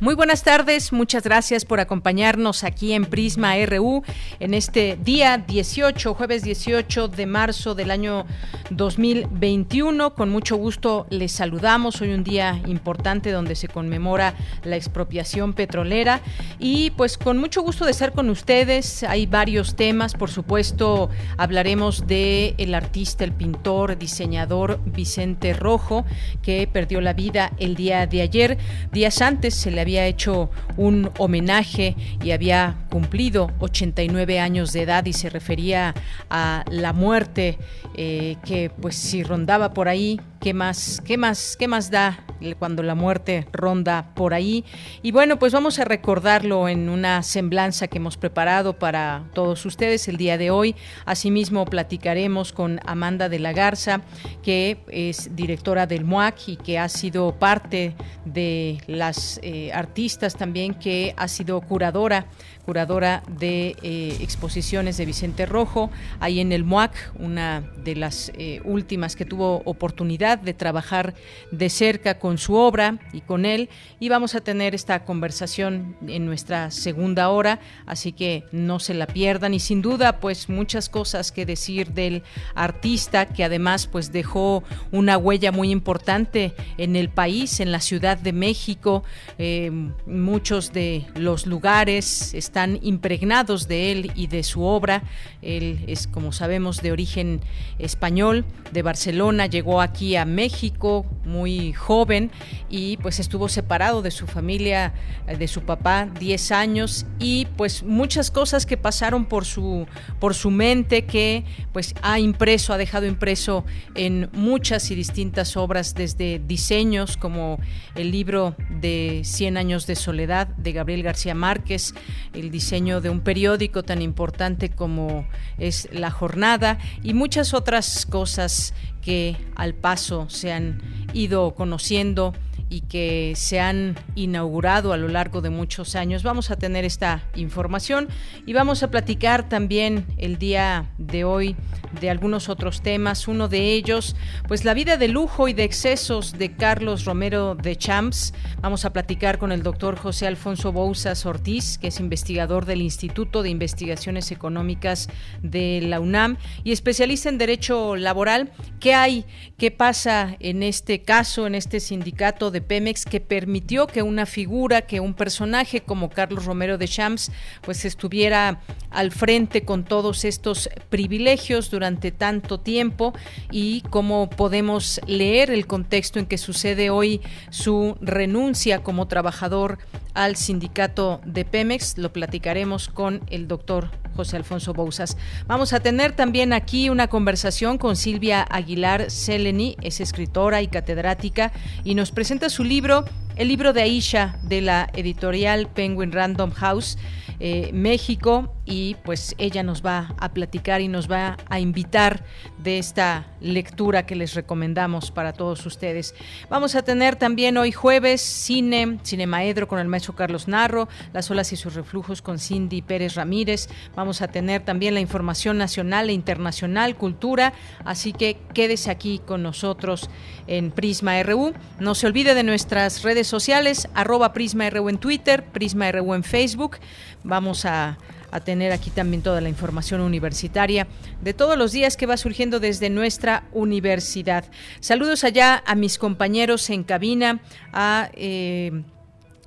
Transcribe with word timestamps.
Muy 0.00 0.14
buenas 0.14 0.42
tardes, 0.42 0.94
muchas 0.94 1.24
gracias 1.24 1.66
por 1.66 1.78
acompañarnos 1.78 2.64
aquí 2.64 2.94
en 2.94 3.04
Prisma 3.04 3.52
RU 3.66 4.02
en 4.38 4.54
este 4.54 4.96
día 5.04 5.36
18, 5.36 6.14
jueves 6.14 6.42
18 6.42 7.08
de 7.08 7.26
marzo 7.26 7.74
del 7.74 7.90
año 7.90 8.24
2021. 8.70 10.14
Con 10.14 10.30
mucho 10.30 10.56
gusto 10.56 11.06
les 11.10 11.32
saludamos. 11.32 12.00
Hoy 12.00 12.14
un 12.14 12.24
día 12.24 12.58
importante 12.66 13.30
donde 13.30 13.54
se 13.54 13.68
conmemora 13.68 14.32
la 14.64 14.76
expropiación 14.76 15.52
petrolera 15.52 16.22
y 16.58 16.92
pues 16.92 17.18
con 17.18 17.36
mucho 17.36 17.60
gusto 17.60 17.84
de 17.84 17.90
estar 17.90 18.12
con 18.12 18.30
ustedes. 18.30 19.02
Hay 19.02 19.26
varios 19.26 19.76
temas, 19.76 20.14
por 20.14 20.30
supuesto, 20.30 21.10
hablaremos 21.36 22.06
de 22.06 22.54
el 22.56 22.74
artista, 22.74 23.22
el 23.22 23.32
pintor, 23.32 23.98
diseñador 23.98 24.80
Vicente 24.86 25.52
Rojo 25.52 26.06
que 26.40 26.66
perdió 26.66 27.02
la 27.02 27.12
vida 27.12 27.52
el 27.58 27.74
día 27.74 28.06
de 28.06 28.22
ayer. 28.22 28.56
Días 28.92 29.20
antes 29.20 29.54
se 29.54 29.70
le 29.70 29.82
había 29.82 29.89
había 29.90 30.06
hecho 30.06 30.50
un 30.76 31.10
homenaje 31.18 31.96
y 32.22 32.30
había 32.30 32.76
cumplido 32.90 33.50
89 33.58 34.38
años 34.38 34.72
de 34.72 34.82
edad 34.82 35.04
y 35.04 35.12
se 35.12 35.28
refería 35.30 35.96
a 36.30 36.64
la 36.70 36.92
muerte 36.92 37.58
eh, 37.96 38.36
que 38.44 38.70
pues 38.70 38.94
si 38.94 39.24
rondaba 39.24 39.74
por 39.74 39.88
ahí 39.88 40.20
¿Qué 40.40 40.54
más, 40.54 41.02
qué 41.04 41.18
más, 41.18 41.54
qué 41.58 41.68
más 41.68 41.90
da 41.90 42.24
cuando 42.58 42.82
la 42.82 42.94
muerte 42.94 43.46
ronda 43.52 44.14
por 44.14 44.32
ahí? 44.32 44.64
Y 45.02 45.12
bueno, 45.12 45.38
pues 45.38 45.52
vamos 45.52 45.78
a 45.78 45.84
recordarlo 45.84 46.66
en 46.66 46.88
una 46.88 47.22
semblanza 47.22 47.88
que 47.88 47.98
hemos 47.98 48.16
preparado 48.16 48.78
para 48.78 49.24
todos 49.34 49.66
ustedes 49.66 50.08
el 50.08 50.16
día 50.16 50.38
de 50.38 50.50
hoy. 50.50 50.74
Asimismo, 51.04 51.66
platicaremos 51.66 52.54
con 52.54 52.80
Amanda 52.86 53.28
de 53.28 53.38
la 53.38 53.52
Garza, 53.52 54.00
que 54.42 54.78
es 54.88 55.36
directora 55.36 55.86
del 55.86 56.06
MUAC 56.06 56.48
y 56.48 56.56
que 56.56 56.78
ha 56.78 56.88
sido 56.88 57.38
parte 57.38 57.94
de 58.24 58.78
las 58.86 59.40
eh, 59.42 59.70
artistas 59.74 60.36
también, 60.36 60.72
que 60.72 61.14
ha 61.18 61.28
sido 61.28 61.60
curadora 61.60 62.28
curadora 62.64 63.22
de 63.26 63.76
eh, 63.82 64.16
exposiciones 64.20 64.96
de 64.96 65.06
Vicente 65.06 65.46
Rojo, 65.46 65.90
ahí 66.20 66.40
en 66.40 66.52
el 66.52 66.64
MUAC, 66.64 66.92
una 67.18 67.62
de 67.82 67.96
las 67.96 68.30
eh, 68.36 68.60
últimas 68.64 69.16
que 69.16 69.24
tuvo 69.24 69.62
oportunidad 69.64 70.38
de 70.38 70.54
trabajar 70.54 71.14
de 71.50 71.70
cerca 71.70 72.18
con 72.18 72.38
su 72.38 72.54
obra 72.54 72.98
y 73.12 73.22
con 73.22 73.44
él. 73.44 73.68
Y 73.98 74.08
vamos 74.08 74.34
a 74.34 74.40
tener 74.40 74.74
esta 74.74 75.04
conversación 75.04 75.96
en 76.06 76.26
nuestra 76.26 76.70
segunda 76.70 77.30
hora, 77.30 77.60
así 77.86 78.12
que 78.12 78.44
no 78.52 78.78
se 78.78 78.94
la 78.94 79.06
pierdan. 79.06 79.54
Y 79.54 79.60
sin 79.60 79.82
duda, 79.82 80.20
pues 80.20 80.48
muchas 80.48 80.88
cosas 80.88 81.32
que 81.32 81.46
decir 81.46 81.92
del 81.92 82.22
artista, 82.54 83.26
que 83.26 83.44
además 83.44 83.86
pues 83.86 84.12
dejó 84.12 84.62
una 84.92 85.18
huella 85.18 85.52
muy 85.52 85.70
importante 85.70 86.52
en 86.78 86.96
el 86.96 87.08
país, 87.08 87.60
en 87.60 87.72
la 87.72 87.80
Ciudad 87.80 88.18
de 88.18 88.32
México. 88.32 89.02
Eh, 89.38 89.70
muchos 90.06 90.72
de 90.72 91.06
los 91.14 91.46
lugares 91.46 92.34
están 92.34 92.59
impregnados 92.82 93.68
de 93.68 93.92
él 93.92 94.12
y 94.14 94.26
de 94.26 94.42
su 94.42 94.62
obra. 94.62 95.02
Él 95.42 95.84
es, 95.86 96.06
como 96.06 96.32
sabemos, 96.32 96.82
de 96.82 96.92
origen 96.92 97.40
español, 97.78 98.44
de 98.72 98.82
Barcelona, 98.82 99.46
llegó 99.46 99.80
aquí 99.80 100.16
a 100.16 100.24
México 100.24 101.06
muy 101.24 101.72
joven 101.72 102.30
y 102.68 102.96
pues 102.98 103.20
estuvo 103.20 103.48
separado 103.48 104.02
de 104.02 104.10
su 104.10 104.26
familia, 104.26 104.92
eh, 105.26 105.36
de 105.36 105.48
su 105.48 105.62
papá, 105.62 106.08
10 106.18 106.52
años 106.52 107.06
y 107.18 107.46
pues 107.56 107.82
muchas 107.82 108.30
cosas 108.30 108.66
que 108.66 108.76
pasaron 108.76 109.26
por 109.26 109.44
su, 109.44 109.86
por 110.18 110.34
su 110.34 110.50
mente 110.50 111.06
que 111.06 111.44
pues 111.72 111.94
ha 112.02 112.18
impreso, 112.18 112.72
ha 112.72 112.78
dejado 112.78 113.06
impreso 113.06 113.64
en 113.94 114.28
muchas 114.32 114.90
y 114.90 114.94
distintas 114.94 115.56
obras, 115.56 115.94
desde 115.94 116.38
diseños 116.38 117.16
como 117.16 117.58
el 117.94 118.10
libro 118.10 118.54
de 118.80 119.22
100 119.24 119.56
años 119.56 119.86
de 119.86 119.96
soledad 119.96 120.48
de 120.48 120.72
Gabriel 120.72 121.02
García 121.02 121.34
Márquez, 121.34 121.94
el 122.40 122.50
diseño 122.50 123.00
de 123.00 123.10
un 123.10 123.20
periódico 123.20 123.82
tan 123.82 124.02
importante 124.02 124.70
como 124.70 125.26
es 125.58 125.88
La 125.92 126.10
Jornada 126.10 126.78
y 127.02 127.14
muchas 127.14 127.54
otras 127.54 128.06
cosas 128.06 128.74
que 129.02 129.36
al 129.54 129.74
paso 129.74 130.28
se 130.28 130.52
han 130.52 130.82
ido 131.12 131.54
conociendo 131.54 132.34
y 132.70 132.82
que 132.82 133.32
se 133.36 133.60
han 133.60 133.96
inaugurado 134.14 134.92
a 134.92 134.96
lo 134.96 135.08
largo 135.08 135.40
de 135.40 135.50
muchos 135.50 135.96
años. 135.96 136.22
Vamos 136.22 136.50
a 136.50 136.56
tener 136.56 136.84
esta 136.84 137.24
información 137.34 138.08
y 138.46 138.52
vamos 138.52 138.82
a 138.82 138.90
platicar 138.90 139.48
también 139.48 140.06
el 140.18 140.38
día 140.38 140.90
de 140.96 141.24
hoy 141.24 141.56
de 141.98 142.10
algunos 142.10 142.48
otros 142.48 142.82
temas. 142.82 143.28
Uno 143.28 143.48
de 143.48 143.72
ellos, 143.72 144.16
pues 144.48 144.64
la 144.64 144.74
vida 144.74 144.96
de 144.96 145.08
lujo 145.08 145.48
y 145.48 145.52
de 145.52 145.64
excesos 145.64 146.32
de 146.38 146.52
Carlos 146.52 147.04
Romero 147.04 147.54
de 147.54 147.76
Champs. 147.76 148.32
Vamos 148.60 148.84
a 148.84 148.92
platicar 148.92 149.38
con 149.38 149.52
el 149.52 149.62
doctor 149.62 149.96
José 149.96 150.26
Alfonso 150.26 150.72
Bouzas 150.72 151.26
Ortiz, 151.26 151.78
que 151.78 151.88
es 151.88 152.00
investigador 152.00 152.66
del 152.66 152.82
Instituto 152.82 153.42
de 153.42 153.50
Investigaciones 153.50 154.30
Económicas 154.30 155.08
de 155.42 155.80
la 155.82 156.00
UNAM 156.00 156.36
y 156.64 156.72
especialista 156.72 157.28
en 157.28 157.38
Derecho 157.38 157.96
Laboral. 157.96 158.52
¿Qué 158.78 158.94
hay? 158.94 159.24
¿Qué 159.58 159.70
pasa 159.70 160.36
en 160.40 160.62
este 160.62 161.02
caso, 161.02 161.46
en 161.46 161.54
este 161.54 161.80
sindicato 161.80 162.50
de 162.50 162.60
Pemex 162.60 163.04
que 163.04 163.20
permitió 163.20 163.86
que 163.86 164.02
una 164.02 164.26
figura, 164.26 164.82
que 164.82 165.00
un 165.00 165.14
personaje 165.14 165.80
como 165.80 166.10
Carlos 166.10 166.44
Romero 166.44 166.78
de 166.78 166.88
Champs, 166.88 167.32
pues 167.62 167.84
estuviera 167.84 168.60
al 168.90 169.10
frente 169.10 169.62
con 169.64 169.84
todos 169.84 170.24
estos 170.24 170.68
privilegios 170.88 171.70
durante 171.70 171.79
tanto 172.10 172.60
tiempo 172.60 173.12
y 173.50 173.82
cómo 173.90 174.30
podemos 174.30 175.00
leer 175.06 175.50
el 175.50 175.66
contexto 175.66 176.18
en 176.18 176.26
que 176.26 176.38
sucede 176.38 176.90
hoy 176.90 177.20
su 177.50 177.96
renuncia 178.00 178.82
como 178.82 179.08
trabajador 179.08 179.78
al 180.14 180.36
sindicato 180.36 181.20
de 181.24 181.44
Pemex. 181.44 181.98
Lo 181.98 182.12
platicaremos 182.12 182.88
con 182.88 183.20
el 183.30 183.48
doctor 183.48 183.90
José 184.16 184.36
Alfonso 184.36 184.74
Bouzas. 184.74 185.16
Vamos 185.46 185.72
a 185.72 185.80
tener 185.80 186.12
también 186.12 186.52
aquí 186.52 186.90
una 186.90 187.08
conversación 187.08 187.78
con 187.78 187.96
Silvia 187.96 188.42
Aguilar 188.42 189.10
Seleni, 189.10 189.76
es 189.82 190.00
escritora 190.00 190.62
y 190.62 190.68
catedrática, 190.68 191.52
y 191.84 191.94
nos 191.94 192.10
presenta 192.10 192.50
su 192.50 192.64
libro, 192.64 193.04
el 193.36 193.48
libro 193.48 193.72
de 193.72 193.82
Aisha 193.82 194.38
de 194.42 194.60
la 194.60 194.90
editorial 194.94 195.68
Penguin 195.68 196.12
Random 196.12 196.50
House. 196.50 196.98
Eh, 197.42 197.70
México 197.72 198.54
y 198.64 198.96
pues 199.04 199.34
ella 199.38 199.62
nos 199.62 199.84
va 199.84 200.14
a 200.18 200.32
platicar 200.32 200.80
y 200.80 200.88
nos 200.88 201.10
va 201.10 201.36
a 201.48 201.60
invitar 201.60 202.24
de 202.58 202.78
esta 202.78 203.26
lectura 203.40 204.06
que 204.06 204.14
les 204.14 204.34
recomendamos 204.34 205.10
para 205.10 205.32
todos 205.32 205.64
ustedes. 205.66 206.14
Vamos 206.48 206.74
a 206.74 206.82
tener 206.82 207.16
también 207.16 207.56
hoy 207.56 207.72
jueves 207.72 208.20
cine, 208.20 208.98
Cinemaedro 209.04 209.66
con 209.66 209.78
el 209.78 209.88
maestro 209.88 210.14
Carlos 210.14 210.46
Narro, 210.46 210.88
Las 211.12 211.30
olas 211.30 211.52
y 211.52 211.56
sus 211.56 211.74
reflujos 211.74 212.22
con 212.22 212.38
Cindy 212.38 212.82
Pérez 212.82 213.14
Ramírez. 213.14 213.68
Vamos 213.96 214.22
a 214.22 214.28
tener 214.28 214.62
también 214.62 214.94
la 214.94 215.00
información 215.00 215.58
nacional 215.58 216.10
e 216.10 216.12
internacional, 216.12 216.96
cultura, 216.96 217.52
así 217.84 218.12
que 218.12 218.38
quédese 218.54 218.90
aquí 218.90 219.20
con 219.24 219.42
nosotros 219.42 220.10
en 220.46 220.70
Prisma 220.70 221.22
RU. 221.22 221.54
No 221.78 221.94
se 221.94 222.06
olvide 222.06 222.34
de 222.34 222.42
nuestras 222.42 223.02
redes 223.02 223.26
sociales, 223.26 223.88
arroba 223.94 224.32
Prisma 224.32 224.68
RU 224.70 224.88
en 224.88 224.98
Twitter, 224.98 225.44
Prisma 225.44 225.90
RU 225.92 226.14
en 226.14 226.24
Facebook. 226.24 226.78
Vamos 227.22 227.64
a, 227.64 227.98
tener 228.38 228.70
aquí 228.70 228.90
también 228.90 229.22
toda 229.22 229.40
la 229.40 229.48
información 229.48 230.00
universitaria 230.00 230.86
de 231.20 231.34
todos 231.34 231.58
los 231.58 231.72
días 231.72 231.96
que 231.96 232.06
va 232.06 232.16
surgiendo 232.16 232.60
desde 232.60 232.88
nuestra 232.88 233.42
universidad. 233.52 234.44
Saludos 234.78 235.24
allá 235.24 235.64
a 235.66 235.74
mis 235.74 235.98
compañeros 235.98 236.70
en 236.70 236.84
cabina, 236.84 237.40
a... 237.72 238.10
Eh, 238.14 238.84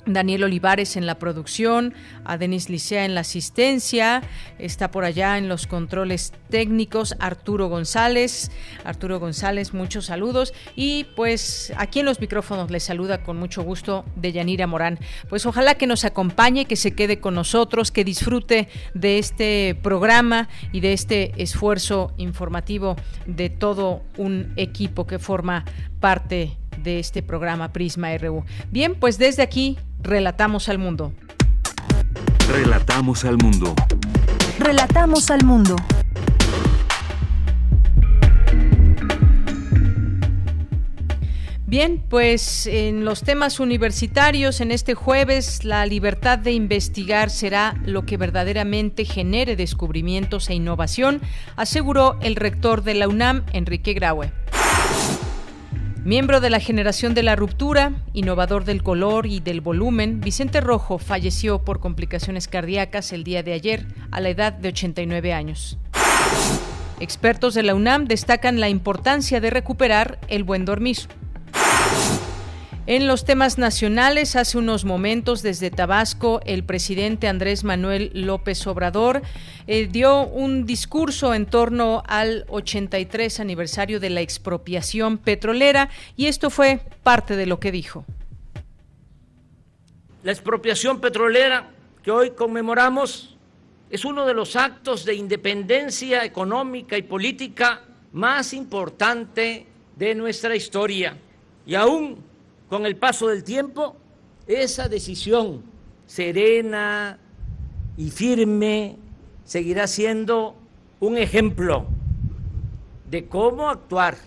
Daniel 0.05 0.43
Olivares 0.43 0.95
en 0.95 1.05
la 1.05 1.19
producción, 1.19 1.93
a 2.25 2.37
Denis 2.37 2.69
Licea 2.69 3.05
en 3.05 3.15
la 3.15 3.21
asistencia, 3.21 4.21
está 4.59 4.91
por 4.91 5.05
allá 5.05 5.37
en 5.37 5.47
los 5.47 5.67
controles 5.67 6.33
técnicos 6.49 7.15
Arturo 7.19 7.69
González. 7.69 8.51
Arturo 8.83 9.19
González, 9.19 9.73
muchos 9.73 10.05
saludos. 10.05 10.53
Y 10.75 11.05
pues 11.15 11.73
aquí 11.77 11.99
en 11.99 12.05
los 12.05 12.19
micrófonos 12.19 12.69
les 12.71 12.83
saluda 12.83 13.23
con 13.23 13.37
mucho 13.37 13.63
gusto 13.63 14.05
Deyanira 14.15 14.67
Morán. 14.67 14.99
Pues 15.29 15.45
ojalá 15.45 15.75
que 15.75 15.87
nos 15.87 16.05
acompañe, 16.05 16.65
que 16.65 16.75
se 16.75 16.93
quede 16.93 17.19
con 17.19 17.35
nosotros, 17.35 17.91
que 17.91 18.03
disfrute 18.03 18.67
de 18.93 19.19
este 19.19 19.77
programa 19.81 20.49
y 20.71 20.81
de 20.81 20.93
este 20.93 21.33
esfuerzo 21.41 22.13
informativo 22.17 22.95
de 23.25 23.49
todo 23.49 24.03
un 24.17 24.53
equipo 24.57 25.07
que 25.07 25.19
forma 25.19 25.65
parte 25.99 26.57
de 26.83 26.99
este 26.99 27.23
programa 27.23 27.71
Prisma 27.73 28.15
RU. 28.17 28.43
Bien, 28.71 28.95
pues 28.95 29.17
desde 29.17 29.41
aquí 29.41 29.77
relatamos 30.01 30.69
al 30.69 30.77
mundo. 30.77 31.13
Relatamos 32.51 33.25
al 33.25 33.37
mundo. 33.37 33.73
Relatamos 34.59 35.31
al 35.31 35.43
mundo. 35.43 35.75
Bien, 41.73 42.03
pues 42.07 42.67
en 42.67 43.03
los 43.03 43.23
temas 43.23 43.59
universitarios, 43.59 44.61
en 44.61 44.69
este 44.69 44.93
jueves, 44.93 45.63
la 45.65 45.87
libertad 45.87 46.37
de 46.37 46.51
investigar 46.51 47.31
será 47.31 47.73
lo 47.83 48.05
que 48.05 48.15
verdaderamente 48.15 49.05
genere 49.05 49.55
descubrimientos 49.55 50.51
e 50.51 50.53
innovación, 50.53 51.19
aseguró 51.55 52.19
el 52.21 52.35
rector 52.35 52.83
de 52.83 52.93
la 52.93 53.07
UNAM, 53.07 53.43
Enrique 53.53 53.95
Graue. 53.95 54.42
Miembro 56.05 56.41
de 56.41 56.49
la 56.49 56.59
generación 56.59 57.13
de 57.13 57.23
la 57.23 57.37
ruptura, 57.37 57.93
innovador 58.11 58.65
del 58.65 58.83
color 58.83 59.25
y 59.25 59.39
del 59.39 59.61
volumen, 59.61 60.19
Vicente 60.19 60.59
Rojo 60.59 60.97
falleció 60.97 61.59
por 61.59 61.79
complicaciones 61.79 62.49
cardíacas 62.49 63.13
el 63.13 63.23
día 63.23 63.41
de 63.41 63.53
ayer 63.53 63.85
a 64.11 64.19
la 64.19 64.27
edad 64.27 64.51
de 64.51 64.67
89 64.67 65.31
años. 65.31 65.77
Expertos 66.99 67.53
de 67.53 67.63
la 67.63 67.73
UNAM 67.73 68.03
destacan 68.03 68.59
la 68.59 68.67
importancia 68.67 69.39
de 69.39 69.49
recuperar 69.49 70.19
el 70.27 70.43
buen 70.43 70.65
dormir. 70.65 70.97
En 72.85 73.07
los 73.07 73.23
temas 73.23 73.57
nacionales, 73.57 74.35
hace 74.35 74.57
unos 74.57 74.83
momentos 74.83 75.41
desde 75.41 75.71
Tabasco, 75.71 76.41
el 76.45 76.65
presidente 76.65 77.29
Andrés 77.29 77.63
Manuel 77.63 78.11
López 78.13 78.67
Obrador 78.67 79.21
eh, 79.67 79.87
dio 79.87 80.27
un 80.27 80.65
discurso 80.65 81.33
en 81.33 81.45
torno 81.45 82.03
al 82.07 82.43
83 82.49 83.39
aniversario 83.39 84.01
de 84.01 84.09
la 84.09 84.19
expropiación 84.19 85.17
petrolera 85.17 85.89
y 86.17 86.25
esto 86.25 86.49
fue 86.49 86.81
parte 87.03 87.37
de 87.37 87.45
lo 87.45 87.57
que 87.57 87.71
dijo. 87.71 88.03
La 90.23 90.33
expropiación 90.33 90.99
petrolera 90.99 91.69
que 92.03 92.11
hoy 92.11 92.31
conmemoramos 92.31 93.37
es 93.89 94.03
uno 94.03 94.25
de 94.25 94.33
los 94.33 94.57
actos 94.57 95.05
de 95.05 95.13
independencia 95.15 96.25
económica 96.25 96.97
y 96.97 97.03
política 97.03 97.81
más 98.11 98.51
importante 98.51 99.67
de 99.95 100.15
nuestra 100.15 100.53
historia 100.53 101.15
y 101.65 101.75
aún 101.75 102.32
con 102.73 102.87
el 102.87 102.95
paso 102.95 103.27
del 103.27 103.43
tiempo, 103.43 103.95
esa 104.47 104.89
decisión 104.89 105.61
serena 106.07 107.19
y 107.97 108.09
firme 108.09 108.97
seguirá 109.45 109.85
siendo 109.85 110.55
un 110.99 111.19
ejemplo 111.19 111.85
de 113.11 113.27
cómo 113.27 113.69
actuar 113.69 114.17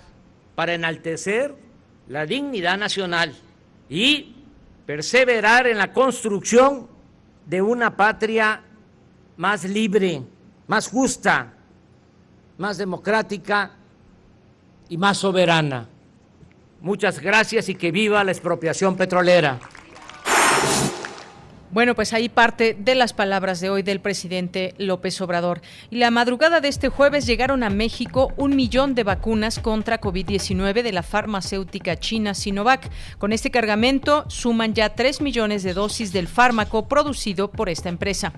para 0.55 0.75
enaltecer 0.75 1.57
la 2.07 2.25
dignidad 2.25 2.79
nacional 2.79 3.35
y 3.91 4.37
perseverar 4.87 5.67
en 5.67 5.79
la 5.79 5.93
construcción 5.93 6.87
de 7.47 7.63
una 7.63 7.97
patria 7.97 8.63
más 9.39 9.65
libre, 9.65 10.23
más 10.69 10.87
justa, 10.87 11.53
más 12.59 12.79
democrática 12.79 13.73
y 14.89 14.97
más 14.97 15.19
soberana. 15.19 15.89
Muchas 16.87 17.19
gracias 17.19 17.69
y 17.69 17.75
que 17.75 17.91
viva 17.91 18.23
la 18.23 18.31
expropiación 18.31 18.97
petrolera. 18.97 19.59
Bueno, 21.73 21.97
pues 21.97 22.13
ahí 22.13 22.29
parte 22.29 22.77
de 22.79 22.95
las 22.95 23.13
palabras 23.13 23.59
de 23.61 23.71
hoy 23.71 23.83
del 23.83 23.99
presidente 23.99 24.73
López 24.79 25.21
Obrador. 25.21 25.63
Y 25.91 25.97
la 25.97 26.13
madrugada 26.13 26.61
de 26.61 26.69
este 26.69 26.89
jueves 26.89 27.27
llegaron 27.27 27.65
a 27.65 27.71
México 27.71 28.33
un 28.37 28.55
millón 28.55 28.95
de 28.95 29.03
vacunas 29.03 29.59
contra 29.59 30.01
COVID-19 30.01 30.85
de 30.85 30.93
la 30.93 31.03
farmacéutica 31.03 31.97
china 31.97 32.35
Sinovac. 32.35 32.89
Con 33.19 33.33
este 33.33 33.51
cargamento 33.51 34.25
suman 34.29 34.73
ya 34.73 34.91
3 34.91 35.23
millones 35.23 35.65
de 35.65 35.75
dosis 35.75 36.13
del 36.13 36.29
fármaco 36.29 36.87
producido 36.87 37.51
por 37.51 37.69
esta 37.69 37.89
empresa. 37.89 38.33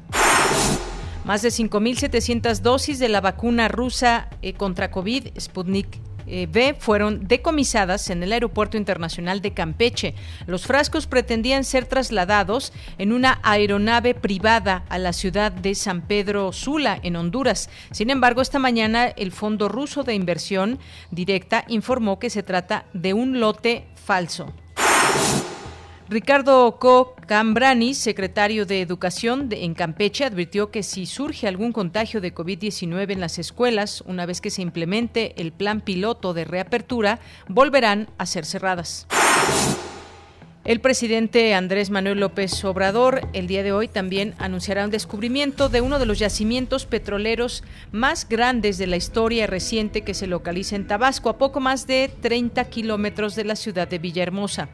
Más 1.26 1.42
de 1.42 1.50
5.700 1.50 2.60
dosis 2.60 2.98
de 2.98 3.10
la 3.10 3.20
vacuna 3.20 3.68
rusa 3.68 4.30
eh, 4.40 4.54
contra 4.54 4.90
COVID 4.90 5.38
Sputnik 5.38 6.07
eh, 6.28 6.48
B 6.50 6.76
fueron 6.78 7.26
decomisadas 7.26 8.10
en 8.10 8.22
el 8.22 8.32
Aeropuerto 8.32 8.76
Internacional 8.76 9.40
de 9.40 9.52
Campeche. 9.52 10.14
Los 10.46 10.66
frascos 10.66 11.06
pretendían 11.06 11.64
ser 11.64 11.86
trasladados 11.86 12.72
en 12.98 13.12
una 13.12 13.40
aeronave 13.42 14.14
privada 14.14 14.84
a 14.88 14.98
la 14.98 15.12
ciudad 15.12 15.52
de 15.52 15.74
San 15.74 16.02
Pedro 16.02 16.52
Sula, 16.52 16.98
en 17.02 17.16
Honduras. 17.16 17.70
Sin 17.90 18.10
embargo, 18.10 18.42
esta 18.42 18.58
mañana 18.58 19.06
el 19.06 19.32
Fondo 19.32 19.68
Ruso 19.68 20.04
de 20.04 20.14
Inversión 20.14 20.78
Directa 21.10 21.64
informó 21.68 22.18
que 22.18 22.30
se 22.30 22.42
trata 22.42 22.84
de 22.92 23.14
un 23.14 23.40
lote 23.40 23.86
falso. 23.94 24.52
Ricardo 26.10 26.78
Co. 26.78 27.14
Cambrani, 27.26 27.92
secretario 27.92 28.64
de 28.64 28.80
Educación 28.80 29.50
en 29.50 29.74
Campeche, 29.74 30.24
advirtió 30.24 30.70
que 30.70 30.82
si 30.82 31.04
surge 31.04 31.46
algún 31.46 31.72
contagio 31.72 32.22
de 32.22 32.34
COVID-19 32.34 33.12
en 33.12 33.20
las 33.20 33.38
escuelas, 33.38 34.02
una 34.06 34.24
vez 34.24 34.40
que 34.40 34.48
se 34.48 34.62
implemente 34.62 35.34
el 35.36 35.52
plan 35.52 35.82
piloto 35.82 36.32
de 36.32 36.46
reapertura, 36.46 37.18
volverán 37.46 38.08
a 38.16 38.24
ser 38.24 38.46
cerradas. 38.46 39.06
El 40.64 40.80
presidente 40.80 41.54
Andrés 41.54 41.90
Manuel 41.90 42.20
López 42.20 42.64
Obrador 42.64 43.20
el 43.34 43.46
día 43.46 43.62
de 43.62 43.72
hoy 43.72 43.86
también 43.86 44.34
anunciará 44.38 44.86
un 44.86 44.90
descubrimiento 44.90 45.68
de 45.68 45.82
uno 45.82 45.98
de 45.98 46.06
los 46.06 46.18
yacimientos 46.18 46.86
petroleros 46.86 47.64
más 47.92 48.26
grandes 48.26 48.78
de 48.78 48.86
la 48.86 48.96
historia 48.96 49.46
reciente 49.46 50.00
que 50.02 50.14
se 50.14 50.26
localiza 50.26 50.74
en 50.74 50.86
Tabasco, 50.86 51.28
a 51.28 51.36
poco 51.36 51.60
más 51.60 51.86
de 51.86 52.10
30 52.22 52.64
kilómetros 52.64 53.36
de 53.36 53.44
la 53.44 53.56
ciudad 53.56 53.88
de 53.88 53.98
Villahermosa. 53.98 54.70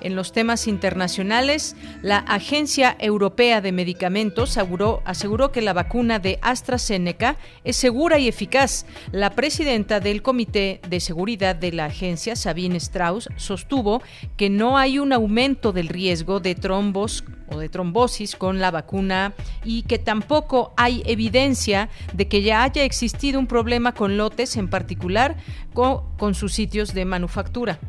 En 0.00 0.16
los 0.16 0.32
temas 0.32 0.66
internacionales, 0.66 1.76
la 2.02 2.18
Agencia 2.18 2.96
Europea 2.98 3.60
de 3.60 3.72
Medicamentos 3.72 4.56
aseguró, 4.56 5.52
que 5.52 5.60
la 5.60 5.72
vacuna 5.72 6.18
de 6.18 6.38
AstraZeneca 6.42 7.36
es 7.64 7.76
segura 7.76 8.18
y 8.18 8.28
eficaz. 8.28 8.86
La 9.12 9.30
presidenta 9.30 10.00
del 10.00 10.22
Comité 10.22 10.80
de 10.88 11.00
Seguridad 11.00 11.54
de 11.54 11.72
la 11.72 11.86
agencia, 11.86 12.34
Sabine 12.34 12.78
Strauss, 12.78 13.28
sostuvo 13.36 14.02
que 14.36 14.48
no 14.48 14.78
hay 14.78 14.98
un 14.98 15.12
aumento 15.12 15.72
del 15.72 15.88
riesgo 15.88 16.40
de 16.40 16.54
trombos 16.54 17.24
o 17.48 17.58
de 17.58 17.68
trombosis 17.68 18.36
con 18.36 18.60
la 18.60 18.70
vacuna 18.70 19.34
y 19.64 19.82
que 19.82 19.98
tampoco 19.98 20.72
hay 20.76 21.02
evidencia 21.04 21.90
de 22.14 22.28
que 22.28 22.42
ya 22.42 22.62
haya 22.62 22.84
existido 22.84 23.38
un 23.38 23.46
problema 23.46 23.92
con 23.92 24.16
lotes, 24.16 24.56
en 24.56 24.68
particular 24.68 25.36
con, 25.74 26.16
con 26.16 26.34
sus 26.34 26.54
sitios 26.54 26.94
de 26.94 27.04
manufactura 27.04 27.80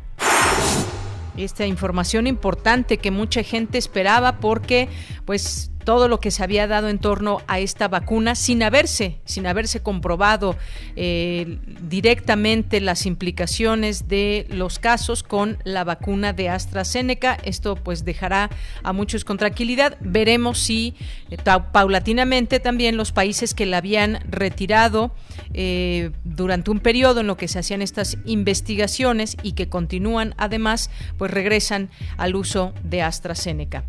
esta 1.36 1.66
información 1.66 2.26
importante 2.26 2.98
que 2.98 3.10
mucha 3.10 3.42
gente 3.42 3.78
esperaba 3.78 4.38
porque 4.38 4.88
pues 5.24 5.71
todo 5.84 6.08
lo 6.08 6.20
que 6.20 6.30
se 6.30 6.42
había 6.42 6.66
dado 6.66 6.88
en 6.88 6.98
torno 6.98 7.42
a 7.46 7.58
esta 7.58 7.88
vacuna 7.88 8.34
sin 8.34 8.62
haberse, 8.62 9.18
sin 9.24 9.46
haberse 9.46 9.82
comprobado 9.82 10.56
eh, 10.96 11.58
directamente 11.82 12.80
las 12.80 13.06
implicaciones 13.06 14.08
de 14.08 14.46
los 14.48 14.78
casos 14.78 15.22
con 15.22 15.58
la 15.64 15.84
vacuna 15.84 16.32
de 16.32 16.48
AstraZeneca. 16.48 17.38
Esto 17.42 17.76
pues 17.76 18.04
dejará 18.04 18.50
a 18.82 18.92
muchos 18.92 19.24
con 19.24 19.38
tranquilidad. 19.38 19.96
Veremos 20.00 20.58
si 20.58 20.94
eh, 21.30 21.36
paulatinamente 21.72 22.60
también 22.60 22.96
los 22.96 23.12
países 23.12 23.54
que 23.54 23.66
la 23.66 23.78
habían 23.78 24.20
retirado 24.28 25.12
eh, 25.54 26.10
durante 26.24 26.70
un 26.70 26.80
periodo 26.80 27.20
en 27.20 27.26
lo 27.26 27.36
que 27.36 27.48
se 27.48 27.58
hacían 27.58 27.82
estas 27.82 28.18
investigaciones 28.24 29.36
y 29.42 29.52
que 29.52 29.68
continúan 29.68 30.34
además, 30.38 30.90
pues 31.18 31.30
regresan 31.30 31.90
al 32.16 32.36
uso 32.36 32.72
de 32.82 33.02
AstraZeneca. 33.02 33.84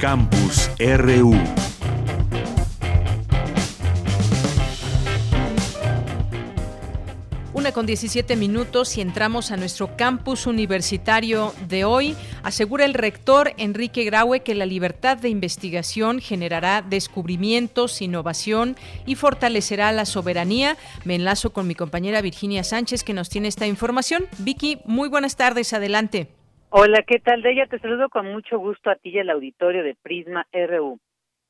Campus 0.00 0.70
RU. 0.78 1.34
Con 7.72 7.86
17 7.86 8.36
minutos 8.36 8.96
y 8.96 9.00
entramos 9.00 9.50
a 9.50 9.56
nuestro 9.56 9.96
campus 9.96 10.46
universitario 10.46 11.52
de 11.68 11.84
hoy. 11.84 12.14
Asegura 12.44 12.84
el 12.84 12.94
rector 12.94 13.50
Enrique 13.58 14.04
Graue 14.04 14.40
que 14.40 14.54
la 14.54 14.66
libertad 14.66 15.16
de 15.18 15.30
investigación 15.30 16.20
generará 16.20 16.82
descubrimientos, 16.82 18.02
innovación 18.02 18.76
y 19.04 19.16
fortalecerá 19.16 19.90
la 19.92 20.04
soberanía. 20.04 20.76
Me 21.04 21.16
enlazo 21.16 21.52
con 21.52 21.66
mi 21.66 21.74
compañera 21.74 22.22
Virginia 22.22 22.62
Sánchez 22.62 23.02
que 23.02 23.14
nos 23.14 23.30
tiene 23.30 23.48
esta 23.48 23.66
información. 23.66 24.26
Vicky, 24.38 24.78
muy 24.84 25.08
buenas 25.08 25.36
tardes, 25.36 25.72
adelante. 25.72 26.28
Hola, 26.70 27.02
¿qué 27.06 27.18
tal? 27.18 27.42
De 27.42 27.52
ella 27.52 27.66
te 27.66 27.78
saludo 27.80 28.08
con 28.08 28.26
mucho 28.32 28.58
gusto 28.58 28.90
a 28.90 28.96
ti 28.96 29.10
y 29.10 29.18
al 29.18 29.30
auditorio 29.30 29.82
de 29.82 29.96
Prisma 30.02 30.46
RU. 30.52 31.00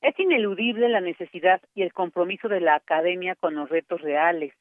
Es 0.01 0.19
ineludible 0.19 0.89
la 0.89 1.01
necesidad 1.01 1.61
y 1.75 1.83
el 1.83 1.93
compromiso 1.93 2.49
de 2.49 2.61
la 2.61 2.77
academia 2.77 3.35
con 3.35 3.55
los 3.55 3.69
retos 3.69 4.01
reales 4.01 4.53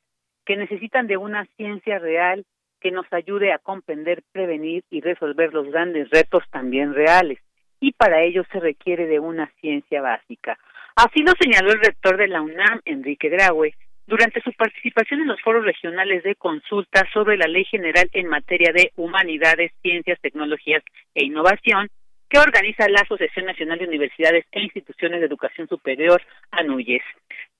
que 0.46 0.58
necesitan 0.58 1.08
de 1.08 1.18
una 1.18 1.46
ciencia 1.58 2.00
real 2.00 2.46
que 2.80 2.92
nos 2.92 3.12
ayude 3.12 3.52
a 3.52 3.58
comprender, 3.58 4.22
prevenir 4.32 4.84
y 4.90 5.02
resolver 5.02 5.54
los 5.54 5.72
grandes 5.72 6.10
retos 6.10 6.44
también 6.52 6.94
reales. 6.94 7.40
Y 7.80 7.94
para 7.94 8.22
ello 8.22 8.44
se 8.52 8.60
requiere 8.60 9.08
de 9.08 9.20
una 9.20 9.52
ciencia 9.60 10.02
básica. 10.02 10.58
Así 10.96 11.24
lo 11.24 11.34
señaló 11.40 11.72
el 11.72 11.82
rector 11.82 12.18
de 12.18 12.28
la 12.28 12.42
UNAM, 12.42 12.82
Enrique 12.86 13.30
Graue, 13.30 13.74
durante 14.08 14.42
su 14.42 14.54
participación 14.54 15.22
en 15.22 15.28
los 15.28 15.42
foros 15.42 15.66
regionales 15.66 16.24
de 16.24 16.36
consulta 16.36 17.08
sobre 17.12 17.38
la 17.38 17.48
Ley 17.48 17.66
General 17.66 18.08
en 18.14 18.28
materia 18.28 18.72
de 18.72 18.92
humanidades, 18.96 19.72
ciencias, 19.82 20.20
tecnologías 20.22 20.84
e 21.16 21.26
innovación, 21.26 21.90
que 22.30 22.40
organiza 22.40 22.88
la 22.90 23.02
Asociación 23.02 23.46
Nacional 23.46 23.80
de 23.80 23.88
Universidades 23.88 24.46
e 24.52 24.62
Instituciones 24.64 25.20
de 25.20 25.28
Educación 25.28 25.68
Superior, 25.68 26.22
ANUYES. 26.52 27.04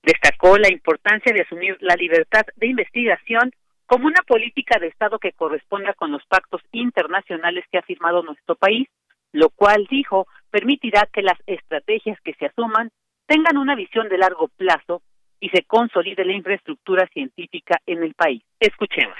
Destacó 0.02 0.58
la 0.58 0.70
importancia 0.70 1.32
de 1.32 1.42
asumir 1.42 1.76
la 1.80 1.94
libertad 1.94 2.42
de 2.56 2.66
investigación 2.66 3.52
como 3.86 4.06
una 4.06 4.22
política 4.26 4.78
de 4.80 4.88
Estado 4.88 5.18
que 5.18 5.32
corresponda 5.32 5.94
con 5.94 6.10
los 6.10 6.24
pactos 6.26 6.60
internacionales 6.72 7.64
que 7.70 7.78
ha 7.78 7.82
firmado 7.82 8.22
nuestro 8.22 8.56
país, 8.56 8.88
lo 9.32 9.50
cual, 9.50 9.86
dijo, 9.88 10.26
permitirá 10.50 11.08
que 11.12 11.22
las 11.22 11.38
estrategias 11.46 12.18
que 12.24 12.34
se 12.34 12.46
asuman 12.46 12.90
tengan 13.26 13.56
una 13.58 13.76
visión 13.76 14.08
de 14.08 14.18
largo 14.18 14.48
plazo 14.48 15.02
y 15.40 15.50
se 15.50 15.62
consolide 15.62 16.24
la 16.24 16.32
infraestructura 16.32 17.08
científica 17.12 17.80
en 17.86 18.02
el 18.02 18.14
país. 18.14 18.42
Escuchemos. 18.58 19.16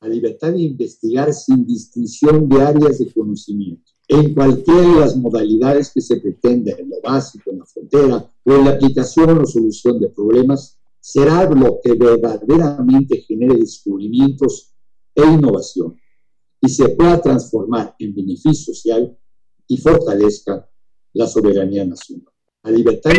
La 0.00 0.08
libertad 0.08 0.52
de 0.52 0.62
investigar 0.62 1.32
sin 1.32 1.66
distinción 1.66 2.48
de 2.48 2.62
áreas 2.62 2.98
de 2.98 3.12
conocimiento 3.12 3.97
en 4.08 4.34
cualquiera 4.34 4.80
de 4.80 5.00
las 5.00 5.16
modalidades 5.16 5.92
que 5.92 6.00
se 6.00 6.18
pretenda, 6.18 6.72
en 6.78 6.88
lo 6.88 7.00
básico, 7.02 7.50
en 7.50 7.58
la 7.58 7.66
frontera 7.66 8.24
o 8.44 8.52
en 8.52 8.64
la 8.64 8.70
aplicación 8.72 9.38
o 9.38 9.44
solución 9.44 10.00
de 10.00 10.08
problemas, 10.08 10.80
será 10.98 11.48
lo 11.50 11.78
que 11.82 11.92
verdaderamente 11.92 13.22
genere 13.22 13.56
descubrimientos 13.56 14.74
e 15.14 15.22
innovación 15.24 16.00
y 16.60 16.68
se 16.68 16.88
pueda 16.90 17.20
transformar 17.20 17.94
en 17.98 18.14
beneficio 18.14 18.74
social 18.74 19.16
y 19.68 19.76
fortalezca 19.76 20.68
la 21.12 21.26
soberanía 21.26 21.84
nacional. 21.84 22.32
La 22.62 22.70
libertad 22.70 23.12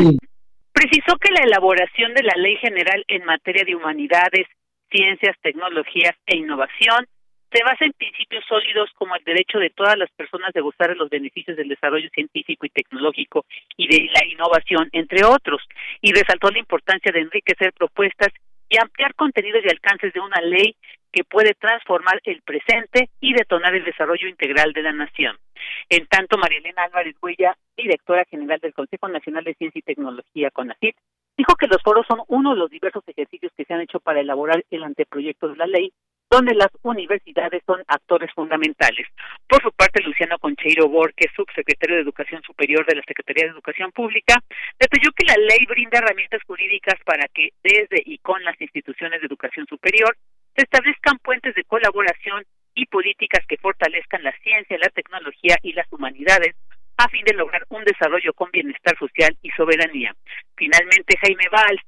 Precisó 0.73 1.17
que 1.21 1.33
la 1.33 1.43
elaboración 1.43 2.13
de 2.13 2.23
la 2.23 2.33
Ley 2.37 2.55
General 2.57 3.03
en 3.07 3.25
materia 3.25 3.63
de 3.65 3.75
humanidades, 3.75 4.47
ciencias, 4.89 5.35
tecnologías 5.43 6.15
e 6.25 6.37
innovación 6.37 7.05
se 7.51 7.63
basa 7.63 7.85
en 7.85 7.93
principios 7.93 8.43
sólidos 8.47 8.89
como 8.95 9.15
el 9.15 9.23
derecho 9.23 9.57
de 9.59 9.69
todas 9.71 9.97
las 9.97 10.09
personas 10.11 10.53
de 10.53 10.61
gozar 10.61 10.89
de 10.89 10.95
los 10.95 11.09
beneficios 11.09 11.57
del 11.57 11.69
desarrollo 11.69 12.09
científico 12.09 12.65
y 12.65 12.69
tecnológico 12.69 13.45
y 13.77 13.87
de 13.87 14.09
la 14.13 14.25
innovación, 14.25 14.89
entre 14.91 15.23
otros, 15.25 15.61
y 16.01 16.13
resaltó 16.13 16.49
la 16.51 16.59
importancia 16.59 17.11
de 17.11 17.21
enriquecer 17.21 17.73
propuestas 17.73 18.29
y 18.69 18.77
ampliar 18.77 19.15
contenidos 19.15 19.63
y 19.65 19.69
alcances 19.69 20.13
de 20.13 20.19
una 20.19 20.41
ley 20.41 20.75
que 21.11 21.23
puede 21.23 21.55
transformar 21.55 22.21
el 22.23 22.41
presente 22.43 23.09
y 23.19 23.33
detonar 23.33 23.73
el 23.73 23.83
desarrollo 23.83 24.27
integral 24.27 24.73
de 24.73 24.83
la 24.83 24.91
nación. 24.91 25.37
En 25.89 26.05
tanto, 26.05 26.37
María 26.37 26.59
Elena 26.59 26.83
Álvarez 26.83 27.15
Huella, 27.19 27.57
directora 27.75 28.25
general 28.25 28.59
del 28.59 28.73
Consejo 28.73 29.07
Nacional 29.07 29.43
de 29.43 29.55
Ciencia 29.55 29.79
y 29.79 29.81
Tecnología, 29.81 30.51
CONACYT, 30.51 30.95
dijo 31.39 31.55
que 31.55 31.67
los 31.67 31.81
foros 31.81 32.05
son 32.05 32.19
uno 32.27 32.51
de 32.51 32.59
los 32.59 32.69
diversos 32.69 33.01
ejercicios 33.07 33.53
que 33.55 33.63
se 33.63 33.73
han 33.73 33.79
hecho 33.79 34.01
para 34.01 34.19
elaborar 34.19 34.65
el 34.69 34.83
anteproyecto 34.83 35.47
de 35.47 35.55
la 35.55 35.67
ley 35.67 35.93
donde 36.29 36.53
las 36.53 36.67
universidades 36.83 37.63
son 37.65 37.81
actores 37.87 38.29
fundamentales. 38.35 39.07
Por 39.47 39.63
su 39.63 39.71
parte, 39.71 40.03
Luciano 40.03 40.37
Concheiro 40.37 40.89
Borges, 40.89 41.31
subsecretario 41.33 41.95
de 41.95 42.01
Educación 42.03 42.43
Superior 42.43 42.85
de 42.85 42.97
la 42.97 43.03
Secretaría 43.07 43.45
de 43.45 43.51
Educación 43.51 43.91
Pública, 43.93 44.35
detalló 44.79 45.11
que 45.15 45.25
la 45.25 45.37
ley 45.37 45.65
brinda 45.65 45.99
herramientas 45.99 46.41
jurídicas 46.45 46.99
para 47.05 47.25
que 47.33 47.49
desde 47.63 48.03
y 48.05 48.17
con 48.19 48.43
las 48.43 48.59
instituciones 48.59 49.21
de 49.21 49.27
educación 49.27 49.65
superior 49.65 50.15
se 50.55 50.63
establezcan 50.63 51.17
puentes 51.19 51.55
de 51.55 51.63
colaboración 51.63 52.43
y 52.75 52.85
políticas 52.85 53.45
que 53.47 53.57
fortalezcan 53.57 54.23
la 54.23 54.33
ciencia, 54.43 54.77
la 54.77 54.89
tecnología 54.89 55.57
y 55.63 55.71
las 55.71 55.87
humanidades 55.91 56.53
a 56.99 57.07
fin 57.07 57.23
de 57.25 57.33
lograr 57.33 57.63
un 57.69 57.85
desarrollo 57.85 58.33
con 58.33 58.51
bienestar 58.51 58.97
social 58.97 59.33
y 59.41 59.49
soberanía. 59.51 60.13
Finalmente, 60.57 61.17
Jaime 61.21 61.47
Valls, 61.49 61.81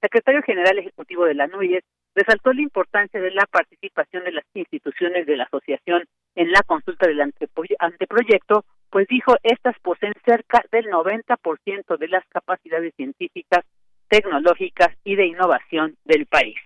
secretario 0.00 0.42
general 0.42 0.78
ejecutivo 0.80 1.24
de 1.24 1.34
la 1.34 1.46
NUYES, 1.46 1.84
resaltó 2.12 2.52
la 2.52 2.62
importancia 2.62 3.20
de 3.20 3.30
la 3.30 3.46
participación 3.46 4.24
de 4.24 4.32
las 4.32 4.44
instituciones 4.54 5.26
de 5.26 5.36
la 5.36 5.44
asociación 5.44 6.04
en 6.34 6.50
la 6.50 6.62
consulta 6.66 7.06
del 7.06 7.20
anteproyecto, 7.20 8.64
pues 8.90 9.06
dijo 9.06 9.36
estas 9.44 9.78
poseen 9.78 10.14
cerca 10.24 10.64
del 10.72 10.86
90% 10.86 11.98
de 11.98 12.08
las 12.08 12.26
capacidades 12.30 12.92
científicas, 12.96 13.64
tecnológicas 14.08 14.88
y 15.04 15.14
de 15.14 15.26
innovación 15.26 15.96
del 16.04 16.26
país. 16.26 16.58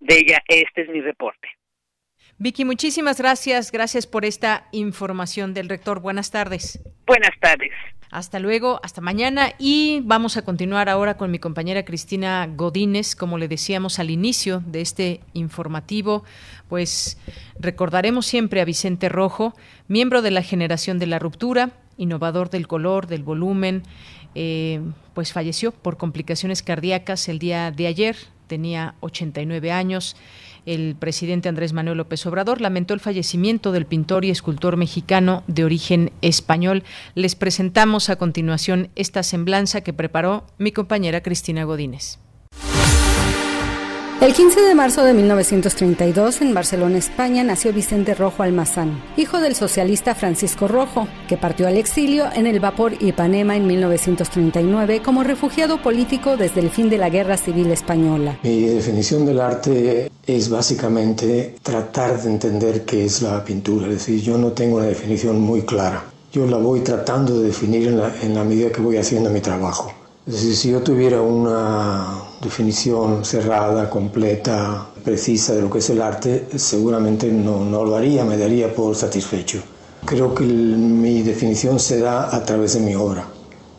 De 0.00 0.16
ella, 0.16 0.38
este 0.48 0.82
es 0.82 0.88
mi 0.88 1.00
reporte. 1.00 1.48
Vicky, 2.38 2.64
muchísimas 2.64 3.18
gracias. 3.18 3.72
Gracias 3.72 4.06
por 4.06 4.24
esta 4.24 4.66
información 4.72 5.54
del 5.54 5.68
rector. 5.68 6.00
Buenas 6.00 6.30
tardes. 6.30 6.80
Buenas 7.06 7.32
tardes. 7.40 7.70
Hasta 8.10 8.38
luego, 8.38 8.78
hasta 8.82 9.00
mañana 9.00 9.52
y 9.58 10.00
vamos 10.04 10.36
a 10.36 10.42
continuar 10.42 10.88
ahora 10.88 11.16
con 11.16 11.30
mi 11.30 11.38
compañera 11.38 11.84
Cristina 11.84 12.46
Godínez, 12.46 13.16
como 13.16 13.36
le 13.36 13.48
decíamos 13.48 13.98
al 13.98 14.10
inicio 14.10 14.62
de 14.64 14.80
este 14.80 15.20
informativo, 15.32 16.24
pues 16.68 17.18
recordaremos 17.58 18.26
siempre 18.26 18.60
a 18.60 18.64
Vicente 18.64 19.08
Rojo, 19.08 19.54
miembro 19.88 20.22
de 20.22 20.30
la 20.30 20.42
generación 20.42 20.98
de 20.98 21.06
la 21.06 21.18
ruptura, 21.18 21.70
innovador 21.96 22.48
del 22.48 22.68
color, 22.68 23.06
del 23.06 23.24
volumen, 23.24 23.82
eh, 24.34 24.80
pues 25.14 25.32
falleció 25.32 25.72
por 25.72 25.96
complicaciones 25.96 26.62
cardíacas 26.62 27.28
el 27.28 27.38
día 27.38 27.72
de 27.72 27.86
ayer, 27.88 28.16
tenía 28.46 28.94
89 29.00 29.72
años. 29.72 30.16
El 30.64 30.96
presidente 30.96 31.48
Andrés 31.48 31.72
Manuel 31.72 31.98
López 31.98 32.26
Obrador 32.26 32.60
lamentó 32.60 32.94
el 32.94 33.00
fallecimiento 33.00 33.72
del 33.72 33.86
pintor 33.86 34.24
y 34.24 34.30
escultor 34.30 34.76
mexicano 34.76 35.44
de 35.46 35.64
origen 35.64 36.12
español. 36.22 36.82
Les 37.14 37.36
presentamos 37.36 38.10
a 38.10 38.16
continuación 38.16 38.90
esta 38.96 39.22
semblanza 39.22 39.82
que 39.82 39.92
preparó 39.92 40.46
mi 40.58 40.72
compañera 40.72 41.22
Cristina 41.22 41.64
Godínez. 41.64 42.18
El 44.18 44.32
15 44.32 44.62
de 44.62 44.74
marzo 44.74 45.04
de 45.04 45.12
1932, 45.12 46.40
en 46.40 46.54
Barcelona, 46.54 46.96
España, 46.96 47.44
nació 47.44 47.74
Vicente 47.74 48.14
Rojo 48.14 48.42
Almazán, 48.42 49.02
hijo 49.18 49.40
del 49.40 49.54
socialista 49.54 50.14
Francisco 50.14 50.68
Rojo, 50.68 51.06
que 51.28 51.36
partió 51.36 51.68
al 51.68 51.76
exilio 51.76 52.24
en 52.34 52.46
el 52.46 52.58
vapor 52.58 52.94
Ipanema 52.98 53.56
en 53.56 53.66
1939 53.66 55.02
como 55.02 55.22
refugiado 55.22 55.82
político 55.82 56.38
desde 56.38 56.60
el 56.60 56.70
fin 56.70 56.88
de 56.88 56.96
la 56.96 57.10
Guerra 57.10 57.36
Civil 57.36 57.70
Española. 57.70 58.38
Mi 58.42 58.62
definición 58.62 59.26
del 59.26 59.38
arte 59.38 60.10
es 60.26 60.48
básicamente 60.48 61.56
tratar 61.62 62.18
de 62.22 62.30
entender 62.30 62.86
qué 62.86 63.04
es 63.04 63.20
la 63.20 63.44
pintura, 63.44 63.86
es 63.88 63.98
decir, 63.98 64.22
yo 64.22 64.38
no 64.38 64.52
tengo 64.52 64.78
una 64.78 64.86
definición 64.86 65.38
muy 65.38 65.60
clara. 65.62 66.02
Yo 66.32 66.46
la 66.46 66.56
voy 66.56 66.80
tratando 66.80 67.38
de 67.38 67.48
definir 67.48 67.88
en 67.88 67.98
la, 67.98 68.10
en 68.22 68.34
la 68.34 68.44
medida 68.44 68.72
que 68.72 68.80
voy 68.80 68.96
haciendo 68.96 69.28
mi 69.28 69.42
trabajo. 69.42 69.92
Si 70.28 70.72
yo 70.72 70.82
tuviera 70.82 71.22
una 71.22 72.20
definición 72.42 73.24
cerrada, 73.24 73.88
completa, 73.88 74.88
precisa 75.04 75.54
de 75.54 75.62
lo 75.62 75.70
que 75.70 75.78
es 75.78 75.88
el 75.90 76.02
arte, 76.02 76.48
seguramente 76.56 77.30
no, 77.30 77.84
lo 77.84 77.94
haría, 77.94 78.24
me 78.24 78.36
daría 78.36 78.74
por 78.74 78.96
satisfecho. 78.96 79.62
Creo 80.04 80.34
que 80.34 80.42
mi 80.42 81.22
definición 81.22 81.78
se 81.78 82.00
da 82.00 82.34
a 82.34 82.44
través 82.44 82.74
de 82.74 82.80
mi 82.80 82.96
obra, 82.96 83.24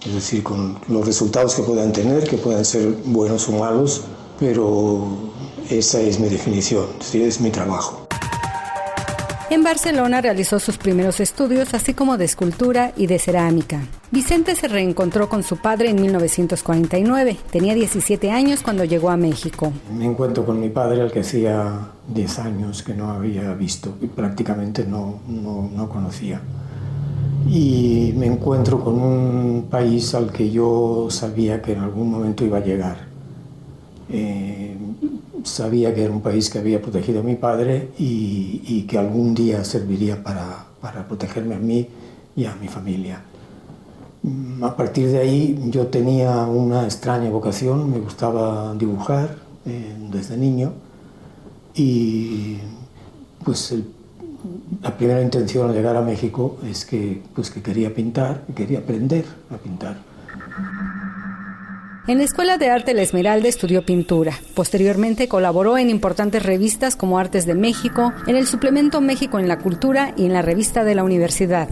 es 0.06 0.14
decir, 0.14 0.42
con 0.42 0.80
los 0.88 1.06
resultados 1.06 1.54
que 1.54 1.64
puedan 1.64 1.92
tener, 1.92 2.24
que 2.24 2.38
puedan 2.38 2.64
ser 2.64 2.88
buenos 3.04 3.50
o 3.50 3.52
malos, 3.52 4.04
pero 4.40 5.06
esa 5.70 6.00
es 6.00 6.18
mi 6.18 6.30
definición, 6.30 6.86
es, 7.02 7.14
es 7.14 7.42
mi 7.42 7.52
trabajo. 7.52 8.07
En 9.50 9.64
Barcelona 9.64 10.20
realizó 10.20 10.60
sus 10.60 10.78
primeros 10.78 11.22
estudios, 11.22 11.74
así 11.74 11.94
como 11.94 12.18
de 12.18 12.26
escultura 12.26 12.92
y 12.98 13.08
de 13.08 13.18
cerámica. 13.18 13.80
Vicente 14.12 14.56
se 14.56 14.68
reencontró 14.68 15.30
con 15.30 15.42
su 15.42 15.56
padre 15.56 15.90
en 15.90 16.02
1949. 16.02 17.38
Tenía 17.50 17.74
17 17.74 18.30
años 18.30 18.62
cuando 18.62 18.84
llegó 18.84 19.10
a 19.10 19.16
México. 19.16 19.72
Me 19.98 20.04
encuentro 20.04 20.46
con 20.46 20.60
mi 20.60 20.68
padre, 20.68 21.02
al 21.02 21.14
que 21.14 21.22
hacía 21.22 21.80
10 22.14 22.40
años 22.40 22.84
que 22.84 22.94
no 22.94 23.10
había 23.10 23.54
visto 23.54 23.96
y 24.02 24.08
prácticamente 24.08 24.84
no, 24.84 25.22
no, 25.30 25.70
no 25.74 25.88
conocía. 25.88 26.42
Y 27.50 28.14
me 28.18 28.26
encuentro 28.26 28.84
con 28.84 29.00
un 29.00 29.68
país 29.70 30.14
al 30.14 30.34
que 30.34 30.52
yo 30.52 31.08
sabía 31.10 31.62
que 31.62 31.72
en 31.72 31.80
algún 31.80 32.12
momento 32.12 32.44
iba 32.44 32.58
a 32.58 32.66
llegar. 32.66 32.98
Eh, 34.10 34.76
sabía 35.44 35.94
que 35.94 36.04
era 36.04 36.12
un 36.12 36.22
país 36.22 36.50
que 36.50 36.60
había 36.60 36.82
protegido 36.82 37.22
a 37.22 37.24
mi 37.24 37.36
padre 37.36 37.92
y, 37.98 38.84
que 38.88 38.98
algún 38.98 39.34
día 39.34 39.64
serviría 39.64 40.24
para, 40.24 40.68
para, 40.82 41.08
protegerme 41.08 41.56
a 41.56 41.60
mí 41.60 41.88
y 42.36 42.46
a 42.46 42.56
mi 42.56 42.68
familia. 42.68 43.22
Mm, 44.24 44.64
a 44.64 44.76
partir 44.76 45.10
de 45.10 45.20
ahí 45.20 45.60
yo 45.70 45.88
tenía 45.88 46.46
una 46.46 46.84
extraña 46.86 47.30
vocación, 47.30 47.92
me 47.92 48.00
gustaba 48.00 48.74
dibujar 48.76 49.38
eh, 49.66 49.96
desde 50.12 50.38
niño 50.38 50.74
y 51.76 52.58
pues 53.44 53.74
la 54.82 54.96
primera 54.98 55.22
intención 55.22 55.70
al 55.70 55.76
llegar 55.76 55.96
a 55.96 56.02
México 56.02 56.58
es 56.66 56.86
que, 56.86 57.22
pues, 57.34 57.50
que 57.50 57.62
quería 57.62 57.94
pintar, 57.94 58.46
quería 58.56 58.80
aprender 58.80 59.26
a 59.50 59.58
pintar. 59.58 60.07
En 62.08 62.20
la 62.20 62.24
Escuela 62.24 62.58
de 62.58 62.70
Arte 62.70 62.94
La 62.94 63.02
Esmeralda 63.02 63.50
estudió 63.50 63.86
pintura. 63.86 64.32
Posteriormente 64.54 65.28
colaboró 65.28 65.78
en 65.78 65.90
importantes 65.90 66.42
revistas 66.42 66.96
como 66.96 67.20
Artes 67.20 67.46
de 67.46 67.54
México, 67.54 68.14
en 68.28 68.38
el 68.38 68.48
suplemento 68.48 69.02
México 69.02 69.40
en 69.40 69.50
la 69.50 69.60
Cultura 69.60 70.14
y 70.16 70.26
en 70.26 70.32
la 70.32 70.42
revista 70.42 70.86
de 70.86 70.96
la 70.96 71.04
universidad. 71.04 71.68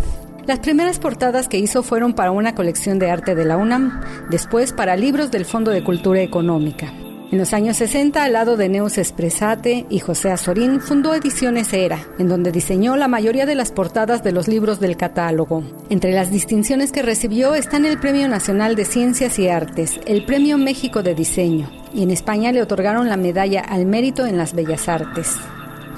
Las 0.45 0.59
primeras 0.59 0.99
portadas 0.99 1.47
que 1.47 1.57
hizo 1.57 1.83
fueron 1.83 2.15
para 2.15 2.31
una 2.31 2.53
colección 2.53 2.99
de 2.99 3.09
arte 3.09 3.33
de 3.33 3.45
la 3.45 3.55
UNAM, 3.55 4.01
después 4.29 4.73
para 4.73 4.97
libros 4.97 5.31
del 5.31 5.45
Fondo 5.45 5.71
de 5.71 5.85
Cultura 5.85 6.21
Económica. 6.21 6.91
En 7.35 7.39
los 7.39 7.53
años 7.53 7.75
60, 7.75 8.23
al 8.23 8.31
lado 8.31 8.55
de 8.55 8.69
Neus 8.69 8.97
Espresate 8.97 9.85
y 9.89 9.99
José 9.99 10.31
Azorín, 10.31 10.79
fundó 10.79 11.13
Ediciones 11.13 11.73
Era, 11.73 11.99
en 12.17 12.29
donde 12.29 12.53
diseñó 12.53 12.95
la 12.95 13.09
mayoría 13.09 13.45
de 13.45 13.55
las 13.55 13.73
portadas 13.73 14.23
de 14.23 14.31
los 14.31 14.47
libros 14.47 14.79
del 14.79 14.95
catálogo. 14.95 15.61
Entre 15.89 16.13
las 16.13 16.31
distinciones 16.31 16.93
que 16.93 17.01
recibió 17.01 17.53
están 17.53 17.83
el 17.83 17.99
Premio 17.99 18.29
Nacional 18.29 18.77
de 18.77 18.85
Ciencias 18.85 19.37
y 19.37 19.49
Artes, 19.49 19.99
el 20.05 20.23
Premio 20.23 20.57
México 20.57 21.03
de 21.03 21.13
Diseño, 21.13 21.69
y 21.93 22.03
en 22.03 22.11
España 22.11 22.53
le 22.53 22.61
otorgaron 22.61 23.09
la 23.09 23.17
Medalla 23.17 23.59
al 23.59 23.85
Mérito 23.85 24.25
en 24.25 24.37
las 24.37 24.53
Bellas 24.53 24.87
Artes. 24.87 25.35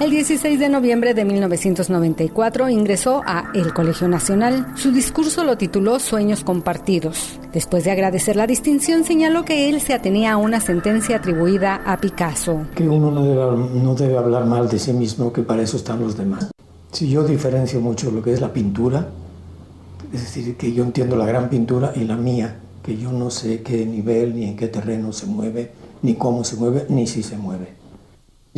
El 0.00 0.10
16 0.10 0.60
de 0.60 0.68
noviembre 0.68 1.12
de 1.12 1.24
1994 1.24 2.68
ingresó 2.68 3.20
a 3.26 3.50
El 3.52 3.74
Colegio 3.74 4.06
Nacional. 4.06 4.68
Su 4.76 4.92
discurso 4.92 5.42
lo 5.42 5.58
tituló 5.58 5.98
Sueños 5.98 6.44
Compartidos. 6.44 7.40
Después 7.52 7.82
de 7.82 7.90
agradecer 7.90 8.36
la 8.36 8.46
distinción, 8.46 9.02
señaló 9.02 9.44
que 9.44 9.68
él 9.68 9.80
se 9.80 9.94
atenía 9.94 10.34
a 10.34 10.36
una 10.36 10.60
sentencia 10.60 11.16
atribuida 11.16 11.82
a 11.84 11.96
Picasso. 11.96 12.60
Que 12.76 12.88
uno 12.88 13.10
no 13.10 13.94
debe, 13.96 14.16
hablar 14.16 14.46
mal 14.46 14.68
de 14.68 14.78
sí 14.78 14.92
mismo, 14.92 15.32
que 15.32 15.42
para 15.42 15.62
eso 15.62 15.76
están 15.76 16.00
los 16.00 16.16
demás. 16.16 16.52
Si 16.92 17.10
yo 17.10 17.24
diferencio 17.24 17.80
mucho 17.80 18.12
lo 18.12 18.22
que 18.22 18.32
es 18.32 18.40
la 18.40 18.52
pintura, 18.52 19.08
es 20.12 20.20
decir, 20.20 20.56
que 20.56 20.72
yo 20.72 20.84
entiendo 20.84 21.16
la 21.16 21.26
gran 21.26 21.50
pintura 21.50 21.92
y 21.96 22.04
la 22.04 22.16
mía, 22.16 22.54
que 22.84 22.96
yo 22.96 23.10
no 23.10 23.30
sé 23.30 23.62
qué 23.62 23.84
nivel 23.84 24.36
ni 24.36 24.44
en 24.44 24.56
qué 24.56 24.68
terreno 24.68 25.12
se 25.12 25.26
mueve, 25.26 25.72
ni 26.02 26.14
cómo 26.14 26.44
se 26.44 26.54
mueve, 26.54 26.86
ni 26.88 27.08
si 27.08 27.24
se 27.24 27.36
mueve 27.36 27.77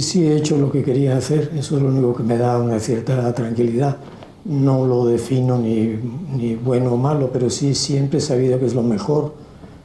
Sí 0.01 0.27
he 0.27 0.37
hecho 0.37 0.57
lo 0.57 0.73
que 0.73 0.83
quería 0.83 1.17
hacer, 1.17 1.53
eso 1.55 1.77
es 1.77 1.83
lo 1.83 1.89
único 1.89 2.15
que 2.17 2.23
me 2.23 2.39
da 2.39 2.59
una 2.59 2.81
cierta 2.81 3.33
tranquilidad. 3.35 3.99
No 4.47 4.87
lo 4.87 5.05
defino 5.05 5.59
ni, 5.59 5.99
ni 6.35 6.55
bueno 6.55 6.95
o 6.95 6.97
malo, 6.97 7.31
pero 7.31 7.51
sí 7.51 7.75
siempre 7.75 8.19
he 8.19 8.23
sabido 8.23 8.59
que 8.59 8.65
es 8.65 8.75
lo 8.75 8.83
mejor 8.83 9.35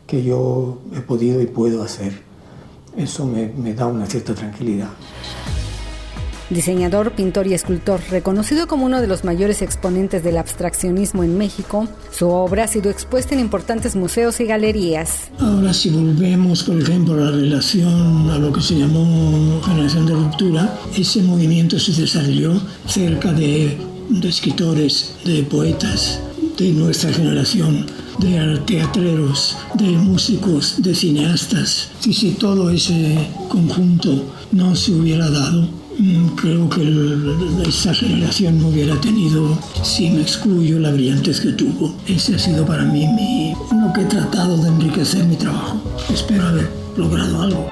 que 0.07 0.23
yo 0.23 0.77
he 0.95 1.01
podido 1.01 1.41
y 1.41 1.47
puedo 1.47 1.83
hacer. 1.83 2.13
Eso 2.95 3.25
me, 3.25 3.51
me 3.57 3.73
da 3.73 3.87
una 3.87 4.05
cierta 4.05 4.33
tranquilidad. 4.33 4.87
Diseñador, 6.49 7.11
pintor 7.13 7.47
y 7.47 7.53
escultor, 7.53 7.99
reconocido 8.11 8.67
como 8.67 8.85
uno 8.85 9.01
de 9.01 9.07
los 9.07 9.23
mayores 9.23 9.61
exponentes 9.61 10.23
del 10.23 10.37
abstraccionismo 10.37 11.23
en 11.23 11.37
México, 11.37 11.87
su 12.11 12.29
obra 12.29 12.65
ha 12.65 12.67
sido 12.67 12.91
expuesta 12.91 13.33
en 13.33 13.39
importantes 13.39 13.95
museos 13.95 14.39
y 14.39 14.45
galerías. 14.45 15.31
Ahora 15.39 15.73
si 15.73 15.89
volvemos, 15.89 16.63
por 16.63 16.79
ejemplo, 16.79 17.13
a 17.15 17.17
la 17.17 17.31
relación 17.31 18.29
a 18.29 18.37
lo 18.37 18.53
que 18.53 18.61
se 18.61 18.75
llamó 18.75 19.59
generación 19.63 20.05
de 20.05 20.13
ruptura, 20.13 20.79
ese 20.95 21.21
movimiento 21.23 21.79
se 21.79 21.99
desarrolló 21.99 22.61
cerca 22.87 23.33
de, 23.33 23.77
de 24.09 24.29
escritores, 24.29 25.15
de 25.25 25.43
poetas 25.43 26.19
de 26.57 26.71
nuestra 26.71 27.11
generación, 27.11 27.85
de 28.19 28.59
teatreros, 28.65 29.57
de 29.73 29.91
músicos, 29.91 30.75
de 30.77 30.95
cineastas. 30.95 31.89
Y 32.05 32.13
si 32.13 32.31
todo 32.31 32.69
ese 32.69 33.27
conjunto 33.49 34.23
no 34.51 34.75
se 34.75 34.93
hubiera 34.93 35.29
dado, 35.29 35.67
creo 36.35 36.69
que 36.69 37.67
esa 37.67 37.93
generación 37.93 38.59
no 38.59 38.67
hubiera 38.67 38.99
tenido, 38.99 39.57
si 39.83 40.09
me 40.09 40.21
excluyo, 40.21 40.79
la 40.79 40.91
brillantez 40.91 41.39
que 41.39 41.51
tuvo. 41.51 41.95
Ese 42.07 42.35
ha 42.35 42.39
sido 42.39 42.65
para 42.65 42.83
mí 42.83 43.07
mi, 43.07 43.53
lo 43.53 43.93
que 43.93 44.01
he 44.01 44.05
tratado 44.05 44.57
de 44.57 44.69
enriquecer 44.69 45.23
mi 45.25 45.35
trabajo. 45.35 45.81
Espero 46.13 46.47
haber 46.47 46.69
logrado 46.97 47.41
algo. 47.41 47.69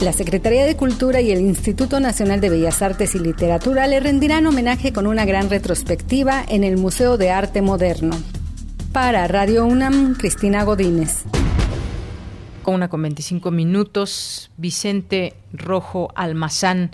La 0.00 0.12
Secretaría 0.12 0.66
de 0.66 0.76
Cultura 0.76 1.20
y 1.20 1.30
el 1.30 1.40
Instituto 1.40 2.00
Nacional 2.00 2.40
de 2.40 2.50
Bellas 2.50 2.82
Artes 2.82 3.14
y 3.14 3.18
Literatura 3.18 3.86
le 3.86 4.00
rendirán 4.00 4.46
homenaje 4.46 4.92
con 4.92 5.06
una 5.06 5.24
gran 5.24 5.48
retrospectiva 5.48 6.44
en 6.46 6.64
el 6.64 6.76
Museo 6.76 7.16
de 7.16 7.30
Arte 7.30 7.62
Moderno. 7.62 8.16
Para 8.92 9.26
Radio 9.28 9.64
UNAM, 9.64 10.14
Cristina 10.14 10.64
Godínez 10.64 11.24
una 12.70 12.88
con 12.88 13.02
25 13.02 13.50
minutos, 13.50 14.50
Vicente 14.56 15.34
Rojo 15.52 16.10
Almazán, 16.14 16.90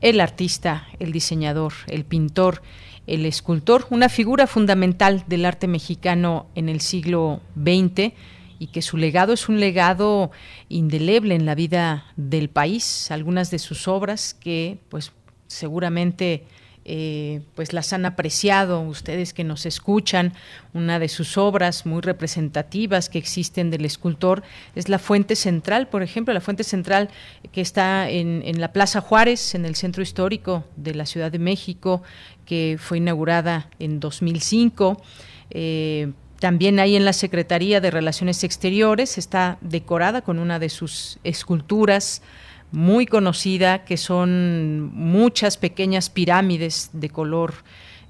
el 0.00 0.20
artista, 0.20 0.86
el 0.98 1.12
diseñador, 1.12 1.72
el 1.86 2.04
pintor, 2.04 2.62
el 3.06 3.26
escultor, 3.26 3.86
una 3.90 4.08
figura 4.08 4.46
fundamental 4.46 5.24
del 5.26 5.44
arte 5.44 5.66
mexicano 5.66 6.46
en 6.54 6.68
el 6.68 6.80
siglo 6.80 7.40
XX 7.56 8.12
y 8.58 8.68
que 8.68 8.82
su 8.82 8.96
legado 8.96 9.32
es 9.32 9.48
un 9.48 9.58
legado 9.58 10.30
indeleble 10.68 11.34
en 11.34 11.46
la 11.46 11.54
vida 11.54 12.06
del 12.16 12.50
país. 12.50 13.10
Algunas 13.10 13.50
de 13.50 13.58
sus 13.58 13.88
obras 13.88 14.34
que, 14.34 14.78
pues, 14.90 15.12
seguramente 15.46 16.44
eh, 16.86 17.42
pues 17.54 17.72
las 17.72 17.92
han 17.92 18.06
apreciado 18.06 18.80
ustedes 18.80 19.34
que 19.34 19.44
nos 19.44 19.66
escuchan. 19.66 20.32
Una 20.72 20.98
de 20.98 21.08
sus 21.08 21.36
obras 21.36 21.84
muy 21.84 22.00
representativas 22.00 23.08
que 23.08 23.18
existen 23.18 23.70
del 23.70 23.84
escultor 23.84 24.42
es 24.74 24.88
la 24.88 24.98
Fuente 24.98 25.36
Central, 25.36 25.88
por 25.88 26.02
ejemplo, 26.02 26.32
la 26.32 26.40
Fuente 26.40 26.64
Central 26.64 27.10
que 27.52 27.60
está 27.60 28.08
en, 28.08 28.60
la 28.60 28.72
Plaza 28.72 29.00
Juárez, 29.00 29.54
en 29.54 29.66
el 29.66 29.74
centro 29.74 30.02
histórico 30.02 30.64
de 30.76 30.94
la 30.94 31.06
Ciudad 31.06 31.30
de 31.30 31.38
México, 31.38 32.02
que 32.46 32.76
fue 32.80 32.98
inaugurada 32.98 33.68
en 33.78 34.00
2005. 34.00 35.02
Eh, 35.50 36.12
también 36.38 36.80
ahí 36.80 36.96
en 36.96 37.04
la 37.04 37.12
Secretaría 37.12 37.82
de 37.82 37.90
Relaciones 37.90 38.42
Exteriores 38.42 39.18
está 39.18 39.58
decorada 39.60 40.22
con 40.22 40.38
una 40.38 40.58
de 40.58 40.70
sus 40.70 41.18
esculturas 41.24 42.22
muy 42.72 43.06
conocida, 43.06 43.84
que 43.84 43.96
son 43.96 44.90
muchas 44.94 45.56
pequeñas 45.56 46.10
pirámides 46.10 46.90
de 46.92 47.08
color 47.10 47.54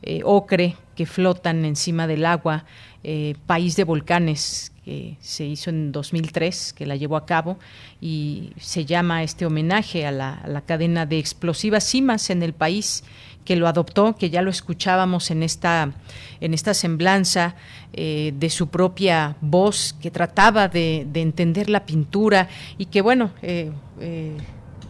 eh, 0.03 0.23
ocre 0.25 0.77
que 0.95 1.05
flotan 1.05 1.65
encima 1.65 2.07
del 2.07 2.25
agua, 2.25 2.65
eh, 3.05 3.35
País 3.47 3.77
de 3.77 3.85
Volcanes, 3.85 4.73
que 4.85 5.17
se 5.21 5.45
hizo 5.45 5.69
en 5.69 5.93
2003, 5.93 6.73
que 6.73 6.87
la 6.87 6.97
llevó 6.97 7.17
a 7.17 7.27
cabo, 7.27 7.59
y 8.01 8.53
se 8.59 8.87
llama 8.87 9.23
este 9.23 9.45
homenaje 9.45 10.07
a 10.07 10.11
la, 10.11 10.63
cadena 10.67 11.05
de 11.05 11.19
explosivas 11.19 11.85
cimas 11.85 12.31
en 12.31 12.43
el 12.43 12.55
país 12.55 13.05
que 13.45 13.57
lo 13.57 13.67
adoptó, 13.67 14.17
que 14.17 14.31
ya 14.31 14.43
lo 14.43 14.51
escuchábamos 14.51 15.31
en 15.31 15.43
esta, 15.43 15.93
en 16.41 16.55
esta 16.55 16.75
semblanza 16.75 17.55
eh, 17.93 18.33
de 18.37 18.51
su 18.51 18.69
propia 18.69 19.37
voz, 19.41 19.95
que 20.01 20.11
trataba 20.11 20.69
de, 20.69 21.07
entender 21.15 21.71
la 21.71 21.85
pintura 21.87 22.49
y 22.79 22.87
que, 22.87 23.01
bueno, 23.01 23.31
eh, 23.43 23.73
eh, 24.01 24.37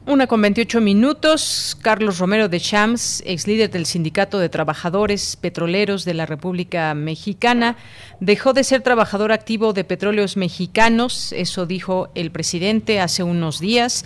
Una 0.07 0.27
con 0.27 0.43
28 0.43 0.81
minutos. 0.81 1.79
Carlos 1.83 2.19
Romero 2.19 2.49
de 2.49 2.59
Champs, 2.59 3.23
ex 3.25 3.47
líder 3.47 3.71
del 3.71 3.87
Sindicato 3.87 4.41
de 4.41 4.49
Trabajadores 4.49 5.37
Petroleros 5.37 6.05
de 6.05 6.15
la 6.15 6.27
República 6.27 6.95
Mexicana, 6.95 7.77
dejó 8.19 8.53
de 8.53 8.65
ser 8.65 8.83
trabajador 8.83 9.31
activo 9.31 9.73
de 9.73 9.85
petróleos 9.85 10.37
mexicanos. 10.37 11.33
Eso 11.33 11.65
dijo 11.65 12.11
el 12.17 12.33
presidente 12.33 12.99
hace 12.99 13.23
unos 13.23 13.61
días 13.61 14.05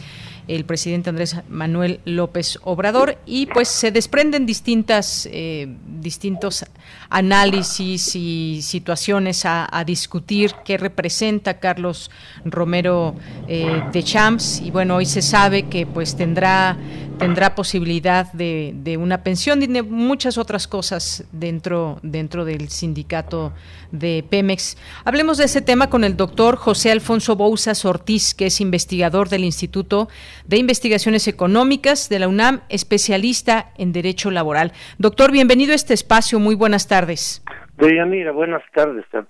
el 0.48 0.64
presidente 0.64 1.10
Andrés 1.10 1.36
Manuel 1.48 2.00
López 2.04 2.58
Obrador 2.62 3.18
y 3.26 3.46
pues 3.46 3.68
se 3.68 3.90
desprenden 3.90 4.46
distintas 4.46 5.28
eh, 5.30 5.68
distintos 6.00 6.64
análisis 7.08 8.14
y 8.14 8.60
situaciones 8.62 9.44
a, 9.44 9.82
discutir 9.84 10.54
qué 10.64 10.78
representa 10.78 11.58
Carlos 11.58 12.10
Romero 12.44 13.14
eh, 13.48 13.82
de 13.92 14.02
Champs 14.02 14.60
y 14.60 14.70
bueno 14.70 14.96
hoy 14.96 15.06
se 15.06 15.22
sabe 15.22 15.64
que 15.64 15.86
pues 15.86 16.16
tendrá 16.16 16.76
tendrá 17.18 17.54
posibilidad 17.54 18.32
de, 18.32 18.72
de, 18.76 18.96
una 18.96 19.22
pensión 19.22 19.62
y 19.62 19.68
de 19.68 19.82
muchas 19.82 20.36
otras 20.36 20.66
cosas 20.66 21.24
dentro 21.32 21.98
dentro 22.02 22.44
del 22.44 22.70
sindicato 22.70 23.52
de 23.92 24.24
Pemex. 24.28 24.76
Hablemos 25.04 25.38
de 25.38 25.44
ese 25.44 25.62
tema 25.62 25.88
con 25.88 26.02
el 26.02 26.16
doctor 26.16 26.56
José 26.56 26.90
Alfonso 26.90 27.36
Bouzas 27.36 27.84
Ortiz, 27.84 28.34
que 28.34 28.46
es 28.46 28.60
investigador 28.60 29.28
del 29.28 29.44
Instituto 29.44 30.08
de 30.46 30.56
Investigaciones 30.58 31.28
Económicas 31.28 32.08
de 32.08 32.18
la 32.18 32.28
UNAM, 32.28 32.60
especialista 32.68 33.72
en 33.78 33.92
Derecho 33.92 34.30
Laboral. 34.30 34.72
Doctor, 34.98 35.32
bienvenido 35.32 35.72
a 35.72 35.76
este 35.76 35.94
espacio. 35.94 36.38
Muy 36.38 36.54
buenas 36.54 36.88
tardes. 36.88 37.42
Deyanira, 37.78 38.32
buenas 38.32 38.62
tardes. 38.72 39.04
A. 39.12 39.26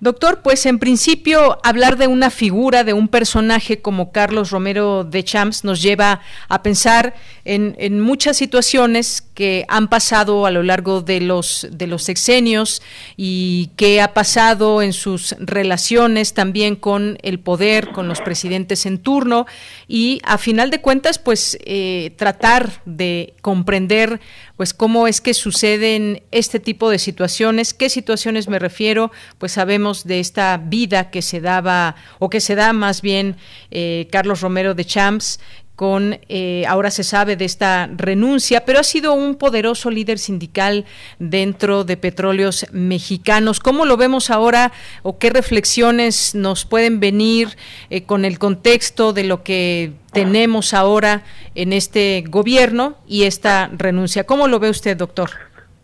Doctor, 0.00 0.40
pues 0.42 0.64
en 0.64 0.78
principio 0.78 1.58
hablar 1.62 1.98
de 1.98 2.06
una 2.06 2.30
figura, 2.30 2.84
de 2.84 2.94
un 2.94 3.08
personaje 3.08 3.82
como 3.82 4.12
Carlos 4.12 4.50
Romero 4.50 5.04
de 5.04 5.22
Champs 5.22 5.62
nos 5.62 5.82
lleva 5.82 6.22
a 6.48 6.62
pensar 6.62 7.14
en, 7.44 8.00
muchas 8.00 8.38
situaciones 8.38 9.22
que 9.34 9.66
han 9.68 9.88
pasado 9.88 10.46
a 10.46 10.50
lo 10.50 10.62
largo 10.62 11.02
de 11.02 11.20
los, 11.20 11.66
de 11.70 11.86
los 11.86 12.02
sexenios 12.02 12.80
y 13.16 13.70
que 13.76 14.00
ha 14.00 14.14
pasado 14.14 14.80
en 14.80 14.94
sus 14.94 15.34
relaciones 15.38 16.32
también 16.32 16.76
con 16.76 17.18
el 17.22 17.38
poder, 17.38 17.90
con 17.90 18.08
los 18.08 18.22
presidentes 18.22 18.86
en 18.86 18.98
turno 18.98 19.46
y 19.86 20.20
a 20.24 20.38
final 20.38 20.70
de 20.70 20.80
cuentas 20.80 21.18
pues 21.18 21.58
eh, 21.64 22.14
tratar 22.16 22.80
de 22.86 23.34
comprender 23.42 24.20
pues 24.56 24.74
cómo 24.74 25.08
es 25.08 25.20
que 25.20 25.34
suceden 25.34 26.22
este 26.30 26.60
tipo 26.60 26.90
de 26.90 26.98
situaciones, 26.98 27.74
qué 27.74 27.88
situaciones 27.88 28.46
me 28.46 28.58
refiero, 28.58 29.10
pues 29.38 29.52
sabemos 29.52 29.89
de 30.04 30.20
esta 30.20 30.56
vida 30.56 31.10
que 31.10 31.22
se 31.22 31.40
daba 31.40 31.96
o 32.18 32.30
que 32.30 32.40
se 32.40 32.54
da 32.54 32.72
más 32.72 33.02
bien 33.02 33.36
eh, 33.70 34.08
Carlos 34.10 34.40
Romero 34.40 34.74
de 34.74 34.84
Champs, 34.84 35.40
con, 35.80 36.18
eh, 36.28 36.64
ahora 36.68 36.90
se 36.90 37.04
sabe 37.04 37.36
de 37.36 37.46
esta 37.46 37.88
renuncia, 37.96 38.66
pero 38.66 38.80
ha 38.80 38.82
sido 38.82 39.14
un 39.14 39.36
poderoso 39.36 39.90
líder 39.90 40.18
sindical 40.18 40.84
dentro 41.18 41.84
de 41.84 41.96
Petróleos 41.96 42.66
Mexicanos. 42.70 43.60
¿Cómo 43.60 43.86
lo 43.86 43.96
vemos 43.96 44.30
ahora 44.30 44.72
o 45.02 45.16
qué 45.16 45.30
reflexiones 45.30 46.34
nos 46.34 46.66
pueden 46.66 47.00
venir 47.00 47.56
eh, 47.88 48.02
con 48.02 48.26
el 48.26 48.38
contexto 48.38 49.14
de 49.14 49.24
lo 49.24 49.42
que 49.42 49.92
tenemos 50.12 50.74
ahora 50.74 51.22
en 51.54 51.72
este 51.72 52.24
gobierno 52.28 52.98
y 53.08 53.22
esta 53.22 53.70
renuncia? 53.72 54.24
¿Cómo 54.24 54.48
lo 54.48 54.60
ve 54.60 54.68
usted, 54.68 54.98
doctor? 54.98 55.30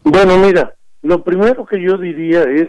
Bueno, 0.05 0.37
mira, 0.37 0.75
lo 1.01 1.25
primero 1.25 1.64
que 1.64 1.81
yo 1.81 1.97
diría 1.97 2.42
es, 2.42 2.69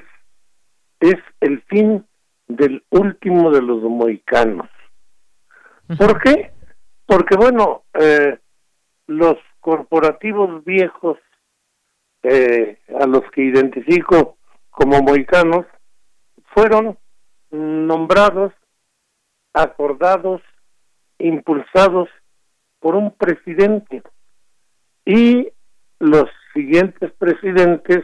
es 0.99 1.15
el 1.41 1.61
fin 1.63 2.05
del 2.47 2.83
último 2.89 3.51
de 3.51 3.61
los 3.61 3.81
moicanos. 3.83 4.69
¿Por 5.97 6.21
qué? 6.21 6.51
Porque 7.05 7.35
bueno, 7.35 7.83
eh, 7.93 8.37
los 9.07 9.37
corporativos 9.59 10.63
viejos 10.65 11.17
eh, 12.23 12.79
a 12.99 13.05
los 13.05 13.23
que 13.31 13.43
identifico 13.43 14.37
como 14.69 15.01
moicanos 15.01 15.65
fueron 16.53 16.97
nombrados, 17.51 18.53
acordados, 19.53 20.41
impulsados 21.19 22.09
por 22.79 22.95
un 22.95 23.11
presidente 23.11 24.03
y 25.05 25.47
los 25.99 26.29
siguientes 26.53 27.11
presidentes 27.13 28.03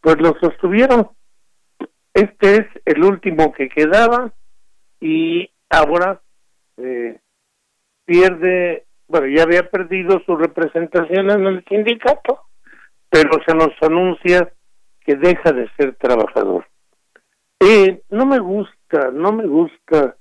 pues 0.00 0.16
lo 0.20 0.36
sostuvieron. 0.40 1.10
Este 2.18 2.56
es 2.56 2.66
el 2.84 3.04
último 3.04 3.52
que 3.52 3.68
quedaba 3.68 4.32
y 5.00 5.48
ahora 5.70 6.20
eh, 6.76 7.20
pierde, 8.04 8.86
bueno, 9.06 9.28
ya 9.28 9.44
había 9.44 9.70
perdido 9.70 10.20
su 10.26 10.36
representación 10.36 11.30
en 11.30 11.46
el 11.46 11.64
sindicato, 11.66 12.40
pero 13.08 13.38
se 13.46 13.54
nos 13.54 13.70
anuncia 13.82 14.52
que 14.98 15.14
deja 15.14 15.52
de 15.52 15.70
ser 15.76 15.94
trabajador. 15.94 16.66
Eh, 17.60 18.02
no 18.10 18.26
me 18.26 18.40
gusta, 18.40 19.12
no 19.12 19.30
me 19.30 19.46
gusta, 19.46 20.16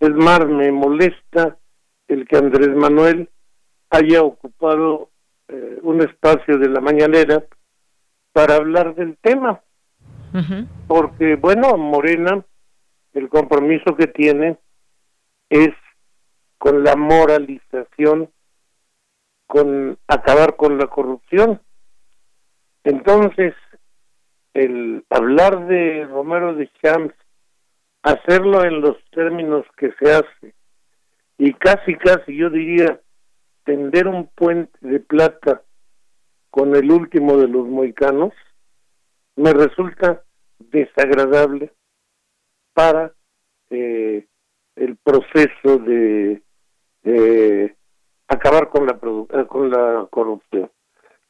es 0.00 0.14
más, 0.14 0.46
me 0.46 0.72
molesta 0.72 1.58
el 2.08 2.26
que 2.26 2.38
Andrés 2.38 2.74
Manuel 2.74 3.28
haya 3.90 4.22
ocupado 4.22 5.10
eh, 5.48 5.80
un 5.82 6.00
espacio 6.00 6.56
de 6.56 6.70
la 6.70 6.80
mañanera 6.80 7.44
para 8.32 8.54
hablar 8.54 8.94
del 8.94 9.18
tema. 9.18 9.60
Porque, 10.86 11.36
bueno, 11.36 11.76
Morena, 11.76 12.44
el 13.14 13.28
compromiso 13.28 13.96
que 13.96 14.06
tiene 14.06 14.58
es 15.48 15.70
con 16.58 16.84
la 16.84 16.96
moralización, 16.96 18.30
con 19.46 19.98
acabar 20.08 20.56
con 20.56 20.78
la 20.78 20.86
corrupción. 20.88 21.60
Entonces, 22.84 23.54
el 24.54 25.04
hablar 25.10 25.66
de 25.66 26.06
Romero 26.06 26.54
de 26.54 26.70
Champs, 26.82 27.14
hacerlo 28.02 28.64
en 28.64 28.80
los 28.80 28.96
términos 29.10 29.64
que 29.76 29.92
se 29.98 30.12
hace, 30.12 30.54
y 31.38 31.52
casi, 31.54 31.94
casi 31.96 32.36
yo 32.36 32.50
diría, 32.50 33.00
tender 33.64 34.06
un 34.06 34.28
puente 34.28 34.78
de 34.80 35.00
plata 35.00 35.62
con 36.50 36.74
el 36.74 36.90
último 36.90 37.36
de 37.36 37.48
los 37.48 37.66
moicanos, 37.66 38.32
me 39.36 39.52
resulta 39.52 40.22
desagradable 40.58 41.72
para 42.72 43.12
eh, 43.70 44.26
el 44.76 44.96
proceso 44.96 45.78
de 45.78 46.42
acabar 48.28 48.68
con 48.68 48.86
la 48.86 48.98
eh, 49.40 49.46
con 49.46 49.70
la 49.70 50.06
corrupción. 50.10 50.70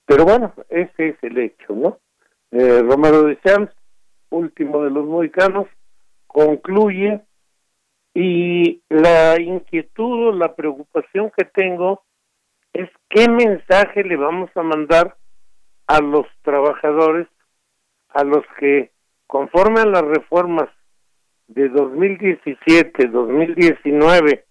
Pero 0.04 0.24
bueno, 0.24 0.54
ese 0.68 1.08
es 1.08 1.16
el 1.22 1.38
hecho, 1.38 1.74
¿no? 1.74 1.98
Eh, 2.52 2.82
Romero 2.82 3.24
de 3.24 3.38
Champs, 3.40 3.74
último 4.30 4.84
de 4.84 4.90
los 4.90 5.04
mohicanos, 5.04 5.66
concluye 6.26 7.20
y 8.14 8.82
la 8.88 9.40
inquietud 9.40 10.28
o 10.28 10.32
la 10.32 10.54
preocupación 10.54 11.30
que 11.36 11.44
tengo 11.44 12.02
es 12.72 12.88
qué 13.08 13.28
mensaje 13.28 14.04
le 14.04 14.16
vamos 14.16 14.50
a 14.54 14.62
mandar 14.62 15.16
a 15.86 16.00
los 16.00 16.26
trabajadores, 16.42 17.26
a 18.10 18.24
los 18.24 18.44
que 18.58 18.90
conforme 19.26 19.80
a 19.80 19.86
las 19.86 20.02
reformas 20.02 20.68
de 21.48 21.68
2017, 21.68 23.08
2019 23.08 24.44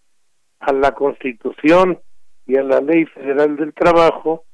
a 0.59 0.73
la 0.73 0.93
Constitución 0.93 1.99
y 2.45 2.57
a 2.57 2.63
la 2.63 2.79
Ley 2.79 3.05
Federal 3.05 3.55
del 3.55 3.73
Trabajo, 3.73 4.45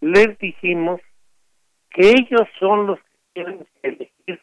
les 0.00 0.38
dijimos 0.38 1.00
que 1.90 2.10
ellos 2.10 2.48
son 2.58 2.86
los 2.86 2.98
que 2.98 3.18
tienen 3.34 3.58
que 3.58 3.88
elegir 3.88 4.40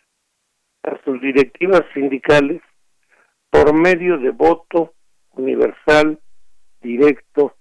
a 0.84 1.04
sus 1.04 1.22
directivas 1.22 1.84
sindicales 1.94 2.62
por 3.50 3.74
medio 3.74 4.18
de 4.18 4.32
voto 4.32 4.94
universal, 5.34 6.20
directo 6.82 7.56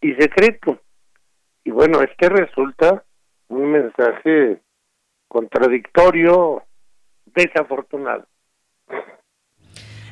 y 0.00 0.14
secreto. 0.14 0.80
Y 1.64 1.70
bueno, 1.70 2.02
este 2.02 2.28
resulta 2.28 3.04
un 3.48 3.70
mensaje 3.70 4.60
contradictorio, 5.34 6.62
desafortunado. 7.34 8.24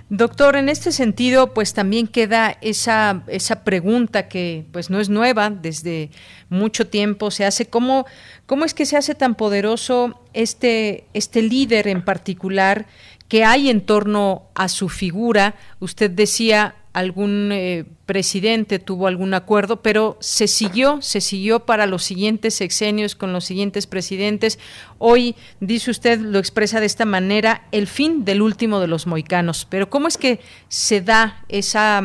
Doctor, 0.09 0.57
en 0.57 0.69
este 0.69 0.91
sentido, 0.91 1.55
pues 1.55 1.73
también 1.75 2.09
queda 2.09 2.59
esa, 2.61 3.23
esa 3.29 3.63
pregunta 3.63 4.29
que 4.29 4.67
pues 4.73 4.91
no 4.91 5.01
es 5.01 5.09
nueva, 5.09 5.49
desde 5.49 6.11
mucho 6.51 6.89
tiempo 6.89 7.31
se 7.31 7.47
hace, 7.47 7.71
¿cómo, 7.71 8.05
cómo 8.45 8.65
es 8.65 8.75
que 8.75 8.85
se 8.85 8.97
hace 8.97 9.15
tan 9.15 9.37
poderoso 9.37 10.21
este, 10.35 11.05
este 11.15 11.41
líder 11.41 11.87
en 11.87 12.05
particular 12.05 12.87
que 13.29 13.45
hay 13.45 13.71
en 13.71 13.81
torno 13.81 14.49
a 14.55 14.69
su 14.69 14.89
figura? 14.89 15.55
Usted 15.79 16.11
decía, 16.11 16.75
algún 16.93 17.51
eh, 17.53 17.85
presidente 18.07 18.79
tuvo 18.79 19.07
algún 19.07 19.35
acuerdo, 19.35 19.83
pero 19.83 20.19
se 20.21 20.47
siguió, 20.47 21.01
se 21.01 21.21
siguió 21.21 21.61
para 21.61 21.87
los 21.87 22.03
siguientes 22.03 22.55
sexenios 22.55 23.15
con 23.15 23.33
los 23.33 23.45
siguientes 23.45 23.87
presidentes. 23.87 24.59
Hoy, 24.99 25.35
dice 25.61 25.91
usted, 25.91 26.21
lo 26.21 26.39
expresa 26.39 26.81
de 26.81 26.87
esta 26.87 27.05
manera, 27.05 27.67
el 27.73 27.87
fin 27.87 28.25
del 28.25 28.43
último 28.43 28.81
de 28.81 28.89
los 28.89 29.07
moicanos. 29.07 29.67
Pero 29.69 29.89
¿cómo 29.89 30.09
es 30.09 30.19
que 30.19 30.41
se 30.69 31.01
da 31.01 31.45
esa 31.49 32.03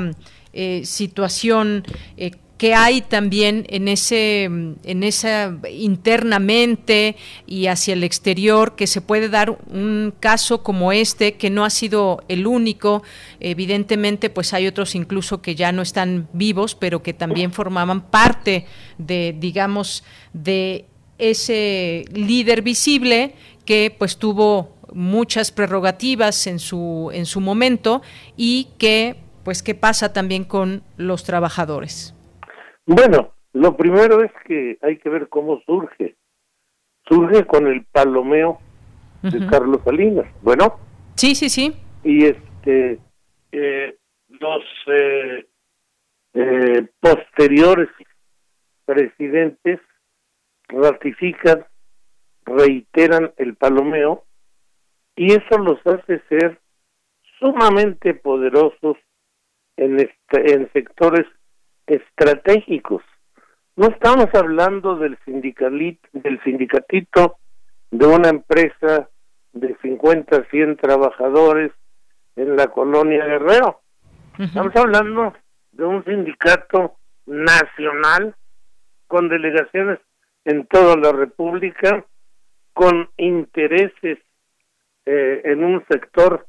eh, 0.54 0.82
situación? 0.86 1.84
Eh, 2.16 2.32
que 2.58 2.74
hay 2.74 3.02
también 3.02 3.66
en 3.70 3.88
ese 3.88 4.46
en 4.46 5.04
esa 5.04 5.56
internamente 5.72 7.16
y 7.46 7.68
hacia 7.68 7.94
el 7.94 8.04
exterior 8.04 8.76
que 8.76 8.88
se 8.88 9.02
puede 9.02 9.30
dar 9.30 9.52
un 9.70 10.14
caso 10.20 10.64
como 10.64 10.92
este 10.92 11.36
que 11.36 11.50
no 11.50 11.64
ha 11.66 11.70
sido 11.70 12.24
el 12.28 12.48
único. 12.48 13.04
Evidentemente 13.40 14.30
pues 14.30 14.54
hay 14.54 14.68
otros 14.68 14.96
incluso 14.96 15.42
que 15.42 15.56
ya 15.56 15.72
no 15.72 15.82
están 15.82 16.28
vivos 16.34 16.76
pero 16.76 17.04
que 17.04 17.14
también 17.14 17.54
formaban 17.54 18.02
parte 18.02 18.66
de 18.98 19.36
digamos 19.40 20.04
de 20.34 20.86
ese 21.20 22.06
líder 22.12 22.64
visible 22.64 23.36
que 23.66 23.96
pues 23.98 24.18
tuvo 24.18 24.76
muchas 24.94 25.52
prerrogativas 25.52 26.48
en 26.48 26.60
su 26.60 27.12
en 27.14 27.26
su 27.26 27.40
momento 27.40 28.02
y 28.36 28.70
que 28.80 29.18
pues 29.44 29.62
qué 29.62 29.76
pasa 29.76 30.12
también 30.12 30.44
con 30.44 30.84
los 30.98 31.24
trabajadores 31.24 32.16
bueno, 32.88 33.34
lo 33.54 33.76
primero 33.76 34.24
es 34.24 34.32
que 34.46 34.78
hay 34.82 34.98
que 34.98 35.10
ver 35.10 35.28
cómo 35.28 35.62
surge. 35.66 36.16
Surge 37.08 37.46
con 37.46 37.68
el 37.68 37.86
palomeo 37.86 38.60
de 39.22 39.46
Carlos 39.48 39.82
Salinas. 39.84 40.26
Bueno. 40.42 40.80
Sí, 41.16 41.36
sí, 41.36 41.50
sí. 41.50 41.74
Y 42.04 42.26
este, 42.26 43.00
eh, 43.52 43.98
los, 44.30 44.64
eh, 44.88 45.46
eh, 46.34 46.88
posteriores 47.00 47.90
presidentes 48.86 49.82
ratifican, 50.70 51.66
reiteran 52.46 53.34
el 53.38 53.56
palomeo 53.56 54.24
y 55.16 55.34
eso 55.34 55.58
los 55.58 55.80
hace 55.86 56.22
ser 56.30 56.60
sumamente 57.40 58.14
poderosos 58.14 58.98
en, 59.76 60.00
este, 60.00 60.54
en 60.54 60.72
sectores 60.72 61.26
estratégicos. 61.88 63.02
No 63.76 63.88
estamos 63.88 64.28
hablando 64.34 64.96
del, 64.98 65.18
del 65.26 66.44
sindicatito 66.44 67.38
de 67.92 68.06
una 68.06 68.30
empresa 68.30 69.10
de 69.54 69.76
50 69.82 70.46
100 70.50 70.78
trabajadores 70.78 71.72
en 72.36 72.56
la 72.56 72.68
colonia 72.68 73.26
Guerrero. 73.26 73.82
Estamos 74.38 74.76
hablando 74.76 75.34
de 75.72 75.86
un 75.86 76.04
sindicato 76.06 76.96
nacional 77.26 78.36
con 79.08 79.30
delegaciones 79.30 80.00
en 80.46 80.66
toda 80.68 80.96
la 80.96 81.12
República, 81.12 82.06
con 82.74 83.10
intereses 83.18 84.20
eh, 85.06 85.42
en 85.46 85.64
un 85.64 85.84
sector 85.90 86.46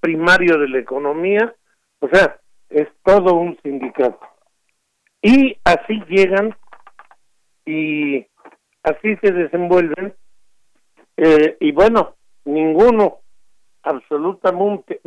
primario 0.00 0.58
de 0.58 0.68
la 0.68 0.78
economía, 0.78 1.54
o 1.98 2.08
sea, 2.08 2.38
es 2.70 2.88
todo 3.02 3.34
un 3.34 3.58
sindicato. 3.62 4.20
Y 5.22 5.56
así 5.64 6.02
llegan 6.08 6.56
y 7.64 8.26
así 8.82 9.16
se 9.22 9.32
desenvuelven. 9.32 10.14
Eh, 11.16 11.56
y 11.60 11.72
bueno, 11.72 12.16
ninguno, 12.44 13.20
absolutamente 13.82 15.00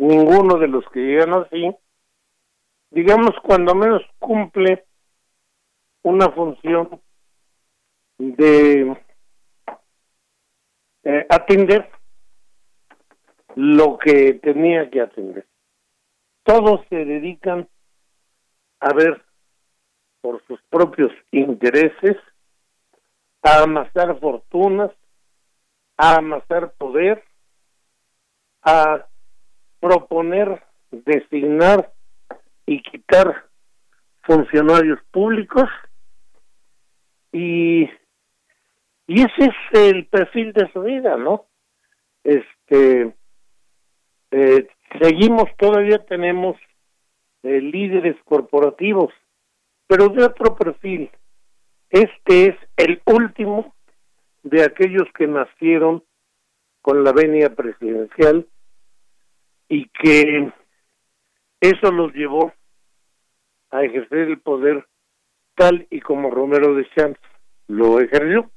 ninguno 0.00 0.58
de 0.58 0.68
los 0.68 0.84
que 0.90 1.00
llegan 1.00 1.34
así, 1.34 1.70
digamos, 2.90 3.32
cuando 3.42 3.74
menos 3.74 4.02
cumple 4.18 4.84
una 6.02 6.30
función 6.30 7.00
de 8.18 8.96
eh, 11.04 11.26
atender 11.28 11.90
lo 13.54 13.98
que 13.98 14.34
tenía 14.34 14.88
que 14.90 15.02
atender. 15.02 15.46
Todos 16.44 16.80
se 16.88 17.04
dedican 17.04 17.68
a 18.80 18.92
ver 18.94 19.22
por 20.20 20.42
sus 20.46 20.60
propios 20.70 21.12
intereses, 21.30 22.16
a 23.42 23.62
amasar 23.62 24.18
fortunas, 24.18 24.90
a 25.96 26.16
amasar 26.16 26.72
poder, 26.72 27.22
a 28.62 29.06
proponer, 29.80 30.62
designar 30.90 31.92
y 32.66 32.82
quitar 32.82 33.46
funcionarios 34.22 35.00
públicos 35.10 35.68
y 37.32 37.88
y 39.10 39.22
ese 39.22 39.46
es 39.46 39.80
el 39.90 40.06
perfil 40.06 40.52
de 40.52 40.70
su 40.72 40.82
vida, 40.82 41.16
¿no? 41.16 41.46
Este, 42.22 43.12
eh, 44.30 44.68
seguimos, 45.02 45.50
todavía 45.58 45.98
tenemos 46.06 46.56
líderes 47.42 48.16
corporativos, 48.24 49.12
pero 49.86 50.08
de 50.08 50.24
otro 50.24 50.54
perfil. 50.56 51.10
Este 51.90 52.46
es 52.46 52.56
el 52.76 53.02
último 53.06 53.74
de 54.42 54.62
aquellos 54.62 55.08
que 55.16 55.26
nacieron 55.26 56.02
con 56.82 57.04
la 57.04 57.12
venia 57.12 57.54
presidencial 57.54 58.46
y 59.68 59.88
que 59.88 60.52
eso 61.60 61.90
los 61.90 62.12
llevó 62.14 62.52
a 63.70 63.84
ejercer 63.84 64.28
el 64.28 64.40
poder 64.40 64.86
tal 65.54 65.86
y 65.90 66.00
como 66.00 66.30
Romero 66.30 66.74
de 66.74 66.88
Champs 66.94 67.20
lo 67.68 68.00
ejerció. 68.00 68.50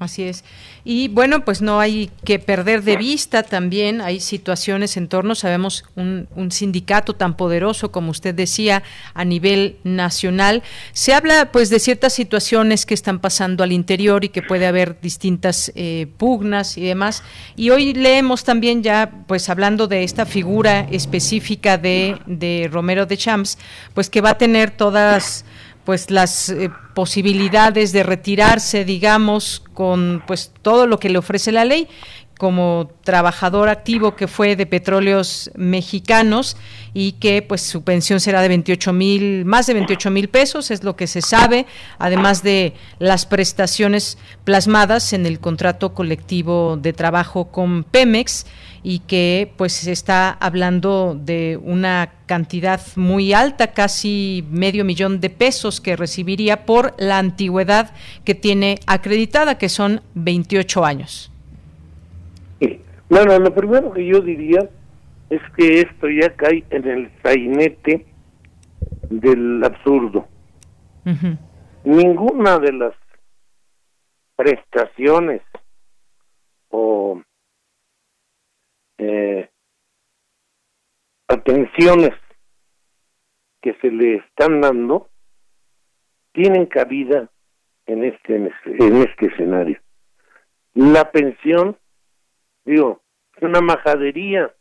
Así 0.00 0.24
es. 0.24 0.42
Y 0.84 1.06
bueno, 1.06 1.44
pues 1.44 1.62
no 1.62 1.78
hay 1.78 2.10
que 2.24 2.40
perder 2.40 2.82
de 2.82 2.96
vista 2.96 3.44
también, 3.44 4.00
hay 4.00 4.18
situaciones 4.18 4.96
en 4.96 5.06
torno, 5.06 5.36
sabemos, 5.36 5.84
un, 5.94 6.26
sindicato 6.50 7.14
tan 7.14 7.36
poderoso 7.36 7.92
como 7.92 8.10
usted 8.10 8.34
decía 8.34 8.82
a 9.14 9.24
nivel 9.24 9.76
nacional. 9.84 10.64
Se 10.92 11.14
habla 11.14 11.52
pues 11.52 11.70
de 11.70 11.78
ciertas 11.78 12.12
situaciones 12.12 12.86
que 12.86 12.94
están 12.94 13.20
pasando 13.20 13.62
al 13.62 13.70
interior 13.70 14.24
y 14.24 14.30
que 14.30 14.42
puede 14.42 14.66
haber 14.66 15.00
distintas 15.00 15.70
eh, 15.76 16.08
pugnas 16.18 16.76
y 16.76 16.82
demás. 16.82 17.22
Y 17.54 17.70
hoy 17.70 17.94
leemos 17.94 18.42
también 18.42 18.82
ya, 18.82 19.10
pues 19.28 19.48
hablando 19.48 19.86
de 19.86 20.02
esta 20.02 20.26
figura 20.26 20.88
específica 20.90 21.78
de, 21.78 22.18
de 22.26 22.68
Romero 22.70 23.06
de 23.06 23.16
Champs, 23.16 23.58
pues 23.94 24.10
que 24.10 24.20
va 24.20 24.30
a 24.30 24.38
tener 24.38 24.72
todas 24.72 25.44
pues 25.84 26.10
las 26.10 26.48
eh, 26.48 26.70
posibilidades 26.94 27.92
de 27.92 28.02
retirarse, 28.02 28.84
digamos, 28.84 29.62
con 29.74 30.22
pues 30.26 30.52
todo 30.62 30.86
lo 30.86 30.98
que 30.98 31.10
le 31.10 31.18
ofrece 31.18 31.52
la 31.52 31.64
ley 31.64 31.88
como 32.38 32.90
trabajador 33.04 33.68
activo 33.68 34.16
que 34.16 34.26
fue 34.26 34.56
de 34.56 34.66
petróleos 34.66 35.50
mexicanos 35.54 36.56
y 36.92 37.12
que 37.12 37.42
pues 37.42 37.62
su 37.62 37.84
pensión 37.84 38.20
será 38.20 38.42
de 38.42 38.48
28 38.48 38.92
mil, 38.92 39.44
más 39.44 39.66
de 39.66 39.74
28 39.74 40.10
mil 40.10 40.28
pesos, 40.28 40.70
es 40.70 40.82
lo 40.82 40.96
que 40.96 41.06
se 41.06 41.22
sabe, 41.22 41.66
además 41.98 42.42
de 42.42 42.74
las 42.98 43.26
prestaciones 43.26 44.18
plasmadas 44.42 45.12
en 45.12 45.26
el 45.26 45.38
contrato 45.38 45.94
colectivo 45.94 46.76
de 46.80 46.92
trabajo 46.92 47.46
con 47.46 47.84
Pemex 47.84 48.46
y 48.84 49.00
que 49.00 49.50
pues 49.56 49.72
se 49.72 49.90
está 49.90 50.30
hablando 50.30 51.18
de 51.18 51.58
una 51.60 52.12
cantidad 52.26 52.80
muy 52.96 53.32
alta, 53.32 53.72
casi 53.72 54.44
medio 54.50 54.84
millón 54.84 55.20
de 55.20 55.30
pesos 55.30 55.80
que 55.80 55.96
recibiría 55.96 56.66
por 56.66 56.94
la 56.98 57.18
antigüedad 57.18 57.94
que 58.24 58.34
tiene 58.34 58.78
acreditada, 58.86 59.56
que 59.56 59.70
son 59.70 60.02
28 60.14 60.84
años. 60.84 61.32
Bueno, 63.08 63.38
lo 63.38 63.54
primero 63.54 63.92
que 63.92 64.04
yo 64.06 64.20
diría 64.20 64.68
es 65.30 65.40
que 65.56 65.80
esto 65.80 66.08
ya 66.08 66.34
cae 66.36 66.64
en 66.70 66.86
el 66.86 67.10
sainete 67.22 68.06
del 69.08 69.62
absurdo. 69.64 70.26
Ninguna 71.84 72.58
de 72.58 72.72
las 72.72 72.94
prestaciones 74.36 75.42
o 76.70 77.22
eh, 78.98 79.50
atenciones 81.28 82.12
que 83.60 83.74
se 83.80 83.90
le 83.90 84.16
están 84.16 84.60
dando 84.60 85.08
tienen 86.32 86.66
cabida 86.66 87.30
en 87.86 88.04
este 88.04 88.36
en 88.36 88.96
este 88.96 89.26
escenario. 89.26 89.80
La 90.74 91.10
pensión, 91.12 91.78
digo, 92.64 93.02
es 93.36 93.42
una 93.42 93.60
majadería 93.60 94.54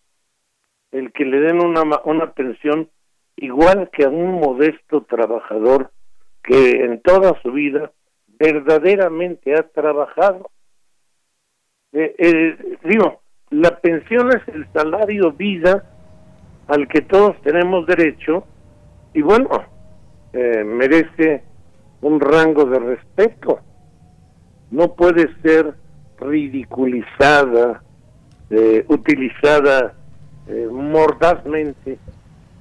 el 0.92 1.12
que 1.12 1.26
le 1.26 1.40
den 1.40 1.64
una 1.64 1.82
una 2.06 2.34
pensión 2.34 2.90
igual 3.36 3.90
que 3.92 4.06
a 4.06 4.10
un 4.10 4.40
modesto 4.40 5.04
trabajador 5.04 5.92
que 6.44 6.84
en 6.84 7.02
toda 7.02 7.40
su 7.42 7.52
vida 7.52 7.92
verdaderamente 8.28 9.54
ha 9.56 9.64
trabajado. 9.64 10.52
Eh, 11.94 12.16
eh, 12.18 12.78
digo, 12.84 13.23
la 13.54 13.80
pensión 13.80 14.30
es 14.30 14.42
el 14.54 14.66
salario 14.74 15.32
vida 15.32 15.84
al 16.68 16.88
que 16.88 17.02
todos 17.02 17.40
tenemos 17.44 17.86
derecho 17.86 18.46
y 19.14 19.22
bueno, 19.22 19.48
eh, 20.34 20.64
merece 20.64 21.44
un 22.02 22.20
rango 22.20 22.66
de 22.66 22.80
respeto. 22.80 23.60
No 24.72 24.94
puede 24.94 25.30
ser 25.44 25.76
ridiculizada, 26.20 27.84
eh, 28.50 28.86
utilizada 28.88 29.94
eh, 30.48 30.68
mordazmente 30.72 32.00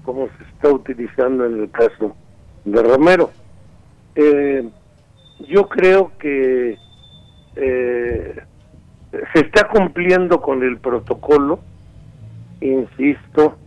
como 0.04 0.26
se 0.26 0.44
está 0.54 0.68
utilizando 0.68 1.46
en 1.46 1.60
el 1.62 1.70
caso 1.70 2.14
de 2.64 2.82
Romero. 2.82 3.30
yo 5.48 5.68
creo 5.68 6.12
que 6.18 6.76
se 9.12 9.40
está 9.40 9.68
cumpliendo 9.68 10.40
con 10.40 10.62
el 10.62 10.78
protocolo, 10.78 11.60
insisto, 12.60 13.58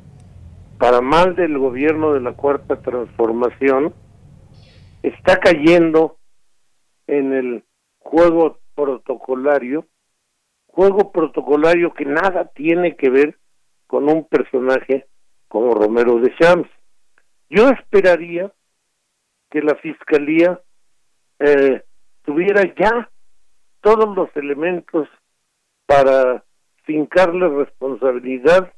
para 0.80 1.02
mal 1.02 1.36
del 1.36 1.58
gobierno 1.58 2.14
de 2.14 2.22
la 2.22 2.34
cuarta 2.34 2.82
transformación, 2.82 3.94
está 5.04 5.40
cayendo 5.40 6.18
en 7.08 7.34
el 7.34 7.64
juego 8.00 8.58
protocolario, 8.74 9.86
juego 10.68 11.12
protocolario 11.12 11.94
que 11.94 12.06
nada 12.06 12.46
tiene 12.56 12.96
que 12.96 13.10
ver 13.10 13.38
con 13.88 14.10
un 14.10 14.26
personaje 14.26 15.06
como 15.48 15.76
Romero 15.76 16.20
de 16.20 16.36
Champs. 16.36 16.70
Yo 17.50 17.70
esperaría 17.70 18.52
que 19.52 19.62
la 19.62 19.76
fiscalía 19.76 20.60
eh, 21.40 21.84
tuviera 22.24 22.64
ya 22.76 23.10
todos 23.82 24.16
los 24.16 24.36
elementos 24.36 25.08
para 25.86 26.44
fincarle 26.84 27.50
responsabilidad 27.50 28.72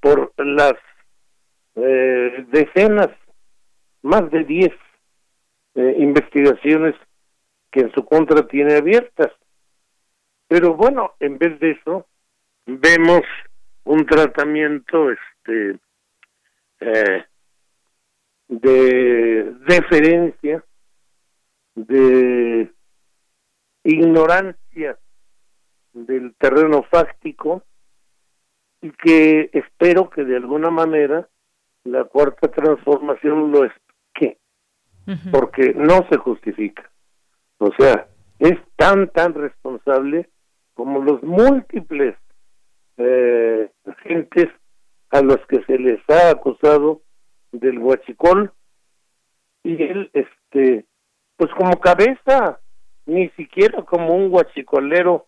por 0.00 0.32
las 0.38 0.74
eh, 1.74 2.46
decenas, 2.48 3.10
más 4.02 4.30
de 4.30 4.44
10 4.44 4.72
eh, 5.74 5.96
investigaciones 5.98 6.94
que 7.70 7.80
en 7.80 7.92
su 7.92 8.04
contra 8.04 8.46
tiene 8.46 8.76
abiertas. 8.76 9.32
Pero 10.48 10.74
bueno, 10.74 11.14
en 11.20 11.38
vez 11.38 11.58
de 11.60 11.72
eso, 11.72 12.06
vemos 12.66 13.22
un 13.84 14.06
tratamiento 14.06 15.10
este 15.10 15.78
eh, 16.80 17.24
de 18.48 19.54
deferencia, 19.66 20.64
de 21.74 22.70
ignorancia 23.82 24.98
del 25.96 26.34
terreno 26.34 26.82
fáctico 26.90 27.62
y 28.82 28.90
que 28.90 29.50
espero 29.52 30.10
que 30.10 30.24
de 30.24 30.36
alguna 30.36 30.70
manera 30.70 31.28
la 31.84 32.04
cuarta 32.04 32.48
transformación 32.48 33.50
lo 33.50 33.64
explique, 33.64 34.38
porque 35.30 35.72
no 35.74 36.06
se 36.10 36.18
justifica. 36.18 36.90
O 37.58 37.70
sea, 37.78 38.08
es 38.38 38.58
tan, 38.76 39.08
tan 39.08 39.32
responsable 39.34 40.28
como 40.74 41.02
los 41.02 41.22
múltiples 41.22 42.14
eh, 42.98 43.70
agentes 43.86 44.48
a 45.10 45.22
los 45.22 45.38
que 45.48 45.62
se 45.64 45.78
les 45.78 46.00
ha 46.10 46.30
acusado 46.30 47.00
del 47.52 47.78
huachicol 47.78 48.52
y 49.62 49.82
él, 49.82 50.10
este, 50.12 50.84
pues 51.36 51.50
como 51.54 51.80
cabeza, 51.80 52.60
ni 53.06 53.30
siquiera 53.30 53.82
como 53.82 54.14
un 54.14 54.32
huachicolero 54.32 55.26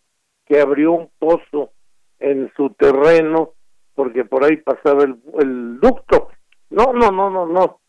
que 0.48 0.60
abrió 0.60 0.92
un 0.92 1.10
pozo 1.18 1.70
en 2.18 2.50
su 2.56 2.70
terreno 2.70 3.52
porque 3.94 4.24
por 4.24 4.44
ahí 4.44 4.56
pasaba 4.56 5.04
el, 5.04 5.20
el 5.38 5.80
ducto. 5.80 6.28
No, 6.70 6.92
no, 6.92 7.10
no, 7.10 7.30
no, 7.30 7.46
no. 7.46 7.80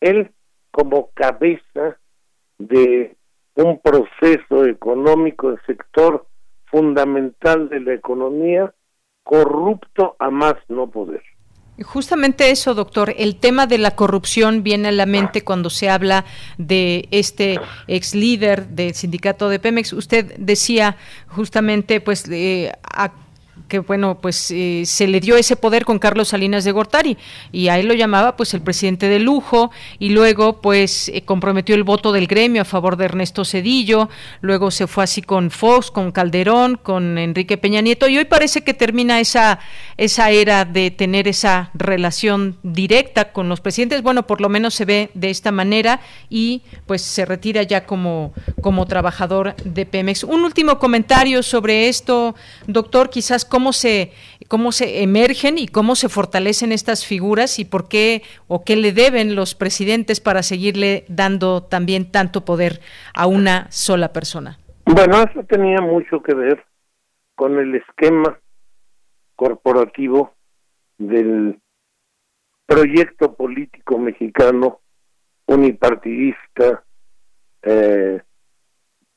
Él 0.00 0.30
como 0.70 1.10
cabeza 1.12 1.98
de 2.58 3.16
un 3.54 3.80
proceso 3.80 4.64
económico, 4.66 5.50
el 5.50 5.60
sector 5.66 6.26
fundamental 6.66 7.68
de 7.68 7.80
la 7.80 7.94
economía, 7.94 8.72
corrupto 9.22 10.16
a 10.18 10.30
más 10.30 10.54
no 10.68 10.88
poder. 10.88 11.22
Justamente 11.82 12.50
eso, 12.50 12.74
doctor. 12.74 13.14
El 13.16 13.36
tema 13.36 13.66
de 13.66 13.78
la 13.78 13.92
corrupción 13.92 14.62
viene 14.64 14.88
a 14.88 14.92
la 14.92 15.06
mente 15.06 15.44
cuando 15.44 15.70
se 15.70 15.88
habla 15.88 16.24
de 16.56 17.08
este 17.12 17.60
ex 17.86 18.14
líder 18.14 18.68
del 18.68 18.94
sindicato 18.94 19.48
de 19.48 19.60
Pemex. 19.60 19.92
Usted 19.92 20.34
decía 20.38 20.96
justamente, 21.28 22.00
pues, 22.00 22.24
eh, 22.30 22.72
que 23.66 23.80
bueno, 23.80 24.18
pues 24.20 24.50
eh, 24.50 24.82
se 24.86 25.06
le 25.06 25.20
dio 25.20 25.36
ese 25.36 25.56
poder 25.56 25.84
con 25.84 25.98
Carlos 25.98 26.28
Salinas 26.28 26.64
de 26.64 26.72
Gortari 26.72 27.16
y 27.52 27.68
a 27.68 27.78
él 27.78 27.88
lo 27.88 27.94
llamaba 27.94 28.36
pues 28.36 28.54
el 28.54 28.60
presidente 28.60 29.08
de 29.08 29.18
lujo 29.18 29.70
y 29.98 30.10
luego 30.10 30.60
pues 30.60 31.08
eh, 31.08 31.22
comprometió 31.22 31.74
el 31.74 31.84
voto 31.84 32.12
del 32.12 32.26
gremio 32.26 32.62
a 32.62 32.64
favor 32.64 32.96
de 32.96 33.06
Ernesto 33.06 33.44
Cedillo, 33.44 34.08
luego 34.40 34.70
se 34.70 34.86
fue 34.86 35.04
así 35.04 35.22
con 35.22 35.50
Fox, 35.50 35.90
con 35.90 36.12
Calderón, 36.12 36.78
con 36.82 37.18
Enrique 37.18 37.58
Peña 37.58 37.80
Nieto 37.80 38.08
y 38.08 38.18
hoy 38.18 38.24
parece 38.24 38.62
que 38.62 38.74
termina 38.74 39.20
esa 39.20 39.58
esa 39.96 40.30
era 40.30 40.64
de 40.64 40.90
tener 40.90 41.26
esa 41.26 41.70
relación 41.74 42.56
directa 42.62 43.32
con 43.32 43.48
los 43.48 43.60
presidentes, 43.60 44.02
bueno, 44.02 44.26
por 44.26 44.40
lo 44.40 44.48
menos 44.48 44.74
se 44.74 44.84
ve 44.84 45.10
de 45.14 45.30
esta 45.30 45.50
manera 45.50 46.00
y 46.30 46.62
pues 46.86 47.02
se 47.02 47.24
retira 47.24 47.62
ya 47.62 47.84
como 47.84 48.32
como 48.60 48.86
trabajador 48.86 49.56
de 49.64 49.86
Pemex. 49.86 50.24
Un 50.24 50.44
último 50.44 50.78
comentario 50.78 51.42
sobre 51.42 51.88
esto, 51.88 52.34
doctor, 52.66 53.10
quizás 53.10 53.44
cómo 53.48 53.72
se, 53.72 54.12
cómo 54.48 54.72
se 54.72 55.02
emergen 55.02 55.58
y 55.58 55.66
cómo 55.66 55.94
se 55.96 56.08
fortalecen 56.08 56.72
estas 56.72 57.06
figuras 57.06 57.58
y 57.58 57.64
por 57.64 57.88
qué 57.88 58.22
o 58.46 58.64
qué 58.64 58.76
le 58.76 58.92
deben 58.92 59.34
los 59.34 59.54
presidentes 59.54 60.20
para 60.20 60.42
seguirle 60.42 61.04
dando 61.08 61.62
también 61.62 62.10
tanto 62.12 62.44
poder 62.44 62.80
a 63.14 63.26
una 63.26 63.70
sola 63.70 64.12
persona. 64.12 64.58
Bueno, 64.84 65.22
eso 65.22 65.42
tenía 65.44 65.80
mucho 65.80 66.22
que 66.22 66.34
ver 66.34 66.64
con 67.34 67.58
el 67.58 67.74
esquema 67.74 68.38
corporativo 69.36 70.34
del 70.98 71.60
proyecto 72.66 73.34
político 73.34 73.98
mexicano 73.98 74.80
unipartidista, 75.46 76.84
eh, 77.62 78.20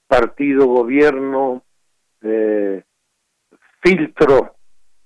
partido 0.07 0.67
gobierno, 0.67 1.63
eh, 2.21 2.83
filtro 3.81 4.55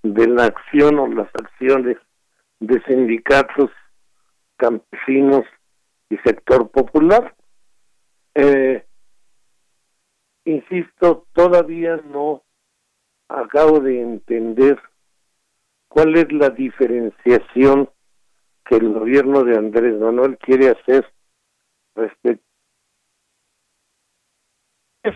de 0.03 0.27
la 0.27 0.45
acción 0.45 0.99
o 0.99 1.07
las 1.07 1.29
acciones 1.33 1.97
de 2.59 2.81
sindicatos, 2.83 3.71
campesinos 4.57 5.43
y 6.09 6.17
sector 6.17 6.69
popular. 6.69 7.35
Eh, 8.35 8.85
insisto, 10.45 11.27
todavía 11.33 11.97
no 11.97 12.43
acabo 13.27 13.79
de 13.79 14.01
entender 14.01 14.79
cuál 15.87 16.15
es 16.15 16.31
la 16.31 16.49
diferenciación 16.49 17.89
que 18.65 18.75
el 18.75 18.93
gobierno 18.93 19.43
de 19.43 19.57
Andrés 19.57 19.99
Manuel 19.99 20.37
quiere 20.37 20.69
hacer 20.69 21.11
respecto. 21.95 22.43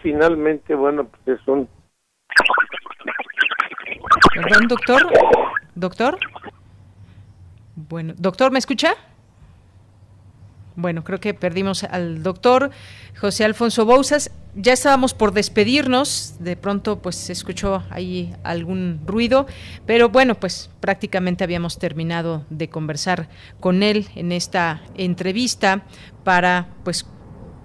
Finalmente, 0.04 0.76
bueno, 0.76 1.10
pues 1.10 1.40
es 1.40 1.48
un 1.48 1.68
Perdón, 4.42 4.68
doctor. 4.70 5.14
Doctor. 5.76 6.18
Bueno, 7.76 8.14
doctor, 8.18 8.52
¿me 8.54 8.60
escucha? 8.60 8.94
Bueno, 10.78 11.04
creo 11.04 11.20
que 11.20 11.34
perdimos 11.34 11.84
al 11.84 12.24
doctor 12.24 12.72
José 13.20 13.44
Alfonso 13.44 13.84
Bouzas. 13.86 14.32
Ya 14.56 14.72
estábamos 14.72 15.14
por 15.14 15.34
despedirnos, 15.34 16.36
de 16.40 16.56
pronto 16.56 17.00
pues 17.00 17.18
se 17.18 17.34
escuchó 17.34 17.84
ahí 17.90 18.34
algún 18.44 19.02
ruido, 19.06 19.46
pero 19.86 20.08
bueno, 20.08 20.36
pues 20.36 20.70
prácticamente 20.80 21.44
habíamos 21.44 21.78
terminado 21.78 22.46
de 22.50 22.70
conversar 22.70 23.28
con 23.60 23.84
él 23.84 24.08
en 24.16 24.32
esta 24.32 24.82
entrevista 24.96 25.82
para 26.24 26.70
pues 26.86 27.06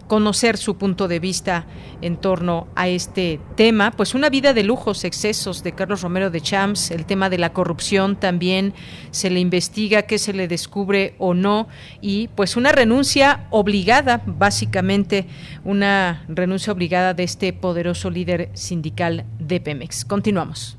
conocer 0.07 0.57
su 0.57 0.77
punto 0.77 1.09
de 1.09 1.19
vista 1.19 1.67
en 2.01 2.17
torno 2.17 2.69
a 2.75 2.89
este 2.89 3.41
tema. 3.57 3.91
Pues 3.91 4.15
una 4.15 4.29
vida 4.29 4.55
de 4.55 4.63
lujos, 4.63 5.05
excesos 5.05 5.63
de 5.63 5.73
Carlos 5.73 6.03
Romero 6.03 6.31
de 6.31 6.41
Champs, 6.41 6.91
el 6.91 7.07
tema 7.07 7.31
de 7.31 7.39
la 7.39 7.53
corrupción 7.53 8.17
también 8.17 8.75
se 9.11 9.31
le 9.31 9.41
investiga, 9.41 10.03
qué 10.03 10.19
se 10.19 10.33
le 10.33 10.49
descubre 10.49 11.15
o 11.19 11.35
no, 11.35 11.69
y 12.01 12.29
pues 12.29 12.57
una 12.57 12.73
renuncia 12.73 13.47
obligada, 13.51 14.23
básicamente 14.27 15.27
una 15.65 16.25
renuncia 16.29 16.73
obligada 16.73 17.15
de 17.15 17.25
este 17.25 17.53
poderoso 17.53 18.11
líder 18.11 18.51
sindical 18.55 19.25
de 19.39 19.61
Pemex. 19.61 20.05
Continuamos. 20.05 20.79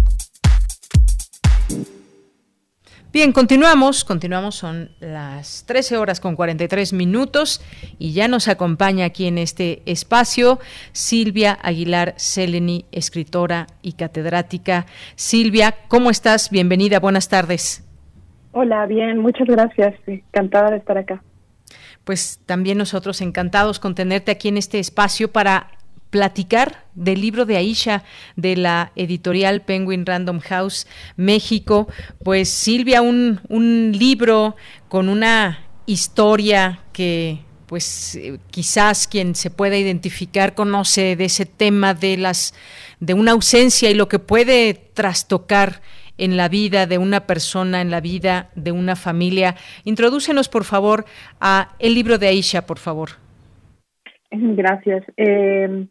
Bien, 3.13 3.33
continuamos, 3.33 4.05
continuamos, 4.05 4.55
son 4.55 4.91
las 5.01 5.65
13 5.65 5.97
horas 5.97 6.21
con 6.21 6.37
43 6.37 6.93
minutos 6.93 7.61
y 7.99 8.13
ya 8.13 8.29
nos 8.29 8.47
acompaña 8.47 9.03
aquí 9.03 9.27
en 9.27 9.37
este 9.37 9.81
espacio 9.85 10.59
Silvia 10.93 11.59
Aguilar 11.61 12.13
Seleni, 12.15 12.85
escritora 12.93 13.67
y 13.81 13.93
catedrática. 13.93 14.85
Silvia, 15.15 15.75
¿cómo 15.89 16.09
estás? 16.09 16.51
Bienvenida, 16.51 17.01
buenas 17.01 17.27
tardes. 17.27 17.85
Hola, 18.53 18.85
bien, 18.85 19.17
muchas 19.17 19.45
gracias, 19.45 19.93
encantada 20.07 20.71
de 20.71 20.77
estar 20.77 20.97
acá. 20.97 21.21
Pues 22.05 22.39
también 22.45 22.77
nosotros 22.77 23.19
encantados 23.19 23.79
con 23.79 23.93
tenerte 23.93 24.31
aquí 24.31 24.47
en 24.47 24.55
este 24.55 24.79
espacio 24.79 25.33
para 25.33 25.67
platicar 26.11 26.85
del 26.93 27.21
libro 27.21 27.45
de 27.45 27.57
Aisha 27.57 28.03
de 28.35 28.55
la 28.55 28.91
editorial 28.95 29.61
Penguin 29.61 30.05
Random 30.05 30.39
House 30.41 30.85
México. 31.15 31.87
Pues 32.23 32.49
Silvia, 32.49 33.01
un, 33.01 33.39
un 33.49 33.93
libro 33.97 34.55
con 34.89 35.09
una 35.09 35.65
historia 35.87 36.81
que 36.93 37.39
pues 37.65 38.19
quizás 38.51 39.07
quien 39.07 39.33
se 39.33 39.49
pueda 39.49 39.77
identificar 39.77 40.53
conoce 40.53 41.15
de 41.15 41.25
ese 41.25 41.45
tema 41.45 41.93
de 41.93 42.17
las 42.17 42.53
de 42.99 43.13
una 43.13 43.31
ausencia 43.31 43.89
y 43.89 43.93
lo 43.93 44.09
que 44.09 44.19
puede 44.19 44.73
trastocar 44.73 45.81
en 46.17 46.35
la 46.35 46.49
vida 46.49 46.85
de 46.85 46.97
una 46.97 47.25
persona, 47.25 47.81
en 47.81 47.89
la 47.89 48.01
vida 48.01 48.49
de 48.55 48.71
una 48.71 48.95
familia. 48.95 49.55
Introdúcenos, 49.85 50.49
por 50.49 50.65
favor, 50.65 51.05
a 51.39 51.69
el 51.79 51.95
libro 51.95 52.17
de 52.17 52.27
Aisha, 52.27 52.65
por 52.65 52.77
favor. 52.77 53.11
Gracias. 54.29 55.03
Eh, 55.17 55.87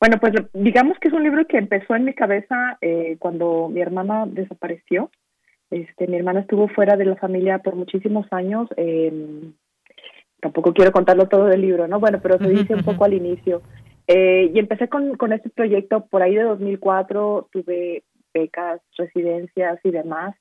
Bueno, 0.00 0.18
pues 0.20 0.32
digamos 0.52 0.98
que 0.98 1.08
es 1.08 1.14
un 1.14 1.24
libro 1.24 1.46
que 1.46 1.58
empezó 1.58 1.96
en 1.96 2.04
mi 2.04 2.14
cabeza 2.14 2.78
eh, 2.80 3.16
cuando 3.18 3.68
mi 3.68 3.80
hermana 3.80 4.26
desapareció. 4.26 5.10
Este, 5.70 6.06
mi 6.06 6.16
hermana 6.16 6.40
estuvo 6.40 6.68
fuera 6.68 6.96
de 6.96 7.04
la 7.04 7.16
familia 7.16 7.58
por 7.58 7.74
muchísimos 7.74 8.26
años. 8.30 8.68
Eh, 8.76 9.50
tampoco 10.40 10.72
quiero 10.72 10.92
contarlo 10.92 11.28
todo 11.28 11.46
del 11.46 11.62
libro, 11.62 11.88
¿no? 11.88 11.98
Bueno, 12.00 12.20
pero 12.22 12.38
se 12.38 12.48
dice 12.48 12.74
un 12.74 12.84
poco 12.84 13.04
al 13.04 13.14
inicio. 13.14 13.62
Eh, 14.06 14.50
y 14.54 14.58
empecé 14.58 14.88
con, 14.88 15.16
con 15.16 15.32
este 15.32 15.50
proyecto 15.50 16.06
por 16.06 16.22
ahí 16.22 16.34
de 16.34 16.44
2004, 16.44 17.48
tuve 17.52 18.04
becas, 18.32 18.80
residencias 18.96 19.78
y 19.84 19.90
demás. 19.90 20.34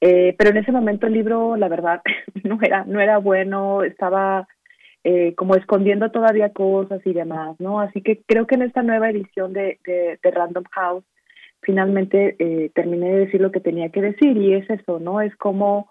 Eh, 0.00 0.34
pero 0.38 0.50
en 0.50 0.56
ese 0.56 0.72
momento 0.72 1.06
el 1.06 1.12
libro, 1.12 1.56
la 1.56 1.68
verdad, 1.68 2.02
no 2.44 2.58
era, 2.62 2.84
no 2.84 3.00
era 3.00 3.18
bueno, 3.18 3.82
estaba 3.82 4.48
eh, 5.04 5.34
como 5.34 5.56
escondiendo 5.56 6.10
todavía 6.10 6.52
cosas 6.52 7.00
y 7.04 7.12
demás, 7.12 7.56
¿no? 7.58 7.80
Así 7.80 8.02
que 8.02 8.22
creo 8.26 8.46
que 8.46 8.54
en 8.54 8.62
esta 8.62 8.82
nueva 8.82 9.10
edición 9.10 9.52
de, 9.52 9.78
de, 9.84 10.30
Random 10.30 10.64
House 10.70 11.04
finalmente 11.60 12.36
eh, 12.38 12.70
terminé 12.74 13.10
de 13.12 13.18
decir 13.26 13.40
lo 13.40 13.52
que 13.52 13.60
tenía 13.60 13.88
que 13.90 14.00
decir 14.00 14.36
y 14.36 14.54
es 14.54 14.68
eso, 14.70 15.00
¿no? 15.00 15.20
Es 15.20 15.34
como 15.36 15.88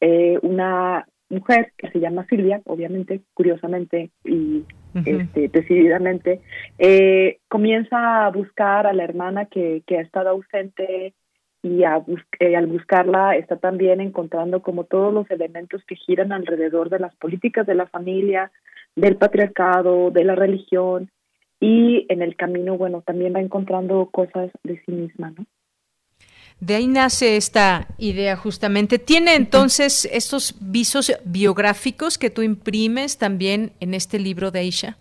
eh, 0.00 0.38
una 0.42 1.06
mujer 1.28 1.72
que 1.78 1.90
se 1.90 2.00
llama 2.00 2.26
Silvia, 2.28 2.60
obviamente, 2.66 3.22
curiosamente 3.34 4.10
y 4.24 4.64
este, 4.94 5.48
decididamente, 5.48 6.42
eh, 6.78 7.38
comienza 7.48 8.26
a 8.26 8.30
buscar 8.30 8.86
a 8.86 8.92
la 8.92 9.04
hermana 9.04 9.46
que, 9.46 9.82
que 9.86 9.98
ha 9.98 10.02
estado 10.02 10.28
ausente 10.28 11.14
y 11.62 11.84
a 11.84 12.02
eh, 12.40 12.56
al 12.56 12.66
buscarla 12.66 13.36
está 13.36 13.56
también 13.56 14.00
encontrando 14.00 14.62
como 14.62 14.84
todos 14.84 15.14
los 15.14 15.30
elementos 15.30 15.82
que 15.84 15.96
giran 15.96 16.32
alrededor 16.32 16.90
de 16.90 16.98
las 16.98 17.14
políticas 17.16 17.66
de 17.66 17.74
la 17.74 17.86
familia, 17.86 18.50
del 18.96 19.16
patriarcado, 19.16 20.10
de 20.10 20.24
la 20.24 20.34
religión 20.34 21.10
y 21.60 22.06
en 22.08 22.22
el 22.22 22.34
camino, 22.34 22.76
bueno, 22.76 23.02
también 23.02 23.34
va 23.34 23.40
encontrando 23.40 24.08
cosas 24.10 24.50
de 24.64 24.82
sí 24.84 24.90
misma, 24.90 25.30
¿no? 25.30 25.46
De 26.58 26.76
ahí 26.76 26.86
nace 26.86 27.36
esta 27.36 27.88
idea 27.98 28.36
justamente. 28.36 29.00
¿Tiene 29.00 29.34
entonces 29.34 30.08
estos 30.12 30.54
visos 30.60 31.12
biográficos 31.24 32.18
que 32.18 32.30
tú 32.30 32.42
imprimes 32.42 33.18
también 33.18 33.72
en 33.80 33.94
este 33.94 34.20
libro 34.20 34.52
de 34.52 34.60
Aisha? 34.60 34.96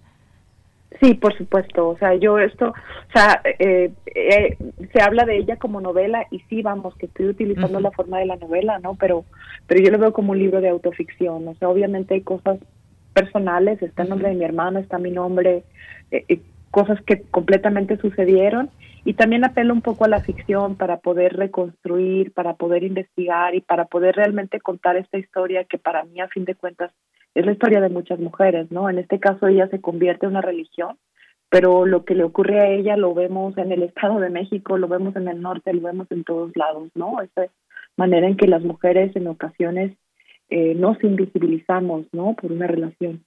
Sí, 1.00 1.14
por 1.14 1.36
supuesto. 1.38 1.90
O 1.90 1.98
sea, 1.98 2.16
yo 2.16 2.38
esto, 2.38 2.70
o 2.70 3.12
sea, 3.14 3.42
eh, 3.60 3.92
eh, 4.06 4.58
se 4.92 5.02
habla 5.02 5.26
de 5.26 5.38
ella 5.38 5.56
como 5.56 5.80
novela 5.80 6.26
y 6.32 6.40
sí, 6.50 6.62
vamos, 6.62 6.96
que 6.96 7.06
estoy 7.06 7.28
utilizando 7.28 7.80
la 7.80 7.92
forma 7.92 8.20
de 8.20 8.26
la 8.26 8.36
novela, 8.36 8.78
¿no? 8.80 8.96
Pero, 8.96 9.26
pero 9.68 9.82
yo 9.82 9.92
lo 9.92 9.98
veo 9.98 10.14
como 10.14 10.34
un 10.34 10.40
libro 10.40 10.60
de 10.60 10.70
autoficción. 10.70 11.48
O 11.48 11.56
sea, 11.56 11.70
obviamente 11.70 12.16
hay 12.16 12.22
cosas 12.22 12.60
personales, 13.14 13.82
está 13.82 14.04
el 14.04 14.10
nombre 14.10 14.30
de 14.30 14.36
mi 14.36 14.44
hermano, 14.44 14.80
está 14.80 14.98
mi 14.98 15.12
nombre, 15.12 15.64
eh, 16.12 16.40
cosas 16.72 17.02
que 17.02 17.22
completamente 17.22 17.98
sucedieron 17.98 18.70
y 19.04 19.14
también 19.14 19.44
apelo 19.44 19.74
un 19.74 19.82
poco 19.82 20.06
a 20.06 20.10
la 20.10 20.22
ficción 20.22 20.76
para 20.76 20.98
poder 20.98 21.36
reconstruir, 21.36 22.32
para 22.34 22.54
poder 22.54 22.84
investigar 22.84 23.56
y 23.56 23.62
para 23.62 23.86
poder 23.86 24.16
realmente 24.16 24.60
contar 24.60 24.96
esta 24.96 25.18
historia 25.18 25.64
que 25.64 25.78
para 25.78 26.04
mí 26.04 26.22
a 26.22 26.28
fin 26.28 26.46
de 26.46 26.56
cuentas 26.56 26.92
es 27.36 27.46
la 27.46 27.54
historia 27.54 27.82
de 27.82 27.90
muchas 27.90 28.20
mujeres, 28.20 28.72
¿no? 28.72 28.90
En 28.90 29.00
este 29.00 29.20
caso 29.20 29.48
ella 29.48 29.68
se 29.70 29.82
convierte 29.82 30.26
en 30.26 30.32
una 30.32 30.42
religión, 30.42 30.98
pero 31.50 31.86
lo 31.86 32.06
que 32.06 32.16
le 32.16 32.24
ocurre 32.24 32.60
a 32.60 32.70
ella 32.70 32.98
lo 32.98 33.14
vemos 33.14 33.58
en 33.58 33.72
el 33.72 33.84
Estado 33.84 34.20
de 34.20 34.30
México, 34.30 34.78
lo 34.78 34.88
vemos 34.88 35.16
en 35.16 35.28
el 35.28 35.42
norte, 35.42 35.74
lo 35.74 35.82
vemos 35.82 36.08
en 36.12 36.24
todos 36.24 36.52
lados, 36.56 36.90
¿no? 36.96 37.22
Esa 37.22 37.52
manera 37.98 38.28
en 38.28 38.38
que 38.38 38.48
las 38.48 38.64
mujeres 38.64 39.16
en 39.16 39.28
ocasiones 39.28 39.94
eh, 40.50 40.76
nos 40.76 41.02
invisibilizamos, 41.04 42.06
¿no? 42.12 42.36
Por 42.36 42.52
una 42.52 42.68
relación. 42.68 43.24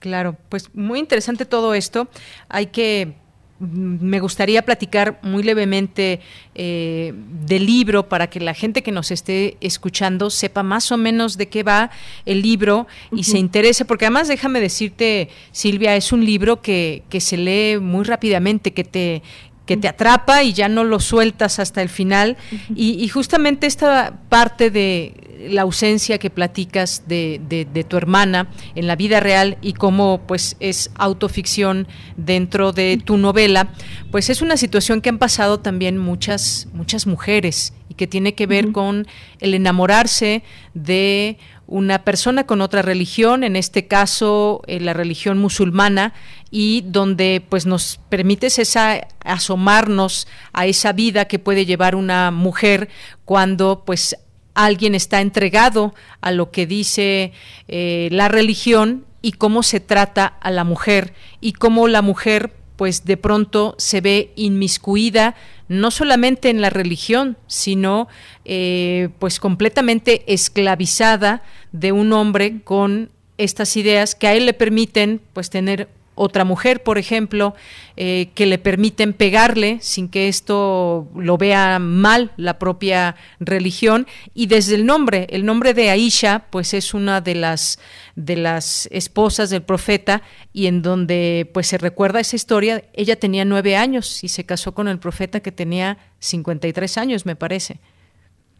Claro, 0.00 0.36
pues 0.48 0.74
muy 0.74 0.98
interesante 0.98 1.44
todo 1.44 1.74
esto. 1.74 2.08
Hay 2.48 2.66
que 2.66 3.14
me 3.60 4.20
gustaría 4.20 4.62
platicar 4.62 5.20
muy 5.22 5.42
levemente 5.42 6.20
eh, 6.54 7.14
del 7.46 7.66
libro 7.66 8.08
para 8.08 8.28
que 8.28 8.40
la 8.40 8.52
gente 8.52 8.82
que 8.82 8.90
nos 8.90 9.10
esté 9.10 9.56
escuchando 9.60 10.28
sepa 10.30 10.62
más 10.62 10.90
o 10.90 10.96
menos 10.96 11.36
de 11.36 11.48
qué 11.48 11.62
va 11.62 11.90
el 12.26 12.42
libro 12.42 12.86
y 13.12 13.24
se 13.24 13.38
interese, 13.38 13.84
porque 13.84 14.06
además 14.06 14.28
déjame 14.28 14.60
decirte, 14.60 15.28
Silvia, 15.52 15.94
es 15.94 16.12
un 16.12 16.24
libro 16.24 16.62
que, 16.62 17.04
que 17.08 17.20
se 17.20 17.36
lee 17.36 17.78
muy 17.78 18.04
rápidamente, 18.04 18.72
que 18.72 18.84
te, 18.84 19.22
que 19.66 19.76
te 19.76 19.88
atrapa 19.88 20.42
y 20.42 20.52
ya 20.52 20.68
no 20.68 20.84
lo 20.84 21.00
sueltas 21.00 21.58
hasta 21.58 21.82
el 21.82 21.88
final. 21.88 22.36
y, 22.74 23.08
justamente 23.08 23.66
esta 23.66 24.20
parte 24.28 24.70
de 24.70 25.24
la 25.48 25.62
ausencia 25.62 26.18
que 26.18 26.30
platicas 26.30 27.04
de, 27.06 27.40
de, 27.48 27.84
tu 27.84 27.96
hermana 27.96 28.48
en 28.74 28.86
la 28.86 28.96
vida 28.96 29.20
real 29.20 29.58
y 29.60 29.74
cómo 29.74 30.22
pues 30.26 30.56
es 30.60 30.90
autoficción 30.94 31.86
dentro 32.16 32.72
de 32.72 33.00
tu 33.04 33.16
novela, 33.16 33.68
pues 34.10 34.30
es 34.30 34.42
una 34.42 34.56
situación 34.56 35.00
que 35.00 35.10
han 35.10 35.18
pasado 35.18 35.60
también 35.60 35.98
muchas, 35.98 36.68
muchas 36.72 37.06
mujeres 37.06 37.72
y 37.88 37.94
que 37.94 38.06
tiene 38.06 38.34
que 38.34 38.46
ver 38.46 38.72
con 38.72 39.06
el 39.40 39.54
enamorarse 39.54 40.42
de 40.72 41.38
una 41.66 42.04
persona 42.04 42.46
con 42.46 42.60
otra 42.60 42.82
religión, 42.82 43.44
en 43.44 43.56
este 43.56 43.86
caso 43.86 44.62
eh, 44.66 44.80
la 44.80 44.92
religión 44.92 45.38
musulmana, 45.38 46.12
y 46.50 46.82
donde 46.82 47.42
pues 47.48 47.66
nos 47.66 47.98
permites 48.08 48.58
esa 48.58 49.08
asomarnos 49.24 50.28
a 50.52 50.66
esa 50.66 50.92
vida 50.92 51.24
que 51.24 51.38
puede 51.38 51.66
llevar 51.66 51.96
una 51.96 52.30
mujer 52.30 52.88
cuando 53.24 53.82
pues 53.84 54.16
alguien 54.54 54.94
está 54.94 55.20
entregado 55.20 55.94
a 56.20 56.30
lo 56.30 56.50
que 56.50 56.66
dice 56.66 57.32
eh, 57.66 58.08
la 58.12 58.28
religión 58.28 59.04
y 59.20 59.32
cómo 59.32 59.62
se 59.62 59.80
trata 59.80 60.26
a 60.26 60.50
la 60.50 60.64
mujer 60.64 61.14
y 61.40 61.54
cómo 61.54 61.88
la 61.88 62.02
mujer 62.02 62.52
pues 62.76 63.04
de 63.04 63.16
pronto 63.16 63.74
se 63.78 64.00
ve 64.00 64.32
inmiscuida 64.36 65.34
no 65.68 65.90
solamente 65.90 66.50
en 66.50 66.60
la 66.60 66.70
religión, 66.70 67.36
sino 67.46 68.08
eh, 68.44 69.08
pues 69.18 69.40
completamente 69.40 70.24
esclavizada 70.32 71.42
de 71.72 71.92
un 71.92 72.12
hombre 72.12 72.62
con 72.62 73.10
estas 73.38 73.76
ideas 73.76 74.14
que 74.14 74.26
a 74.26 74.34
él 74.34 74.46
le 74.46 74.52
permiten 74.52 75.20
pues 75.32 75.50
tener 75.50 75.88
otra 76.14 76.44
mujer, 76.44 76.82
por 76.82 76.98
ejemplo, 76.98 77.54
eh, 77.96 78.28
que 78.34 78.46
le 78.46 78.58
permiten 78.58 79.12
pegarle 79.12 79.78
sin 79.80 80.08
que 80.08 80.28
esto 80.28 81.08
lo 81.16 81.36
vea 81.38 81.78
mal 81.78 82.30
la 82.36 82.58
propia 82.58 83.16
religión 83.40 84.06
y 84.32 84.46
desde 84.46 84.76
el 84.76 84.86
nombre, 84.86 85.26
el 85.30 85.44
nombre 85.44 85.74
de 85.74 85.90
Aisha, 85.90 86.46
pues 86.50 86.74
es 86.74 86.94
una 86.94 87.20
de 87.20 87.34
las 87.34 87.80
de 88.14 88.36
las 88.36 88.88
esposas 88.92 89.50
del 89.50 89.62
profeta 89.62 90.22
y 90.52 90.66
en 90.66 90.82
donde 90.82 91.50
pues 91.52 91.66
se 91.66 91.78
recuerda 91.78 92.20
esa 92.20 92.36
historia, 92.36 92.84
ella 92.92 93.16
tenía 93.16 93.44
nueve 93.44 93.76
años 93.76 94.22
y 94.22 94.28
se 94.28 94.46
casó 94.46 94.72
con 94.72 94.86
el 94.86 94.98
profeta 94.98 95.40
que 95.40 95.50
tenía 95.50 95.98
53 96.20 96.98
años, 96.98 97.26
me 97.26 97.34
parece. 97.34 97.78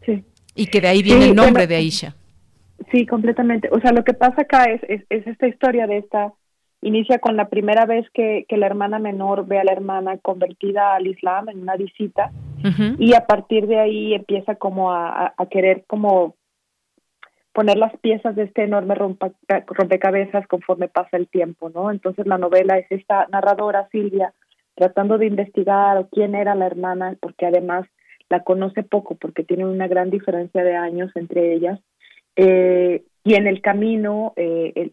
Sí. 0.05 0.23
Y 0.55 0.67
que 0.67 0.81
de 0.81 0.89
ahí 0.89 1.03
viene 1.03 1.25
el 1.25 1.35
nombre 1.35 1.67
de 1.67 1.75
Aisha. 1.77 2.15
Sí, 2.91 3.05
completamente. 3.05 3.69
O 3.71 3.79
sea, 3.79 3.91
lo 3.93 4.03
que 4.03 4.13
pasa 4.13 4.41
acá 4.41 4.65
es, 4.65 4.81
es 5.09 5.25
esta 5.25 5.47
historia 5.47 5.87
de 5.87 5.99
esta 5.99 6.33
inicia 6.85 7.17
con 7.17 7.35
la 7.35 7.49
primera 7.49 7.85
vez 7.85 8.07
que, 8.11 8.45
que, 8.47 8.57
la 8.57 8.67
hermana 8.67 8.99
menor 8.99 9.47
ve 9.47 9.59
a 9.59 9.63
la 9.63 9.71
hermana 9.71 10.19
convertida 10.19 10.93
al 10.93 11.07
Islam 11.07 11.49
en 11.49 11.61
una 11.61 11.75
visita 11.75 12.31
y 12.97 13.13
a 13.13 13.25
partir 13.27 13.67
de 13.67 13.79
ahí 13.79 14.13
empieza 14.13 14.55
como 14.55 14.91
a, 14.91 15.33
a, 15.37 15.45
querer 15.47 15.83
como 15.85 16.35
poner 17.53 17.77
las 17.77 17.95
piezas 17.97 18.35
de 18.35 18.43
este 18.43 18.63
enorme 18.63 18.95
rompecabezas 18.95 20.47
conforme 20.47 20.87
pasa 20.87 21.17
el 21.17 21.27
tiempo, 21.27 21.69
¿no? 21.69 21.91
Entonces 21.91 22.25
la 22.27 22.37
novela 22.37 22.77
es 22.77 22.87
esta 22.89 23.27
narradora, 23.31 23.87
Silvia, 23.91 24.33
tratando 24.75 25.17
de 25.17 25.27
investigar 25.27 26.07
quién 26.11 26.35
era 26.35 26.55
la 26.55 26.65
hermana, 26.65 27.15
porque 27.19 27.45
además 27.45 27.87
la 28.29 28.43
conoce 28.43 28.83
poco, 28.83 29.15
porque 29.15 29.43
tiene 29.43 29.65
una 29.65 29.87
gran 29.87 30.09
diferencia 30.09 30.63
de 30.63 30.75
años 30.75 31.11
entre 31.15 31.53
ellas, 31.53 31.79
eh, 32.35 33.03
y 33.27 33.33
en 33.33 33.47
el 33.47 33.59
camino, 33.59 34.33
eh, 34.35 34.91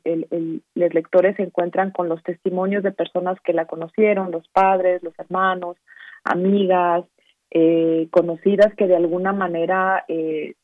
los 0.75 0.95
lectores 0.95 1.37
se 1.37 1.43
encuentran 1.43 1.91
con 1.91 2.09
los 2.09 2.23
testimonios 2.23 2.83
de 2.83 2.91
personas 2.91 3.39
que 3.45 3.53
la 3.53 3.67
conocieron, 3.67 4.31
los 4.31 4.49
padres, 4.49 5.03
los 5.03 5.13
hermanos, 5.19 5.77
amigas, 6.25 7.05
eh, 7.51 8.09
conocidas 8.11 8.75
que 8.75 8.87
de 8.87 8.97
alguna 8.97 9.35
manera 9.35 10.07
eh, 10.09 10.55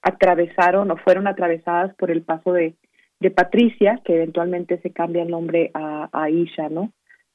atravesaron 0.00 0.90
o 0.90 0.96
fueron 0.96 1.26
atravesadas 1.26 1.94
por 1.96 2.10
el 2.10 2.22
paso 2.22 2.54
de, 2.54 2.76
de 3.20 3.30
Patricia, 3.30 4.00
que 4.06 4.14
eventualmente 4.14 4.80
se 4.80 4.90
cambia 4.90 5.22
el 5.22 5.28
nombre 5.28 5.70
a, 5.74 6.08
a 6.10 6.30
Isha, 6.30 6.70
¿no? 6.70 6.94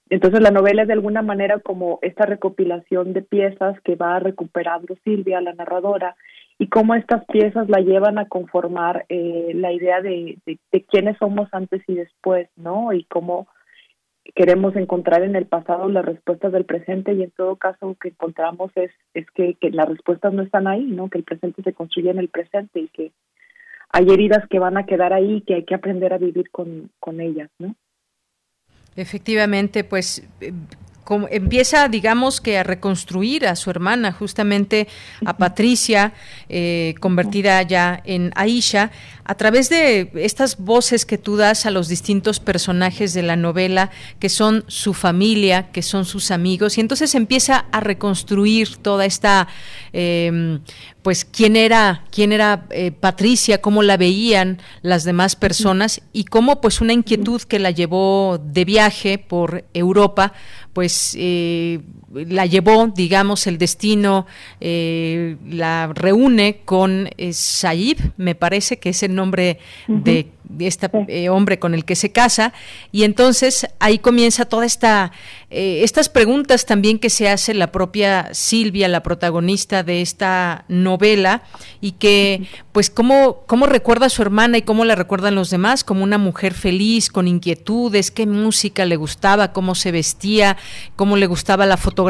Entonces 0.10 0.42
la 0.42 0.50
novela 0.50 0.82
es 0.82 0.88
de 0.88 0.94
alguna 0.94 1.22
manera 1.22 1.60
como 1.60 2.00
esta 2.02 2.26
recopilación 2.26 3.14
de 3.14 3.22
piezas 3.22 3.80
que 3.82 3.96
va 3.96 4.18
recuperando 4.18 4.96
Silvia, 5.04 5.40
la 5.40 5.54
narradora, 5.54 6.16
y 6.58 6.68
cómo 6.68 6.96
estas 6.96 7.26
piezas 7.26 7.70
la 7.70 7.80
llevan 7.80 8.18
a 8.18 8.28
conformar 8.28 9.06
eh, 9.10 9.52
la 9.56 9.72
idea 9.72 10.02
de, 10.02 10.38
de, 10.46 10.84
quiénes 10.84 11.18
somos 11.18 11.50
antes 11.52 11.82
y 11.88 11.96
después, 11.96 12.48
¿no? 12.56 12.94
Y 12.94 13.06
cómo 13.06 13.48
queremos 14.36 14.76
encontrar 14.76 15.24
en 15.24 15.36
el 15.36 15.46
pasado 15.46 15.90
las 15.90 16.06
respuestas 16.06 16.52
del 16.52 16.66
presente 16.66 17.14
y 17.14 17.24
en 17.24 17.32
todo 17.32 17.58
caso 17.58 17.88
lo 17.88 17.96
que 17.96 18.10
encontramos 18.10 18.72
es, 18.76 18.92
es 19.14 19.30
que, 19.32 19.56
que 19.56 19.72
las 19.72 19.88
respuestas 19.90 20.34
no 20.34 20.44
están 20.44 20.68
ahí, 20.68 20.84
¿no? 20.84 21.10
Que 21.10 21.18
el 21.18 21.24
presente 21.24 21.62
se 21.64 21.74
construye 21.74 22.10
en 22.10 22.20
el 22.20 22.30
presente 22.30 22.80
y 22.80 22.88
que 22.90 23.12
hay 23.90 24.10
heridas 24.10 24.48
que 24.50 24.60
van 24.60 24.78
a 24.78 24.86
quedar 24.86 25.14
ahí 25.14 25.36
y 25.36 25.42
que 25.42 25.56
hay 25.56 25.66
que 25.66 25.76
aprender 25.76 26.14
a 26.14 26.18
vivir 26.18 26.50
con, 26.52 26.90
con 27.00 27.20
ellas, 27.20 27.50
¿no? 27.60 27.76
Efectivamente, 28.96 29.84
pues 29.84 30.28
empieza, 31.30 31.88
digamos 31.88 32.42
que 32.42 32.58
a 32.58 32.64
reconstruir 32.64 33.48
a 33.48 33.56
su 33.56 33.70
hermana, 33.70 34.12
justamente 34.12 34.88
a 35.26 35.38
Patricia, 35.38 36.14
eh, 36.50 36.96
convertida 37.00 37.62
ya 37.64 38.02
en 38.06 38.32
Aisha, 38.36 38.92
a 39.26 39.36
través 39.36 39.70
de 39.70 40.12
estas 40.16 40.58
voces 40.58 41.06
que 41.06 41.18
tú 41.18 41.38
das 41.38 41.66
a 41.66 41.72
los 41.72 41.88
distintos 41.88 42.40
personajes 42.40 43.14
de 43.14 43.24
la 43.24 43.36
novela, 43.36 43.90
que 44.20 44.30
son 44.30 44.66
su 44.68 44.94
familia, 44.94 45.72
que 45.72 45.82
son 45.82 46.06
sus 46.06 46.32
amigos, 46.32 46.78
y 46.78 46.82
entonces 46.82 47.16
empieza 47.16 47.66
a 47.72 47.80
reconstruir 47.80 48.78
toda 48.78 49.06
esta, 49.06 49.48
em, 49.94 50.60
pues, 51.02 51.26
quién 51.26 51.56
era, 51.56 52.04
quién 52.12 52.32
era 52.32 52.66
eh, 52.70 52.92
Patricia, 52.92 53.62
cómo 53.62 53.82
la 53.82 53.98
veían 53.98 54.62
las 54.82 55.04
demás 55.04 55.36
personas 55.36 56.02
y 56.12 56.26
cómo, 56.26 56.60
pues, 56.60 56.82
una 56.82 56.94
inquietud 56.94 57.42
que 57.42 57.60
la 57.60 57.72
llevó 57.72 58.40
de 58.44 58.66
viaje 58.66 59.18
por 59.18 59.66
Europa, 59.74 60.34
pues 60.74 61.16
eh, 61.18 61.80
la 62.14 62.46
llevó, 62.46 62.88
digamos, 62.88 63.48
el 63.48 63.58
destino, 63.58 64.26
eh, 64.60 65.38
la 65.50 65.92
reúne 65.94 66.62
con 66.66 67.10
eh, 67.18 67.34
Saib, 67.34 67.98
me 68.18 68.36
parece 68.36 68.78
que 68.78 68.90
es 68.90 69.04
el 69.04 69.16
nombre 69.16 69.60
de 69.88 70.28
este 70.60 70.90
eh, 71.08 71.30
hombre 71.30 71.60
con 71.60 71.74
el 71.74 71.86
que 71.86 71.96
se 71.96 72.12
casa. 72.12 72.54
Y 72.92 73.04
entonces 73.04 73.68
ahí 73.80 74.00
comienza 74.00 74.46
toda 74.46 74.66
esta 74.66 75.12
eh, 75.50 75.84
estas 75.84 76.10
preguntas 76.10 76.66
también 76.66 77.00
que 77.00 77.10
se 77.10 77.30
hace 77.30 77.54
la 77.54 77.72
propia 77.72 78.34
Silvia 78.34 78.88
la 78.88 79.04
protagonista 79.04 79.84
de 79.84 80.02
esta 80.02 80.66
novela 80.68 81.44
y 81.80 81.92
que 81.94 82.48
pues 82.72 82.90
cómo 82.90 83.44
cómo 83.46 83.66
recuerda 83.68 84.08
a 84.08 84.10
su 84.10 84.22
hermana 84.22 84.58
y 84.58 84.64
cómo 84.64 84.86
la 84.86 84.96
recuerdan 84.96 85.36
los 85.36 85.50
demás 85.50 85.84
como 85.84 86.04
una 86.04 86.18
mujer 86.18 86.54
feliz 86.54 87.10
con 87.10 87.28
inquietudes 87.28 88.12
qué 88.12 88.26
música 88.26 88.86
le 88.86 88.96
gustaba 88.96 89.54
cómo 89.54 89.76
se 89.76 89.92
vestía 89.92 90.58
cómo 90.96 91.18
le 91.18 91.28
gustaba 91.28 91.66
la 91.66 91.78
fotografía 91.78 92.03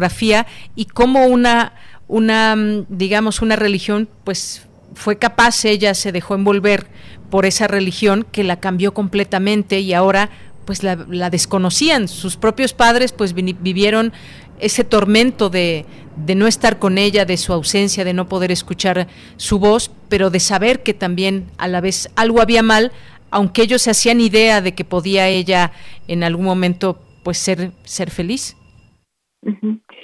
y 0.76 0.86
cómo 0.86 1.26
una 1.26 1.74
una 2.08 2.56
digamos 2.90 3.42
una 3.42 3.56
religión 3.56 4.10
pues 4.24 4.68
fue 4.96 5.18
capaz, 5.18 5.66
ella 5.66 5.94
se 5.94 6.12
dejó 6.12 6.36
envolver 6.36 6.88
por 7.30 7.46
esa 7.46 7.68
religión 7.68 8.26
que 8.32 8.44
la 8.44 8.60
cambió 8.60 8.94
completamente 8.94 9.80
y 9.80 9.94
ahora 9.94 10.30
pues 10.66 10.84
la, 10.84 10.96
desconocían. 11.30 12.08
Sus 12.08 12.38
propios 12.38 12.74
padres 12.74 13.12
pues 13.12 13.34
vivieron 13.34 14.14
ese 14.60 14.84
tormento 14.84 15.50
de, 15.50 15.86
de, 16.16 16.36
no 16.36 16.48
estar 16.48 16.80
con 16.80 16.98
ella, 16.98 17.26
de 17.26 17.38
su 17.38 17.52
ausencia, 17.52 18.06
de 18.06 18.14
no 18.14 18.30
poder 18.30 18.52
escuchar 18.52 19.08
su 19.36 19.60
voz, 19.60 19.92
pero 20.10 20.30
de 20.30 20.40
saber 20.40 20.84
que 20.84 20.94
también 20.94 21.48
a 21.58 21.68
la 21.68 21.82
vez 21.82 22.10
algo 22.16 22.42
había 22.42 22.64
mal, 22.64 22.92
aunque 23.30 23.64
ellos 23.64 23.82
se 23.82 23.92
hacían 23.92 24.22
idea 24.22 24.62
de 24.62 24.74
que 24.74 24.86
podía 24.86 25.28
ella 25.28 25.72
en 26.08 26.24
algún 26.24 26.46
momento 26.46 27.02
pues 27.24 27.38
ser, 27.40 27.72
ser 27.84 28.12
feliz. 28.12 28.56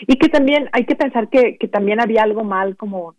Y 0.07 0.17
que 0.17 0.29
también 0.29 0.69
hay 0.71 0.85
que 0.85 0.95
pensar 0.95 1.29
que, 1.29 1.57
que 1.57 1.67
también 1.67 2.01
había 2.01 2.23
algo 2.23 2.43
mal, 2.43 2.75
como, 2.75 3.15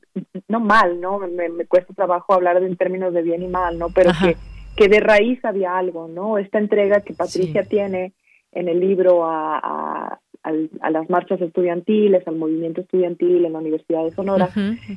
no 0.49 0.61
mal, 0.61 1.01
¿no? 1.01 1.19
Me, 1.19 1.49
me 1.49 1.67
cuesta 1.67 1.95
trabajo 1.95 2.35
hablar 2.35 2.63
en 2.63 2.77
términos 2.77 3.13
de 3.15 3.23
bien 3.23 3.43
y 3.43 3.49
mal, 3.49 3.79
¿no? 3.79 3.89
Pero 3.95 4.11
que, 4.21 4.37
que 4.77 4.89
de 4.89 5.01
raíz 5.01 5.45
había 5.45 5.77
algo, 5.77 6.09
¿no? 6.09 6.39
Esta 6.39 6.59
entrega 6.59 7.01
que 7.01 7.15
Patricia 7.15 7.65
tiene 7.65 8.13
en 8.53 8.69
el 8.69 8.81
libro 8.81 9.25
a, 9.25 9.59
a, 9.59 10.21
a, 10.43 10.91
las 10.91 11.09
marchas 11.09 11.41
estudiantiles, 11.41 12.27
al 12.27 12.37
movimiento 12.37 12.81
estudiantil 12.81 13.45
en 13.45 13.53
la 13.53 13.59
Universidad 13.59 14.05
de 14.05 14.11
Sonora, 14.11 14.49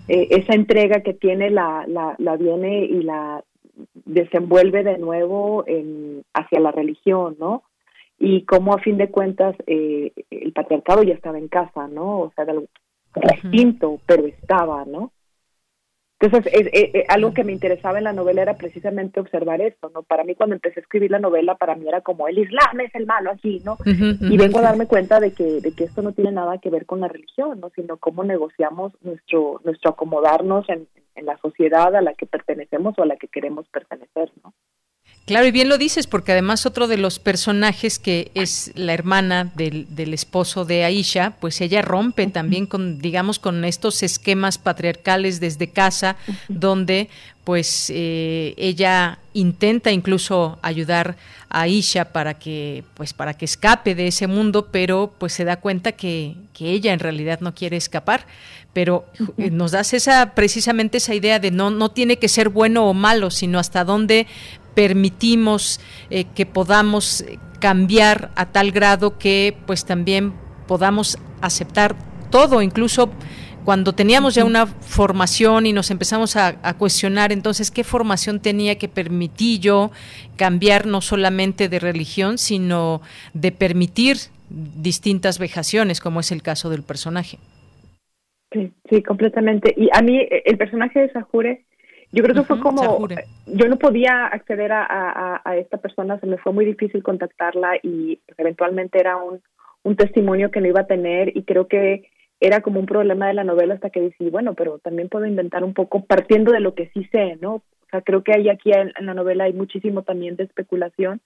eh, 0.07 0.27
esa 0.31 0.53
entrega 0.53 1.01
que 1.01 1.13
tiene 1.13 1.49
la, 1.49 1.85
la, 1.87 2.15
la 2.17 2.35
viene 2.37 2.85
y 2.85 3.03
la 3.03 3.43
desenvuelve 4.05 4.83
de 4.83 4.97
nuevo 4.97 5.63
en, 5.67 6.23
hacia 6.33 6.59
la 6.59 6.71
religión, 6.71 7.35
¿no? 7.39 7.63
Y 8.25 8.45
cómo 8.45 8.73
a 8.73 8.79
fin 8.79 8.97
de 8.97 9.11
cuentas 9.11 9.53
eh, 9.67 10.13
el 10.31 10.53
patriarcado 10.53 11.03
ya 11.03 11.13
estaba 11.13 11.37
en 11.37 11.49
casa, 11.49 11.89
¿no? 11.89 12.21
O 12.21 12.31
sea, 12.33 12.45
algo 12.45 12.67
distinto, 13.43 13.99
pero 14.05 14.25
estaba, 14.25 14.85
¿no? 14.85 15.11
Entonces, 16.21 16.53
es, 16.55 17.03
algo 17.09 17.33
que 17.33 17.43
me 17.43 17.51
interesaba 17.51 17.97
en 17.97 18.05
la 18.05 18.13
novela 18.13 18.43
era 18.43 18.53
precisamente 18.55 19.19
observar 19.19 19.59
esto, 19.59 19.91
¿no? 19.93 20.03
Para 20.03 20.23
mí, 20.23 20.35
cuando 20.35 20.55
empecé 20.55 20.79
a 20.79 20.83
escribir 20.83 21.11
la 21.11 21.19
novela, 21.19 21.55
para 21.55 21.75
mí 21.75 21.85
era 21.85 21.99
como 21.99 22.29
el 22.29 22.37
Islam 22.37 22.79
es 22.79 22.95
el 22.95 23.05
malo 23.05 23.29
aquí, 23.29 23.61
¿no? 23.65 23.75
y 23.85 24.37
vengo 24.37 24.59
a 24.59 24.69
darme 24.69 24.87
cuenta 24.87 25.19
de 25.19 25.33
que, 25.33 25.59
de 25.59 25.73
que 25.73 25.83
esto 25.83 26.01
no 26.01 26.13
tiene 26.13 26.31
nada 26.31 26.59
que 26.59 26.69
ver 26.69 26.85
con 26.85 27.01
la 27.01 27.09
religión, 27.09 27.59
¿no? 27.59 27.71
Sino 27.75 27.97
cómo 27.97 28.23
negociamos 28.23 28.93
nuestro, 29.01 29.59
nuestro 29.65 29.91
acomodarnos 29.91 30.69
en, 30.69 30.87
en 31.15 31.25
la 31.25 31.37
sociedad 31.39 31.93
a 31.93 32.01
la 32.01 32.13
que 32.13 32.25
pertenecemos 32.25 32.97
o 32.97 33.03
a 33.03 33.05
la 33.05 33.17
que 33.17 33.27
queremos 33.27 33.67
pertenecer, 33.67 34.31
¿no? 34.41 34.53
Claro, 35.25 35.47
y 35.47 35.51
bien 35.51 35.69
lo 35.69 35.77
dices, 35.77 36.05
porque 36.05 36.33
además 36.33 36.65
otro 36.65 36.87
de 36.87 36.97
los 36.97 37.17
personajes 37.17 37.97
que 37.97 38.29
es 38.33 38.71
la 38.75 38.93
hermana 38.93 39.51
del, 39.55 39.87
del, 39.95 40.13
esposo 40.13 40.65
de 40.65 40.83
Aisha, 40.83 41.31
pues 41.39 41.61
ella 41.61 41.81
rompe 41.81 42.27
también 42.27 42.65
con, 42.65 42.99
digamos, 42.99 43.39
con 43.39 43.63
estos 43.63 44.03
esquemas 44.03 44.57
patriarcales 44.57 45.39
desde 45.39 45.69
casa, 45.69 46.17
donde 46.49 47.07
pues 47.43 47.91
eh, 47.93 48.53
ella 48.57 49.19
intenta 49.33 49.91
incluso 49.91 50.59
ayudar 50.61 51.17
a 51.49 51.61
Aisha 51.61 52.05
para 52.05 52.35
que 52.35 52.83
pues 52.93 53.13
para 53.13 53.33
que 53.33 53.45
escape 53.45 53.95
de 53.95 54.07
ese 54.07 54.27
mundo 54.27 54.69
pero 54.71 55.13
pues 55.17 55.33
se 55.33 55.43
da 55.43 55.57
cuenta 55.57 55.91
que, 55.91 56.35
que 56.53 56.71
ella 56.71 56.93
en 56.93 56.99
realidad 56.99 57.39
no 57.41 57.53
quiere 57.53 57.77
escapar. 57.77 58.25
Pero 58.71 59.05
eh, 59.37 59.51
nos 59.51 59.71
das 59.71 59.93
esa 59.93 60.33
precisamente 60.33 60.97
esa 60.97 61.13
idea 61.13 61.39
de 61.39 61.51
no 61.51 61.69
no 61.69 61.91
tiene 61.91 62.17
que 62.17 62.29
ser 62.29 62.49
bueno 62.49 62.89
o 62.89 62.93
malo 62.93 63.29
sino 63.29 63.59
hasta 63.59 63.83
dónde 63.83 64.25
permitimos 64.73 65.79
eh, 66.09 66.25
que 66.35 66.45
podamos 66.45 67.25
cambiar 67.59 68.31
a 68.35 68.51
tal 68.51 68.71
grado 68.71 69.17
que 69.17 69.55
pues 69.65 69.85
también 69.85 70.33
podamos 70.67 71.17
aceptar 71.41 71.95
todo, 72.29 72.61
incluso 72.61 73.09
cuando 73.63 73.93
teníamos 73.93 74.35
ya 74.35 74.43
una 74.43 74.65
formación 74.65 75.65
y 75.65 75.73
nos 75.73 75.89
empezamos 75.91 76.35
a, 76.35 76.57
cuestionar 76.77 77.31
entonces 77.31 77.71
qué 77.71 77.83
formación 77.83 78.41
tenía 78.41 78.77
que 78.77 78.89
permitir 78.89 79.59
yo 79.61 79.91
cambiar 80.35 80.85
no 80.85 81.01
solamente 81.01 81.69
de 81.69 81.79
religión, 81.79 82.37
sino 82.37 83.01
de 83.33 83.51
permitir 83.51 84.17
distintas 84.49 85.39
vejaciones, 85.39 86.01
como 86.01 86.19
es 86.19 86.31
el 86.31 86.41
caso 86.41 86.69
del 86.69 86.83
personaje. 86.83 87.37
Sí, 88.51 88.71
sí, 88.89 89.01
completamente. 89.01 89.73
Y 89.75 89.89
a 89.93 90.01
mí 90.01 90.19
el 90.45 90.57
personaje 90.57 90.99
de 90.99 91.11
Sajure 91.11 91.65
yo 92.13 92.23
creo 92.23 92.35
que 92.35 92.43
fue 92.43 92.59
como, 92.59 93.07
yo 93.47 93.67
no 93.67 93.77
podía 93.77 94.27
acceder 94.27 94.71
a, 94.71 95.41
a, 95.43 95.57
esta 95.57 95.77
persona, 95.77 96.19
se 96.19 96.27
me 96.27 96.37
fue 96.37 96.53
muy 96.53 96.63
difícil 96.63 97.01
contactarla 97.01 97.77
y 97.81 98.17
pues, 98.27 98.37
eventualmente 98.37 98.99
era 98.99 99.17
un, 99.17 99.41
un 99.81 99.95
testimonio 99.95 100.51
que 100.51 100.61
no 100.61 100.67
iba 100.67 100.81
a 100.81 100.87
tener 100.87 101.35
y 101.35 101.41
creo 101.41 101.67
que 101.67 102.07
era 102.39 102.61
como 102.61 102.79
un 102.79 102.85
problema 102.85 103.27
de 103.27 103.33
la 103.33 103.43
novela 103.43 103.73
hasta 103.73 103.89
que 103.89 104.01
decidí, 104.01 104.29
bueno, 104.29 104.53
pero 104.53 104.77
también 104.77 105.09
puedo 105.09 105.25
inventar 105.25 105.63
un 105.63 105.73
poco 105.73 106.05
partiendo 106.05 106.51
de 106.51 106.59
lo 106.59 106.75
que 106.75 106.89
sí 106.89 107.03
sé, 107.11 107.37
¿no? 107.41 107.55
O 107.55 107.63
sea, 107.89 108.01
creo 108.01 108.23
que 108.23 108.33
hay 108.33 108.47
aquí 108.47 108.71
en, 108.71 108.93
la 108.99 109.15
novela 109.15 109.45
hay 109.45 109.53
muchísimo 109.53 110.03
también 110.03 110.35
de 110.35 110.43
especulación 110.43 111.19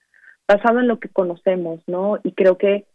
basado 0.46 0.80
en 0.80 0.88
lo 0.88 1.00
que 1.00 1.10
conocemos, 1.10 1.80
¿no? 1.86 2.18
Y 2.24 2.32
creo 2.32 2.56
que, 2.56 2.86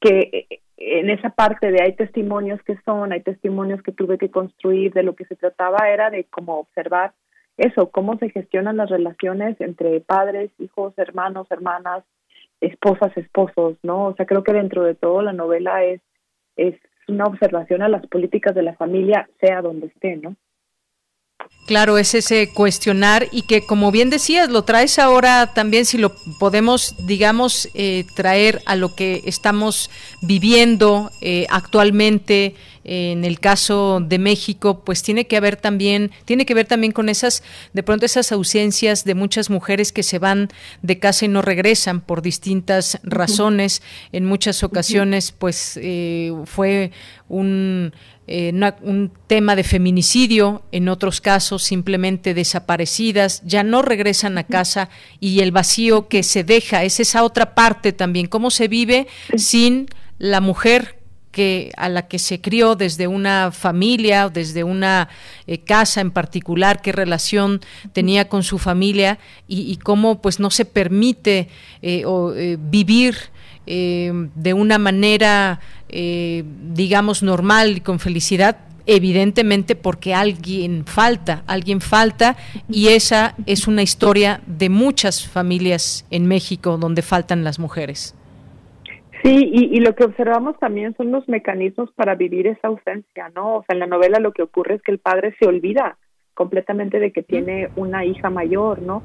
que 0.00 0.46
eh, 0.50 0.60
en 0.76 1.10
esa 1.10 1.30
parte 1.30 1.72
de 1.72 1.82
hay 1.82 1.96
testimonios 1.96 2.62
que 2.62 2.76
son, 2.84 3.12
hay 3.12 3.22
testimonios 3.22 3.82
que 3.82 3.90
tuve 3.90 4.18
que 4.18 4.30
construir, 4.30 4.92
de 4.92 5.02
lo 5.02 5.16
que 5.16 5.24
se 5.24 5.34
trataba 5.34 5.90
era 5.90 6.10
de 6.10 6.24
como 6.24 6.60
observar 6.60 7.12
eso, 7.56 7.90
cómo 7.90 8.16
se 8.18 8.30
gestionan 8.30 8.76
las 8.76 8.90
relaciones 8.90 9.60
entre 9.60 10.00
padres, 10.00 10.50
hijos, 10.58 10.94
hermanos, 10.96 11.46
hermanas, 11.50 12.04
esposas, 12.60 13.16
esposos, 13.16 13.76
¿no? 13.82 14.06
O 14.06 14.14
sea, 14.14 14.26
creo 14.26 14.42
que 14.44 14.52
dentro 14.52 14.84
de 14.84 14.94
todo 14.94 15.22
la 15.22 15.32
novela 15.32 15.84
es, 15.84 16.00
es 16.56 16.74
una 17.08 17.24
observación 17.24 17.82
a 17.82 17.88
las 17.88 18.06
políticas 18.06 18.54
de 18.54 18.62
la 18.62 18.74
familia, 18.74 19.28
sea 19.40 19.62
donde 19.62 19.88
esté, 19.88 20.16
¿no? 20.16 20.36
Claro, 21.70 21.98
es 21.98 22.14
ese 22.14 22.48
cuestionar 22.48 23.28
y 23.30 23.42
que 23.42 23.64
como 23.64 23.92
bien 23.92 24.10
decías, 24.10 24.48
lo 24.48 24.64
traes 24.64 24.98
ahora 24.98 25.52
también, 25.54 25.84
si 25.84 25.98
lo 25.98 26.12
podemos, 26.40 26.96
digamos, 26.98 27.68
eh, 27.74 28.06
traer 28.16 28.60
a 28.66 28.74
lo 28.74 28.96
que 28.96 29.22
estamos 29.24 29.88
viviendo 30.20 31.12
eh, 31.20 31.46
actualmente 31.48 32.56
en 32.82 33.24
el 33.24 33.38
caso 33.38 34.00
de 34.00 34.18
México, 34.18 34.82
pues 34.84 35.02
tiene 35.02 35.26
que 35.26 35.36
haber 35.36 35.56
también, 35.56 36.10
tiene 36.24 36.44
que 36.44 36.54
ver 36.54 36.66
también 36.66 36.92
con 36.92 37.08
esas, 37.08 37.44
de 37.72 37.84
pronto 37.84 38.04
esas 38.04 38.32
ausencias 38.32 39.04
de 39.04 39.14
muchas 39.14 39.48
mujeres 39.48 39.92
que 39.92 40.02
se 40.02 40.18
van 40.18 40.48
de 40.82 40.98
casa 40.98 41.26
y 41.26 41.28
no 41.28 41.40
regresan 41.40 42.00
por 42.00 42.20
distintas 42.20 42.98
razones. 43.04 43.80
En 44.10 44.24
muchas 44.24 44.64
ocasiones, 44.64 45.30
pues 45.30 45.78
eh, 45.80 46.32
fue 46.46 46.90
un 47.28 47.92
eh, 48.32 48.52
un 48.82 49.10
tema 49.26 49.56
de 49.56 49.64
feminicidio, 49.64 50.62
en 50.70 50.88
otros 50.88 51.20
casos 51.20 51.64
simplemente 51.64 52.32
desaparecidas, 52.32 53.42
ya 53.44 53.64
no 53.64 53.82
regresan 53.82 54.38
a 54.38 54.44
casa 54.44 54.88
y 55.18 55.40
el 55.40 55.50
vacío 55.50 56.06
que 56.06 56.22
se 56.22 56.44
deja 56.44 56.84
es 56.84 57.00
esa 57.00 57.24
otra 57.24 57.56
parte 57.56 57.92
también, 57.92 58.28
cómo 58.28 58.52
se 58.52 58.68
vive 58.68 59.08
sin 59.36 59.88
la 60.18 60.40
mujer 60.40 61.00
que 61.32 61.72
a 61.76 61.88
la 61.88 62.06
que 62.06 62.20
se 62.20 62.40
crió 62.40 62.76
desde 62.76 63.08
una 63.08 63.50
familia 63.50 64.26
o 64.26 64.30
desde 64.30 64.62
una 64.62 65.08
eh, 65.48 65.58
casa 65.58 66.00
en 66.00 66.12
particular, 66.12 66.82
qué 66.82 66.92
relación 66.92 67.60
tenía 67.92 68.28
con 68.28 68.44
su 68.44 68.58
familia 68.58 69.18
y, 69.48 69.76
cómo 69.78 70.22
pues 70.22 70.38
no 70.38 70.50
se 70.50 70.66
permite 70.66 71.48
eh, 71.82 72.04
o, 72.06 72.32
vivir 72.58 73.16
de 73.72 74.54
una 74.54 74.78
manera 74.78 75.60
eh, 75.92 76.44
digamos, 76.44 77.22
normal 77.22 77.78
y 77.78 77.80
con 77.80 77.98
felicidad, 77.98 78.58
evidentemente 78.86 79.74
porque 79.74 80.14
alguien 80.14 80.84
falta, 80.84 81.42
alguien 81.48 81.80
falta 81.80 82.36
y 82.68 82.88
esa 82.88 83.34
es 83.46 83.66
una 83.66 83.82
historia 83.82 84.40
de 84.46 84.68
muchas 84.68 85.28
familias 85.28 86.06
en 86.10 86.26
México 86.28 86.76
donde 86.76 87.02
faltan 87.02 87.42
las 87.42 87.58
mujeres. 87.58 88.16
Sí, 89.24 89.50
y, 89.52 89.76
y, 89.76 89.80
lo 89.80 89.94
que 89.94 90.04
observamos 90.04 90.58
también 90.60 90.94
son 90.96 91.10
los 91.10 91.28
mecanismos 91.28 91.90
para 91.94 92.14
vivir 92.14 92.46
esa 92.46 92.68
ausencia, 92.68 93.30
¿no? 93.34 93.56
O 93.56 93.64
sea, 93.64 93.74
en 93.74 93.80
la 93.80 93.86
novela 93.86 94.18
lo 94.18 94.32
que 94.32 94.42
ocurre 94.42 94.76
es 94.76 94.82
que 94.82 94.92
el 94.92 94.98
padre 94.98 95.34
se 95.38 95.46
olvida 95.46 95.98
completamente 96.32 97.00
de 97.00 97.12
que 97.12 97.22
tiene 97.22 97.68
una 97.76 98.04
hija 98.06 98.30
mayor, 98.30 98.80
¿no? 98.80 99.02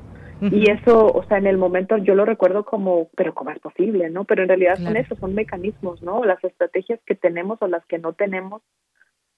Y 0.52 0.70
eso, 0.70 1.08
o 1.08 1.24
sea, 1.26 1.38
en 1.38 1.48
el 1.48 1.58
momento 1.58 1.98
yo 1.98 2.16
lo 2.16 2.26
recuerdo 2.26 2.66
como, 2.66 3.10
pero 3.16 3.34
¿cómo 3.34 3.52
es 3.52 3.60
posible, 3.60 4.10
no? 4.10 4.26
Pero 4.26 4.44
en 4.44 4.50
realidad 4.50 4.76
son 4.78 4.98
esos, 4.98 5.18
son 5.20 5.34
mecanismos, 5.34 6.02
¿no? 6.02 6.24
Las 6.24 6.44
estrategias 6.44 7.00
que 7.06 7.16
tenemos 7.16 7.62
o 7.62 7.68
las 7.68 7.86
que 7.86 7.98
no 7.98 8.14
tenemos 8.14 8.62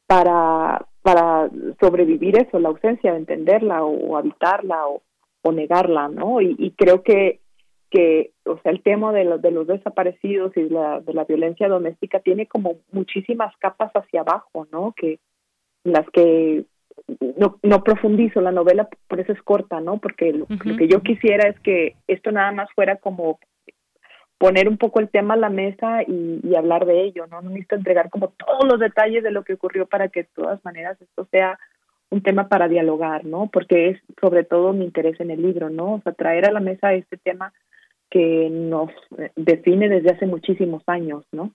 para, 0.08 0.88
para 1.01 1.49
sobrevivir 1.80 2.38
eso, 2.38 2.60
la 2.60 2.70
ausencia, 2.70 3.12
de 3.12 3.20
entenderla 3.20 3.84
o, 3.84 4.18
habitarla 4.18 4.88
o, 4.88 5.01
o, 5.41 5.51
negarla, 5.51 6.08
¿no? 6.08 6.41
Y, 6.41 6.55
y, 6.58 6.72
creo 6.72 7.03
que, 7.03 7.41
que, 7.89 8.32
o 8.45 8.58
sea, 8.60 8.72
el 8.72 8.82
tema 8.82 9.12
de, 9.14 9.26
los 9.26 9.41
de 9.41 9.51
los 9.51 9.68
desaparecidos 9.68 10.55
y 10.58 10.70
la, 10.70 11.01
de 11.01 11.14
la 11.14 11.26
violencia 11.26 11.68
doméstica 11.68 12.20
tiene 12.20 12.47
como 12.47 12.78
muchísimas 12.91 13.55
capas 13.58 13.91
hacia 13.93 14.22
abajo, 14.22 14.68
¿no? 14.72 14.93
Que 14.95 15.20
las 15.84 16.10
que 16.12 16.66
no, 17.37 17.59
no 17.63 17.83
profundizo 17.83 18.41
la 18.41 18.51
novela, 18.51 18.89
por 19.07 19.19
eso 19.19 19.31
es 19.31 19.41
corta, 19.41 19.79
¿no? 19.79 19.97
Porque 19.97 20.33
lo, 20.33 20.47
que 20.47 20.87
yo 20.87 21.01
quisiera 21.01 21.47
es 21.47 21.59
que 21.59 21.95
esto 22.07 22.31
nada 22.31 22.51
más 22.51 22.69
fuera 22.73 22.97
como 22.97 23.39
poner 24.37 24.67
un 24.67 24.77
poco 24.77 24.99
el 24.99 25.09
tema 25.09 25.33
a 25.33 25.37
la 25.37 25.49
mesa 25.49 26.03
y, 26.03 26.39
y, 26.43 26.55
hablar 26.55 26.85
de 26.85 27.03
ello, 27.03 27.25
¿no? 27.27 27.41
No 27.41 27.49
necesito 27.49 27.75
entregar 27.75 28.09
como 28.09 28.29
todos 28.29 28.67
los 28.67 28.79
detalles 28.79 29.23
de 29.23 29.31
lo 29.31 29.43
que 29.43 29.53
ocurrió 29.53 29.87
para 29.87 30.09
que 30.09 30.23
de 30.23 30.29
todas 30.35 30.63
maneras 30.63 31.01
esto 31.01 31.27
sea 31.31 31.57
un 32.09 32.21
tema 32.21 32.47
para 32.47 32.67
dialogar, 32.67 33.25
¿no? 33.25 33.49
Porque 33.51 33.89
es 33.89 34.01
sobre 34.21 34.43
todo 34.43 34.73
mi 34.73 34.85
interés 34.85 35.19
en 35.19 35.31
el 35.31 35.41
libro, 35.41 35.69
¿no? 35.69 35.95
O 35.95 36.01
sea, 36.01 36.13
traer 36.13 36.45
a 36.45 36.51
la 36.51 36.59
mesa 36.59 36.93
este 36.93 37.17
tema 37.17 37.53
que 38.09 38.49
nos 38.49 38.91
define 39.35 39.89
desde 39.89 40.11
hace 40.11 40.25
muchísimos 40.25 40.83
años, 40.87 41.25
¿no? 41.31 41.51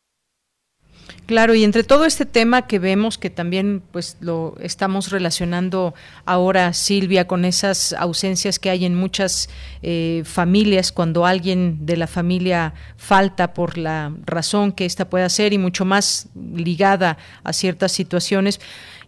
Claro, 1.33 1.55
y 1.55 1.64
entre 1.64 1.83
todo 1.83 2.05
este 2.05 2.26
tema 2.26 2.66
que 2.66 2.78
vemos 2.78 3.16
que 3.16 3.30
también 3.30 3.83
pues 3.91 4.18
lo 4.20 4.55
estamos 4.61 5.11
relacionando 5.11 5.95
ahora 6.26 6.74
Silvia 6.74 7.26
con 7.26 7.47
esas 7.47 7.95
ausencias 7.95 8.59
que 8.59 8.68
hay 8.68 8.85
en 8.85 8.95
muchas 8.95 9.49
eh, 9.83 10.24
familias 10.26 10.93
cuando 10.93 11.24
alguien 11.24 11.87
de 11.87 11.97
la 11.97 12.07
familia 12.07 12.74
falta 12.99 13.55
por 13.55 13.78
la 13.78 14.12
razón 14.26 14.72
que 14.72 14.85
ésta 14.85 15.09
pueda 15.09 15.30
ser 15.30 15.55
y 15.55 15.59
mucho 15.59 15.87
más 15.87 16.28
ligada 16.35 17.16
a 17.45 17.55
ciertas 17.55 17.93
situaciones 17.93 18.61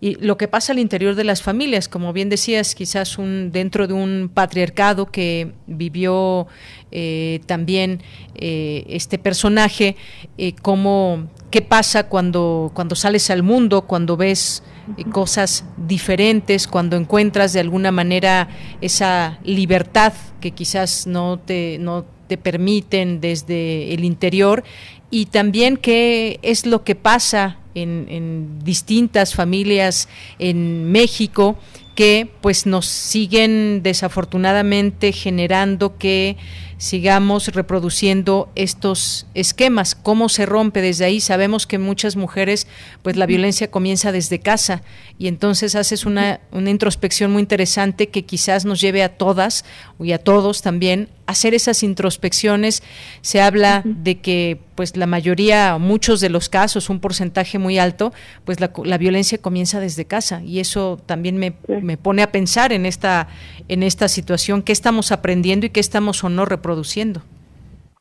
y 0.05 0.17
lo 0.17 0.37
que 0.37 0.49
pasa 0.49 0.75
al 0.75 0.79
interior 0.79 1.15
de 1.15 1.25
las 1.25 1.41
familias, 1.41 1.89
como 1.89 2.13
bien 2.13 2.29
decías, 2.29 2.75
quizás 2.75 3.17
un 3.17 3.51
dentro 3.53 3.87
de 3.87 3.95
un 3.95 4.31
patriarcado 4.35 5.07
que 5.07 5.53
vivió 5.67 6.47
eh, 6.93 7.41
también 7.47 8.03
eh, 8.35 8.85
este 8.87 9.17
personaje, 9.17 9.97
eh, 10.37 10.53
cómo, 10.61 11.31
qué 11.51 11.63
pasa 11.63 12.07
cuando, 12.11 12.71
cuando 12.75 12.97
sales 12.97 13.31
al 13.31 13.43
mundo, 13.43 13.87
cuando 13.87 14.19
ves 14.19 14.63
cosas 15.11 15.65
diferentes, 15.79 16.67
cuando 16.67 16.99
encuentras 16.99 17.55
de 17.55 17.61
alguna 17.61 17.91
manera 17.91 18.51
esa 18.83 19.39
libertad 19.43 20.13
que 20.39 20.51
quizás 20.51 21.07
no 21.07 21.39
te, 21.39 21.79
no 21.81 22.05
te 22.27 22.37
permiten 22.37 23.23
desde 23.23 23.95
el 23.95 24.05
interior 24.05 24.65
y 25.09 25.25
también 25.25 25.79
qué 25.79 26.41
es 26.43 26.67
lo 26.67 26.85
que 26.85 26.95
pasa 26.95 27.57
en, 27.75 28.07
en 28.09 28.59
distintas 28.65 29.35
familias 29.35 30.09
en 30.39 30.91
México 30.91 31.59
que 31.95 32.29
pues 32.41 32.67
nos 32.67 32.87
siguen 32.87 33.83
desafortunadamente 33.83 35.13
generando 35.13 35.97
que 35.97 36.37
sigamos 36.77 37.49
reproduciendo 37.49 38.51
estos 38.57 39.27
esquemas. 39.35 39.95
¿Cómo 39.95 40.29
se 40.29 40.45
rompe 40.45 40.83
desde 40.83 41.05
ahí? 41.05 41.21
Sabemos 41.21 41.67
que 41.67 41.79
muchas 41.79 42.17
mujeres, 42.17 42.67
pues 43.03 43.17
la 43.17 43.27
violencia 43.27 43.71
comienza 43.71 44.13
desde 44.13 44.41
casa 44.41 44.83
y 45.19 45.29
entonces 45.29 45.77
haces 45.77 46.05
una, 46.05 46.41
una 46.51 46.71
introspección 46.71 47.33
muy 47.33 47.41
interesante 47.41 48.09
que 48.09 48.25
quizás 48.25 48.65
nos 48.65 48.81
lleve 48.81 49.03
a 49.03 49.17
todas 49.17 49.65
y 50.01 50.13
a 50.13 50.19
todos 50.19 50.63
también 50.63 51.09
hacer 51.27 51.55
esas 51.55 51.83
introspecciones. 51.83 52.83
Se 53.21 53.41
habla 53.41 53.83
de 53.85 54.21
que 54.21 54.59
pues 54.75 54.97
la 54.97 55.07
mayoría, 55.07 55.79
muchos 55.79 56.21
de 56.21 56.31
los 56.31 56.49
casos, 56.49 56.91
un 56.91 57.01
porcentaje 57.01 57.59
muy 57.59 57.79
alto, 57.79 58.13
pues 58.45 58.61
la, 58.61 58.73
la 58.85 58.99
violencia 58.99 59.39
comienza 59.39 59.81
desde 59.81 60.05
casa 60.05 60.43
y 60.43 60.61
eso 60.61 60.99
también 61.07 61.39
me, 61.39 61.55
me, 61.83 61.97
pone 61.97 62.23
a 62.23 62.33
pensar 62.33 62.73
en 62.73 62.87
esta, 62.87 63.29
en 63.69 63.83
esta 63.83 64.09
situación, 64.09 64.63
qué 64.63 64.73
estamos 64.73 65.13
aprendiendo 65.13 65.67
y 65.67 65.71
qué 65.71 65.81
estamos 65.81 66.25
o 66.25 66.29
no 66.29 66.45
reproduciendo. 66.45 67.23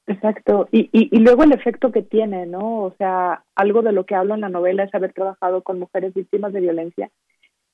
Exacto, 0.05 0.67
y, 0.69 0.89
y, 0.91 1.15
y, 1.15 1.19
luego 1.19 1.43
el 1.43 1.53
efecto 1.53 1.93
que 1.93 2.01
tiene, 2.01 2.45
¿no? 2.45 2.81
O 2.81 2.93
sea, 2.97 3.43
algo 3.55 3.81
de 3.83 3.93
lo 3.93 4.05
que 4.05 4.15
hablo 4.15 4.35
en 4.35 4.41
la 4.41 4.49
novela 4.49 4.83
es 4.83 4.93
haber 4.93 5.13
trabajado 5.13 5.61
con 5.61 5.79
mujeres 5.79 6.13
víctimas 6.13 6.51
de 6.51 6.59
violencia 6.59 7.09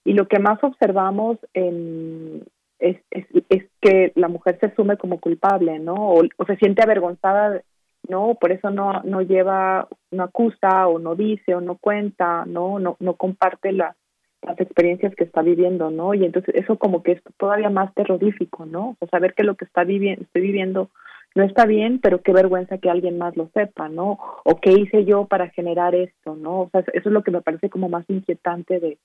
y 0.05 0.13
lo 0.13 0.27
que 0.27 0.39
más 0.39 0.63
observamos 0.63 1.37
en, 1.53 2.43
es, 2.79 2.97
es, 3.11 3.25
es 3.49 3.63
que 3.81 4.11
la 4.15 4.27
mujer 4.27 4.57
se 4.59 4.67
asume 4.67 4.97
como 4.97 5.19
culpable, 5.19 5.79
¿no? 5.79 5.95
O, 5.95 6.23
o 6.37 6.45
se 6.45 6.55
siente 6.57 6.81
avergonzada 6.81 7.61
no 8.07 8.35
por 8.39 8.51
eso 8.51 8.69
no 8.69 9.01
no 9.03 9.21
lleva 9.21 9.87
no 10.11 10.23
acusa 10.23 10.87
o 10.87 10.99
no 10.99 11.15
dice 11.15 11.55
o 11.55 11.61
no 11.61 11.77
cuenta 11.77 12.45
no 12.45 12.79
no 12.79 12.97
no 12.99 13.13
comparte 13.15 13.71
la, 13.71 13.95
las 14.41 14.59
experiencias 14.59 15.13
que 15.15 15.23
está 15.23 15.41
viviendo 15.41 15.91
no 15.91 16.13
y 16.13 16.25
entonces 16.25 16.55
eso 16.55 16.77
como 16.77 17.03
que 17.03 17.13
es 17.13 17.21
todavía 17.37 17.69
más 17.69 17.93
terrorífico 17.93 18.65
no 18.65 18.95
o 18.99 19.07
saber 19.07 19.33
que 19.33 19.43
lo 19.43 19.55
que 19.55 19.65
está 19.65 19.83
viviendo 19.83 20.23
estoy 20.23 20.41
viviendo 20.41 20.89
no 21.35 21.43
está 21.43 21.65
bien 21.65 21.99
pero 22.01 22.21
qué 22.21 22.33
vergüenza 22.33 22.77
que 22.77 22.89
alguien 22.89 23.17
más 23.17 23.35
lo 23.37 23.49
sepa 23.53 23.89
no 23.89 24.17
o 24.43 24.59
qué 24.59 24.71
hice 24.71 25.05
yo 25.05 25.25
para 25.25 25.49
generar 25.49 25.93
esto 25.93 26.35
no 26.35 26.61
o 26.61 26.69
sea 26.71 26.81
eso 26.81 27.09
es 27.09 27.13
lo 27.13 27.23
que 27.23 27.31
me 27.31 27.41
parece 27.41 27.69
como 27.69 27.89
más 27.89 28.05
inquietante 28.07 28.79
de 28.79 28.97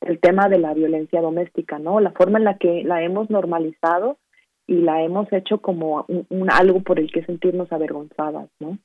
el 0.00 0.18
tema 0.18 0.48
de 0.48 0.58
la 0.58 0.74
violencia 0.74 1.20
doméstica 1.20 1.78
no 1.78 2.00
la 2.00 2.12
forma 2.12 2.38
en 2.38 2.44
la 2.44 2.56
que 2.56 2.82
la 2.84 3.02
hemos 3.02 3.30
normalizado 3.30 4.18
y 4.66 4.76
la 4.76 5.02
hemos 5.02 5.30
hecho 5.32 5.58
como 5.60 6.06
un, 6.08 6.50
algo 6.50 6.80
por 6.82 7.00
el 7.00 7.10
que 7.10 7.24
sentirnos 7.24 7.72
avergonzadas, 7.72 8.48
¿no? 8.60 8.78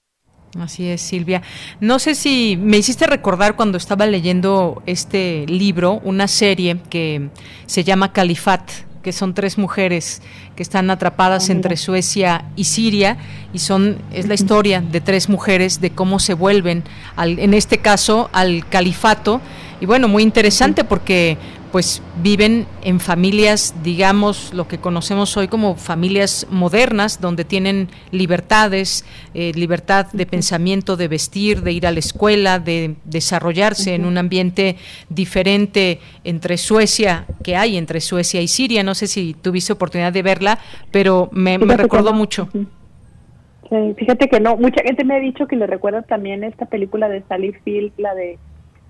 Así 0.59 0.87
es, 0.87 1.01
Silvia. 1.01 1.41
No 1.81 1.99
sé 1.99 2.15
si 2.15 2.57
me 2.57 2.77
hiciste 2.77 3.05
recordar 3.07 3.55
cuando 3.55 3.77
estaba 3.77 4.05
leyendo 4.05 4.81
este 4.85 5.45
libro, 5.47 5.99
una 6.03 6.27
serie 6.27 6.77
que 6.89 7.29
se 7.65 7.83
llama 7.83 8.13
Califat, 8.13 8.71
que 9.03 9.11
son 9.11 9.35
tres 9.35 9.59
mujeres 9.59 10.23
que 10.55 10.63
están 10.63 10.89
atrapadas 10.89 11.49
ah, 11.49 11.51
entre 11.51 11.77
Suecia 11.77 12.45
y 12.55 12.63
Siria 12.63 13.17
y 13.53 13.59
son 13.59 13.99
es 14.11 14.27
la 14.27 14.33
historia 14.33 14.81
de 14.81 14.99
tres 14.99 15.29
mujeres 15.29 15.79
de 15.79 15.91
cómo 15.91 16.17
se 16.17 16.33
vuelven 16.33 16.83
al, 17.15 17.37
en 17.37 17.53
este 17.53 17.77
caso 17.77 18.31
al 18.33 18.67
califato 18.67 19.41
y 19.79 19.85
bueno 19.85 20.07
muy 20.07 20.23
interesante 20.23 20.83
porque 20.83 21.37
pues 21.75 22.01
viven 22.23 22.67
en 22.83 23.01
familias, 23.01 23.75
digamos, 23.83 24.53
lo 24.53 24.65
que 24.65 24.77
conocemos 24.77 25.35
hoy 25.35 25.49
como 25.49 25.75
familias 25.75 26.47
modernas, 26.49 27.19
donde 27.19 27.43
tienen 27.43 27.89
libertades, 28.11 29.03
eh, 29.33 29.51
libertad 29.55 30.05
de 30.13 30.25
pensamiento, 30.25 30.95
de 30.95 31.09
vestir, 31.09 31.63
de 31.63 31.73
ir 31.73 31.85
a 31.85 31.91
la 31.91 31.99
escuela, 31.99 32.59
de 32.59 32.95
desarrollarse 33.03 33.93
en 33.93 34.05
un 34.05 34.17
ambiente 34.17 34.77
diferente 35.09 35.99
entre 36.23 36.55
Suecia, 36.55 37.25
que 37.43 37.57
hay 37.57 37.75
entre 37.75 37.99
Suecia 37.99 38.39
y 38.39 38.47
Siria. 38.47 38.81
No 38.81 38.95
sé 38.95 39.07
si 39.07 39.33
tuviste 39.33 39.73
oportunidad 39.73 40.13
de 40.13 40.21
verla, 40.21 40.59
pero 40.91 41.27
me, 41.33 41.57
me 41.57 41.75
recordó 41.75 42.13
mucho. 42.13 42.47
Sí, 42.53 43.95
fíjate 43.97 44.29
que 44.29 44.39
no, 44.39 44.55
mucha 44.55 44.81
gente 44.81 45.03
me 45.03 45.15
ha 45.15 45.19
dicho 45.19 45.45
que 45.45 45.57
le 45.57 45.67
recuerda 45.67 46.03
también 46.03 46.45
esta 46.45 46.67
película 46.67 47.09
de 47.09 47.21
Sally 47.23 47.51
Field, 47.65 47.91
la 47.97 48.15
de 48.15 48.37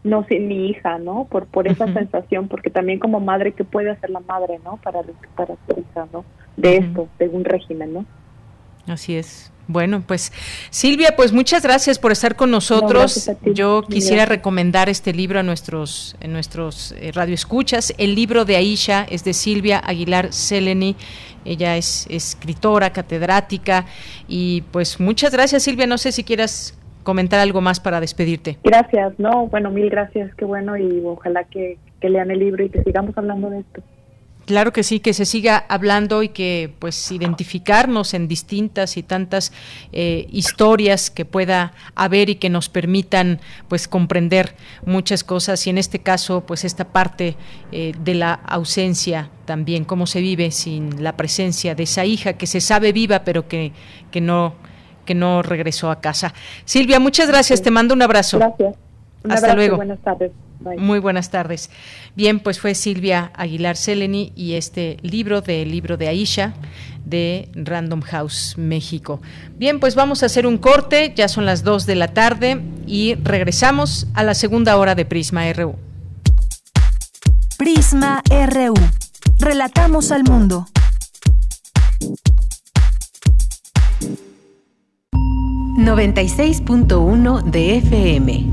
no 0.06 0.24
sé, 0.28 0.40
mi 0.40 0.70
hija, 0.70 1.00
¿no? 1.00 1.28
Por 1.30 1.48
por 1.48 1.68
esa 1.68 1.92
sensación, 1.94 2.48
porque 2.48 2.70
también 2.70 3.00
como 3.00 3.20
madre, 3.20 3.54
¿qué 3.54 3.64
puede 3.64 3.90
hacer 3.90 4.12
la 4.12 4.20
madre, 4.22 4.60
¿no? 4.64 4.78
Para 4.78 5.00
a 5.00 5.04
su 5.04 5.80
hija, 5.80 6.08
¿no? 6.14 6.24
De 6.56 6.78
esto, 6.78 7.10
de 7.20 7.28
un 7.28 7.44
régimen, 7.44 7.94
¿no? 7.94 8.06
Así 8.88 9.16
es. 9.16 9.52
Bueno, 9.68 10.04
pues 10.06 10.32
Silvia, 10.70 11.16
pues 11.16 11.34
muchas 11.34 11.64
gracias 11.64 11.98
por 11.98 12.12
estar 12.12 12.36
con 12.36 12.52
nosotros. 12.52 13.32
Yo 13.42 13.82
quisiera 13.82 14.28
recomendar 14.28 14.90
este 14.90 15.12
libro 15.12 15.40
a 15.40 15.44
nuestros, 15.44 16.16
en 16.20 16.34
nuestros 16.34 16.94
eh, 17.00 17.12
radioescuchas. 17.12 17.94
El 17.98 18.14
libro 18.14 18.46
de 18.46 18.58
Aisha 18.58 19.08
es 19.10 19.24
de 19.24 19.34
Silvia 19.34 19.82
Aguilar 19.84 20.32
Seleni. 20.32 20.96
Ella 21.46 21.78
es 21.78 22.06
escritora, 22.12 22.92
catedrática 22.92 23.86
y 24.28 24.62
pues 24.72 25.00
muchas 25.00 25.32
gracias 25.32 25.64
Silvia. 25.64 25.88
No 25.88 25.98
sé 25.98 26.12
si 26.12 26.24
quieras 26.24 26.78
comentar 27.06 27.40
algo 27.40 27.62
más 27.62 27.80
para 27.80 28.02
despedirte. 28.02 28.58
Gracias, 28.64 29.14
no, 29.18 29.48
bueno, 29.48 29.72
mil 29.72 29.90
gracias, 29.90 30.36
qué 30.36 30.44
bueno 30.44 30.76
y 30.76 31.02
ojalá 31.06 31.46
que, 31.46 31.78
lean 32.02 32.30
el 32.30 32.38
libro 32.38 32.64
y 32.64 32.70
que 32.70 32.84
sigamos 32.84 33.18
hablando 33.18 33.50
de 33.50 33.62
esto. 33.62 33.82
Claro 34.46 34.72
que 34.72 34.84
sí, 34.84 35.00
que 35.00 35.14
se 35.14 35.26
siga 35.26 35.66
hablando 35.70 36.22
y 36.22 36.30
que 36.30 36.72
pues 36.78 37.12
identificarnos 37.12 38.14
en 38.14 38.28
distintas 38.28 38.96
y 38.96 39.02
tantas 39.02 39.52
eh, 39.92 40.28
historias 40.30 41.10
que 41.10 41.26
pueda 41.26 41.74
haber 41.96 42.30
y 42.30 42.36
que 42.36 42.52
nos 42.52 42.70
permitan 42.70 43.40
pues 43.68 43.88
comprender 43.88 44.54
muchas 44.86 45.24
cosas 45.24 45.66
y 45.66 45.72
en 45.72 45.80
este 45.80 45.98
caso 45.98 46.46
pues 46.46 46.64
esta 46.64 46.90
parte 46.90 47.38
eh, 47.72 47.94
de 48.00 48.14
la 48.14 48.34
ausencia 48.34 49.32
también, 49.46 49.84
cómo 49.84 50.06
se 50.06 50.22
vive 50.22 50.52
sin 50.52 51.04
la 51.04 51.18
presencia 51.18 51.74
de 51.74 51.84
esa 51.84 52.06
hija 52.06 52.34
que 52.34 52.46
se 52.46 52.62
sabe 52.62 52.92
viva 52.92 53.24
pero 53.24 53.48
que, 53.48 53.72
que 54.12 54.22
no 54.22 54.54
que 55.06 55.16
no 55.16 55.42
regresó 55.42 55.92
a 55.92 56.02
casa. 56.02 56.34
Silvia, 56.66 57.00
muchas 57.00 57.28
gracias, 57.28 57.62
te 57.62 57.72
mando 57.72 57.94
un 57.94 58.02
abrazo. 58.02 58.40
Gracias. 58.40 58.76
Hasta 59.30 59.56
luego. 59.56 59.78
Buenas 59.78 60.00
tardes. 60.00 60.32
Muy 60.78 61.00
buenas 61.00 61.30
tardes. 61.30 61.70
Bien, 62.16 62.40
pues 62.40 62.60
fue 62.60 62.76
Silvia 62.76 63.32
Aguilar 63.36 63.76
Seleni 63.76 64.32
y 64.36 64.54
este 64.54 64.98
libro 65.02 65.42
del 65.42 65.70
libro 65.70 65.98
de 65.98 66.08
Aisha 66.08 66.54
de 67.06 67.50
Random 67.54 68.02
House 68.02 68.56
México. 68.58 69.22
Bien, 69.58 69.80
pues 69.80 69.96
vamos 69.96 70.24
a 70.24 70.26
hacer 70.26 70.48
un 70.48 70.58
corte, 70.58 71.14
ya 71.16 71.28
son 71.28 71.46
las 71.46 71.64
2 71.64 71.86
de 71.86 71.96
la 71.96 72.08
tarde 72.10 72.62
y 72.88 73.16
regresamos 73.16 74.08
a 74.14 74.24
la 74.24 74.34
segunda 74.34 74.78
hora 74.78 74.96
de 74.96 75.06
Prisma 75.06 75.52
RU. 75.54 75.76
Prisma 77.58 78.24
RU. 78.30 78.74
Relatamos 79.40 80.12
al 80.12 80.24
mundo. 80.24 80.66
...96.1 85.78 87.44
de 87.44 87.78
FM 87.78 88.46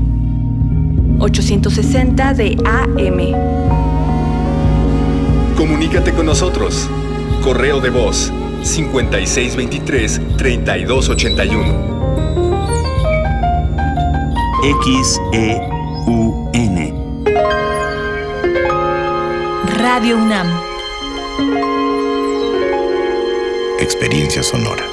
860 1.19 2.33
de 2.33 2.57
AM. 2.65 3.17
Comunícate 5.55 6.11
con 6.11 6.25
nosotros. 6.25 6.89
Correo 7.41 7.79
de 7.79 7.89
voz 7.89 8.31
5623 8.63 10.21
3281. 10.37 11.93
N 16.53 16.93
Radio 19.77 20.17
UNAM. 20.17 20.47
Experiencia 23.79 24.43
sonora. 24.43 24.92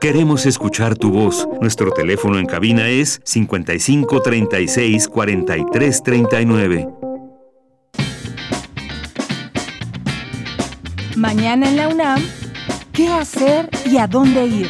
Queremos 0.00 0.46
escuchar 0.46 0.96
tu 0.96 1.10
voz. 1.10 1.48
Nuestro 1.60 1.90
teléfono 1.90 2.38
en 2.38 2.46
cabina 2.46 2.88
es 2.88 3.20
55 3.24 4.22
36 4.22 5.08
43 5.08 6.02
39. 6.04 6.88
Mañana 11.16 11.68
en 11.68 11.76
la 11.76 11.88
UNAM, 11.88 12.22
¿qué 12.92 13.08
hacer 13.08 13.68
y 13.86 13.96
a 13.96 14.06
dónde 14.06 14.46
ir? 14.46 14.68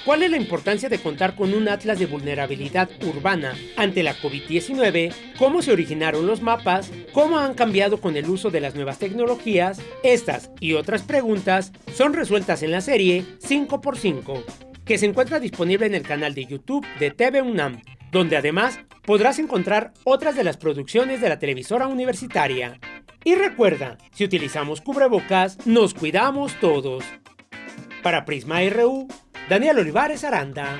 ¿Cuál 0.05 0.21
es 0.21 0.29
la 0.29 0.37
importancia 0.37 0.87
de 0.87 0.99
contar 0.99 1.35
con 1.35 1.55
un 1.55 1.67
atlas 1.67 1.97
de 1.97 2.05
vulnerabilidad 2.05 2.87
urbana 3.03 3.55
ante 3.75 4.03
la 4.03 4.15
COVID-19? 4.15 5.11
¿Cómo 5.39 5.63
se 5.63 5.71
originaron 5.71 6.27
los 6.27 6.43
mapas? 6.43 6.91
¿Cómo 7.11 7.39
han 7.39 7.55
cambiado 7.55 7.99
con 7.99 8.15
el 8.15 8.29
uso 8.29 8.51
de 8.51 8.59
las 8.59 8.75
nuevas 8.75 8.99
tecnologías? 8.99 9.81
Estas 10.03 10.51
y 10.59 10.73
otras 10.73 11.01
preguntas 11.01 11.71
son 11.91 12.13
resueltas 12.13 12.61
en 12.61 12.69
la 12.69 12.81
serie 12.81 13.25
5x5, 13.41 14.43
que 14.85 14.99
se 14.99 15.07
encuentra 15.07 15.39
disponible 15.39 15.87
en 15.87 15.95
el 15.95 16.03
canal 16.03 16.35
de 16.35 16.45
YouTube 16.45 16.85
de 16.99 17.09
TV 17.09 17.41
UNAM, 17.41 17.81
donde 18.11 18.37
además 18.37 18.79
podrás 19.05 19.39
encontrar 19.39 19.91
otras 20.03 20.35
de 20.35 20.43
las 20.43 20.57
producciones 20.57 21.19
de 21.19 21.29
la 21.29 21.39
televisora 21.39 21.87
universitaria. 21.87 22.79
Y 23.27 23.33
recuerda, 23.33 23.97
si 24.11 24.23
utilizamos 24.23 24.81
cubrebocas, 24.81 25.65
nos 25.65 25.95
cuidamos 25.95 26.53
todos. 26.59 27.03
Para 28.03 28.23
Prisma 28.23 28.59
RU, 28.69 29.07
Daniel 29.49 29.79
Olivares 29.79 30.23
Aranda. 30.23 30.77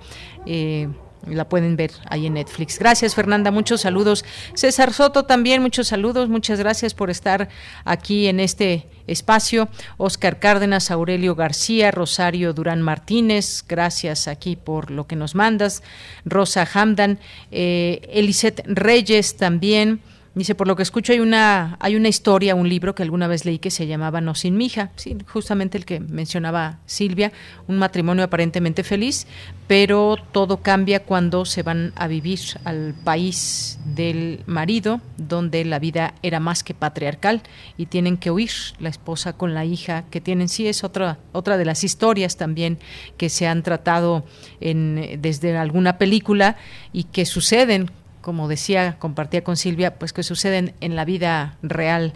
La 1.26 1.48
pueden 1.48 1.76
ver 1.76 1.92
ahí 2.08 2.26
en 2.26 2.34
Netflix. 2.34 2.78
Gracias, 2.78 3.14
Fernanda. 3.14 3.50
Muchos 3.50 3.82
saludos. 3.82 4.24
César 4.54 4.92
Soto 4.92 5.24
también, 5.24 5.62
muchos 5.62 5.88
saludos. 5.88 6.28
Muchas 6.28 6.58
gracias 6.58 6.94
por 6.94 7.10
estar 7.10 7.48
aquí 7.84 8.26
en 8.26 8.40
este 8.40 8.88
espacio. 9.06 9.68
Oscar 9.98 10.38
Cárdenas, 10.38 10.90
Aurelio 10.90 11.34
García, 11.34 11.90
Rosario 11.90 12.52
Durán 12.52 12.82
Martínez, 12.82 13.64
gracias 13.68 14.28
aquí 14.28 14.56
por 14.56 14.90
lo 14.90 15.06
que 15.06 15.16
nos 15.16 15.34
mandas. 15.34 15.82
Rosa 16.24 16.68
Hamdan, 16.72 17.18
eh, 17.50 18.00
Eliseth 18.12 18.62
Reyes 18.66 19.36
también. 19.36 20.00
Dice, 20.34 20.54
por 20.54 20.66
lo 20.66 20.76
que 20.76 20.82
escucho 20.82 21.12
hay 21.12 21.20
una 21.20 21.76
hay 21.78 21.94
una 21.94 22.08
historia, 22.08 22.54
un 22.54 22.66
libro 22.66 22.94
que 22.94 23.02
alguna 23.02 23.26
vez 23.26 23.44
leí 23.44 23.58
que 23.58 23.70
se 23.70 23.86
llamaba 23.86 24.22
No 24.22 24.34
sin 24.34 24.56
mija, 24.56 24.90
sí, 24.96 25.16
justamente 25.26 25.76
el 25.76 25.84
que 25.84 26.00
mencionaba 26.00 26.78
Silvia, 26.86 27.32
un 27.68 27.78
matrimonio 27.78 28.24
aparentemente 28.24 28.82
feliz, 28.82 29.26
pero 29.66 30.16
todo 30.32 30.58
cambia 30.58 31.04
cuando 31.04 31.44
se 31.44 31.62
van 31.62 31.92
a 31.96 32.06
vivir 32.06 32.40
al 32.64 32.94
país 33.04 33.78
del 33.84 34.42
marido, 34.46 35.02
donde 35.18 35.66
la 35.66 35.78
vida 35.78 36.14
era 36.22 36.40
más 36.40 36.64
que 36.64 36.72
patriarcal 36.72 37.42
y 37.76 37.86
tienen 37.86 38.16
que 38.16 38.30
huir 38.30 38.52
la 38.78 38.88
esposa 38.88 39.34
con 39.34 39.52
la 39.52 39.66
hija 39.66 40.04
que 40.10 40.22
tienen. 40.22 40.48
Sí, 40.48 40.66
es 40.66 40.82
otra 40.82 41.18
otra 41.32 41.58
de 41.58 41.66
las 41.66 41.84
historias 41.84 42.38
también 42.38 42.78
que 43.18 43.28
se 43.28 43.46
han 43.46 43.62
tratado 43.62 44.24
en, 44.60 45.20
desde 45.20 45.56
alguna 45.58 45.98
película 45.98 46.56
y 46.92 47.04
que 47.04 47.26
suceden 47.26 47.90
como 48.22 48.48
decía, 48.48 48.96
compartía 48.98 49.44
con 49.44 49.56
Silvia, 49.56 49.98
pues 49.98 50.12
que 50.12 50.22
suceden 50.22 50.74
en 50.80 50.96
la 50.96 51.04
vida 51.04 51.58
real. 51.62 52.14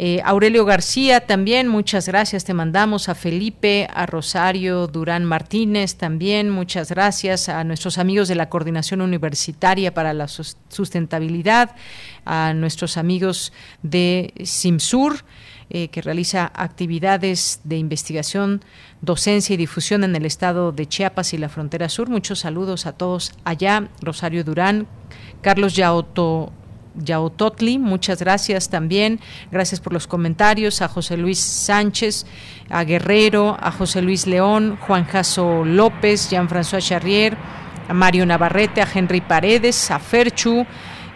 Eh, 0.00 0.20
Aurelio 0.24 0.64
García 0.64 1.26
también, 1.26 1.66
muchas 1.66 2.06
gracias, 2.06 2.44
te 2.44 2.54
mandamos 2.54 3.08
a 3.08 3.16
Felipe, 3.16 3.88
a 3.92 4.06
Rosario 4.06 4.86
Durán 4.86 5.24
Martínez 5.24 5.96
también, 5.96 6.50
muchas 6.50 6.90
gracias 6.90 7.48
a 7.48 7.64
nuestros 7.64 7.98
amigos 7.98 8.28
de 8.28 8.36
la 8.36 8.48
Coordinación 8.48 9.00
Universitaria 9.00 9.92
para 9.92 10.14
la 10.14 10.28
Sustentabilidad, 10.28 11.74
a 12.24 12.54
nuestros 12.54 12.96
amigos 12.96 13.52
de 13.82 14.32
Simsur. 14.44 15.24
Eh, 15.70 15.88
que 15.88 16.00
realiza 16.00 16.50
actividades 16.54 17.60
de 17.62 17.76
investigación, 17.76 18.64
docencia 19.02 19.52
y 19.52 19.58
difusión 19.58 20.02
en 20.02 20.16
el 20.16 20.24
estado 20.24 20.72
de 20.72 20.86
Chiapas 20.86 21.34
y 21.34 21.36
la 21.36 21.50
frontera 21.50 21.90
sur. 21.90 22.08
Muchos 22.08 22.38
saludos 22.38 22.86
a 22.86 22.92
todos 22.92 23.34
allá. 23.44 23.90
Rosario 24.00 24.44
Durán, 24.44 24.86
Carlos 25.40 25.74
Yaoto, 25.74 26.52
Yaototli, 26.96 27.78
muchas 27.78 28.20
gracias 28.20 28.68
también. 28.68 29.20
Gracias 29.50 29.80
por 29.80 29.92
los 29.92 30.06
comentarios. 30.06 30.82
A 30.82 30.88
José 30.88 31.16
Luis 31.16 31.38
Sánchez, 31.38 32.26
a 32.68 32.84
Guerrero, 32.84 33.56
a 33.60 33.70
José 33.70 34.02
Luis 34.02 34.26
León, 34.26 34.78
Juan 34.80 35.04
Jaso 35.04 35.64
López, 35.64 36.30
Jean-François 36.30 36.80
Charrier, 36.80 37.36
a 37.88 37.94
Mario 37.94 38.26
Navarrete, 38.26 38.82
a 38.82 38.88
Henry 38.92 39.20
Paredes, 39.20 39.90
a 39.90 39.98
Ferchu. 39.98 40.66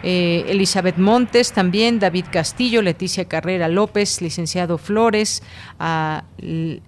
eh, 0.03 0.45
Elizabeth 0.49 0.97
Montes 0.97 1.53
también, 1.53 1.97
David 1.97 2.25
Castillo, 2.29 2.81
Leticia 2.81 3.25
Carrera 3.25 3.69
López, 3.69 4.21
licenciado 4.21 4.77
Flores, 4.77 5.41
a 5.79 6.25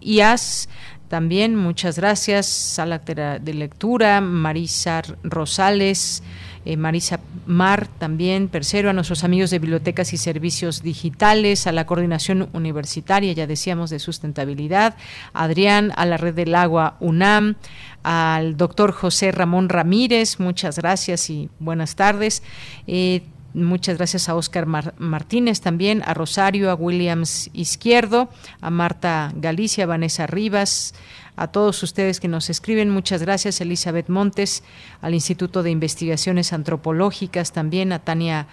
IAS, 0.01 0.67
también 1.07 1.55
muchas 1.55 1.97
gracias, 1.97 2.45
Sala 2.45 2.99
de 2.99 3.53
Lectura, 3.53 4.19
Marisa 4.19 5.01
Rosales, 5.23 6.23
eh, 6.65 6.77
Marisa 6.77 7.19
Mar 7.45 7.87
también, 7.99 8.47
Percero, 8.47 8.89
a 8.89 8.93
nuestros 8.93 9.23
amigos 9.23 9.51
de 9.51 9.59
Bibliotecas 9.59 10.13
y 10.13 10.17
Servicios 10.17 10.81
Digitales, 10.81 11.67
a 11.67 11.71
la 11.71 11.85
Coordinación 11.85 12.49
Universitaria, 12.53 13.33
ya 13.33 13.47
decíamos, 13.47 13.91
de 13.91 13.99
Sustentabilidad, 13.99 14.95
Adrián, 15.33 15.91
a 15.95 16.05
la 16.05 16.17
Red 16.17 16.33
del 16.33 16.55
Agua 16.55 16.97
UNAM, 16.99 17.55
al 18.03 18.57
doctor 18.57 18.91
José 18.91 19.31
Ramón 19.31 19.69
Ramírez, 19.69 20.39
muchas 20.39 20.77
gracias 20.79 21.29
y 21.29 21.49
buenas 21.59 21.95
tardes. 21.95 22.43
Eh, 22.87 23.23
muchas 23.55 23.97
gracias 23.97 24.27
a 24.27 24.35
Oscar 24.35 24.65
Martínez 24.65 25.61
también, 25.61 26.03
a 26.05 26.13
Rosario, 26.13 26.69
a 26.69 26.75
Williams 26.75 27.49
Izquierdo, 27.53 28.29
a 28.59 28.69
Marta 28.69 29.31
Galicia, 29.35 29.85
a 29.85 29.87
Vanessa 29.87 30.27
Rivas, 30.27 30.93
a 31.35 31.47
todos 31.47 31.81
ustedes 31.83 32.19
que 32.19 32.27
nos 32.27 32.49
escriben. 32.49 32.89
Muchas 32.89 33.21
gracias, 33.21 33.61
Elizabeth 33.61 34.09
Montes, 34.09 34.63
al 35.01 35.13
Instituto 35.13 35.63
de 35.63 35.71
Investigaciones 35.71 36.53
Antropológicas 36.53 37.51
también, 37.51 37.91
a 37.91 37.99
Tania, 37.99 38.47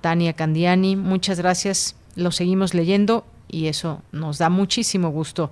Tania 0.00 0.32
Candiani. 0.32 0.96
Muchas 0.96 1.38
gracias. 1.38 1.96
Lo 2.16 2.30
seguimos 2.30 2.74
leyendo 2.74 3.24
y 3.48 3.68
eso 3.68 4.02
nos 4.12 4.38
da 4.38 4.48
muchísimo 4.48 5.10
gusto 5.10 5.50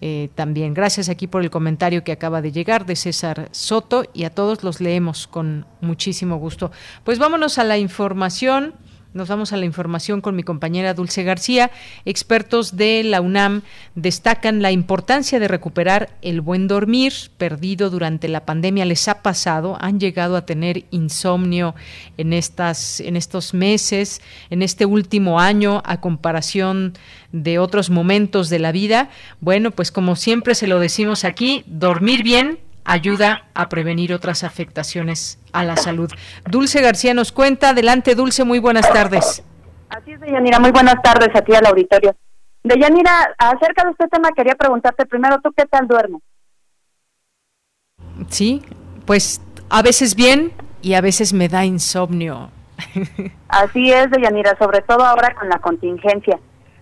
eh, 0.00 0.28
también. 0.34 0.74
Gracias 0.74 1.08
aquí 1.08 1.26
por 1.26 1.42
el 1.42 1.50
comentario 1.50 2.02
que 2.02 2.12
acaba 2.12 2.42
de 2.42 2.52
llegar 2.52 2.86
de 2.86 2.96
César 2.96 3.48
Soto 3.52 4.04
y 4.12 4.24
a 4.24 4.30
todos 4.30 4.64
los 4.64 4.80
leemos 4.80 5.26
con 5.26 5.66
muchísimo 5.80 6.36
gusto. 6.36 6.72
Pues 7.04 7.18
vámonos 7.18 7.58
a 7.58 7.64
la 7.64 7.78
información. 7.78 8.74
Nos 9.14 9.28
vamos 9.28 9.52
a 9.52 9.56
la 9.56 9.64
información 9.64 10.20
con 10.20 10.34
mi 10.34 10.42
compañera 10.42 10.92
Dulce 10.92 11.22
García. 11.22 11.70
Expertos 12.04 12.76
de 12.76 13.04
la 13.04 13.20
UNAM 13.20 13.62
destacan 13.94 14.60
la 14.60 14.72
importancia 14.72 15.38
de 15.38 15.46
recuperar 15.46 16.10
el 16.20 16.40
buen 16.40 16.66
dormir 16.66 17.12
perdido 17.38 17.90
durante 17.90 18.26
la 18.26 18.44
pandemia. 18.44 18.84
¿Les 18.84 19.06
ha 19.06 19.22
pasado? 19.22 19.78
¿Han 19.80 20.00
llegado 20.00 20.34
a 20.36 20.46
tener 20.46 20.86
insomnio 20.90 21.76
en, 22.16 22.32
estas, 22.32 22.98
en 22.98 23.14
estos 23.14 23.54
meses, 23.54 24.20
en 24.50 24.62
este 24.62 24.84
último 24.84 25.38
año, 25.38 25.80
a 25.84 26.00
comparación 26.00 26.94
de 27.30 27.60
otros 27.60 27.90
momentos 27.90 28.50
de 28.50 28.58
la 28.58 28.72
vida? 28.72 29.10
Bueno, 29.40 29.70
pues 29.70 29.92
como 29.92 30.16
siempre 30.16 30.56
se 30.56 30.66
lo 30.66 30.80
decimos 30.80 31.24
aquí, 31.24 31.62
dormir 31.68 32.24
bien 32.24 32.58
ayuda 32.84 33.46
a 33.54 33.68
prevenir 33.68 34.12
otras 34.12 34.44
afectaciones 34.44 35.38
a 35.52 35.64
la 35.64 35.76
salud. 35.76 36.10
Dulce 36.48 36.80
García 36.80 37.14
nos 37.14 37.32
cuenta. 37.32 37.70
Adelante, 37.70 38.14
Dulce, 38.14 38.44
muy 38.44 38.58
buenas 38.58 38.90
tardes. 38.92 39.42
Así 39.88 40.12
es, 40.12 40.20
Deyanira. 40.20 40.58
Muy 40.58 40.70
buenas 40.70 41.00
tardes 41.02 41.28
a 41.34 41.42
ti 41.42 41.54
al 41.54 41.66
auditorio. 41.66 42.14
Deyanira, 42.62 43.34
acerca 43.38 43.84
de 43.84 43.90
este 43.90 44.08
tema 44.08 44.30
quería 44.34 44.54
preguntarte 44.54 45.04
primero, 45.06 45.38
¿tú 45.42 45.52
qué 45.56 45.66
tal 45.66 45.86
duermes? 45.86 46.22
Sí, 48.28 48.62
pues 49.06 49.40
a 49.68 49.82
veces 49.82 50.14
bien 50.14 50.52
y 50.80 50.94
a 50.94 51.00
veces 51.00 51.32
me 51.32 51.48
da 51.48 51.64
insomnio. 51.64 52.50
Así 53.48 53.92
es, 53.92 54.10
Deyanira, 54.10 54.56
sobre 54.58 54.80
todo 54.82 55.04
ahora 55.04 55.34
con 55.34 55.48
la 55.48 55.58
contingencia. 55.58 56.38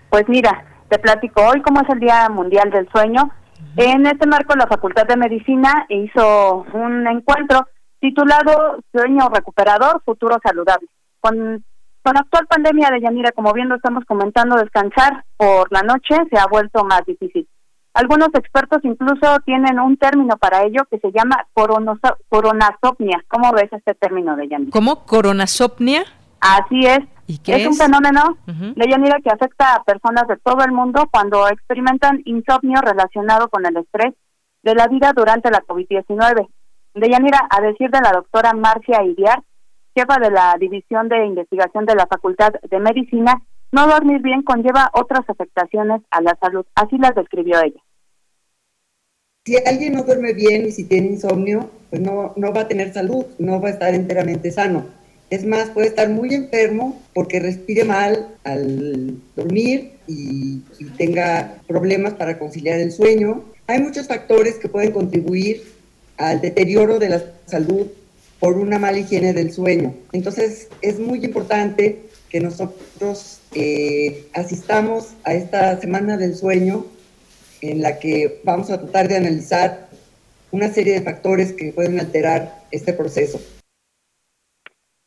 Pues 0.09 0.29
mira, 0.29 0.65
te 0.89 0.99
platico 0.99 1.43
hoy 1.43 1.61
como 1.63 1.81
es 1.81 1.89
el 1.89 2.01
Día 2.01 2.29
Mundial 2.29 2.71
del 2.71 2.89
Sueño 2.91 3.31
en 3.77 4.07
este 4.07 4.27
marco, 4.27 4.55
la 4.55 4.67
Facultad 4.67 5.07
de 5.07 5.17
Medicina 5.17 5.87
hizo 5.89 6.67
un 6.75 7.07
encuentro 7.07 7.67
titulado 8.01 8.79
Sueño 8.93 9.29
Recuperador, 9.29 10.03
Futuro 10.05 10.37
Saludable. 10.43 10.89
Con, 11.21 11.65
con 12.03 12.15
la 12.15 12.21
actual 12.21 12.47
pandemia 12.49 12.91
de 12.91 13.01
Yanira, 13.01 13.33
como 13.33 13.53
bien 13.53 13.69
lo 13.69 13.77
estamos 13.77 14.05
comentando, 14.05 14.57
descansar 14.57 15.25
por 15.37 15.71
la 15.73 15.83
noche 15.83 16.17
se 16.31 16.39
ha 16.39 16.47
vuelto 16.47 16.85
más 16.85 17.05
difícil. 17.07 17.49
Algunos 17.95 18.29
expertos 18.35 18.81
incluso 18.85 19.39
tienen 19.45 19.79
un 19.79 19.97
término 19.99 20.37
para 20.39 20.65
ello 20.65 20.83
que 20.91 20.99
se 20.99 21.13
llama 21.13 21.47
coronasopnia. 22.29 23.23
¿Cómo 23.29 23.53
ves 23.53 23.71
este 23.71 23.95
término 23.95 24.35
de 24.35 24.49
Yanira? 24.49 24.71
¿Cómo? 24.73 25.05
¿Coronasopnia? 25.05 26.05
Así 26.41 26.81
es. 26.87 27.01
Es, 27.47 27.67
un 27.67 27.75
fenómeno 27.75 28.37
de 28.47 28.89
Yanira 28.89 29.19
que 29.23 29.31
afecta 29.31 29.75
a 29.75 29.85
personas 29.85 30.27
de 30.29 30.37
todo 30.37 30.65
el 30.65 30.73
mundo 30.73 31.09
cuando 31.11 31.49
experimentan 31.49 32.23
insomnio 32.25 32.81
relacionado 32.81 33.49
con 33.49 33.65
el 33.67 33.77
estrés 33.77 34.15
de 34.63 34.75
la 34.75 34.89
vida 34.89 35.13
durante 35.15 35.51
la 35.51 35.63
COVID-19. 35.63 36.49
De 36.95 37.09
Yanira, 37.09 37.47
a 37.51 37.61
decir 37.61 37.91
de 37.91 38.01
la 38.01 38.13
doctora 38.13 38.53
Marcia 38.53 39.03
Iriar, 39.03 39.43
jefa 39.95 40.19
de 40.19 40.31
la 40.31 40.57
División 40.59 41.09
de 41.09 41.27
Investigación 41.27 41.87
de 41.87 41.95
la 41.95 42.07
Facultad 42.07 42.53
de 42.69 42.79
Medicina, 42.79 43.43
no 43.73 43.87
dormir 43.87 44.21
bien 44.21 44.43
conlleva 44.43 44.91
otras 44.93 45.23
afectaciones 45.29 46.03
a 46.11 46.21
la 46.21 46.37
salud. 46.41 46.67
Así 46.75 46.99
las 46.99 47.15
describió 47.15 47.61
ella. 47.63 47.81
Si 49.45 49.57
alguien 49.67 49.95
no 49.95 50.05
duerme 50.05 50.35
bien 50.35 50.67
y 50.67 50.71
si 50.71 50.85
tiene 50.85 51.09
insomnio, 51.09 51.69
pues 51.91 52.01
no, 52.01 52.33
no 52.37 52.53
va 52.53 52.61
a 52.61 52.69
tener 52.69 52.93
salud, 52.93 53.27
no 53.39 53.61
va 53.61 53.69
a 53.69 53.73
estar 53.73 53.95
enteramente 53.95 54.51
sano. 54.53 54.85
Es 55.33 55.47
más, 55.47 55.71
puede 55.71 55.87
estar 55.87 56.11
muy 56.11 56.35
enfermo 56.35 57.01
porque 57.15 57.41
respire 57.41 57.85
mal 57.85 58.29
al 58.45 59.17
dormir 59.35 59.93
y, 60.07 60.61
tenga 60.99 61.55
problemas 61.67 62.13
para 62.13 62.39
conciliar 62.39 62.79
el 62.81 62.93
sueño. 62.93 63.43
Hay 63.67 63.81
muchos 63.81 64.09
factores 64.09 64.57
que 64.57 64.69
pueden 64.69 64.93
contribuir 64.93 65.63
al 66.19 66.43
deterioro 66.43 66.99
de 66.99 67.09
la 67.09 67.25
salud 67.47 67.87
por 68.41 68.59
una 68.59 68.79
mala 68.79 68.99
higiene 68.99 69.33
del 69.33 69.55
sueño. 69.55 69.95
Entonces, 70.13 70.69
es 70.83 70.99
muy 70.99 71.25
importante 71.25 72.03
que 72.29 72.39
nosotros 72.39 73.39
eh, 73.55 74.27
asistamos 74.35 75.15
a 75.25 75.33
esta 75.33 75.81
semana 75.81 76.19
del 76.19 76.37
sueño 76.37 76.85
en 77.63 77.81
la 77.81 77.99
que 77.99 78.43
vamos 78.45 78.69
a 78.69 78.79
tratar 78.79 79.09
de 79.09 79.17
analizar 79.17 79.89
una 80.51 80.71
serie 80.71 80.93
de 80.93 81.01
factores 81.01 81.55
que 81.55 81.73
pueden 81.73 81.99
alterar 81.99 82.65
este 82.71 82.93
proceso. 82.93 83.41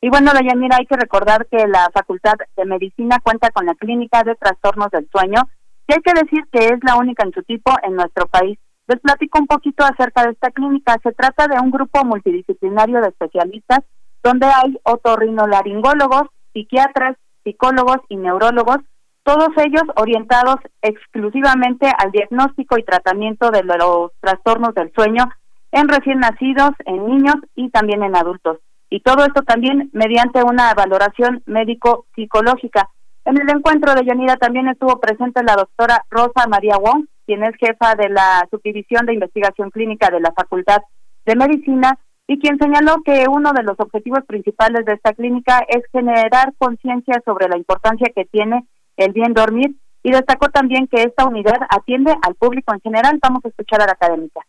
Y 0.02 0.10
bueno, 0.10 0.32
Dayanira, 0.34 0.78
hay 0.78 0.86
que 0.86 0.98
recordar 0.98 1.48
que 1.48 1.68
la 1.68 1.90
Facultad 1.94 2.36
de 2.56 2.66
Medicina 2.66 3.20
cuenta 3.24 3.50
con 3.50 3.66
la 3.66 3.76
Clínica 3.76 4.24
de 4.24 4.36
Trastornos 4.36 4.92
del 4.92 5.10
Sueño, 5.10 5.42
y 5.88 5.94
hay 5.94 6.02
que 6.02 6.14
decir 6.14 6.44
que 6.52 6.66
es 6.66 6.80
la 6.84 6.96
única 6.96 7.24
en 7.24 7.34
su 7.34 7.44
tipo 7.44 7.72
en 7.84 7.96
nuestro 7.96 8.28
país. 8.28 8.58
Les 8.88 9.00
platico 9.00 9.40
un 9.40 9.48
poquito 9.48 9.84
acerca 9.84 10.24
de 10.24 10.32
esta 10.32 10.52
clínica. 10.52 10.98
Se 11.02 11.12
trata 11.12 11.48
de 11.48 11.60
un 11.60 11.72
grupo 11.72 12.04
multidisciplinario 12.06 13.02
de 13.02 13.10
especialistas 13.10 13.80
donde 14.24 14.48
hay 14.48 14.78
otorrinolaringólogos, 14.84 16.24
psiquiatras, 16.54 17.16
psicólogos 17.44 17.98
y 18.10 18.16
neurólogos, 18.16 18.78
todos 19.24 19.50
ellos 19.58 19.84
orientados 19.96 20.58
exclusivamente 20.82 21.92
al 21.98 22.12
diagnóstico 22.12 22.78
y 22.78 22.84
tratamiento 22.84 23.50
de 23.50 23.64
los 23.64 24.12
trastornos 24.20 24.74
del 24.76 24.92
sueño 24.94 25.26
en 25.72 25.88
recién 25.88 26.20
nacidos, 26.20 26.72
en 26.86 27.08
niños 27.08 27.36
y 27.56 27.70
también 27.70 28.04
en 28.04 28.16
adultos 28.16 28.60
y 28.90 29.02
todo 29.02 29.26
esto 29.26 29.42
también 29.42 29.90
mediante 29.94 30.44
una 30.44 30.74
valoración 30.74 31.44
médico-psicológica. 31.46 32.90
En 33.26 33.42
el 33.42 33.50
encuentro 33.50 33.94
de 33.96 34.06
Yanira 34.06 34.38
también 34.38 34.68
estuvo 34.68 35.00
presente 35.00 35.44
la 35.44 35.56
doctora 35.56 36.06
Rosa 36.10 36.48
María 36.48 36.78
Wong, 36.78 37.06
quien 37.26 37.44
es 37.44 37.56
jefa 37.60 37.96
de 37.96 38.10
la 38.10 38.48
Subdivisión 38.52 39.06
de 39.06 39.14
Investigación 39.14 39.72
Clínica 39.72 40.10
de 40.10 40.20
la 40.20 40.32
Facultad 40.32 40.82
de 41.26 41.36
Medicina 41.36 41.98
y 42.28 42.40
quien 42.40 42.58
señaló 42.60 43.02
que 43.04 43.26
uno 43.30 43.52
de 43.54 43.64
los 43.64 43.80
objetivos 43.80 44.20
principales 44.28 44.86
de 44.86 44.94
esta 44.94 45.14
clínica 45.14 45.64
es 45.68 45.84
generar 45.92 46.54
conciencia 46.58 47.22
sobre 47.26 47.48
la 47.48 47.58
importancia 47.58 48.12
que 48.16 48.26
tiene 48.26 48.66
el 48.98 49.12
bien 49.12 49.34
dormir 49.34 49.76
y 50.04 50.12
destacó 50.12 50.50
también 50.50 50.88
que 50.88 51.02
esta 51.02 51.26
unidad 51.26 51.58
atiende 51.70 52.16
al 52.22 52.36
público 52.36 52.74
en 52.74 52.82
general. 52.82 53.20
Vamos 53.22 53.44
a 53.44 53.50
escuchar 53.50 53.82
a 53.82 53.88
la 53.88 53.94
académica. 53.94 54.42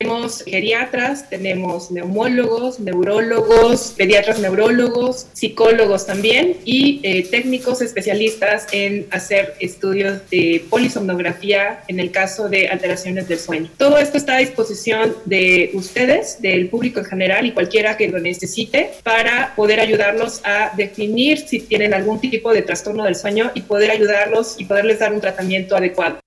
Tenemos 0.00 0.44
geriatras, 0.44 1.28
tenemos 1.28 1.90
neumólogos, 1.90 2.78
neurólogos, 2.78 3.94
pediatras 3.96 4.38
neurólogos, 4.38 5.26
psicólogos 5.32 6.06
también 6.06 6.56
y 6.64 7.00
eh, 7.02 7.26
técnicos 7.28 7.82
especialistas 7.82 8.68
en 8.70 9.08
hacer 9.10 9.54
estudios 9.58 10.20
de 10.30 10.64
polisomnografía 10.70 11.82
en 11.88 11.98
el 11.98 12.12
caso 12.12 12.48
de 12.48 12.68
alteraciones 12.68 13.26
del 13.26 13.40
sueño. 13.40 13.70
Todo 13.76 13.98
esto 13.98 14.18
está 14.18 14.36
a 14.36 14.38
disposición 14.38 15.16
de 15.24 15.72
ustedes, 15.74 16.40
del 16.40 16.68
público 16.68 17.00
en 17.00 17.06
general 17.06 17.46
y 17.46 17.50
cualquiera 17.50 17.96
que 17.96 18.06
lo 18.06 18.20
necesite 18.20 18.92
para 19.02 19.52
poder 19.56 19.80
ayudarlos 19.80 20.42
a 20.44 20.70
definir 20.76 21.38
si 21.38 21.58
tienen 21.58 21.92
algún 21.92 22.20
tipo 22.20 22.52
de 22.52 22.62
trastorno 22.62 23.02
del 23.02 23.16
sueño 23.16 23.50
y 23.52 23.62
poder 23.62 23.90
ayudarlos 23.90 24.60
y 24.60 24.64
poderles 24.64 25.00
dar 25.00 25.12
un 25.12 25.20
tratamiento 25.20 25.76
adecuado. 25.76 26.20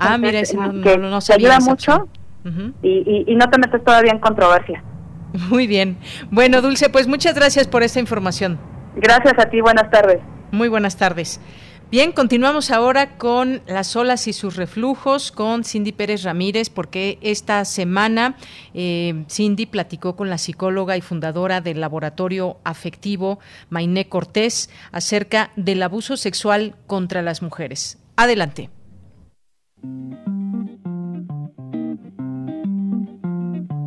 ah, 0.01 0.17
mira, 0.17 0.39
ese 0.39 0.57
no, 0.57 0.81
que 0.81 0.97
no, 0.97 1.19
te 1.19 1.33
ayuda 1.33 1.59
mucho 1.61 2.09
y, 2.83 3.23
y 3.25 3.35
no 3.35 3.49
te 3.49 3.57
metes 3.57 3.81
todavía 3.83 4.11
en 4.11 4.19
controversia. 4.19 4.83
Muy 5.49 5.67
bien. 5.67 5.97
Bueno, 6.29 6.61
Dulce, 6.61 6.89
pues 6.89 7.07
muchas 7.07 7.35
gracias 7.35 7.67
por 7.67 7.83
esta 7.83 7.99
información. 7.99 8.59
Gracias 8.95 9.33
a 9.37 9.49
ti, 9.49 9.61
buenas 9.61 9.89
tardes. 9.89 10.19
Muy 10.51 10.67
buenas 10.67 10.97
tardes. 10.97 11.39
Bien, 11.91 12.13
continuamos 12.13 12.71
ahora 12.71 13.17
con 13.17 13.61
las 13.67 13.97
olas 13.97 14.25
y 14.29 14.31
sus 14.31 14.55
reflujos 14.55 15.33
con 15.33 15.65
Cindy 15.65 15.91
Pérez 15.91 16.23
Ramírez, 16.23 16.69
porque 16.69 17.17
esta 17.21 17.65
semana 17.65 18.37
eh, 18.73 19.25
Cindy 19.29 19.65
platicó 19.65 20.15
con 20.15 20.29
la 20.29 20.37
psicóloga 20.37 20.95
y 20.95 21.01
fundadora 21.01 21.59
del 21.59 21.81
laboratorio 21.81 22.59
afectivo 22.63 23.39
Mainé 23.69 24.07
Cortés 24.07 24.69
acerca 24.93 25.51
del 25.57 25.83
abuso 25.83 26.15
sexual 26.15 26.75
contra 26.87 27.21
las 27.21 27.41
mujeres. 27.41 27.97
Adelante. 28.15 28.69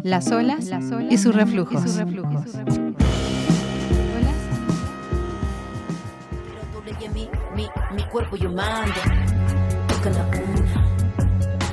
Las 0.05 0.31
olas, 0.31 0.71
y 1.09 1.17
sus 1.17 1.35
reflujos. 1.35 1.83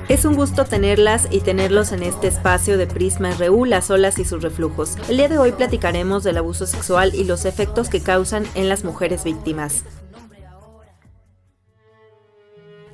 Es 0.07 0.23
un 0.23 0.35
gusto 0.35 0.63
tenerlas 0.63 1.27
y 1.29 1.41
tenerlos 1.41 1.91
en 1.91 2.03
este 2.03 2.27
espacio 2.27 2.77
de 2.77 2.87
Prisma 2.87 3.31
RU, 3.31 3.65
las 3.65 3.91
olas 3.91 4.17
y 4.17 4.23
sus 4.23 4.41
reflujos. 4.41 4.95
El 5.09 5.17
día 5.17 5.27
de 5.27 5.37
hoy 5.37 5.51
platicaremos 5.51 6.23
del 6.23 6.37
abuso 6.37 6.65
sexual 6.65 7.13
y 7.13 7.25
los 7.25 7.43
efectos 7.43 7.89
que 7.89 7.99
causan 7.99 8.45
en 8.55 8.69
las 8.69 8.85
mujeres 8.85 9.25
víctimas. 9.25 9.83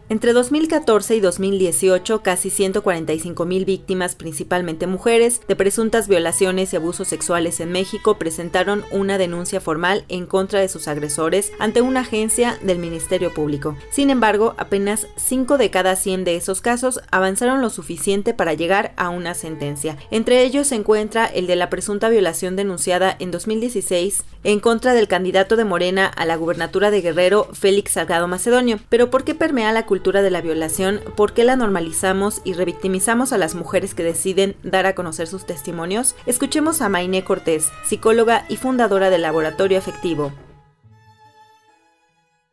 Entre 0.10 0.32
2014 0.32 1.18
y 1.18 1.20
2018, 1.20 2.22
casi 2.22 2.50
145 2.50 3.46
mil 3.46 3.66
víctimas, 3.66 4.16
principalmente 4.16 4.88
mujeres, 4.88 5.42
de 5.50 5.58
presuntas 5.58 6.08
violaciones 6.08 6.72
y 6.72 6.78
abusos 6.78 7.10
sexuales 7.10 7.60
en 7.60 7.74
México 7.74 8.18
presentaron 8.18 8.86
una 8.92 9.18
denuncia 9.18 9.60
formal 9.60 10.06
en 10.08 10.26
contra 10.26 10.62
de 10.62 10.70
sus 10.70 10.88
agresores 10.88 11.52
ante 11.60 11.82
una 11.82 12.02
agencia 12.02 12.58
del 12.62 12.80
Ministerio 12.80 13.34
Público. 13.34 13.76
Sin 13.92 14.10
embargo, 14.10 14.56
apenas 14.58 15.08
5 15.18 15.58
de 15.58 15.72
cada 15.72 15.98
100 15.98 16.24
de 16.24 16.38
esos 16.38 16.62
casos 16.62 17.02
avanzaron 17.12 17.62
lo 17.62 17.70
suficiente 17.70 18.34
para 18.34 18.54
llegar 18.54 18.94
a 18.96 19.10
una 19.10 19.34
sentencia. 19.34 19.98
Entre 20.10 20.42
ellos 20.44 20.68
se 20.68 20.76
encuentra 20.76 21.26
el 21.26 21.48
de 21.48 21.58
la 21.58 21.70
presunta 21.70 22.08
violación 22.08 22.56
denunciada 22.56 23.14
en 23.20 23.32
2016 23.32 24.24
en 24.46 24.62
contra 24.62 24.94
del 24.94 25.10
candidato 25.10 25.58
de 25.58 25.66
Morena 25.66 26.06
a 26.06 26.26
la 26.26 26.38
gubernatura 26.38 26.92
de 26.92 27.02
Guerrero, 27.02 27.50
Félix 27.52 27.92
Salgado 27.92 28.30
Macedonio. 28.30 28.80
Pero 28.88 29.10
¿por 29.10 29.26
qué 29.26 29.36
permea 29.36 29.74
la 29.74 29.86
cultura 29.86 29.97
de 30.22 30.32
la 30.32 30.42
violación? 30.42 31.02
¿Por 31.16 31.34
qué 31.34 31.44
la 31.44 31.56
normalizamos 31.56 32.42
y 32.44 32.54
revictimizamos 32.54 33.34
a 33.34 33.38
las 33.38 33.56
mujeres 33.56 33.94
que 33.94 34.04
deciden 34.04 34.56
dar 34.64 34.86
a 34.86 34.96
conocer 34.96 35.28
sus 35.28 35.46
testimonios? 35.46 36.16
Escuchemos 36.26 36.82
a 36.82 36.90
Mainé 36.90 37.24
Cortés, 37.24 37.72
psicóloga 37.86 38.46
y 38.50 38.58
fundadora 38.58 39.10
del 39.10 39.24
Laboratorio 39.24 39.78
Afectivo. 39.78 40.32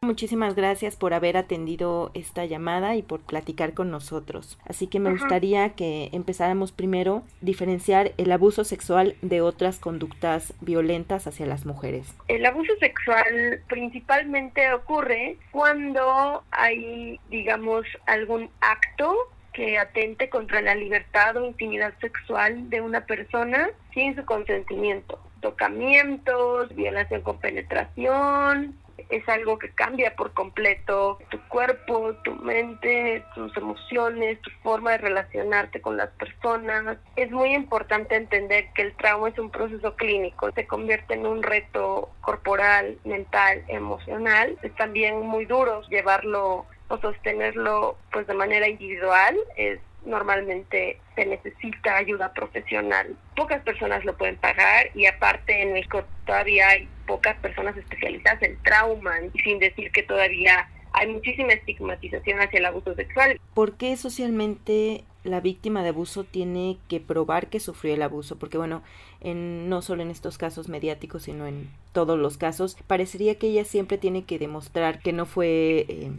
Muchísimas 0.05 0.55
gracias 0.55 0.97
por 0.97 1.15
haber 1.15 1.37
atendido 1.39 2.11
esta 2.13 2.45
llamada 2.45 2.95
y 2.95 3.03
por 3.03 3.21
platicar 3.21 3.73
con 3.73 3.91
nosotros. 3.91 4.59
Así 4.67 4.87
que 4.87 5.01
me 5.01 5.11
gustaría 5.11 5.71
que 5.71 6.11
empezáramos 6.13 6.73
primero 6.73 7.23
diferenciar 7.41 8.13
el 8.19 8.31
abuso 8.31 8.65
sexual 8.65 9.17
de 9.23 9.41
otras 9.41 9.79
conductas 9.79 10.53
violentas 10.61 11.27
hacia 11.27 11.47
las 11.47 11.65
mujeres. 11.65 12.15
El 12.29 12.45
abuso 12.45 12.73
sexual 12.81 13.63
principalmente 13.67 14.73
ocurre 14.75 15.39
cuando 15.51 16.45
hay, 16.51 17.19
digamos, 17.31 17.87
algún 18.07 18.51
acto 18.61 19.17
que 19.55 19.79
atente 19.79 20.29
contra 20.29 20.61
la 20.61 20.75
libertad 20.75 21.37
o 21.39 21.47
intimidad 21.47 21.95
sexual 22.01 22.69
de 22.69 22.83
una 22.83 23.07
persona 23.07 23.71
sin 23.95 24.15
su 24.15 24.25
consentimiento. 24.27 25.19
Tocamientos, 25.41 26.75
violación 26.75 27.23
con 27.23 27.39
penetración, 27.39 28.77
es 29.09 29.29
algo 29.29 29.59
que 29.59 29.71
cambia 29.71 30.15
por 30.17 30.33
completo 30.33 31.19
tu 31.31 31.41
cuerpo, 31.49 32.15
tu 32.25 32.35
mente, 32.37 33.25
tus 33.35 33.57
emociones, 33.57 34.41
tu 34.41 34.51
forma 34.63 34.93
de 34.93 34.99
relacionarte 34.99 35.81
con 35.81 35.97
las 35.97 36.11
personas. 36.11 36.99
Es 37.17 37.31
muy 37.31 37.55
importante 37.55 38.17
entender 38.17 38.67
que 38.75 38.83
el 38.83 38.97
trauma 38.97 39.29
es 39.29 39.39
un 39.39 39.51
proceso 39.51 39.95
clínico, 39.97 40.51
se 40.53 40.67
convierte 40.67 41.15
en 41.15 41.27
un 41.27 41.43
reto 41.43 42.11
corporal, 42.21 42.99
mental, 43.05 43.65
emocional. 43.69 44.57
Es 44.63 44.75
también 44.75 45.21
muy 45.21 45.45
duro 45.45 45.83
llevarlo 45.89 46.67
o 46.89 46.99
sostenerlo 46.99 47.97
pues 48.13 48.27
de 48.27 48.35
manera 48.35 48.69
individual, 48.69 49.37
es 49.57 49.81
normalmente 50.05 51.01
se 51.15 51.27
necesita 51.27 51.97
ayuda 51.97 52.33
profesional. 52.33 53.17
Pocas 53.37 53.63
personas 53.63 54.05
lo 54.05 54.17
pueden 54.17 54.37
pagar 54.37 54.91
y 54.95 55.07
aparte 55.07 55.63
en 55.63 55.73
México 55.73 56.05
todavía 56.27 56.69
hay 56.69 56.89
pocas 57.07 57.37
personas 57.39 57.77
especializadas 57.77 58.43
en 58.43 58.61
trauma, 58.63 59.13
sin 59.43 59.59
decir 59.59 59.91
que 59.93 60.03
todavía 60.03 60.69
hay 60.93 61.09
muchísima 61.09 61.53
estigmatización 61.53 62.41
hacia 62.41 62.59
el 62.59 62.67
abuso 62.67 62.95
sexual. 62.95 63.41
¿Por 63.53 63.77
qué 63.77 63.97
socialmente 63.97 65.05
la 65.25 65.41
víctima 65.41 65.83
de 65.83 65.89
abuso 65.89 66.25
tiene 66.25 66.79
que 66.89 67.01
probar 67.01 67.49
que 67.49 67.59
sufrió 67.59 67.95
el 67.95 68.03
abuso? 68.03 68.39
Porque 68.39 68.59
bueno, 68.59 68.83
en, 69.21 69.69
no 69.69 69.83
solo 69.83 70.03
en 70.03 70.11
estos 70.11 70.39
casos 70.39 70.69
mediáticos, 70.69 71.25
sino 71.25 71.47
en 71.47 71.69
todos 71.93 72.19
los 72.19 72.39
casos, 72.39 72.77
parecería 72.87 73.39
que 73.39 73.49
ella 73.49 73.65
siempre 73.65 73.99
tiene 73.99 74.25
que 74.25 74.39
demostrar 74.39 75.01
que 75.01 75.13
no 75.13 75.27
fue... 75.27 75.87
Eh, 75.89 76.13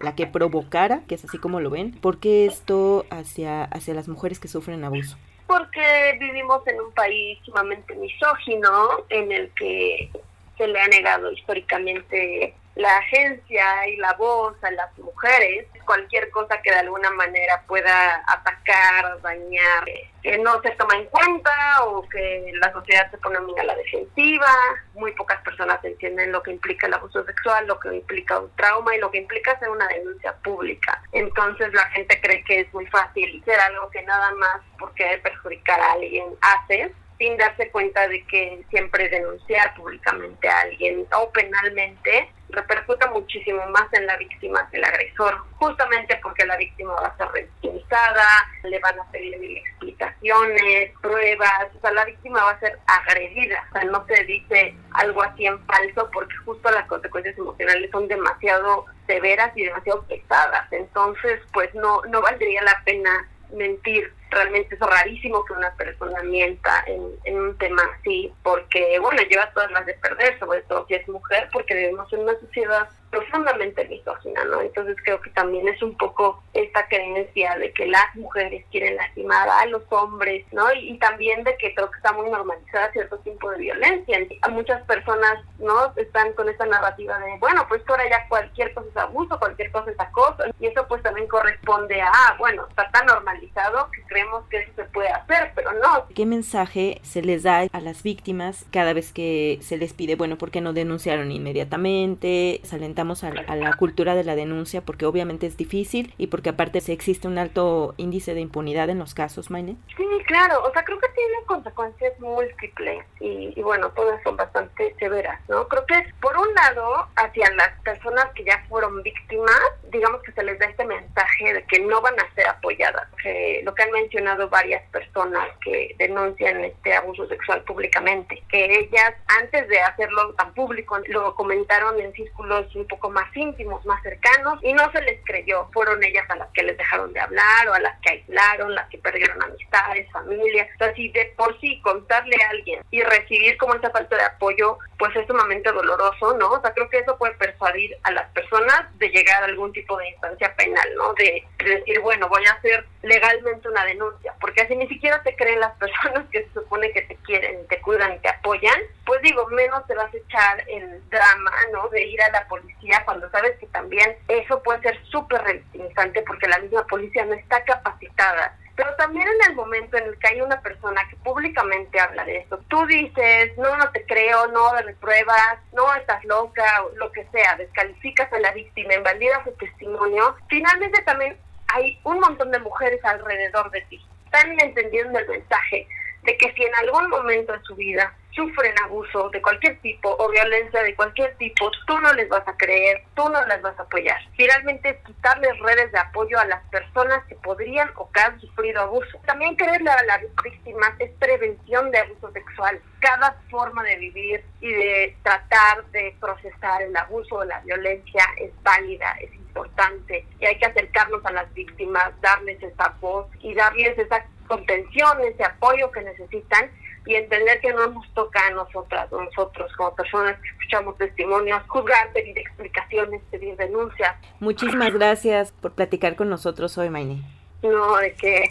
la 0.00 0.14
que 0.14 0.26
provocara, 0.26 1.02
que 1.08 1.14
es 1.14 1.24
así 1.24 1.38
como 1.38 1.60
lo 1.60 1.70
ven, 1.70 1.92
¿por 1.92 2.18
qué 2.18 2.46
esto 2.46 3.06
hacia, 3.10 3.64
hacia 3.64 3.94
las 3.94 4.08
mujeres 4.08 4.38
que 4.38 4.48
sufren 4.48 4.84
abuso? 4.84 5.16
Porque 5.46 6.16
vivimos 6.20 6.66
en 6.66 6.80
un 6.80 6.92
país 6.92 7.38
sumamente 7.44 7.94
misógino, 7.96 8.70
en 9.08 9.32
el 9.32 9.50
que 9.58 10.10
se 10.56 10.66
le 10.66 10.80
ha 10.80 10.88
negado 10.88 11.32
históricamente 11.32 12.54
la 12.78 12.96
agencia 12.98 13.88
y 13.88 13.96
la 13.96 14.12
voz 14.14 14.54
a 14.62 14.70
las 14.70 14.96
mujeres, 14.98 15.66
cualquier 15.84 16.30
cosa 16.30 16.62
que 16.62 16.70
de 16.70 16.78
alguna 16.78 17.10
manera 17.10 17.64
pueda 17.66 18.22
atacar, 18.28 19.20
dañar, 19.20 19.84
que 20.22 20.38
no 20.38 20.62
se 20.62 20.70
toma 20.70 20.94
en 20.94 21.06
cuenta 21.06 21.84
o 21.84 22.08
que 22.08 22.52
la 22.60 22.72
sociedad 22.72 23.10
se 23.10 23.18
pone 23.18 23.40
muy 23.40 23.58
a 23.58 23.64
la 23.64 23.74
defensiva. 23.74 24.46
Muy 24.94 25.10
pocas 25.12 25.42
personas 25.42 25.84
entienden 25.84 26.30
lo 26.30 26.40
que 26.40 26.52
implica 26.52 26.86
el 26.86 26.94
abuso 26.94 27.24
sexual, 27.24 27.66
lo 27.66 27.80
que 27.80 27.96
implica 27.96 28.38
un 28.38 28.54
trauma 28.54 28.94
y 28.94 29.00
lo 29.00 29.10
que 29.10 29.18
implica 29.18 29.52
hacer 29.52 29.70
una 29.70 29.88
denuncia 29.88 30.36
pública. 30.36 31.02
Entonces 31.10 31.72
la 31.72 31.84
gente 31.90 32.20
cree 32.20 32.44
que 32.44 32.60
es 32.60 32.72
muy 32.72 32.86
fácil 32.86 33.42
hacer 33.42 33.58
algo 33.58 33.90
que 33.90 34.02
nada 34.02 34.32
más 34.36 34.60
porque 34.78 35.18
perjudicar 35.24 35.80
a 35.80 35.92
alguien 35.94 36.26
hace 36.42 36.92
sin 37.18 37.36
darse 37.36 37.70
cuenta 37.70 38.06
de 38.08 38.24
que 38.26 38.64
siempre 38.70 39.08
denunciar 39.08 39.74
públicamente 39.74 40.48
a 40.48 40.60
alguien 40.60 41.06
o 41.16 41.30
penalmente 41.30 42.28
repercuta 42.50 43.10
muchísimo 43.10 43.64
más 43.66 43.92
en 43.92 44.06
la 44.06 44.16
víctima 44.16 44.66
que 44.70 44.78
el 44.78 44.84
agresor, 44.84 45.36
justamente 45.56 46.18
porque 46.22 46.46
la 46.46 46.56
víctima 46.56 46.94
va 46.94 47.08
a 47.08 47.16
ser 47.16 47.28
revictimizada, 47.28 48.24
le 48.62 48.78
van 48.78 48.98
a 48.98 49.10
pedir 49.10 49.38
mil 49.38 49.56
explicaciones, 49.58 50.92
pruebas, 51.02 51.68
o 51.76 51.80
sea, 51.80 51.92
la 51.92 52.04
víctima 52.04 52.42
va 52.42 52.52
a 52.52 52.60
ser 52.60 52.78
agredida, 52.86 53.66
o 53.68 53.72
sea, 53.72 53.84
no 53.84 54.06
se 54.06 54.24
dice 54.24 54.74
algo 54.92 55.22
así 55.22 55.46
en 55.46 55.58
falso 55.66 56.08
porque 56.12 56.34
justo 56.44 56.70
las 56.70 56.86
consecuencias 56.86 57.36
emocionales 57.36 57.90
son 57.90 58.08
demasiado 58.08 58.86
severas 59.06 59.54
y 59.56 59.64
demasiado 59.64 60.02
pesadas, 60.04 60.72
entonces 60.72 61.40
pues 61.52 61.74
no, 61.74 62.00
no 62.08 62.22
valdría 62.22 62.62
la 62.62 62.80
pena 62.84 63.28
mentir 63.52 64.12
realmente 64.30 64.74
es 64.74 64.80
rarísimo 64.80 65.44
que 65.44 65.52
una 65.52 65.72
persona 65.74 66.22
mienta 66.22 66.84
en, 66.86 67.02
en 67.24 67.40
un 67.40 67.58
tema 67.58 67.82
así, 67.98 68.32
porque, 68.42 68.98
bueno, 68.98 69.22
lleva 69.22 69.50
todas 69.52 69.70
las 69.70 69.86
de 69.86 69.94
perder, 69.94 70.38
sobre 70.38 70.62
todo 70.62 70.86
si 70.86 70.94
es 70.94 71.08
mujer, 71.08 71.48
porque 71.52 71.74
vivimos 71.74 72.12
en 72.12 72.20
una 72.20 72.38
sociedad 72.40 72.88
profundamente 73.10 73.86
misógina, 73.86 74.44
¿no? 74.44 74.60
Entonces 74.60 74.96
creo 75.02 75.20
que 75.20 75.30
también 75.30 75.66
es 75.68 75.82
un 75.82 75.96
poco 75.96 76.42
esta 76.52 76.86
creencia 76.88 77.56
de 77.56 77.72
que 77.72 77.86
las 77.86 78.14
mujeres 78.14 78.64
quieren 78.70 78.96
lastimar 78.96 79.48
a 79.48 79.66
los 79.66 79.82
hombres, 79.90 80.44
¿no? 80.52 80.72
Y, 80.74 80.98
también 80.98 81.44
de 81.44 81.56
que 81.56 81.74
creo 81.74 81.90
que 81.90 81.96
está 81.96 82.12
muy 82.12 82.28
normalizada 82.28 82.90
cierto 82.92 83.18
tipo 83.18 83.50
de 83.52 83.58
violencia. 83.58 84.18
Muchas 84.50 84.82
personas, 84.82 85.38
¿no? 85.58 85.92
Están 85.96 86.32
con 86.32 86.48
esta 86.48 86.66
narrativa 86.66 87.18
de, 87.20 87.38
bueno, 87.38 87.64
pues 87.68 87.82
ahora 87.88 88.08
ya 88.10 88.26
cualquier 88.28 88.74
cosa 88.74 88.88
es 88.90 88.96
abuso, 88.96 89.38
cualquier 89.38 89.70
cosa 89.70 89.90
es 89.90 90.00
acoso, 90.00 90.42
y 90.58 90.66
eso 90.66 90.86
pues 90.88 91.02
también 91.02 91.28
corresponde 91.28 92.00
a, 92.02 92.10
ah, 92.12 92.36
bueno, 92.38 92.66
está 92.68 92.90
tan 92.90 93.06
normalizado 93.06 93.90
que 93.92 94.02
creemos 94.18 94.44
que 94.48 94.58
eso 94.58 94.72
se 94.74 94.84
puede 94.84 95.08
hacer, 95.08 95.52
pero 95.54 95.72
no. 95.72 96.06
¿Qué 96.14 96.26
mensaje 96.26 97.00
se 97.02 97.22
les 97.22 97.42
da 97.42 97.66
a 97.72 97.80
las 97.80 98.02
víctimas 98.02 98.64
cada 98.72 98.92
vez 98.92 99.12
que 99.12 99.58
se 99.62 99.76
les 99.76 99.92
pide, 99.92 100.16
bueno, 100.16 100.36
¿por 100.38 100.50
qué 100.50 100.60
no 100.60 100.72
denunciaron 100.72 101.30
inmediatamente? 101.30 102.60
Salen 102.64 102.94
a, 102.98 103.56
la 103.56 103.74
cultura 103.74 104.14
de 104.14 104.24
la 104.24 104.34
denuncia 104.34 104.80
porque 104.80 105.06
obviamente 105.06 105.46
es 105.46 105.56
difícil 105.56 106.14
y 106.18 106.28
porque 106.28 106.48
aparte 106.48 106.78
existe 106.88 107.28
un 107.28 107.38
alto 107.38 107.94
índice 107.96 108.34
de 108.34 108.40
impunidad 108.40 108.90
en 108.90 108.98
los 108.98 109.14
casos, 109.14 109.50
Maine. 109.50 109.76
Sí, 109.96 110.04
claro, 110.26 110.62
o 110.64 110.72
sea, 110.72 110.82
creo 110.84 110.98
que 110.98 111.08
tiene 111.08 111.44
consecuencias 111.46 112.18
múltiples 112.18 113.04
y, 113.20 113.52
y 113.54 113.62
bueno, 113.62 113.90
todas 113.90 114.20
son 114.22 114.36
bastante 114.36 114.94
severas, 114.98 115.40
¿no? 115.48 115.68
Creo 115.68 115.86
que 115.86 115.94
por 116.20 116.36
un 116.36 116.52
lado, 116.54 117.06
hacia 117.16 117.50
las 117.54 117.70
personas 117.82 118.26
que 118.34 118.44
ya 118.44 118.64
fueron 118.68 119.02
víctimas, 119.02 119.60
digamos 119.90 120.22
que 120.22 120.32
se 120.32 120.42
les 120.42 120.58
da 120.58 120.66
este 120.66 120.84
mensaje 120.84 121.54
de 121.54 121.62
que 121.64 121.80
no 121.80 122.00
van 122.00 122.18
a 122.18 122.34
ser 122.34 122.48
apoyadas, 122.48 123.06
que 123.22 123.60
lo 123.64 123.74
que 123.74 123.82
han 123.82 123.92
mencionado 124.08 124.48
varias 124.48 124.82
personas 124.90 125.46
que 125.62 125.94
denuncian 125.98 126.64
este 126.64 126.94
abuso 126.94 127.26
sexual 127.28 127.62
públicamente, 127.64 128.42
que 128.48 128.64
ellas 128.64 129.12
antes 129.40 129.68
de 129.68 129.80
hacerlo 129.80 130.32
tan 130.34 130.54
público 130.54 130.98
lo 131.08 131.34
comentaron 131.34 132.00
en 132.00 132.12
círculos 132.14 132.66
poco 132.88 133.10
más 133.10 133.34
íntimos, 133.36 133.84
más 133.84 134.02
cercanos, 134.02 134.58
y 134.62 134.72
no 134.72 134.90
se 134.92 135.02
les 135.02 135.22
creyó. 135.24 135.68
Fueron 135.72 136.02
ellas 136.02 136.24
a 136.30 136.36
las 136.36 136.48
que 136.52 136.62
les 136.62 136.76
dejaron 136.76 137.12
de 137.12 137.20
hablar 137.20 137.68
o 137.68 137.74
a 137.74 137.80
las 137.80 138.00
que 138.00 138.10
aislaron, 138.10 138.74
las 138.74 138.88
que 138.88 138.98
perdieron 138.98 139.42
amistades, 139.42 140.10
familias. 140.10 140.68
O 140.76 140.78
sea, 140.78 140.94
si 140.94 141.08
de 141.10 141.26
por 141.36 141.58
sí 141.60 141.80
contarle 141.82 142.36
a 142.42 142.50
alguien 142.50 142.82
y 142.90 143.02
recibir 143.02 143.56
como 143.58 143.74
esa 143.74 143.90
falta 143.90 144.16
de 144.16 144.22
apoyo, 144.22 144.78
pues 144.98 145.14
es 145.16 145.26
sumamente 145.26 145.70
doloroso, 145.70 146.36
¿no? 146.38 146.52
O 146.52 146.60
sea, 146.60 146.72
creo 146.72 146.88
que 146.88 146.98
eso 146.98 147.16
puede 147.18 147.34
persuadir 147.34 147.96
a 148.04 148.10
las 148.10 148.28
personas 148.30 148.86
de 148.98 149.08
llegar 149.10 149.42
a 149.42 149.46
algún 149.46 149.72
tipo 149.72 149.96
de 149.98 150.08
instancia 150.08 150.54
penal, 150.56 150.88
¿no? 150.96 151.12
De, 151.14 151.44
decir, 151.58 152.00
bueno, 152.00 152.28
voy 152.28 152.44
a 152.46 152.52
hacer 152.52 152.84
legalmente 153.02 153.68
una 153.68 153.84
denuncia, 153.84 153.97
porque 154.40 154.62
así 154.62 154.76
ni 154.76 154.88
siquiera 154.88 155.22
te 155.22 155.36
creen 155.36 155.60
las 155.60 155.72
personas 155.78 156.26
que 156.30 156.44
se 156.44 156.52
supone 156.52 156.92
que 156.92 157.02
te 157.02 157.16
quieren, 157.16 157.66
te 157.68 157.80
cuidan 157.80 158.20
te 158.20 158.28
apoyan, 158.28 158.80
pues 159.04 159.20
digo, 159.22 159.46
menos 159.48 159.86
te 159.86 159.94
vas 159.94 160.12
a 160.12 160.16
echar 160.16 160.64
el 160.68 161.08
drama, 161.08 161.52
¿no? 161.72 161.88
De 161.88 162.04
ir 162.04 162.20
a 162.22 162.30
la 162.30 162.46
policía 162.48 163.02
cuando 163.04 163.30
sabes 163.30 163.58
que 163.58 163.66
también 163.66 164.16
eso 164.28 164.62
puede 164.62 164.80
ser 164.82 164.98
súper 165.06 165.42
revictimizante 165.42 166.22
porque 166.22 166.48
la 166.48 166.58
misma 166.58 166.86
policía 166.86 167.24
no 167.24 167.34
está 167.34 167.62
capacitada. 167.64 168.56
Pero 168.76 168.94
también 168.94 169.26
en 169.26 169.50
el 169.50 169.56
momento 169.56 169.96
en 169.96 170.04
el 170.04 170.18
que 170.20 170.28
hay 170.28 170.40
una 170.40 170.60
persona 170.60 171.02
que 171.10 171.16
públicamente 171.16 171.98
habla 171.98 172.24
de 172.24 172.38
eso, 172.38 172.60
tú 172.68 172.86
dices, 172.86 173.58
no, 173.58 173.76
no 173.76 173.90
te 173.90 174.06
creo, 174.06 174.46
no 174.48 174.72
de 174.74 174.94
pruebas, 174.94 175.58
no 175.72 175.92
estás 175.96 176.24
loca, 176.24 176.64
lo 176.94 177.10
que 177.10 177.26
sea, 177.32 177.56
descalificas 177.56 178.32
a 178.32 178.38
la 178.38 178.52
víctima, 178.52 178.94
invalidas 178.94 179.42
su 179.42 179.50
testimonio, 179.52 180.36
finalmente 180.48 181.02
también 181.02 181.36
hay 181.68 181.98
un 182.04 182.20
montón 182.20 182.50
de 182.50 182.58
mujeres 182.60 183.04
alrededor 183.04 183.70
de 183.70 183.80
ti. 183.82 184.00
Están 184.24 184.58
entendiendo 184.60 185.18
el 185.18 185.28
mensaje 185.28 185.86
de 186.24 186.36
que 186.36 186.52
si 186.52 186.64
en 186.64 186.74
algún 186.76 187.08
momento 187.08 187.52
de 187.52 187.62
su 187.62 187.74
vida 187.76 188.14
sufren 188.30 188.74
abuso 188.84 189.30
de 189.30 189.42
cualquier 189.42 189.80
tipo 189.80 190.14
o 190.18 190.28
violencia 190.30 190.82
de 190.82 190.94
cualquier 190.94 191.36
tipo, 191.36 191.70
tú 191.86 191.98
no 191.98 192.12
les 192.12 192.28
vas 192.28 192.46
a 192.46 192.56
creer, 192.56 193.02
tú 193.14 193.28
no 193.28 193.44
les 193.46 193.60
vas 193.62 193.78
a 193.78 193.82
apoyar. 193.82 194.20
Finalmente 194.36 194.90
es 194.90 194.96
quitarles 195.04 195.58
redes 195.58 195.90
de 195.92 195.98
apoyo 195.98 196.38
a 196.38 196.44
las 196.44 196.62
personas 196.68 197.24
que 197.26 197.34
podrían 197.36 197.90
o 197.96 198.10
que 198.12 198.20
han 198.20 198.40
sufrido 198.40 198.82
abuso. 198.82 199.18
También 199.26 199.56
creerle 199.56 199.90
a 199.90 200.02
las 200.04 200.20
víctimas 200.42 200.92
es 200.98 201.10
prevención 201.18 201.90
de 201.90 201.98
abuso 201.98 202.30
sexual. 202.32 202.80
Cada 203.00 203.36
forma 203.50 203.82
de 203.82 203.96
vivir 203.96 204.44
y 204.60 204.72
de 204.72 205.16
tratar 205.22 205.84
de 205.86 206.14
procesar 206.20 206.82
el 206.82 206.96
abuso 206.96 207.36
o 207.36 207.44
la 207.44 207.60
violencia 207.60 208.24
es 208.38 208.50
válida, 208.62 209.16
es 209.20 209.32
importante 209.34 210.26
y 210.38 210.46
hay 210.46 210.58
que 210.58 210.66
acercarnos 210.66 211.24
a 211.24 211.32
las 211.32 211.52
víctimas, 211.54 212.12
darles 212.20 212.62
esa 212.62 212.94
voz 213.00 213.26
y 213.40 213.54
darles 213.54 213.98
esa 213.98 214.24
contención, 214.46 215.20
ese 215.22 215.44
apoyo 215.44 215.90
que 215.90 216.02
necesitan 216.02 216.70
y 217.08 217.14
entender 217.14 217.58
que 217.60 217.72
no 217.72 217.86
nos 217.86 218.06
toca 218.12 218.46
a 218.46 218.50
nosotras 218.50 219.10
nosotros 219.10 219.72
como 219.76 219.94
personas 219.96 220.38
que 220.40 220.48
escuchamos 220.50 220.98
testimonios, 220.98 221.62
juzgar, 221.66 222.12
pedir 222.12 222.38
explicaciones, 222.38 223.22
pedir 223.30 223.56
denuncias. 223.56 224.14
Muchísimas 224.40 224.92
gracias 224.92 225.52
por 225.52 225.72
platicar 225.72 226.16
con 226.16 226.28
nosotros 226.28 226.76
hoy, 226.76 226.90
Maine. 226.90 227.22
No, 227.62 227.96
de 227.96 228.12
qué. 228.12 228.48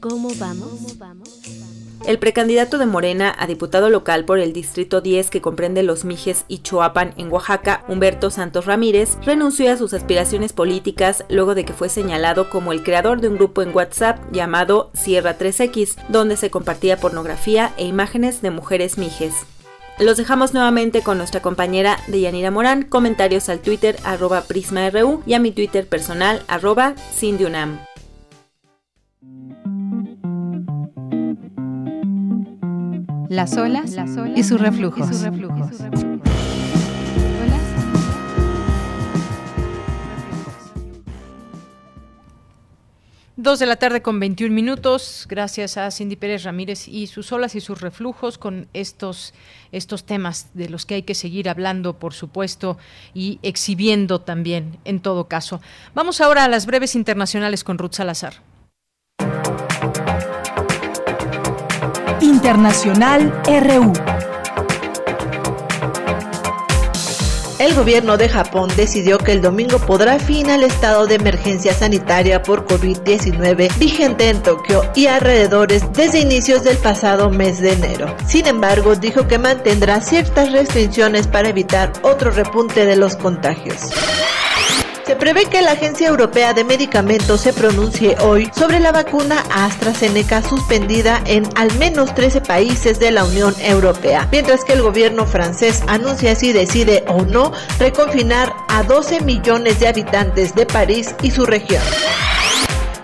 ¿Cómo 0.00 0.30
vamos? 0.36 0.68
¿Cómo 0.68 0.88
vamos? 0.98 1.33
El 2.06 2.18
precandidato 2.18 2.76
de 2.76 2.84
Morena 2.84 3.34
a 3.38 3.46
diputado 3.46 3.88
local 3.88 4.26
por 4.26 4.38
el 4.38 4.52
Distrito 4.52 5.00
10 5.00 5.30
que 5.30 5.40
comprende 5.40 5.82
Los 5.82 6.04
Mijes 6.04 6.44
y 6.48 6.58
Choapan 6.58 7.14
en 7.16 7.32
Oaxaca, 7.32 7.82
Humberto 7.88 8.30
Santos 8.30 8.66
Ramírez, 8.66 9.16
renunció 9.24 9.72
a 9.72 9.78
sus 9.78 9.94
aspiraciones 9.94 10.52
políticas 10.52 11.24
luego 11.30 11.54
de 11.54 11.64
que 11.64 11.72
fue 11.72 11.88
señalado 11.88 12.50
como 12.50 12.72
el 12.72 12.82
creador 12.82 13.22
de 13.22 13.28
un 13.28 13.36
grupo 13.36 13.62
en 13.62 13.74
WhatsApp 13.74 14.18
llamado 14.32 14.90
Sierra 14.92 15.38
3X, 15.38 15.96
donde 16.10 16.36
se 16.36 16.50
compartía 16.50 16.98
pornografía 16.98 17.72
e 17.78 17.86
imágenes 17.86 18.42
de 18.42 18.50
mujeres 18.50 18.98
mijes. 18.98 19.32
Los 19.98 20.18
dejamos 20.18 20.52
nuevamente 20.52 21.00
con 21.00 21.16
nuestra 21.16 21.40
compañera 21.40 21.98
Deyanira 22.08 22.50
Morán, 22.50 22.82
comentarios 22.82 23.48
al 23.48 23.60
Twitter 23.60 23.96
arroba 24.04 24.42
PrismaRU 24.42 25.22
y 25.24 25.32
a 25.32 25.38
mi 25.38 25.52
Twitter 25.52 25.86
personal 25.86 26.42
arroba 26.48 26.96
Cindyunam. 27.14 27.78
Las 33.34 33.56
olas, 33.56 33.96
y 34.36 34.44
sus 34.44 34.60
reflujos. 34.60 35.08
Dos 43.36 43.58
de 43.58 43.66
la 43.66 43.76
tarde 43.76 44.00
con 44.00 44.20
21 44.20 44.54
minutos. 44.54 45.26
Gracias 45.28 45.76
a 45.76 45.90
Cindy 45.90 46.16
Pérez 46.16 46.44
Ramírez 46.44 46.88
y 46.88 47.08
sus 47.08 47.30
olas 47.32 47.54
y 47.54 47.60
sus 47.60 47.80
reflujos 47.80 48.38
con 48.38 48.68
estos, 48.72 49.34
estos 49.70 50.04
temas 50.04 50.48
de 50.54 50.70
los 50.70 50.86
que 50.86 50.94
hay 50.94 51.02
que 51.02 51.14
seguir 51.14 51.50
hablando, 51.50 51.98
por 51.98 52.14
supuesto, 52.14 52.78
y 53.12 53.40
exhibiendo 53.42 54.20
también, 54.20 54.78
en 54.84 55.00
todo 55.00 55.28
caso. 55.28 55.60
Vamos 55.94 56.20
ahora 56.20 56.44
a 56.44 56.48
las 56.48 56.64
breves 56.64 56.94
internacionales 56.94 57.64
con 57.64 57.76
Ruth 57.76 57.94
Salazar. 57.94 58.53
Internacional 62.44 63.32
RU. 63.46 63.90
El 67.58 67.74
gobierno 67.74 68.18
de 68.18 68.28
Japón 68.28 68.70
decidió 68.76 69.16
que 69.16 69.32
el 69.32 69.40
domingo 69.40 69.78
podrá 69.78 70.18
fin 70.18 70.50
al 70.50 70.62
estado 70.62 71.06
de 71.06 71.14
emergencia 71.14 71.72
sanitaria 71.72 72.42
por 72.42 72.66
COVID-19 72.66 73.78
vigente 73.78 74.28
en 74.28 74.42
Tokio 74.42 74.82
y 74.94 75.06
alrededores 75.06 75.90
desde 75.94 76.20
inicios 76.20 76.62
del 76.64 76.76
pasado 76.76 77.30
mes 77.30 77.62
de 77.62 77.72
enero. 77.72 78.14
Sin 78.26 78.46
embargo, 78.46 78.94
dijo 78.94 79.26
que 79.26 79.38
mantendrá 79.38 80.02
ciertas 80.02 80.52
restricciones 80.52 81.26
para 81.26 81.48
evitar 81.48 81.94
otro 82.02 82.30
repunte 82.30 82.84
de 82.84 82.96
los 82.96 83.16
contagios. 83.16 83.88
Se 85.06 85.16
prevé 85.16 85.44
que 85.44 85.60
la 85.60 85.72
Agencia 85.72 86.08
Europea 86.08 86.54
de 86.54 86.64
Medicamentos 86.64 87.42
se 87.42 87.52
pronuncie 87.52 88.16
hoy 88.20 88.50
sobre 88.56 88.80
la 88.80 88.90
vacuna 88.90 89.44
AstraZeneca 89.50 90.42
suspendida 90.42 91.22
en 91.26 91.44
al 91.56 91.76
menos 91.78 92.14
13 92.14 92.40
países 92.40 92.98
de 92.98 93.10
la 93.10 93.24
Unión 93.24 93.54
Europea, 93.60 94.26
mientras 94.32 94.64
que 94.64 94.72
el 94.72 94.80
gobierno 94.80 95.26
francés 95.26 95.82
anuncia 95.88 96.34
si 96.34 96.54
decide 96.54 97.04
o 97.06 97.22
no 97.22 97.52
reconfinar 97.78 98.54
a 98.68 98.82
12 98.82 99.20
millones 99.20 99.78
de 99.78 99.88
habitantes 99.88 100.54
de 100.54 100.64
París 100.64 101.14
y 101.20 101.30
su 101.30 101.44
región. 101.44 101.82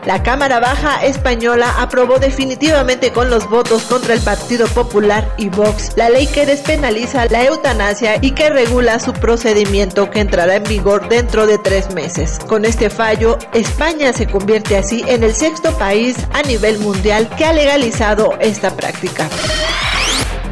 La 0.06 0.22
Cámara 0.22 0.60
Baja 0.60 1.04
española 1.04 1.74
aprobó 1.78 2.18
definitivamente 2.18 3.12
con 3.12 3.28
los 3.28 3.48
votos 3.50 3.82
contra 3.82 4.14
el 4.14 4.20
Partido 4.20 4.66
Popular 4.68 5.34
y 5.36 5.50
Vox 5.50 5.92
la 5.96 6.08
ley 6.08 6.26
que 6.26 6.46
despenaliza 6.46 7.26
la 7.26 7.44
eutanasia 7.44 8.16
y 8.22 8.30
que 8.30 8.48
regula 8.48 8.98
su 8.98 9.12
procedimiento 9.12 10.10
que 10.10 10.20
entrará 10.20 10.56
en 10.56 10.64
vigor 10.64 11.08
dentro 11.08 11.46
de 11.46 11.58
tres 11.58 11.94
meses. 11.94 12.38
Con 12.46 12.64
este 12.64 12.88
fallo, 12.88 13.38
España 13.52 14.12
se 14.12 14.26
convierte 14.26 14.78
así 14.78 15.04
en 15.06 15.22
el 15.22 15.34
sexto 15.34 15.76
país 15.76 16.16
a 16.32 16.42
nivel 16.42 16.78
mundial 16.78 17.28
que 17.36 17.44
ha 17.44 17.52
legalizado 17.52 18.38
esta 18.40 18.70
práctica. 18.74 19.28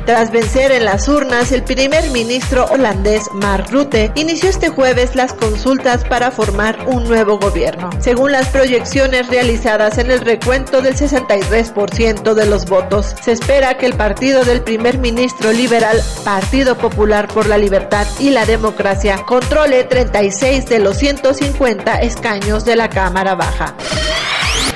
Tras 0.08 0.30
vencer 0.30 0.72
en 0.72 0.86
las 0.86 1.06
urnas, 1.06 1.52
el 1.52 1.62
primer 1.62 2.08
ministro 2.08 2.64
holandés 2.70 3.24
Mark 3.34 3.66
Rutte 3.70 4.10
inició 4.14 4.48
este 4.48 4.70
jueves 4.70 5.14
las 5.14 5.34
consultas 5.34 6.02
para 6.02 6.30
formar 6.30 6.78
un 6.86 7.04
nuevo 7.04 7.38
gobierno. 7.38 7.90
Según 8.00 8.32
las 8.32 8.48
proyecciones 8.48 9.26
realizadas 9.26 9.98
en 9.98 10.10
el 10.10 10.22
recuento 10.22 10.80
del 10.80 10.96
63% 10.96 12.32
de 12.32 12.46
los 12.46 12.64
votos, 12.64 13.16
se 13.22 13.32
espera 13.32 13.76
que 13.76 13.84
el 13.84 13.98
partido 13.98 14.46
del 14.46 14.62
primer 14.62 14.96
ministro 14.96 15.52
liberal 15.52 16.02
Partido 16.24 16.78
Popular 16.78 17.28
por 17.28 17.46
la 17.46 17.58
Libertad 17.58 18.06
y 18.18 18.30
la 18.30 18.46
Democracia 18.46 19.18
controle 19.26 19.84
36 19.84 20.64
de 20.64 20.78
los 20.78 20.96
150 20.96 22.00
escaños 22.00 22.64
de 22.64 22.76
la 22.76 22.88
Cámara 22.88 23.34
Baja. 23.34 23.76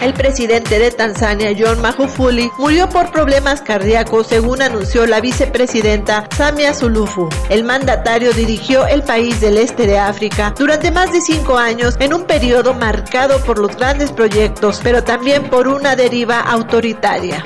El 0.03 0.15
presidente 0.15 0.81
de 0.81 0.91
Tanzania, 0.91 1.55
John 1.57 1.81
Magufuli, 1.81 2.51
murió 2.59 2.89
por 2.89 3.13
problemas 3.13 3.61
cardíacos, 3.61 4.27
según 4.27 4.61
anunció 4.61 5.07
la 5.07 5.21
vicepresidenta 5.23 6.29
Samia 6.37 6.75
Sulufu. 6.75 7.31
El 7.49 7.65
mandatario 7.65 8.33
dirigió 8.35 8.87
el 8.87 9.03
país 9.03 9.41
del 9.41 9.57
este 9.57 9.87
de 9.87 9.99
África 9.99 10.53
durante 10.59 10.91
más 10.91 11.13
de 11.13 11.21
cinco 11.21 11.57
años 11.57 11.97
en 12.01 12.13
un 12.13 12.25
periodo 12.25 12.75
marcado 12.75 13.39
por 13.45 13.59
los 13.59 13.75
grandes 13.77 14.13
proyectos, 14.13 14.81
pero 14.83 15.03
también 15.03 15.49
por 15.49 15.69
una 15.69 15.97
deriva 15.97 16.41
autoritaria. 16.41 17.45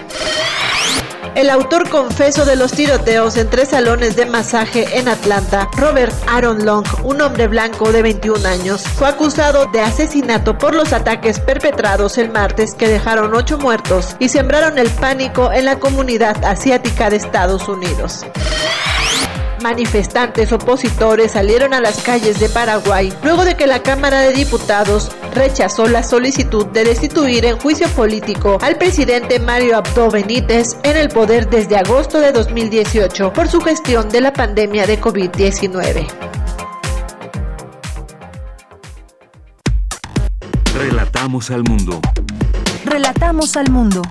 El 1.37 1.51
autor 1.51 1.91
confeso 1.91 2.47
de 2.47 2.57
los 2.57 2.73
tiroteos 2.73 3.37
en 3.37 3.51
tres 3.51 3.69
salones 3.69 4.17
de 4.17 4.25
masaje 4.25 4.99
en 4.99 5.07
Atlanta, 5.07 5.69
Robert 5.77 6.15
Aaron 6.27 6.65
Long, 6.65 6.87
un 7.05 7.21
hombre 7.21 7.47
blanco 7.47 7.93
de 7.93 8.01
21 8.01 8.49
años, 8.49 8.85
fue 8.85 9.07
acusado 9.07 9.67
de 9.67 9.83
asesinato 9.83 10.57
por 10.57 10.75
los 10.75 10.95
ataques 10.95 11.39
perpetrados 11.39 12.17
el 12.17 12.31
martes 12.31 12.75
que 12.75 12.89
dejaron 12.89 13.35
ocho 13.35 13.59
muertos 13.59 14.17
y 14.19 14.31
sembraron 14.31 14.79
el 14.79 14.89
pánico 14.89 15.53
en 15.53 15.67
la 15.67 15.79
comunidad 15.79 16.43
asiática 16.43 17.11
de 17.11 17.17
Estados 17.17 17.69
Unidos. 17.69 18.25
Manifestantes 19.67 20.53
opositores 20.53 21.33
salieron 21.33 21.75
a 21.75 21.81
las 21.81 22.01
calles 22.01 22.39
de 22.39 22.49
Paraguay 22.49 23.13
luego 23.25 23.45
de 23.45 23.57
que 23.57 23.67
la 23.67 23.83
Cámara 23.83 24.21
de 24.21 24.33
Diputados 24.33 25.11
rechazó 25.35 25.89
la 25.89 26.05
solicitud 26.05 26.67
de 26.67 26.85
destituir 26.85 27.45
en 27.45 27.59
juicio 27.59 27.89
político 27.89 28.59
al 28.63 28.79
presidente 28.79 29.41
Mario 29.41 29.77
Abdo 29.77 30.09
Benítez 30.09 30.77
en 30.85 30.97
el 30.97 31.09
poder 31.09 31.51
desde 31.51 31.77
agosto 31.77 32.21
de 32.21 32.31
2018 32.31 33.33
por 33.33 33.49
su 33.49 33.61
gestión 33.61 34.09
de 34.09 34.21
la 34.21 34.33
pandemia 34.33 34.87
de 34.87 35.01
COVID-19. 35.01 36.07
Relatamos 40.77 41.51
al 41.51 41.65
mundo. 41.65 42.01
Relatamos 42.85 43.57
al 43.57 43.69
mundo. 43.73 44.03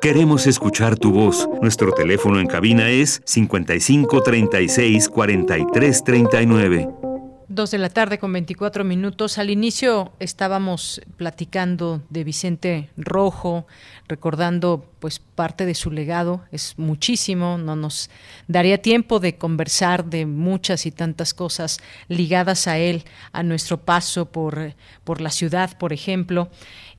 Queremos 0.00 0.46
escuchar 0.46 0.96
tu 0.96 1.12
voz. 1.12 1.46
Nuestro 1.60 1.92
teléfono 1.92 2.40
en 2.40 2.46
cabina 2.46 2.88
es 2.88 3.20
55 3.26 4.22
36 4.22 5.10
43 5.10 6.04
39. 6.04 6.88
Dos 7.52 7.72
de 7.72 7.78
la 7.78 7.90
tarde 7.90 8.18
con 8.18 8.32
24 8.32 8.82
minutos. 8.82 9.36
Al 9.36 9.50
inicio 9.50 10.12
estábamos 10.18 11.02
platicando 11.18 12.00
de 12.08 12.24
Vicente 12.24 12.88
Rojo, 12.96 13.66
recordando 14.08 14.86
pues 15.00 15.18
parte 15.18 15.66
de 15.66 15.74
su 15.74 15.90
legado. 15.90 16.44
Es 16.50 16.78
muchísimo, 16.78 17.58
no 17.58 17.76
nos 17.76 18.08
daría 18.48 18.80
tiempo 18.80 19.20
de 19.20 19.36
conversar 19.36 20.06
de 20.06 20.24
muchas 20.24 20.86
y 20.86 20.92
tantas 20.92 21.34
cosas 21.34 21.80
ligadas 22.08 22.68
a 22.68 22.78
él, 22.78 23.04
a 23.32 23.42
nuestro 23.42 23.78
paso 23.78 24.26
por, 24.26 24.74
por 25.04 25.20
la 25.20 25.30
ciudad, 25.30 25.76
por 25.76 25.92
ejemplo. 25.92 26.48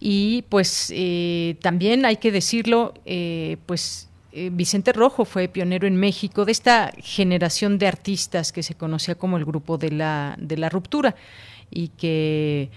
Y 0.03 0.45
pues 0.49 0.91
eh, 0.95 1.57
también 1.61 2.06
hay 2.06 2.18
que 2.18 2.32
decirlo, 2.32 2.95
eh, 3.06 3.57
pues 3.68 4.10
eh, 4.32 4.49
Vicente 4.52 4.94
Rojo 4.94 5.26
fue 5.26 5.48
pionero 5.48 5.86
en 5.86 5.95
México 5.95 6.44
de 6.44 6.52
esta 6.52 6.91
generación 6.98 7.78
de 7.78 7.86
artistas 7.86 8.52
que 8.52 8.64
se 8.64 8.73
conocía 8.73 9.14
como 9.14 9.38
el 9.38 9.45
grupo 9.45 9.78
de 9.78 9.91
la, 9.91 10.36
de 10.40 10.57
la 10.57 10.69
ruptura. 10.69 11.15
Y 11.69 11.90
que, 11.90 12.69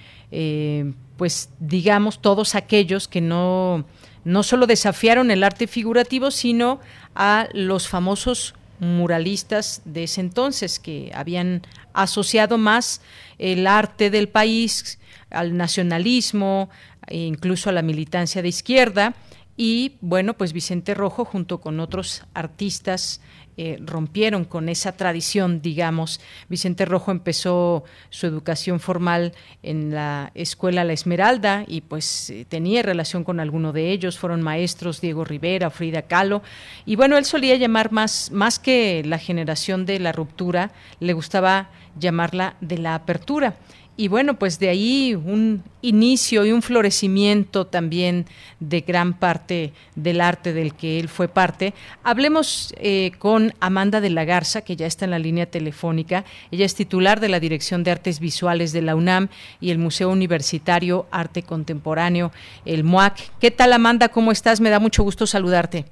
pues 1.17 1.49
digamos, 1.59 2.21
todos 2.21 2.55
aquellos 2.55 3.09
que 3.09 3.21
no, 3.23 3.87
no 4.25 4.43
solo 4.43 4.67
desafiaron 4.67 5.31
el 5.31 5.43
arte 5.43 5.67
figurativo, 5.67 6.31
sino 6.31 6.79
a 7.15 7.49
los 7.55 7.89
famosos 7.89 8.55
muralistas 8.79 9.83
de 9.85 10.05
ese 10.05 10.21
entonces 10.21 10.79
que 10.79 11.11
habían 11.15 11.63
asociado 11.93 12.59
más 12.59 13.01
el 13.39 13.67
arte 13.67 14.11
del 14.11 14.29
país 14.29 14.99
al 15.31 15.57
nacionalismo, 15.57 16.71
incluso 17.11 17.71
a 17.71 17.73
la 17.73 17.83
militancia 17.83 18.43
de 18.43 18.49
izquierda. 18.49 19.15
Y 19.57 19.97
bueno, 20.01 20.35
pues 20.35 20.53
Vicente 20.53 20.95
Rojo 20.95 21.25
junto 21.25 21.61
con 21.61 21.79
otros 21.79 22.25
artistas 22.35 23.21
eh, 23.57 23.79
rompieron 23.81 24.45
con 24.45 24.69
esa 24.69 24.97
tradición, 24.97 25.63
digamos. 25.63 26.21
Vicente 26.49 26.85
Rojo 26.85 27.13
empezó 27.13 27.85
su 28.11 28.27
educación 28.27 28.81
formal 28.81 29.33
en 29.63 29.95
la 29.95 30.33
escuela 30.35 30.83
La 30.83 30.93
Esmeralda 30.93 31.65
y 31.69 31.83
pues 31.83 32.31
eh, 32.31 32.47
tenía 32.49 32.83
relación 32.83 33.23
con 33.23 33.39
alguno 33.39 33.73
de 33.73 33.93
ellos, 33.93 34.19
fueron 34.19 34.43
maestros 34.43 35.01
Diego 35.01 35.25
Rivera, 35.25 35.71
Frida 35.71 36.03
Kahlo, 36.03 36.43
y 36.85 36.97
bueno, 36.97 37.17
él 37.17 37.25
solía 37.25 37.55
llamar 37.55 37.93
más, 37.93 38.33
más 38.33 38.59
que 38.59 39.05
la 39.05 39.19
generación 39.19 39.87
de 39.87 40.01
la 40.01 40.11
ruptura, 40.11 40.73
le 40.99 41.13
gustaba 41.13 41.71
llamarla 41.97 42.57
de 42.61 42.79
la 42.79 42.97
apertura 42.97 43.55
y 43.97 44.09
bueno, 44.09 44.35
pues 44.35 44.59
de 44.59 44.69
ahí 44.69 45.15
un 45.15 45.63
inicio 45.81 46.45
y 46.45 46.53
un 46.53 46.63
florecimiento 46.63 47.67
también 47.67 48.25
de 48.59 48.81
gran 48.81 49.13
parte 49.13 49.73
del 49.95 50.21
arte 50.21 50.53
del 50.53 50.75
que 50.75 50.99
él 50.99 51.09
fue 51.09 51.29
parte. 51.29 51.75
Hablemos 52.03 52.75
eh, 52.79 53.13
con 53.19 53.53
Amanda 53.61 54.01
de 54.01 54.11
la 54.11 54.25
Garza, 54.25 54.63
que 54.63 54.75
ya 54.75 54.87
está 54.87 55.05
en 55.05 55.13
la 55.13 55.19
línea 55.19 55.47
telefónica. 55.47 56.25
Ella 56.51 56.65
es 56.65 56.75
titular 56.75 57.21
de 57.21 57.29
la 57.29 57.39
Dirección 57.39 57.85
de 57.85 57.93
Artes 57.93 58.19
Visuales 58.19 58.73
de 58.73 58.83
la 58.83 58.97
UNAM 58.97 59.29
y 59.61 59.71
el 59.71 59.79
Museo 59.79 60.11
Universitario 60.11 61.07
Arte 61.13 61.43
Contemporáneo, 61.43 62.33
el 62.65 62.83
MUAC. 62.83 63.39
¿Qué 63.41 63.53
tal, 63.53 63.73
Amanda? 63.73 64.09
¿Cómo 64.09 64.33
estás? 64.33 64.61
Me 64.61 64.71
da 64.71 64.81
mucho 64.81 65.05
gusto 65.05 65.27
saludarte. 65.27 65.85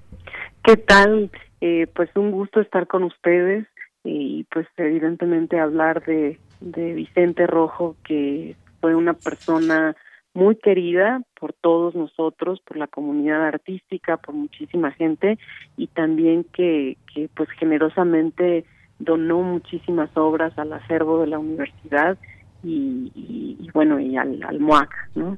¿Qué 0.64 0.76
tal? 0.76 1.30
Eh, 1.60 1.86
pues 1.94 2.10
un 2.16 2.32
gusto 2.32 2.60
estar 2.60 2.88
con 2.88 3.04
ustedes 3.04 3.66
y 4.02 4.44
pues 4.50 4.66
evidentemente 4.76 5.60
hablar 5.60 6.04
de 6.04 6.40
de 6.62 6.94
Vicente 6.94 7.46
Rojo, 7.46 7.96
que 8.04 8.56
fue 8.80 8.94
una 8.94 9.14
persona 9.14 9.96
muy 10.34 10.56
querida 10.56 11.22
por 11.38 11.52
todos 11.52 11.94
nosotros, 11.94 12.60
por 12.60 12.76
la 12.76 12.86
comunidad 12.86 13.46
artística, 13.46 14.16
por 14.16 14.34
muchísima 14.34 14.92
gente 14.92 15.38
y 15.76 15.88
también 15.88 16.44
que, 16.44 16.96
que 17.14 17.28
pues 17.34 17.50
generosamente 17.58 18.64
donó 18.98 19.42
muchísimas 19.42 20.10
obras 20.16 20.56
al 20.58 20.72
acervo 20.72 21.20
de 21.20 21.26
la 21.26 21.38
universidad 21.38 22.16
y, 22.64 23.68
bueno 23.74 23.98
y 23.98 24.16
al, 24.16 24.42
al 24.44 24.60
MOAC, 24.60 24.90
¿no? 25.14 25.36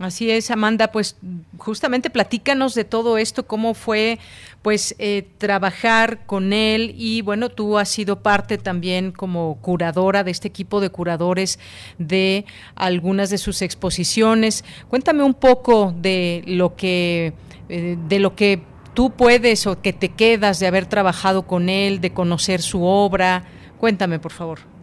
Así 0.00 0.28
es, 0.28 0.50
Amanda, 0.50 0.90
pues 0.90 1.16
justamente 1.56 2.10
platícanos 2.10 2.74
de 2.74 2.84
todo 2.84 3.16
esto, 3.16 3.46
cómo 3.46 3.74
fue 3.74 4.18
pues 4.60 4.96
eh, 4.98 5.28
trabajar 5.38 6.26
con 6.26 6.52
él 6.52 6.96
y 6.98 7.22
bueno, 7.22 7.48
tú 7.48 7.78
has 7.78 7.90
sido 7.90 8.20
parte 8.20 8.58
también 8.58 9.12
como 9.12 9.58
curadora 9.60 10.24
de 10.24 10.32
este 10.32 10.48
equipo 10.48 10.80
de 10.80 10.90
curadores 10.90 11.60
de 11.98 12.44
algunas 12.74 13.30
de 13.30 13.38
sus 13.38 13.62
exposiciones. 13.62 14.64
Cuéntame 14.88 15.22
un 15.22 15.34
poco 15.34 15.94
de 15.96 16.42
lo 16.46 16.74
que 16.74 17.34
eh, 17.68 17.96
de 18.08 18.18
lo 18.18 18.34
que 18.34 18.62
tú 18.94 19.12
puedes 19.12 19.66
o 19.68 19.80
que 19.80 19.92
te 19.92 20.08
quedas 20.08 20.58
de 20.58 20.66
haber 20.66 20.86
trabajado 20.86 21.46
con 21.46 21.68
él, 21.68 22.00
de 22.00 22.12
conocer 22.12 22.62
su 22.62 22.82
obra. 22.82 23.44
Cuéntame, 23.78 24.18
por 24.18 24.32
favor. 24.32 24.73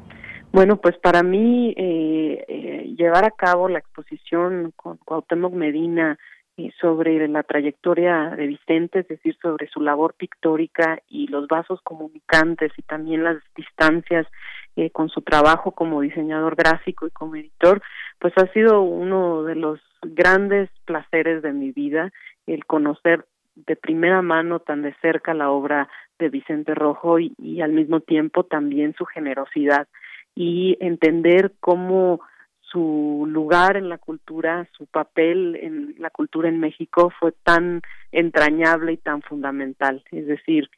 Bueno, 0.52 0.78
pues 0.78 0.98
para 0.98 1.23
mí 1.23 1.73
eh, 1.78 2.45
eh, 2.48 2.94
llevar 2.98 3.23
a 3.23 3.32
cabo 3.32 3.69
la 3.69 3.80
exposición 3.80 4.73
con 4.76 4.98
Cuauhtémoc 4.98 5.53
Medina 5.53 6.18
eh, 6.57 6.72
sobre 6.82 7.26
la 7.30 7.44
trayectoria 7.44 8.32
de 8.36 8.48
Vicente, 8.48 8.99
es 8.99 9.07
decir, 9.07 9.38
sobre 9.41 9.69
su 9.69 9.80
labor 9.80 10.14
pictórica 10.15 10.99
y 11.07 11.28
los 11.28 11.48
vasos 11.48 11.80
comunicantes 11.82 12.73
y 12.78 12.82
también 12.82 13.23
las 13.23 13.38
distancias 13.56 14.28
eh, 14.76 14.90
con 14.90 15.07
su 15.07 15.22
trabajo 15.22 15.72
como 15.72 16.02
diseñador 16.02 16.57
gráfico 16.57 17.07
y 17.07 17.11
como 17.11 17.38
editor, 17.38 17.82
pues 18.19 18.34
ha 18.38 18.52
sido 18.52 18.82
uno 18.82 19.44
de 19.44 19.56
los 19.56 19.80
grandes 20.02 20.69
placeres 20.84 21.41
de 21.41 21.53
mi 21.53 21.72
vida 21.72 22.11
el 22.45 22.65
conocer 22.65 23.26
de 23.56 23.78
primera 23.78 24.22
mano 24.22 24.60
tan 24.60 24.82
de 24.82 24.94
cerca 25.02 25.34
la 25.34 25.49
obra 25.49 25.88
de 26.19 26.28
Vicente 26.28 26.76
Rojo 26.76 27.18
y 27.19 27.61
al 27.61 27.72
mismo 27.72 28.02
tiempo 28.02 28.44
también 28.44 28.94
su 28.98 29.06
generosidad 29.06 29.88
y 30.36 30.78
entender 30.80 31.53
cómo 31.60 32.22
su 32.62 33.26
lugar 33.28 33.76
en 33.76 33.90
la 33.90 33.98
cultura, 33.98 34.68
su 34.78 34.86
papel 34.86 35.58
en 35.62 35.95
la 35.98 36.10
cultura 36.10 36.48
en 36.48 36.60
México 36.60 37.12
fue 37.20 37.34
tan 37.44 37.82
entrañable 38.12 38.94
y 38.94 38.98
tan 38.98 39.22
fundamental. 39.22 40.03
Es 40.12 40.26
decir, 40.26 40.70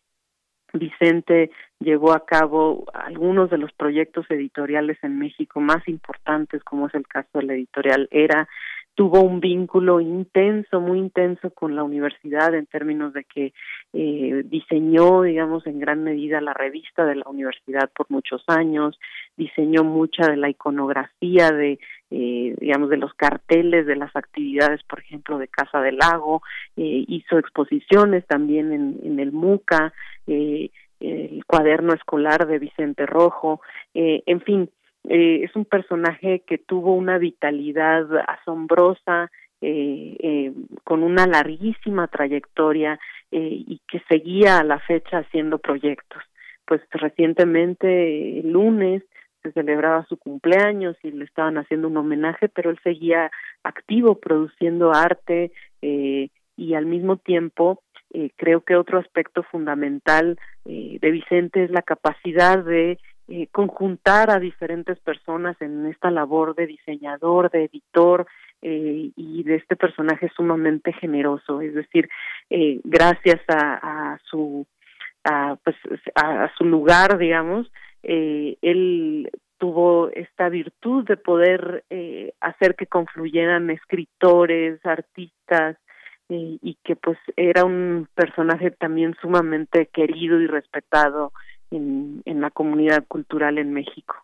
Vicente 0.73 1.51
llevó 1.79 2.13
a 2.13 2.25
cabo 2.25 2.85
algunos 2.93 3.51
de 3.51 3.59
los 3.59 3.71
proyectos 3.73 4.25
editoriales 4.29 4.97
en 5.03 5.19
México 5.19 5.59
más 5.59 5.87
importantes, 5.87 6.63
como 6.63 6.87
es 6.87 6.95
el 6.95 7.07
caso 7.07 7.29
de 7.35 7.43
la 7.43 7.53
editorial 7.53 8.07
Era, 8.11 8.47
tuvo 8.95 9.21
un 9.21 9.39
vínculo 9.39 9.99
intenso, 9.99 10.79
muy 10.79 10.99
intenso 10.99 11.49
con 11.51 11.75
la 11.75 11.83
universidad 11.83 12.53
en 12.53 12.67
términos 12.67 13.13
de 13.13 13.23
que 13.23 13.53
eh, 13.93 14.43
diseñó, 14.45 15.23
digamos, 15.23 15.65
en 15.65 15.79
gran 15.79 16.03
medida 16.03 16.41
la 16.41 16.53
revista 16.53 17.05
de 17.05 17.15
la 17.15 17.25
universidad 17.27 17.89
por 17.95 18.09
muchos 18.09 18.43
años, 18.47 18.99
diseñó 19.35 19.83
mucha 19.83 20.29
de 20.29 20.37
la 20.37 20.49
iconografía 20.49 21.51
de, 21.51 21.79
eh, 22.11 22.55
digamos, 22.59 22.89
de 22.91 22.97
los 22.97 23.13
carteles 23.15 23.87
de 23.87 23.95
las 23.95 24.15
actividades, 24.15 24.83
por 24.83 24.99
ejemplo, 24.99 25.39
de 25.39 25.47
Casa 25.47 25.81
del 25.81 25.97
Lago, 25.97 26.43
eh, 26.77 27.03
hizo 27.07 27.39
exposiciones 27.39 28.25
también 28.27 28.71
en, 28.71 28.99
en 29.03 29.19
el 29.19 29.31
MUCA, 29.31 29.91
eh, 30.27 30.69
el 30.99 31.43
cuaderno 31.45 31.93
escolar 31.93 32.47
de 32.47 32.59
Vicente 32.59 33.05
Rojo, 33.05 33.59
en 33.93 34.39
fin, 34.39 34.69
eh, 35.09 35.41
es 35.43 35.55
un 35.55 35.65
personaje 35.65 36.43
que 36.47 36.57
tuvo 36.57 36.93
una 36.93 37.17
vitalidad 37.17 38.07
asombrosa, 38.27 39.29
eh, 39.65 40.17
eh, 40.19 40.51
con 40.83 41.03
una 41.03 41.25
larguísima 41.25 42.07
trayectoria 42.07 42.99
eh, 43.31 43.63
y 43.65 43.79
que 43.87 44.01
seguía 44.09 44.57
a 44.57 44.63
la 44.65 44.77
fecha 44.79 45.19
haciendo 45.19 45.57
proyectos. 45.57 46.21
Pues 46.65 46.81
recientemente, 46.91 48.39
el 48.39 48.51
lunes, 48.51 49.03
se 49.41 49.53
celebraba 49.53 50.05
su 50.09 50.17
cumpleaños 50.17 50.97
y 51.01 51.11
le 51.11 51.23
estaban 51.23 51.57
haciendo 51.57 51.87
un 51.87 51.95
homenaje, 51.95 52.49
pero 52.49 52.71
él 52.71 52.79
seguía 52.83 53.31
activo 53.63 54.19
produciendo 54.19 54.91
arte 54.91 55.53
eh, 55.81 56.27
y 56.57 56.73
al 56.73 56.85
mismo 56.85 57.15
tiempo 57.15 57.81
creo 58.35 58.61
que 58.61 58.75
otro 58.75 58.99
aspecto 58.99 59.41
fundamental 59.43 60.37
de 60.65 61.11
Vicente 61.11 61.63
es 61.63 61.71
la 61.71 61.81
capacidad 61.81 62.63
de 62.63 62.99
eh, 63.27 63.47
conjuntar 63.51 64.29
a 64.29 64.39
diferentes 64.39 64.99
personas 64.99 65.55
en 65.61 65.85
esta 65.85 66.11
labor 66.11 66.55
de 66.55 66.67
diseñador, 66.67 67.49
de 67.51 67.65
editor 67.65 68.27
eh, 68.61 69.11
y 69.15 69.43
de 69.43 69.55
este 69.55 69.75
personaje 69.75 70.29
sumamente 70.35 70.93
generoso, 70.93 71.61
es 71.61 71.73
decir, 71.73 72.09
eh, 72.49 72.79
gracias 72.83 73.41
a, 73.47 74.17
su 74.23 74.65
a, 75.23 75.57
pues, 75.63 75.75
a, 76.15 76.45
a, 76.45 76.55
su 76.57 76.65
lugar, 76.65 77.17
digamos, 77.17 77.71
eh, 78.03 78.57
él 78.61 79.29
tuvo 79.57 80.09
esta 80.09 80.49
virtud 80.49 81.05
de 81.05 81.15
poder 81.15 81.85
eh, 81.89 82.33
hacer 82.41 82.75
que 82.75 82.87
confluyeran 82.87 83.69
escritores, 83.69 84.85
artistas, 84.85 85.77
y 86.29 86.79
que 86.83 86.95
pues 86.95 87.19
era 87.35 87.63
un 87.63 88.07
personaje 88.15 88.71
también 88.71 89.13
sumamente 89.21 89.87
querido 89.93 90.39
y 90.39 90.47
respetado 90.47 91.31
en, 91.73 92.41
la 92.41 92.49
comunidad 92.51 93.05
cultural 93.07 93.57
en 93.57 93.73
México. 93.73 94.15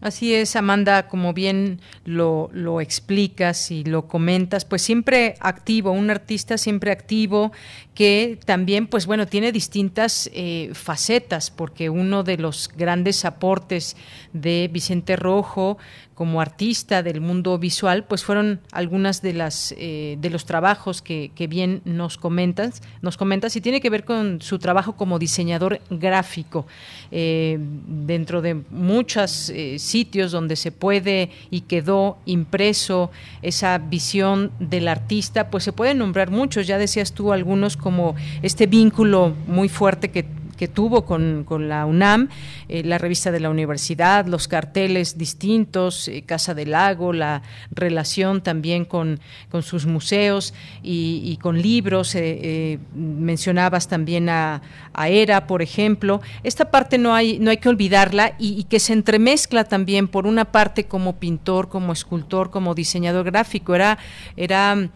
Así 0.00 0.34
es, 0.34 0.54
Amanda, 0.56 1.08
como 1.08 1.32
bien 1.32 1.80
lo, 2.04 2.50
lo, 2.52 2.82
explicas 2.82 3.70
y 3.70 3.84
lo 3.84 4.06
comentas, 4.06 4.66
pues 4.66 4.82
siempre 4.82 5.34
activo, 5.40 5.92
un 5.92 6.10
artista 6.10 6.58
siempre 6.58 6.90
activo 6.90 7.52
que 7.94 8.38
también, 8.44 8.86
pues 8.86 9.06
bueno, 9.06 9.26
tiene 9.26 9.50
distintas 9.50 10.28
eh, 10.34 10.70
facetas, 10.74 11.50
porque 11.50 11.88
uno 11.88 12.22
de 12.22 12.36
los 12.36 12.68
grandes 12.76 13.24
aportes 13.24 13.96
de 14.34 14.68
Vicente 14.70 15.16
Rojo 15.16 15.78
como 16.14 16.40
artista 16.40 17.02
del 17.02 17.20
mundo 17.20 17.58
visual, 17.58 18.04
pues 18.04 18.24
fueron 18.24 18.60
algunas 18.72 19.20
de 19.22 19.32
las 19.32 19.74
eh, 19.76 20.16
de 20.20 20.30
los 20.30 20.44
trabajos 20.44 21.02
que, 21.02 21.30
que, 21.34 21.46
bien 21.46 21.82
nos 21.84 22.16
comentas, 22.18 22.82
nos 23.02 23.16
comentas 23.16 23.56
y 23.56 23.60
tiene 23.60 23.80
que 23.80 23.90
ver 23.90 24.04
con 24.04 24.40
su 24.40 24.58
trabajo 24.58 24.96
como 24.96 25.18
diseñador 25.18 25.80
gráfico 25.90 26.66
eh, 27.10 27.58
dentro 27.60 28.42
de 28.42 28.54
muchos 28.70 29.50
eh, 29.50 29.78
sitios 29.78 30.32
donde 30.32 30.56
se 30.56 30.72
puede 30.72 31.30
y 31.50 31.62
quedó 31.62 32.18
impreso 32.26 33.10
esa 33.42 33.78
visión 33.78 34.52
del 34.58 34.88
artista, 34.88 35.50
pues 35.50 35.64
se 35.64 35.72
pueden 35.72 35.98
nombrar 35.98 36.30
muchos. 36.30 36.66
Ya 36.66 36.78
decías 36.78 37.12
tú 37.12 37.32
algunos 37.32 37.76
como 37.76 38.14
este 38.42 38.66
vínculo 38.66 39.34
muy 39.46 39.68
fuerte 39.68 40.10
que 40.10 40.24
que 40.54 40.68
tuvo 40.68 41.04
con, 41.04 41.44
con 41.44 41.68
la 41.68 41.86
UNAM, 41.86 42.28
eh, 42.68 42.82
la 42.84 42.98
revista 42.98 43.30
de 43.32 43.40
la 43.40 43.50
universidad, 43.50 44.26
los 44.26 44.48
carteles 44.48 45.18
distintos, 45.18 46.08
eh, 46.08 46.22
Casa 46.22 46.54
del 46.54 46.70
Lago, 46.70 47.12
la 47.12 47.42
relación 47.70 48.42
también 48.42 48.84
con, 48.84 49.20
con 49.50 49.62
sus 49.62 49.86
museos 49.86 50.54
y, 50.82 51.38
con 51.42 51.60
libros. 51.60 52.14
Eh, 52.14 52.78
mencionabas 52.94 53.88
también 53.88 54.28
a, 54.28 54.62
a, 54.92 55.08
ERA, 55.08 55.46
por 55.46 55.62
ejemplo. 55.62 56.20
Esta 56.42 56.70
parte 56.70 56.98
no 56.98 57.14
hay, 57.14 57.38
no 57.38 57.50
hay 57.50 57.56
que 57.56 57.68
olvidarla 57.68 58.34
y, 58.38 58.58
y, 58.58 58.64
que 58.64 58.80
se 58.80 58.92
entremezcla 58.92 59.64
también 59.64 60.08
por 60.08 60.26
una 60.26 60.44
parte 60.46 60.84
como 60.84 61.16
pintor, 61.16 61.68
como 61.68 61.92
escultor, 61.92 62.50
como 62.50 62.74
diseñador 62.74 63.24
gráfico. 63.24 63.74
Era, 63.74 63.98
era 64.36 64.88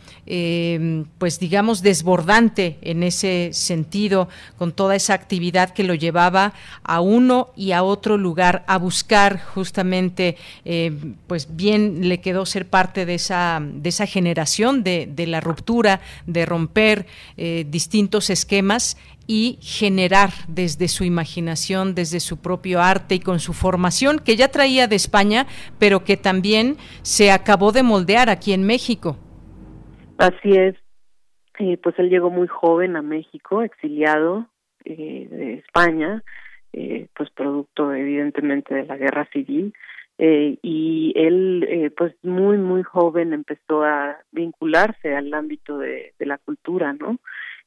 pues 1.19 1.39
digamos, 1.39 1.83
desbordante 1.83 2.79
en 2.83 3.03
ese 3.03 3.51
sentido, 3.53 4.29
con 4.59 4.73
toda 4.73 4.95
esa 4.95 5.15
actividad 5.15 5.48
que 5.75 5.85
lo 5.85 5.95
llevaba 5.95 6.53
a 6.85 7.01
uno 7.01 7.51
y 7.57 7.73
a 7.73 7.83
otro 7.83 8.17
lugar 8.17 8.65
a 8.67 8.79
buscar 8.79 9.41
justamente, 9.41 10.37
eh, 10.65 10.93
pues 11.27 11.57
bien 11.57 12.09
le 12.09 12.21
quedó 12.21 12.47
ser 12.47 12.69
parte 12.69 13.07
de 13.07 13.15
esa, 13.15 13.61
de 13.61 13.89
esa 13.89 14.07
generación 14.07 14.85
de, 14.85 15.07
de 15.07 15.27
la 15.27 15.41
ruptura, 15.41 16.01
de 16.27 16.47
romper 16.47 17.07
eh, 17.37 17.65
distintos 17.69 18.31
esquemas 18.31 18.97
y 19.27 19.59
generar 19.61 20.31
desde 20.49 20.89
su 20.89 21.05
imaginación, 21.05 21.95
desde 21.95 22.21
su 22.21 22.41
propio 22.41 22.81
arte 22.81 23.17
y 23.17 23.21
con 23.21 23.41
su 23.41 23.53
formación 23.53 24.19
que 24.19 24.37
ya 24.37 24.49
traía 24.49 24.87
de 24.87 24.97
España, 24.97 25.47
pero 25.79 26.05
que 26.05 26.17
también 26.17 26.77
se 27.03 27.31
acabó 27.31 27.73
de 27.73 27.83
moldear 27.83 28.31
aquí 28.31 28.53
en 28.53 28.65
México. 28.65 29.17
Así 30.17 30.53
es. 30.53 30.77
Eh, 31.59 31.77
pues 31.83 31.99
él 31.99 32.09
llegó 32.09 32.31
muy 32.31 32.47
joven 32.47 32.97
a 32.97 33.03
México, 33.03 33.63
exiliado, 33.63 34.47
eh, 34.85 35.29
de 35.31 35.55
España, 35.55 36.23
eh, 36.73 37.09
pues 37.15 37.31
producto 37.31 37.93
evidentemente 37.93 38.75
de 38.75 38.87
la 38.87 38.97
guerra 38.97 39.29
civil. 39.33 39.73
Eh, 40.21 40.59
y 40.63 41.13
él, 41.15 41.65
eh, 41.69 41.91
pues 41.97 42.13
muy, 42.25 42.59
muy 42.59 42.83
joven 42.83 43.33
empezó 43.33 43.85
a 43.85 44.19
vincularse 44.33 45.15
al 45.15 45.33
ámbito 45.33 45.79
de, 45.79 46.13
de 46.19 46.27
la 46.27 46.39
cultura, 46.39 46.93
¿no? 46.93 47.19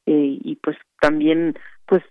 Eh, 0.05 0.38
y 0.43 0.55
pues 0.57 0.75
también, 0.99 1.55
pues 1.85 2.03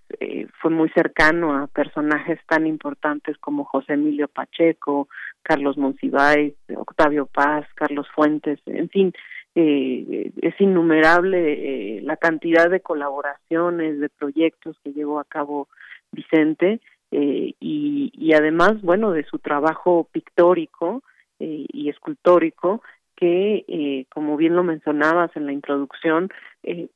fue 0.60 0.70
muy 0.70 0.88
cercano 0.90 1.56
a 1.56 1.66
personajes 1.66 2.38
tan 2.46 2.66
importantes 2.66 3.36
como 3.38 3.64
José 3.64 3.94
Emilio 3.94 4.28
Pacheco, 4.28 5.08
Carlos 5.42 5.78
Monsiváis, 5.78 6.54
Octavio 6.74 7.26
Paz, 7.26 7.66
Carlos 7.74 8.06
Fuentes, 8.14 8.60
en 8.66 8.88
fin, 8.90 9.12
eh, 9.54 10.32
es 10.40 10.60
innumerable 10.60 11.98
eh, 11.98 12.02
la 12.02 12.16
cantidad 12.16 12.70
de 12.70 12.80
colaboraciones, 12.80 13.98
de 14.00 14.08
proyectos 14.08 14.76
que 14.84 14.92
llevó 14.92 15.18
a 15.18 15.24
cabo 15.24 15.68
Vicente 16.12 16.80
eh, 17.10 17.54
y, 17.58 18.12
y, 18.14 18.32
además, 18.34 18.80
bueno, 18.82 19.12
de 19.12 19.24
su 19.24 19.38
trabajo 19.38 20.08
pictórico 20.12 21.02
eh, 21.38 21.66
y 21.72 21.88
escultórico 21.88 22.82
que, 23.16 23.64
eh, 23.68 24.06
como 24.12 24.36
bien 24.36 24.56
lo 24.56 24.62
mencionabas 24.62 25.34
en 25.36 25.46
la 25.46 25.52
introducción, 25.52 26.30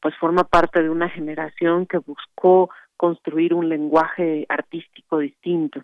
pues 0.01 0.15
forma 0.17 0.45
parte 0.45 0.83
de 0.83 0.91
una 0.91 1.09
generación 1.09 1.87
que 1.87 1.99
buscó 1.99 2.71
construir 2.97 3.53
un 3.55 3.69
lenguaje 3.69 4.47
artístico 4.49 5.19
distinto. 5.19 5.83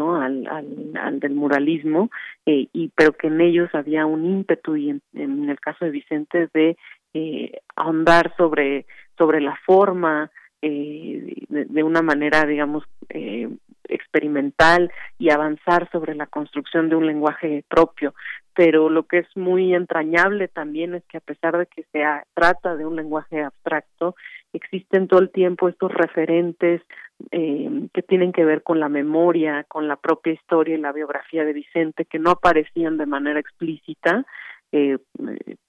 ¿No? 0.00 0.16
Al, 0.16 0.46
al, 0.46 0.66
al, 0.98 1.20
del 1.20 1.34
muralismo, 1.34 2.10
eh, 2.46 2.68
y 2.72 2.90
pero 2.96 3.12
que 3.12 3.26
en 3.26 3.40
ellos 3.40 3.68
había 3.74 4.06
un 4.06 4.24
ímpetu, 4.24 4.76
y 4.76 4.90
en, 4.90 5.02
en 5.14 5.50
el 5.50 5.60
caso 5.60 5.84
de 5.84 5.90
Vicente, 5.90 6.48
de 6.54 6.76
eh, 7.12 7.60
ahondar 7.76 8.34
sobre, 8.36 8.86
sobre 9.18 9.40
la 9.40 9.56
forma, 9.66 10.30
eh, 10.62 11.34
de, 11.48 11.64
de, 11.66 11.82
una 11.82 12.00
manera, 12.00 12.46
digamos, 12.46 12.84
eh, 13.10 13.48
experimental 13.90 14.90
y 15.18 15.30
avanzar 15.30 15.90
sobre 15.90 16.14
la 16.14 16.26
construcción 16.26 16.88
de 16.88 16.96
un 16.96 17.06
lenguaje 17.06 17.64
propio. 17.68 18.14
Pero 18.54 18.90
lo 18.90 19.04
que 19.04 19.18
es 19.18 19.36
muy 19.36 19.74
entrañable 19.74 20.48
también 20.48 20.94
es 20.94 21.04
que 21.04 21.18
a 21.18 21.20
pesar 21.20 21.56
de 21.56 21.66
que 21.66 21.84
se 21.92 22.02
trata 22.34 22.76
de 22.76 22.84
un 22.84 22.96
lenguaje 22.96 23.42
abstracto, 23.42 24.16
existen 24.52 25.08
todo 25.08 25.20
el 25.20 25.30
tiempo 25.30 25.68
estos 25.68 25.92
referentes 25.92 26.82
eh, 27.30 27.88
que 27.92 28.02
tienen 28.02 28.32
que 28.32 28.44
ver 28.44 28.62
con 28.62 28.80
la 28.80 28.88
memoria, 28.88 29.64
con 29.68 29.88
la 29.88 29.96
propia 29.96 30.32
historia 30.32 30.74
y 30.74 30.80
la 30.80 30.92
biografía 30.92 31.44
de 31.44 31.52
Vicente, 31.52 32.04
que 32.04 32.18
no 32.18 32.30
aparecían 32.30 32.96
de 32.96 33.06
manera 33.06 33.38
explícita 33.38 34.26
eh, 34.72 34.98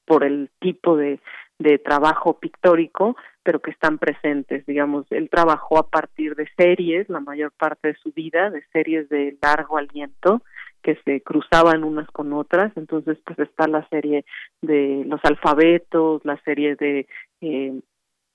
por 0.06 0.24
el 0.24 0.50
tipo 0.60 0.98
de, 0.98 1.20
de 1.60 1.78
trabajo 1.78 2.40
pictórico, 2.40 3.16
pero 3.44 3.60
que 3.60 3.72
están 3.72 3.98
presentes. 3.98 4.66
Digamos, 4.66 5.06
él 5.12 5.30
trabajó 5.30 5.78
a 5.78 5.90
partir 5.90 6.36
de 6.36 6.48
series, 6.58 7.10
la 7.10 7.20
mayor 7.20 7.52
parte 7.58 7.90
de 7.90 7.96
su 7.96 8.12
vida, 8.12 8.50
de 8.50 8.64
series 8.72 9.10
de 9.10 9.38
largo 9.42 9.78
aliento, 9.78 10.42
que 10.82 10.98
se 11.06 11.22
cruzaban 11.22 11.84
unas 11.84 12.10
con 12.10 12.34
otras. 12.34 12.76
Entonces, 12.76 13.18
pues 13.26 13.40
está 13.40 13.68
la 13.68 13.88
serie 13.90 14.26
de 14.62 15.04
los 15.06 15.20
alfabetos, 15.24 16.26
la 16.26 16.38
serie 16.44 16.76
de 16.76 17.08
eh, 17.42 17.80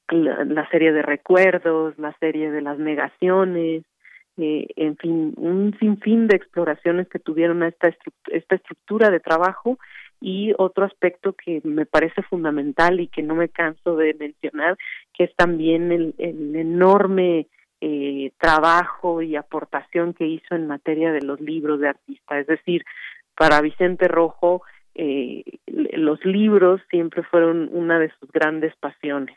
la, 0.08 0.68
serie 0.70 0.92
de 0.92 1.02
recuerdos, 1.02 1.98
la 1.98 2.16
serie 2.18 2.50
de 2.50 2.62
las 2.62 2.78
negaciones, 2.78 3.82
eh, 4.36 4.66
en 4.76 4.96
fin, 4.96 5.34
un 5.36 5.76
sinfín 5.78 6.28
de 6.28 6.36
exploraciones 6.36 7.08
que 7.08 7.18
tuvieron 7.18 7.62
esta, 7.62 7.88
esta 8.28 8.54
estructura 8.54 9.10
de 9.10 9.20
trabajo 9.20 9.78
y 10.20 10.52
otro 10.58 10.84
aspecto 10.84 11.34
que 11.34 11.60
me 11.64 11.86
parece 11.86 12.22
fundamental 12.22 13.00
y 13.00 13.08
que 13.08 13.22
no 13.22 13.34
me 13.34 13.48
canso 13.48 13.96
de 13.96 14.14
mencionar, 14.14 14.76
que 15.14 15.24
es 15.24 15.36
también 15.36 15.92
el, 15.92 16.14
el 16.18 16.56
enorme 16.56 17.48
eh, 17.80 18.32
trabajo 18.38 19.22
y 19.22 19.36
aportación 19.36 20.14
que 20.14 20.26
hizo 20.26 20.54
en 20.54 20.66
materia 20.66 21.12
de 21.12 21.22
los 21.22 21.40
libros 21.40 21.80
de 21.80 21.88
artista. 21.88 22.38
Es 22.38 22.46
decir, 22.46 22.84
para 23.36 23.60
Vicente 23.60 24.08
Rojo, 24.08 24.62
eh, 24.94 25.44
los 25.66 26.24
libros 26.24 26.80
siempre 26.90 27.22
fueron 27.22 27.68
una 27.72 27.98
de 27.98 28.10
sus 28.18 28.30
grandes 28.32 28.74
pasiones 28.76 29.36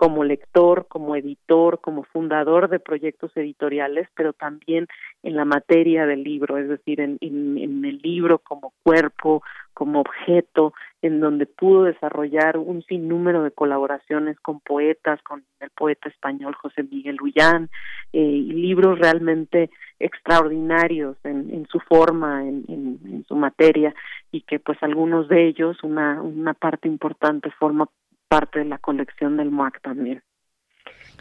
como 0.00 0.24
lector, 0.24 0.86
como 0.88 1.14
editor, 1.14 1.78
como 1.82 2.04
fundador 2.04 2.70
de 2.70 2.80
proyectos 2.80 3.36
editoriales, 3.36 4.08
pero 4.14 4.32
también 4.32 4.88
en 5.22 5.36
la 5.36 5.44
materia 5.44 6.06
del 6.06 6.24
libro, 6.24 6.56
es 6.56 6.70
decir, 6.70 7.02
en, 7.02 7.18
en, 7.20 7.84
el 7.84 7.98
libro 7.98 8.38
como 8.38 8.72
cuerpo, 8.82 9.42
como 9.74 10.00
objeto, 10.00 10.72
en 11.02 11.20
donde 11.20 11.44
pudo 11.44 11.82
desarrollar 11.82 12.56
un 12.56 12.82
sinnúmero 12.84 13.42
de 13.42 13.50
colaboraciones 13.50 14.40
con 14.40 14.60
poetas, 14.60 15.20
con 15.22 15.44
el 15.60 15.68
poeta 15.68 16.08
español 16.08 16.54
José 16.54 16.82
Miguel 16.82 17.20
Ullán, 17.20 17.68
eh, 18.14 18.22
y 18.22 18.52
libros 18.52 18.98
realmente 18.98 19.68
extraordinarios 19.98 21.18
en, 21.24 21.52
en 21.52 21.66
su 21.66 21.78
forma, 21.78 22.48
en, 22.48 22.64
en, 22.68 23.24
su 23.28 23.36
materia, 23.36 23.94
y 24.32 24.40
que 24.40 24.60
pues 24.60 24.82
algunos 24.82 25.28
de 25.28 25.46
ellos, 25.46 25.76
una, 25.82 26.22
una 26.22 26.54
parte 26.54 26.88
importante 26.88 27.50
forma 27.50 27.86
parte 28.30 28.60
de 28.60 28.64
la 28.64 28.78
colección 28.78 29.36
del 29.36 29.50
MOAC 29.50 29.82
también. 29.82 30.22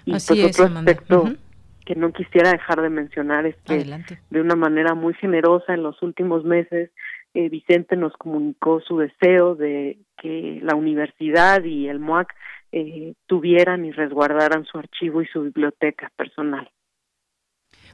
Y 0.06 0.11
pues 0.11 0.30
otro 0.30 0.65
aspecto 0.65 1.26
que 1.86 1.95
no 1.95 2.14
quisiera 2.14 2.52
dejar 2.52 2.81
de 2.81 2.90
mencionar 2.90 3.48
es 3.48 3.56
que 3.65 3.84
de 4.30 4.41
una 4.41 4.56
manera 4.56 4.94
muy 4.94 5.15
generosa 5.15 5.73
en 5.73 5.81
los 5.81 5.99
últimos 6.03 6.44
meses 6.45 6.91
eh, 7.34 7.49
Vicente 7.49 7.95
nos 7.95 8.14
comunicó 8.14 8.80
su 8.81 8.99
deseo 8.99 9.56
de 9.56 9.98
que 10.22 10.60
la 10.61 10.76
universidad 10.76 11.64
y 11.64 11.88
el 11.88 11.99
MOAC 11.99 12.31
eh, 12.72 13.15
tuvieran 13.26 13.86
y 13.86 13.91
resguardaran 13.91 14.65
su 14.65 14.77
archivo 14.77 15.23
y 15.23 15.27
su 15.27 15.41
biblioteca 15.41 16.11
personal. 16.15 16.69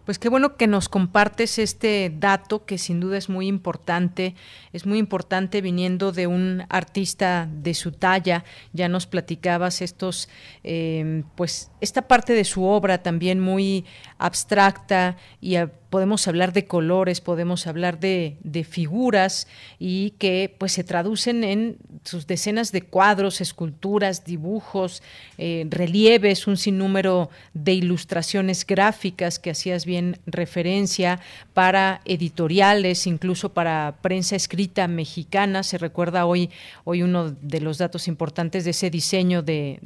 Pues 0.06 0.20
qué 0.20 0.30
bueno 0.30 0.56
que 0.56 0.68
nos 0.68 0.88
compartes 0.88 1.58
este 1.58 2.14
dato 2.16 2.64
que 2.66 2.78
sin 2.78 3.00
duda 3.00 3.18
es 3.18 3.28
muy 3.28 3.48
importante, 3.48 4.36
es 4.72 4.86
muy 4.86 5.00
importante 5.00 5.62
viniendo 5.62 6.12
de 6.12 6.28
un 6.28 6.64
artista 6.70 7.50
de 7.52 7.74
su 7.74 7.92
talla. 7.92 8.46
Ya 8.72 8.88
nos 8.88 9.08
platicabas 9.08 9.82
estos, 9.82 10.30
eh, 10.64 11.24
pues 11.36 11.72
esta 11.82 12.04
parte 12.04 12.34
de 12.34 12.44
su 12.44 12.66
obra 12.66 13.02
también 13.02 13.40
muy 13.40 13.84
abstracta 14.20 15.18
y 15.42 15.56
podemos 15.96 16.28
hablar 16.28 16.52
de 16.52 16.66
colores, 16.66 17.22
podemos 17.22 17.68
hablar 17.68 18.02
de, 18.02 18.36
figuras 18.70 19.48
y 19.80 20.10
que 20.20 20.54
pues 20.58 20.74
se 20.74 20.84
traducen 20.84 21.46
en 21.46 21.78
sus 22.04 22.28
decenas 22.28 22.74
de 22.74 22.82
cuadros, 22.82 23.40
esculturas, 23.40 24.26
dibujos, 24.26 25.02
eh, 25.38 25.66
relieves, 25.70 26.48
un 26.48 26.58
sinnúmero 26.58 27.30
de 27.54 27.76
ilustraciones 27.76 28.68
gráficas 28.68 29.40
que 29.40 29.52
hacías 29.52 29.86
bien 29.86 30.20
referencia 30.26 31.22
para 31.54 32.02
editoriales, 32.04 33.08
incluso 33.08 33.54
para 33.54 33.96
prensa 34.02 34.36
escrita 34.36 34.90
mexicana. 34.90 35.64
Se 35.64 35.78
recuerda 35.78 36.26
hoy, 36.26 36.50
hoy 36.84 37.04
uno 37.04 37.32
de 37.32 37.62
los 37.62 37.78
datos 37.78 38.10
importantes 38.10 38.66
de 38.66 38.72
ese 38.72 38.90
diseño 38.90 39.44
de, 39.44 39.80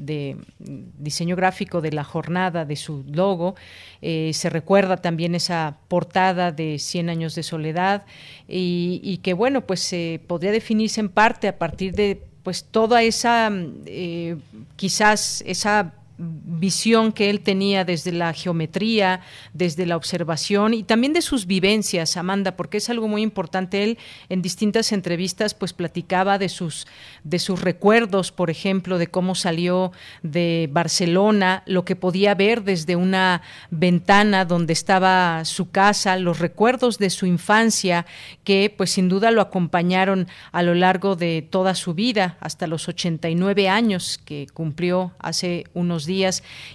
diseño 0.57 1.35
gráfico 1.35 1.81
de 1.81 1.91
la 1.91 2.03
jornada 2.03 2.65
de 2.65 2.75
su 2.75 3.05
logo. 3.11 3.53
Eh, 4.01 4.31
se 4.33 4.49
recuerda 4.49 4.97
también 4.97 5.35
esa 5.35 5.77
portada 5.99 6.53
de 6.53 6.79
Cien 6.79 7.09
años 7.09 7.35
de 7.35 7.43
soledad 7.43 8.05
y, 8.47 9.19
que 9.21 9.33
bueno, 9.33 9.67
pues 9.67 9.81
se 9.81 10.21
podría 10.27 10.53
definirse 10.53 11.01
en 11.01 11.09
parte 11.09 11.49
a 11.49 11.57
partir 11.57 11.93
de 11.93 12.21
pues 12.41 12.63
toda 12.63 13.03
esa 13.03 13.51
eh, 13.85 14.37
quizás 14.77 15.43
esa 15.45 15.95
visión 16.19 17.13
que 17.13 17.29
él 17.29 17.39
tenía 17.39 17.85
desde 17.85 18.11
la 18.11 18.33
geometría, 18.33 19.21
desde 19.53 19.85
la 19.85 19.95
observación 19.95 20.73
y 20.73 20.83
también 20.83 21.13
de 21.13 21.21
sus 21.21 21.45
vivencias, 21.45 22.17
Amanda, 22.17 22.57
porque 22.57 22.77
es 22.77 22.89
algo 22.89 23.07
muy 23.07 23.21
importante. 23.21 23.83
Él 23.83 23.97
en 24.27 24.41
distintas 24.41 24.91
entrevistas 24.91 25.53
pues 25.53 25.71
platicaba 25.71 26.37
de 26.37 26.49
sus 26.49 26.87
de 27.23 27.39
sus 27.39 27.61
recuerdos, 27.61 28.31
por 28.31 28.49
ejemplo, 28.49 28.97
de 28.97 29.07
cómo 29.07 29.35
salió 29.35 29.91
de 30.23 30.69
Barcelona, 30.71 31.63
lo 31.65 31.85
que 31.85 31.95
podía 31.95 32.35
ver 32.35 32.63
desde 32.63 32.95
una 32.95 33.41
ventana 33.71 34.45
donde 34.45 34.73
estaba 34.73 35.43
su 35.45 35.71
casa, 35.71 36.17
los 36.17 36.39
recuerdos 36.39 36.97
de 36.97 37.09
su 37.09 37.25
infancia 37.25 38.05
que 38.43 38.73
pues 38.75 38.91
sin 38.91 39.09
duda 39.09 39.31
lo 39.31 39.41
acompañaron 39.41 40.27
a 40.51 40.63
lo 40.63 40.73
largo 40.75 41.15
de 41.15 41.47
toda 41.49 41.75
su 41.75 41.93
vida, 41.93 42.37
hasta 42.39 42.67
los 42.67 42.87
89 42.87 43.69
años 43.69 44.19
que 44.23 44.47
cumplió 44.53 45.13
hace 45.19 45.65
unos 45.73 46.05
días, 46.05 46.08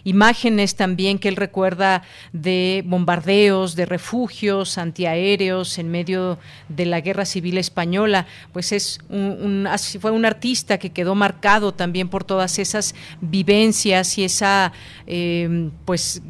imágenes 0.04 0.76
también 0.76 1.18
que 1.18 1.28
él 1.28 1.36
recuerda 1.36 2.02
de 2.32 2.82
bombardeos, 2.86 3.76
de 3.76 3.86
refugios 3.86 4.78
antiaéreos 4.78 5.78
en 5.78 5.90
medio 5.90 6.38
de 6.68 6.86
la 6.86 7.00
Guerra 7.00 7.24
Civil 7.24 7.58
Española, 7.58 8.26
pues 8.52 8.72
es 8.72 8.98
un, 9.08 9.68
fue 10.00 10.10
un 10.10 10.24
artista 10.24 10.78
que 10.78 10.90
quedó 10.90 11.14
marcado 11.14 11.72
también 11.72 12.08
por 12.08 12.24
todas 12.24 12.58
esas 12.58 12.94
vivencias 13.20 14.18
y 14.18 14.24
esa 14.24 14.72
eh, 15.06 15.70
pues 15.84 16.22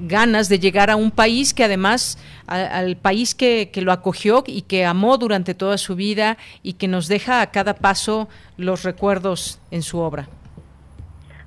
ganas 0.00 0.48
de 0.48 0.58
llegar 0.58 0.90
a 0.90 0.96
un 0.96 1.10
país 1.10 1.52
que 1.52 1.64
además 1.64 2.18
al 2.46 2.96
país 2.96 3.34
que, 3.34 3.70
que, 3.72 3.82
lo 3.82 3.92
acogió 3.92 4.42
y 4.46 4.62
que 4.62 4.84
amó 4.84 5.18
durante 5.18 5.54
toda 5.54 5.78
su 5.78 5.94
vida 5.94 6.36
y 6.62 6.72
que 6.74 6.88
nos 6.88 7.06
deja 7.06 7.42
a 7.42 7.50
cada 7.50 7.74
paso 7.74 8.28
los 8.56 8.82
recuerdos 8.82 9.60
en 9.70 9.82
su 9.82 9.98
obra. 9.98 10.28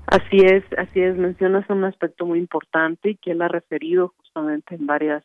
Así 0.07 0.37
es, 0.37 0.63
así 0.77 1.01
es, 1.01 1.15
mencionas 1.15 1.67
un 1.69 1.85
aspecto 1.85 2.25
muy 2.25 2.39
importante 2.39 3.11
y 3.11 3.15
que 3.15 3.31
él 3.31 3.41
ha 3.41 3.47
referido 3.47 4.13
justamente 4.17 4.75
en 4.75 4.85
varias 4.85 5.23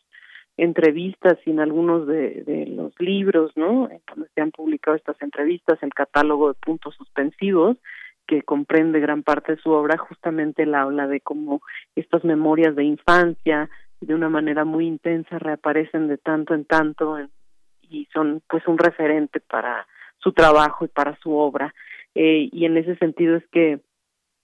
entrevistas 0.57 1.39
y 1.47 1.51
en 1.51 1.61
algunos 1.61 2.07
de, 2.07 2.67
los 2.69 2.93
libros, 3.01 3.53
¿no? 3.57 3.89
Donde 4.09 4.29
se 4.35 4.41
han 4.41 4.51
publicado 4.51 4.97
estas 4.97 5.21
entrevistas, 5.23 5.79
el 5.83 5.95
catálogo 5.95 6.49
de 6.49 6.55
puntos 6.55 6.95
suspensivos, 6.97 7.77
que 8.27 8.43
comprende 8.43 9.01
gran 9.01 9.23
parte 9.23 9.55
de 9.55 9.63
su 9.63 9.71
obra, 9.71 9.97
justamente 9.97 10.65
él 10.65 10.75
habla 10.75 11.07
de 11.07 11.21
cómo 11.21 11.63
estas 11.95 12.25
memorias 12.25 12.77
de 12.77 12.85
infancia 12.85 13.71
de 14.01 14.15
una 14.15 14.29
manera 14.29 14.65
muy 14.65 14.87
intensa 14.87 15.39
reaparecen 15.39 16.09
de 16.09 16.19
tanto 16.19 16.55
en 16.55 16.65
tanto 16.65 17.19
y 17.83 18.07
son 18.13 18.43
pues 18.49 18.67
un 18.69 18.79
referente 18.79 19.41
para 19.41 19.87
su 20.19 20.33
trabajo 20.33 20.85
y 20.85 20.89
para 20.89 21.17
su 21.21 21.35
obra. 21.35 21.75
Eh, 22.15 22.49
y 22.53 22.65
en 22.65 22.77
ese 22.77 22.97
sentido 22.97 23.37
es 23.37 23.47
que 23.49 23.81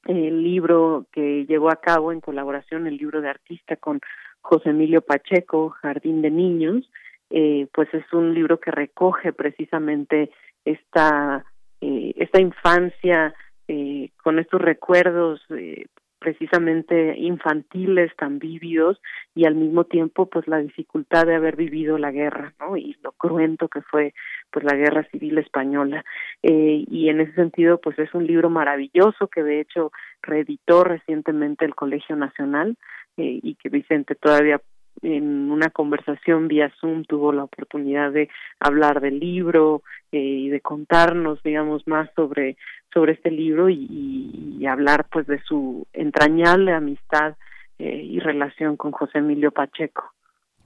el 0.06 0.43
libro 0.43 1.06
que 1.12 1.47
llevó 1.47 1.70
a 1.70 1.81
cabo 1.81 2.12
en 2.12 2.20
colaboración, 2.20 2.86
el 2.86 2.97
libro 2.97 3.20
de 3.20 3.31
artista 3.31 3.76
con 3.76 4.01
José 4.40 4.70
Emilio 4.70 5.01
Pacheco, 5.01 5.70
Jardín 5.70 6.22
de 6.22 6.31
Niños, 6.31 6.90
eh, 7.31 7.66
pues 7.72 7.93
es 7.94 8.05
un 8.12 8.35
libro 8.35 8.60
que 8.60 8.70
recoge 8.70 9.32
precisamente 9.32 10.31
esta, 10.64 11.44
eh, 11.81 12.12
esta 12.16 12.40
infancia 12.40 13.35
eh, 13.66 14.10
con 14.22 14.39
estos 14.39 14.60
recuerdos 14.60 15.40
eh, 15.51 15.86
precisamente 16.24 17.18
infantiles 17.18 18.10
tan 18.16 18.38
vívidos 18.38 18.98
y 19.34 19.44
al 19.44 19.55
mismo 19.55 19.84
tiempo 19.84 20.24
pues 20.24 20.48
la 20.48 20.56
dificultad 20.56 21.26
de 21.26 21.34
haber 21.34 21.55
vivido 21.55 21.98
la 21.98 22.10
guerra 22.10 22.55
no 22.59 22.78
y 22.78 22.96
lo 23.02 23.12
cruento 23.12 23.68
que 23.68 23.82
fue 23.82 24.14
pues 24.51 24.64
la 24.64 24.74
guerra 24.74 25.06
civil 25.10 25.36
española. 25.36 26.02
Eh, 26.42 26.86
y 26.90 27.10
en 27.10 27.20
ese 27.20 27.34
sentido 27.34 27.78
pues 27.78 27.98
es 27.98 28.14
un 28.14 28.26
libro 28.26 28.48
maravilloso 28.48 29.28
que 29.28 29.42
de 29.42 29.60
hecho 29.60 29.92
reeditó 30.22 30.82
recientemente 30.82 31.66
el 31.66 31.74
Colegio 31.74 32.16
Nacional 32.16 32.78
eh, 33.18 33.40
y 33.42 33.55
que 33.56 33.68
Vicente 33.68 34.14
todavía 34.14 34.62
en 35.02 35.50
una 35.50 35.70
conversación 35.70 36.48
vía 36.48 36.72
Zoom 36.80 37.04
tuvo 37.04 37.32
la 37.32 37.44
oportunidad 37.44 38.12
de 38.12 38.28
hablar 38.60 39.00
del 39.00 39.18
libro 39.18 39.82
eh, 40.12 40.18
y 40.18 40.48
de 40.48 40.60
contarnos, 40.60 41.42
digamos, 41.42 41.86
más 41.86 42.08
sobre 42.14 42.56
sobre 42.92 43.14
este 43.14 43.30
libro 43.30 43.68
y, 43.68 44.56
y 44.58 44.66
hablar 44.66 45.06
pues 45.10 45.26
de 45.26 45.42
su 45.42 45.84
entrañable 45.92 46.72
amistad 46.72 47.34
eh, 47.78 48.02
y 48.08 48.20
relación 48.20 48.76
con 48.76 48.92
José 48.92 49.18
Emilio 49.18 49.50
Pacheco. 49.50 50.04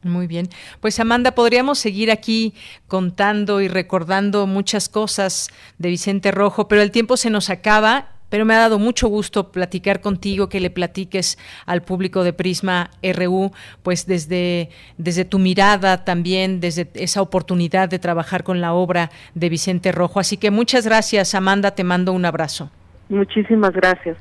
Muy 0.02 0.26
bien. 0.26 0.46
Pues 0.80 1.00
Amanda, 1.00 1.32
podríamos 1.34 1.78
seguir 1.78 2.10
aquí 2.10 2.54
contando 2.86 3.62
y 3.62 3.68
recordando 3.68 4.46
muchas 4.46 4.88
cosas 4.90 5.48
de 5.78 5.88
Vicente 5.88 6.30
Rojo, 6.30 6.68
pero 6.68 6.82
el 6.82 6.92
tiempo 6.92 7.16
se 7.16 7.30
nos 7.30 7.50
acaba 7.50 8.17
pero 8.28 8.44
me 8.44 8.54
ha 8.54 8.58
dado 8.58 8.78
mucho 8.78 9.08
gusto 9.08 9.50
platicar 9.50 10.00
contigo, 10.00 10.48
que 10.48 10.60
le 10.60 10.70
platiques 10.70 11.38
al 11.66 11.82
público 11.82 12.24
de 12.24 12.32
Prisma 12.32 12.90
RU, 13.02 13.52
pues 13.82 14.06
desde, 14.06 14.70
desde 14.96 15.24
tu 15.24 15.38
mirada 15.38 16.04
también, 16.04 16.60
desde 16.60 16.90
esa 16.94 17.22
oportunidad 17.22 17.88
de 17.88 17.98
trabajar 17.98 18.44
con 18.44 18.60
la 18.60 18.72
obra 18.72 19.10
de 19.34 19.48
Vicente 19.48 19.92
Rojo. 19.92 20.20
Así 20.20 20.36
que 20.36 20.50
muchas 20.50 20.84
gracias, 20.86 21.34
Amanda, 21.34 21.72
te 21.72 21.84
mando 21.84 22.12
un 22.12 22.24
abrazo. 22.24 22.70
Muchísimas 23.08 23.72
gracias. 23.72 24.16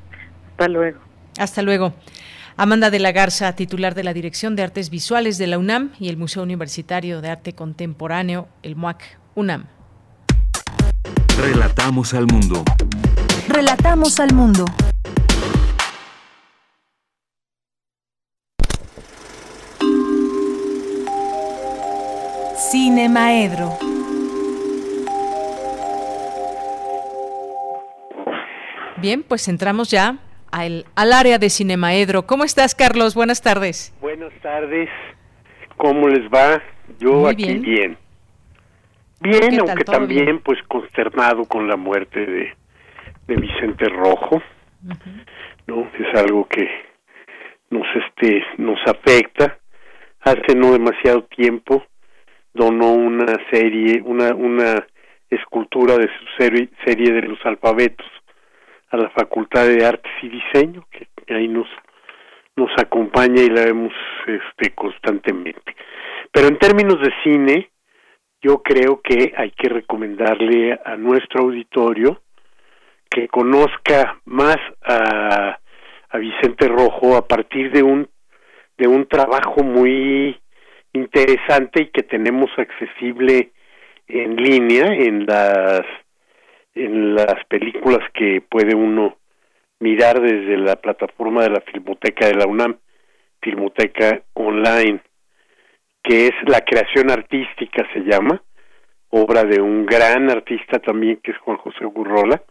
Hasta 0.52 0.68
luego. 0.68 1.00
Hasta 1.38 1.62
luego. 1.62 1.94
Amanda 2.60 2.90
de 2.90 2.98
la 2.98 3.12
Garza, 3.12 3.54
titular 3.56 3.94
de 3.94 4.04
la 4.04 4.14
Dirección 4.14 4.56
de 4.56 4.64
Artes 4.64 4.90
Visuales 4.90 5.38
de 5.38 5.46
la 5.46 5.60
UNAM 5.60 5.92
y 6.00 6.10
el 6.10 6.18
Museo 6.18 6.42
Universitario 6.42 7.22
de 7.22 7.30
Arte 7.30 7.54
Contemporáneo, 7.54 8.48
el 8.64 8.76
MUAC 8.76 9.20
UNAM. 9.36 9.66
Relatamos 11.40 12.16
al 12.16 12.26
mundo. 12.26 12.64
Relatamos 13.50 14.20
al 14.20 14.34
mundo. 14.34 14.66
Cine 22.56 23.08
Maedro. 23.10 23.78
Bien, 28.98 29.24
pues 29.24 29.48
entramos 29.48 29.90
ya 29.90 30.18
al, 30.52 30.86
al 30.96 31.14
área 31.14 31.38
de 31.38 31.50
Cinemaedro. 31.50 32.26
¿Cómo 32.26 32.44
estás, 32.44 32.76
Carlos? 32.76 33.16
Buenas 33.16 33.42
tardes. 33.42 33.94
Buenas 34.02 34.34
tardes. 34.42 34.90
¿Cómo 35.78 36.08
les 36.10 36.28
va? 36.30 36.62
Yo 37.00 37.28
aquí 37.28 37.54
bien. 37.60 37.98
Bien, 39.20 39.60
aunque 39.60 39.84
también 39.84 40.40
pues 40.40 40.60
consternado 40.68 41.46
con 41.46 41.68
la 41.68 41.76
muerte 41.76 42.26
de, 42.26 42.54
de 43.28 43.36
Vicente 43.36 43.90
Rojo. 43.90 44.42
¿No? 45.68 45.90
Es 46.00 46.20
algo 46.20 46.48
que 46.48 46.68
nos 47.70 47.86
este 47.96 48.44
nos 48.58 48.80
afecta. 48.88 49.60
Hace 50.22 50.56
no 50.56 50.72
demasiado 50.72 51.24
tiempo 51.24 51.86
donó 52.54 52.94
una 52.94 53.38
serie, 53.52 54.02
una 54.04 54.34
una 54.34 54.88
escultura 55.30 55.98
de 55.98 56.08
su 56.08 56.26
serie, 56.38 56.70
serie 56.86 57.12
de 57.12 57.22
los 57.24 57.40
alfabetos 57.46 58.08
a 58.90 58.98
la 58.98 59.10
Facultad 59.10 59.68
de 59.68 59.86
Artes 59.86 60.12
y 60.22 60.30
Diseño, 60.30 60.86
que 60.90 61.08
ahí 61.34 61.48
nos, 61.48 61.68
nos 62.56 62.72
acompaña 62.78 63.42
y 63.42 63.50
la 63.50 63.66
vemos 63.66 63.94
este, 64.26 64.74
constantemente. 64.74 65.76
Pero 66.32 66.48
en 66.48 66.58
términos 66.58 67.02
de 67.02 67.12
cine, 67.24 67.70
yo 68.42 68.62
creo 68.62 69.02
que 69.02 69.34
hay 69.36 69.52
que 69.52 69.68
recomendarle 69.68 70.80
a 70.86 70.96
nuestro 70.96 71.44
auditorio 71.44 72.22
que 73.10 73.28
conozca 73.28 74.20
más 74.26 74.58
a, 74.84 75.60
a 76.10 76.18
Vicente 76.18 76.68
Rojo 76.68 77.16
a 77.16 77.28
partir 77.28 77.72
de 77.72 77.84
un 77.84 78.10
de 78.78 78.88
un 78.88 79.08
trabajo 79.08 79.64
muy 79.64 80.40
interesante 80.94 81.84
y 81.84 81.88
que 81.88 82.04
tenemos 82.04 82.50
accesible 82.58 83.52
en 84.08 84.36
línea 84.36 84.86
en 84.86 85.26
las 85.26 85.82
en 86.76 87.16
las 87.16 87.44
películas 87.50 88.08
que 88.14 88.42
puede 88.42 88.76
uno 88.76 89.18
mirar 89.80 90.22
desde 90.22 90.58
la 90.58 90.76
plataforma 90.76 91.44
de 91.44 91.50
la 91.50 91.62
Filmoteca 91.62 92.28
de 92.28 92.36
la 92.36 92.46
UNAM, 92.46 92.78
Filmoteca 93.42 94.22
Online, 94.34 95.00
que 96.04 96.28
es 96.28 96.34
la 96.46 96.62
creación 96.62 97.12
artística 97.12 97.86
se 97.94 98.00
llama, 98.02 98.42
obra 99.10 99.44
de 99.44 99.62
un 99.62 99.86
gran 99.86 100.30
artista 100.30 100.80
también 100.80 101.20
que 101.24 101.32
es 101.32 101.38
Juan 101.40 101.58
José 101.58 101.86
Gurrola, 101.86 102.44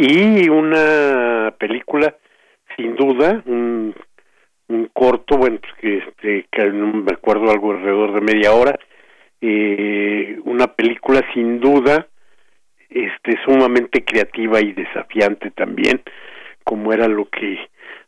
y 0.00 0.48
una 0.48 1.52
película 1.58 2.14
sin 2.76 2.94
duda, 2.94 3.42
un, 3.46 3.92
un 4.68 4.86
corto, 4.92 5.36
bueno, 5.36 5.58
que, 5.80 5.98
este, 5.98 6.46
que 6.52 6.66
no 6.66 6.86
me 6.92 7.12
acuerdo 7.12 7.50
algo 7.50 7.72
alrededor 7.72 8.14
de 8.14 8.20
media 8.20 8.52
hora, 8.52 8.78
eh, 9.40 10.38
una 10.44 10.68
película 10.68 11.20
sin 11.34 11.58
duda 11.58 12.06
este 12.88 13.36
sumamente 13.44 14.04
creativa 14.04 14.60
y 14.60 14.72
desafiante 14.72 15.50
también 15.50 16.00
como 16.64 16.92
era 16.92 17.06
lo 17.06 17.28
que 17.28 17.58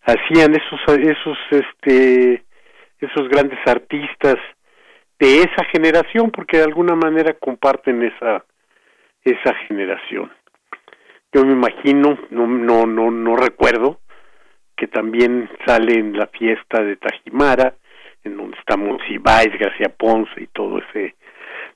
hacían 0.03 0.55
esos 0.55 0.81
esos 0.99 1.39
este 1.51 2.43
esos 3.01 3.29
grandes 3.29 3.59
artistas 3.67 4.37
de 5.19 5.41
esa 5.41 5.65
generación 5.71 6.31
porque 6.31 6.57
de 6.57 6.65
alguna 6.65 6.95
manera 6.97 7.35
comparten 7.35 8.03
esa 8.03 8.45
esa 9.23 9.55
generación 9.69 10.33
yo 11.33 11.45
me 11.45 11.53
imagino 11.53 12.19
no 12.31 12.47
no 12.47 12.87
no 12.87 13.11
no 13.11 13.37
recuerdo 13.37 14.01
que 14.77 14.89
también 14.89 15.49
sale 15.67 15.95
en 15.95 16.17
la 16.17 16.27
fiesta 16.29 16.83
de 16.83 16.97
Tajimara 16.97 17.75
en 18.25 18.37
donde 18.37 18.57
estamos 18.59 19.01
Ibáez, 19.09 19.59
García 19.59 19.91
Ponce 19.97 20.43
y 20.43 20.47
todo 20.49 20.79
ese 20.79 21.15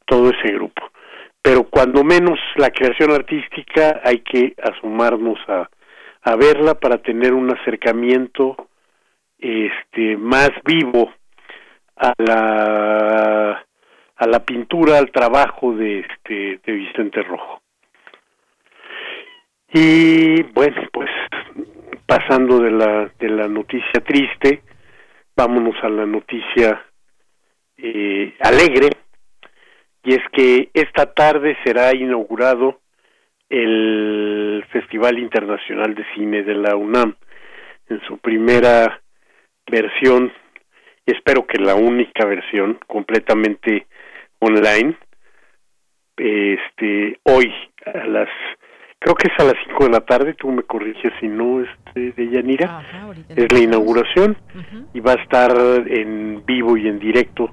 todo 0.07 0.31
ese 0.31 0.53
grupo. 0.55 0.83
Pero 1.43 1.65
cuando 1.65 2.05
menos 2.05 2.39
la 2.57 2.71
creación 2.71 3.13
artística 3.13 4.01
hay 4.03 4.21
que 4.21 4.55
asumarnos 4.63 5.39
a, 5.49 5.69
a 6.23 6.37
verla 6.37 6.75
para 6.75 6.99
tener 6.99 7.35
un 7.35 7.51
acercamiento 7.51 8.69
este 9.39 10.17
más 10.17 10.51
vivo 10.65 11.13
a 11.97 12.13
la 12.19 13.67
a 14.17 14.27
la 14.27 14.45
pintura 14.45 14.99
al 14.99 15.11
trabajo 15.11 15.73
de 15.77 16.01
este 16.01 16.61
de 16.65 16.73
Vicente 16.73 17.23
Rojo 17.23 17.64
y 19.75 20.43
bueno 20.55 20.81
pues 20.93 21.11
pasando 22.07 22.61
de 22.61 22.71
la 22.71 23.11
de 23.19 23.29
la 23.29 23.49
noticia 23.49 24.01
triste 24.07 24.63
vámonos 25.37 25.75
a 25.83 25.89
la 25.89 26.07
noticia 26.07 26.83
eh, 27.77 28.35
alegre. 28.41 28.91
Y 30.05 30.15
es 30.15 30.23
que 30.33 30.71
esta 30.75 31.13
tarde 31.13 31.57
será 31.65 31.95
inaugurado 31.95 32.81
el 33.49 34.65
Festival 34.71 35.19
Internacional 35.19 35.95
de 35.95 36.05
Cine 36.15 36.43
de 36.43 36.55
la 36.55 36.77
UNAM 36.77 37.17
en 37.89 38.01
su 38.07 38.19
primera 38.19 39.01
versión 39.67 40.33
espero 41.07 41.47
que 41.47 41.59
la 41.59 41.75
única 41.75 42.25
versión 42.27 42.79
completamente 42.87 43.87
online. 44.39 44.97
Este 46.17 47.19
hoy 47.25 47.53
a 47.85 48.07
las 48.07 48.29
creo 49.05 49.17
que 49.17 49.29
es 49.29 49.39
a 49.39 49.45
las 49.45 49.57
5 49.67 49.85
de 49.85 49.91
la 49.91 50.01
tarde 50.01 50.33
tú 50.33 50.51
me 50.51 50.63
corriges 50.63 51.13
si 51.21 51.29
no 51.29 51.61
este 51.61 52.13
de 52.13 52.31
Yanira 52.31 52.83
es 53.29 53.53
la 53.53 53.59
inauguración 53.59 54.35
y 54.95 55.01
va 55.01 55.13
a 55.13 55.23
estar 55.23 55.53
en 55.87 56.43
vivo 56.47 56.79
y 56.79 56.89
en 56.89 56.99
directo 56.99 57.51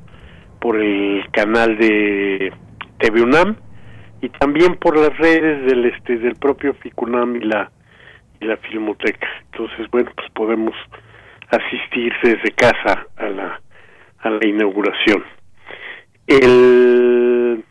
por 0.62 0.80
el 0.80 1.30
canal 1.32 1.78
de 1.78 2.54
TV 3.00 3.22
UNAM 3.22 3.58
y 4.22 4.30
también 4.30 4.76
por 4.78 4.96
las 4.96 5.18
redes 5.18 5.66
del 5.66 5.88
este 5.88 6.20
del 6.20 6.36
propio 6.36 6.74
FICUNAM 6.76 7.36
y 7.36 7.40
la 7.42 7.70
y 8.40 8.46
la 8.46 8.56
Filmoteca. 8.58 9.28
Entonces, 9.52 9.92
bueno, 9.92 10.10
pues 10.16 10.32
podemos 10.32 10.74
asistir 11.50 12.14
desde 12.24 12.52
casa 12.52 13.08
a 13.18 13.28
la 13.28 13.62
a 14.20 14.30
la 14.30 14.48
inauguración. 14.48 15.26
El 16.28 17.66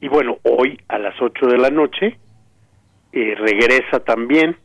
y 0.00 0.08
bueno, 0.08 0.36
hoy 0.42 0.78
a 0.88 0.98
las 0.98 1.14
8 1.18 1.46
de 1.46 1.56
la 1.56 1.70
noche 1.70 2.18
eh, 3.12 3.34
regresa 3.36 4.00
también 4.00 4.56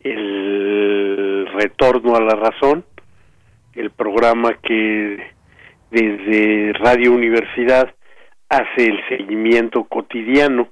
el 0.00 1.46
retorno 1.52 2.16
a 2.16 2.20
la 2.20 2.34
razón, 2.34 2.84
el 3.74 3.90
programa 3.90 4.54
que 4.62 5.32
desde 5.90 6.72
Radio 6.74 7.12
Universidad 7.12 7.94
hace 8.48 8.86
el 8.86 9.00
seguimiento 9.08 9.84
cotidiano 9.84 10.68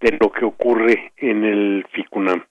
de 0.00 0.16
lo 0.20 0.32
que 0.32 0.44
ocurre 0.44 1.12
en 1.16 1.44
el 1.44 1.86
FICUNAM. 1.92 2.44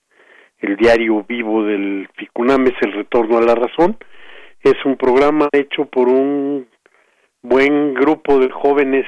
El 0.60 0.76
diario 0.76 1.24
vivo 1.28 1.64
del 1.64 2.08
FICUNAM 2.16 2.66
es 2.66 2.74
el 2.82 2.92
retorno 2.92 3.38
a 3.38 3.42
la 3.42 3.54
razón. 3.54 3.96
Es 4.62 4.76
un 4.84 4.96
programa 4.96 5.48
hecho 5.52 5.86
por 5.86 6.08
un 6.08 6.68
buen 7.42 7.94
grupo 7.94 8.38
de 8.38 8.50
jóvenes, 8.50 9.06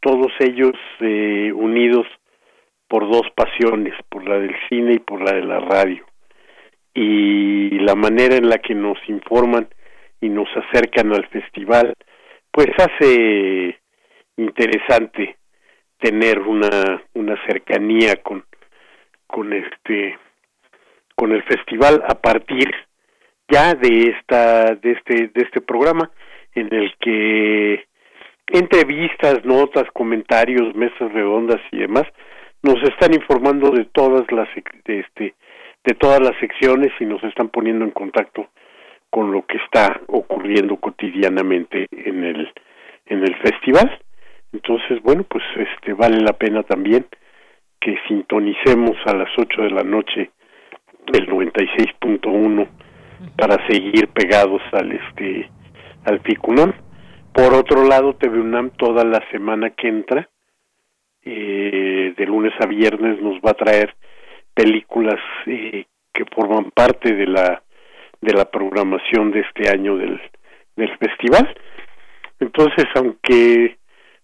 todos 0.00 0.32
ellos 0.40 0.74
eh, 1.00 1.52
unidos 1.54 2.06
por 2.92 3.10
dos 3.10 3.22
pasiones, 3.34 3.94
por 4.10 4.28
la 4.28 4.38
del 4.38 4.54
cine 4.68 4.92
y 4.92 4.98
por 4.98 5.22
la 5.22 5.32
de 5.32 5.42
la 5.42 5.60
radio. 5.60 6.04
Y 6.92 7.78
la 7.78 7.94
manera 7.94 8.36
en 8.36 8.50
la 8.50 8.58
que 8.58 8.74
nos 8.74 8.98
informan 9.08 9.66
y 10.20 10.28
nos 10.28 10.46
acercan 10.54 11.10
al 11.14 11.26
festival 11.28 11.94
pues 12.50 12.68
hace 12.76 13.80
interesante 14.36 15.38
tener 15.98 16.40
una 16.40 17.02
una 17.14 17.42
cercanía 17.46 18.16
con 18.16 18.44
con 19.26 19.54
este 19.54 20.18
con 21.14 21.32
el 21.32 21.42
festival 21.44 22.04
a 22.06 22.14
partir 22.14 22.70
ya 23.48 23.72
de 23.72 24.14
esta 24.18 24.74
de 24.74 24.92
este 24.92 25.28
de 25.28 25.42
este 25.46 25.62
programa 25.62 26.10
en 26.54 26.68
el 26.74 26.94
que 27.00 27.86
entrevistas, 28.48 29.46
notas, 29.46 29.84
comentarios, 29.94 30.74
mesas 30.74 31.10
redondas 31.14 31.62
y 31.70 31.78
demás 31.78 32.04
nos 32.62 32.82
están 32.82 33.14
informando 33.14 33.70
de 33.70 33.84
todas 33.86 34.30
las 34.30 34.48
este 34.56 35.34
de 35.84 35.94
todas 35.94 36.20
las 36.20 36.38
secciones 36.38 36.92
y 37.00 37.04
nos 37.04 37.22
están 37.24 37.48
poniendo 37.48 37.84
en 37.84 37.90
contacto 37.90 38.48
con 39.10 39.32
lo 39.32 39.44
que 39.46 39.58
está 39.58 40.00
ocurriendo 40.06 40.76
cotidianamente 40.76 41.86
en 41.90 42.24
el 42.24 42.52
en 43.06 43.18
el 43.22 43.34
festival 43.36 43.98
entonces 44.52 45.02
bueno 45.02 45.24
pues 45.24 45.44
este 45.56 45.92
vale 45.92 46.18
la 46.20 46.34
pena 46.34 46.62
también 46.62 47.06
que 47.80 47.98
sintonicemos 48.06 48.96
a 49.06 49.14
las 49.14 49.30
8 49.36 49.62
de 49.62 49.70
la 49.70 49.82
noche 49.82 50.30
el 51.12 51.26
96.1 51.28 52.68
para 53.36 53.66
seguir 53.66 54.08
pegados 54.08 54.62
al 54.72 54.92
este 54.92 55.50
al 56.04 56.20
FICUNAM. 56.20 56.72
Por 57.32 57.54
otro 57.54 57.84
lado, 57.84 58.14
TV 58.14 58.40
UNAM 58.40 58.70
toda 58.70 59.04
la 59.04 59.22
semana 59.30 59.70
que 59.70 59.88
entra, 59.88 60.28
eh, 61.24 62.14
de 62.16 62.26
lunes 62.26 62.52
a 62.60 62.66
viernes, 62.66 63.20
nos 63.20 63.36
va 63.36 63.50
a 63.50 63.54
traer 63.54 63.94
películas 64.54 65.20
eh, 65.46 65.84
que 66.12 66.24
forman 66.34 66.70
parte 66.70 67.14
de 67.14 67.26
la 67.26 67.62
de 68.20 68.32
la 68.34 68.44
programación 68.44 69.32
de 69.32 69.40
este 69.40 69.68
año 69.68 69.96
del, 69.96 70.20
del 70.76 70.96
festival. 70.98 71.52
Entonces, 72.38 72.86
aunque 72.94 73.78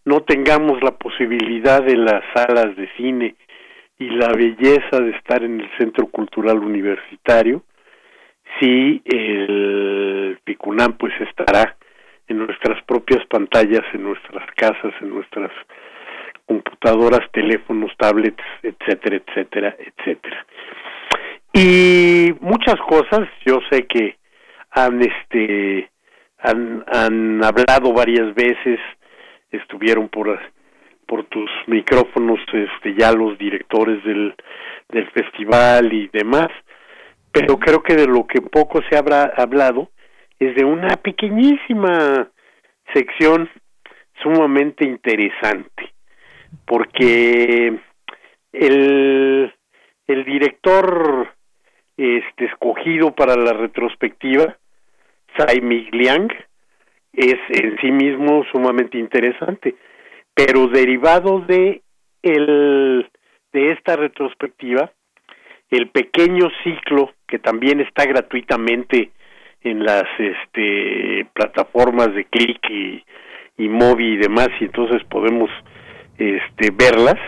no 0.05 0.21
tengamos 0.21 0.83
la 0.83 0.93
posibilidad 0.93 1.83
de 1.83 1.97
las 1.97 2.23
salas 2.35 2.75
de 2.77 2.89
cine 2.97 3.35
y 3.99 4.09
la 4.11 4.29
belleza 4.29 5.01
de 5.01 5.11
estar 5.11 5.43
en 5.43 5.61
el 5.61 5.71
Centro 5.77 6.07
Cultural 6.07 6.59
Universitario, 6.59 7.65
sí 8.61 9.03
el 9.05 10.39
Picunam 10.45 10.97
pues 10.97 11.13
estará 11.21 11.77
en 12.29 12.39
nuestras 12.39 12.83
propias 12.85 13.25
pantallas, 13.27 13.83
en 13.93 14.05
nuestras 14.05 14.49
casas, 14.55 14.95
en 15.01 15.11
nuestras 15.11 15.51
computadoras, 16.49 17.21
teléfonos, 17.33 17.93
tablets, 17.99 18.43
etcétera, 18.63 19.17
etcétera, 19.17 19.77
etcétera. 19.79 20.47
Y 21.53 22.33
muchas 22.41 22.77
cosas, 22.89 23.29
yo 23.45 23.59
sé 23.71 23.87
que 23.87 24.17
han 24.71 25.01
este 25.03 25.91
han, 26.41 26.85
han 26.87 27.45
hablado 27.45 27.93
varias 27.93 28.35
veces, 28.35 28.81
estuvieron 29.51 30.09
por 30.09 30.39
por 31.07 31.25
tus 31.25 31.51
micrófonos 31.67 32.39
este 32.53 32.95
ya 32.99 33.13
los 33.13 33.39
directores 33.39 34.03
del 34.05 34.35
del 34.89 35.11
festival 35.11 35.93
y 35.93 36.09
demás, 36.09 36.49
pero 37.33 37.59
creo 37.59 37.83
que 37.83 37.95
de 37.95 38.07
lo 38.07 38.27
que 38.27 38.41
poco 38.41 38.81
se 38.89 38.97
habrá 38.97 39.33
hablado 39.37 39.91
es 40.39 40.55
de 40.55 40.65
una 40.65 40.97
pequeñísima 40.97 42.31
sección 42.95 43.51
sumamente 44.23 44.85
interesante, 44.85 45.93
porque 46.67 47.79
el, 48.53 49.53
el 50.07 50.25
director 50.25 51.29
este, 51.97 52.45
escogido 52.45 53.15
para 53.15 53.37
la 53.37 53.53
retrospectiva, 53.53 54.57
Tsai 55.37 55.61
Liang, 55.93 56.31
es 57.13 57.37
en 57.49 57.79
sí 57.81 57.91
mismo 57.91 58.45
sumamente 58.53 58.99
interesante, 58.99 59.75
pero 60.35 60.69
derivado 60.69 61.41
de 61.41 61.83
el 62.23 63.11
de 63.53 63.73
esta 63.73 63.97
retrospectiva, 63.97 64.93
el 65.71 65.89
pequeño 65.91 66.49
ciclo 66.63 67.13
que 67.27 67.39
también 67.39 67.81
está 67.81 68.05
gratuitamente 68.05 69.11
en 69.63 69.85
las 69.85 70.05
este 70.19 71.27
plataformas 71.33 72.15
de 72.15 72.25
click 72.25 72.61
y, 72.71 73.05
y 73.57 73.69
móvil 73.69 74.15
y 74.15 74.17
demás 74.19 74.49
y 74.61 74.65
entonces 74.65 75.03
podemos 75.05 75.51
este 76.19 76.71
verlas 76.73 77.19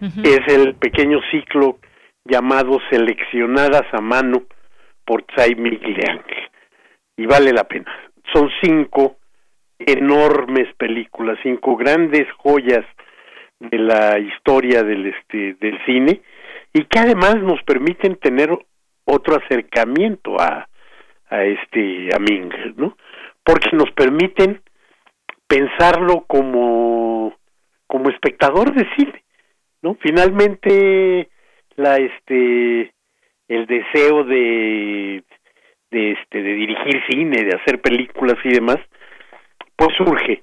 es 0.00 0.40
el 0.48 0.74
pequeño 0.74 1.20
ciclo 1.30 1.78
llamado 2.24 2.78
seleccionadas 2.90 3.84
a 3.92 4.00
mano 4.00 4.42
por 5.04 5.22
Tsai 5.22 5.54
Liang 5.54 6.24
y 7.16 7.26
vale 7.26 7.52
la 7.52 7.64
pena. 7.64 7.92
Son 8.32 8.50
cinco 8.60 9.16
enormes 9.78 10.74
películas 10.76 11.38
cinco 11.42 11.76
grandes 11.76 12.26
joyas 12.38 12.84
de 13.58 13.78
la 13.78 14.18
historia 14.18 14.82
del 14.82 15.06
este 15.06 15.54
del 15.60 15.78
cine 15.84 16.22
y 16.72 16.84
que 16.84 16.98
además 16.98 17.36
nos 17.36 17.62
permiten 17.62 18.16
tener 18.16 18.50
otro 19.04 19.36
acercamiento 19.36 20.40
a 20.40 20.68
a 21.30 21.44
este 21.44 22.08
a 22.14 22.18
Ming, 22.18 22.52
¿no? 22.76 22.96
Porque 23.44 23.70
nos 23.72 23.90
permiten 23.92 24.60
pensarlo 25.46 26.24
como 26.26 27.34
como 27.92 28.08
espectador 28.08 28.72
de 28.72 28.88
cine, 28.96 29.22
¿no? 29.82 29.98
Finalmente 30.00 31.28
la 31.76 31.96
este 31.96 32.90
el 33.48 33.66
deseo 33.66 34.24
de 34.24 35.22
de 35.90 36.12
este 36.12 36.42
de 36.42 36.54
dirigir 36.54 37.02
cine, 37.10 37.44
de 37.44 37.54
hacer 37.54 37.82
películas 37.82 38.38
y 38.44 38.48
demás, 38.48 38.78
pues 39.76 39.94
surge 39.98 40.42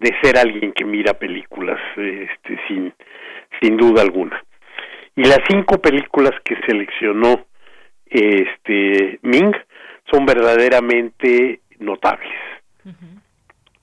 de 0.00 0.10
ser 0.20 0.36
alguien 0.36 0.72
que 0.72 0.84
mira 0.84 1.14
películas 1.14 1.78
este 1.96 2.58
sin 2.66 2.92
sin 3.60 3.76
duda 3.76 4.02
alguna. 4.02 4.42
Y 5.14 5.22
las 5.22 5.38
cinco 5.48 5.80
películas 5.80 6.32
que 6.44 6.56
seleccionó 6.66 7.46
este 8.06 9.20
Ming 9.22 9.54
son 10.10 10.26
verdaderamente 10.26 11.60
notables. 11.78 12.32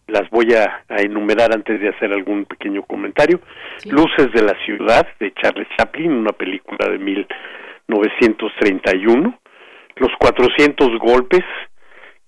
Las 0.09 0.29
voy 0.29 0.53
a, 0.53 0.83
enumerar 0.89 1.53
antes 1.53 1.79
de 1.79 1.87
hacer 1.89 2.11
algún 2.11 2.45
pequeño 2.45 2.83
comentario. 2.83 3.39
Luces 3.85 4.33
de 4.33 4.41
la 4.41 4.57
ciudad 4.65 5.07
de 5.19 5.31
Charles 5.33 5.67
Chaplin, 5.77 6.11
una 6.11 6.33
película 6.33 6.89
de 6.89 6.97
1931. 6.97 9.39
Los 9.95 10.11
400 10.19 10.99
golpes, 10.99 11.45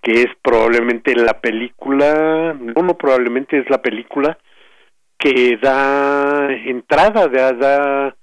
que 0.02 0.14
es 0.14 0.28
probablemente 0.42 1.14
la 1.16 1.40
película, 1.40 2.56
no, 2.60 2.82
no 2.82 2.98
probablemente 2.98 3.60
es 3.60 3.70
la 3.70 3.82
película 3.82 4.38
que 5.18 5.58
da 5.62 6.52
entrada, 6.52 7.28
da, 7.28 7.54
da 7.54 8.16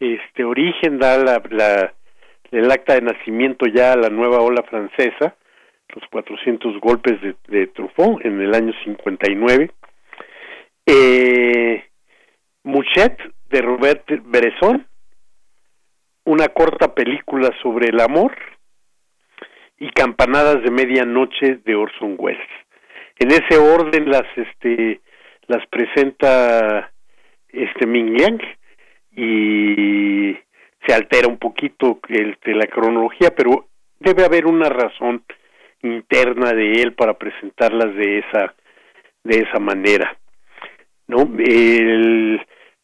este 0.00 0.44
origen, 0.44 0.98
da 0.98 1.18
la, 1.18 1.42
la 1.50 1.92
el 2.50 2.70
acta 2.70 2.94
de 2.94 3.02
nacimiento 3.02 3.66
ya 3.66 3.92
a 3.92 3.96
la 3.96 4.08
nueva 4.08 4.40
ola 4.40 4.62
francesa, 4.62 5.36
los 5.94 6.04
400 6.10 6.80
golpes 6.80 7.20
de, 7.22 7.34
de 7.48 7.66
Truffaut 7.68 8.24
en 8.24 8.40
el 8.40 8.54
año 8.54 8.72
59. 8.84 9.70
Eh, 10.86 11.84
Mouchet 12.64 13.18
de 13.50 13.62
Robert 13.62 14.04
Bresson, 14.24 14.86
una 16.24 16.48
corta 16.48 16.94
película 16.94 17.50
sobre 17.62 17.88
el 17.88 18.00
amor 18.00 18.34
y 19.78 19.90
Campanadas 19.90 20.62
de 20.62 20.70
medianoche 20.70 21.60
de 21.64 21.74
Orson 21.74 22.16
Welles. 22.18 22.48
En 23.18 23.30
ese 23.30 23.58
orden 23.58 24.10
las 24.10 24.26
este 24.36 25.00
las 25.46 25.66
presenta 25.68 26.92
este 27.48 27.86
Ming 27.86 28.16
Yang 28.18 28.42
y 29.16 30.38
se 30.86 30.94
altera 30.94 31.28
un 31.28 31.38
poquito 31.38 31.98
el, 32.08 32.38
de 32.44 32.54
la 32.54 32.66
cronología, 32.66 33.30
pero 33.34 33.66
debe 33.98 34.24
haber 34.24 34.46
una 34.46 34.68
razón 34.68 35.24
interna 35.82 36.52
de 36.52 36.82
él 36.82 36.94
para 36.94 37.14
presentarlas 37.14 37.94
de 37.94 38.18
esa 38.18 38.54
de 39.24 39.38
esa 39.40 39.58
manera 39.58 40.16
no 41.06 41.28
el, 41.38 42.40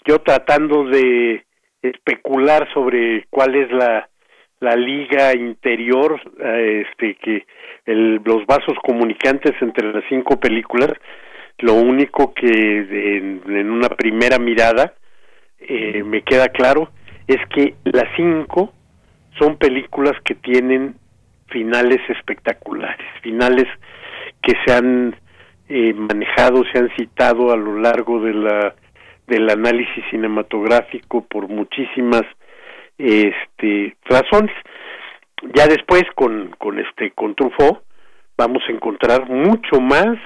yo 0.07 0.21
tratando 0.21 0.85
de 0.85 1.45
especular 1.83 2.73
sobre 2.73 3.27
cuál 3.31 3.55
es 3.55 3.71
la 3.73 4.09
la 4.61 4.77
liga 4.77 5.35
interior 5.35 6.21
este 6.39 7.17
que 7.17 7.47
el, 7.87 8.21
los 8.25 8.47
vasos 8.47 8.77
comunicantes 8.83 9.53
entre 9.61 9.93
las 9.93 10.05
cinco 10.09 10.39
películas 10.39 10.93
lo 11.59 11.75
único 11.75 12.35
que 12.35 12.47
en, 12.49 13.43
en 13.47 13.71
una 13.71 13.89
primera 13.89 14.39
mirada 14.39 14.95
eh, 15.59 16.03
me 16.05 16.23
queda 16.23 16.49
claro 16.49 16.91
es 17.27 17.39
que 17.55 17.75
las 17.85 18.05
cinco 18.17 18.73
son 19.39 19.57
películas 19.57 20.15
que 20.25 20.35
tienen 20.35 20.97
finales 21.49 22.01
espectaculares, 22.09 23.07
finales 23.23 23.67
que 24.43 24.53
se 24.65 24.73
han 24.73 25.17
eh, 25.69 25.93
manejado, 25.95 26.63
se 26.73 26.79
han 26.79 26.91
citado 26.97 27.53
a 27.53 27.57
lo 27.57 27.79
largo 27.79 28.21
de 28.21 28.35
la 28.35 28.75
del 29.27 29.49
análisis 29.49 30.05
cinematográfico 30.11 31.25
por 31.25 31.49
muchísimas 31.49 32.25
este 32.99 33.97
razones. 34.05 34.55
Ya 35.55 35.67
después 35.67 36.05
con 36.15 36.55
con 36.59 36.79
este 36.79 37.13
con 37.13 37.35
Truffaut 37.35 37.83
vamos 38.37 38.63
a 38.69 38.73
encontrar 38.73 39.29
mucho 39.31 39.81
más 39.81 40.19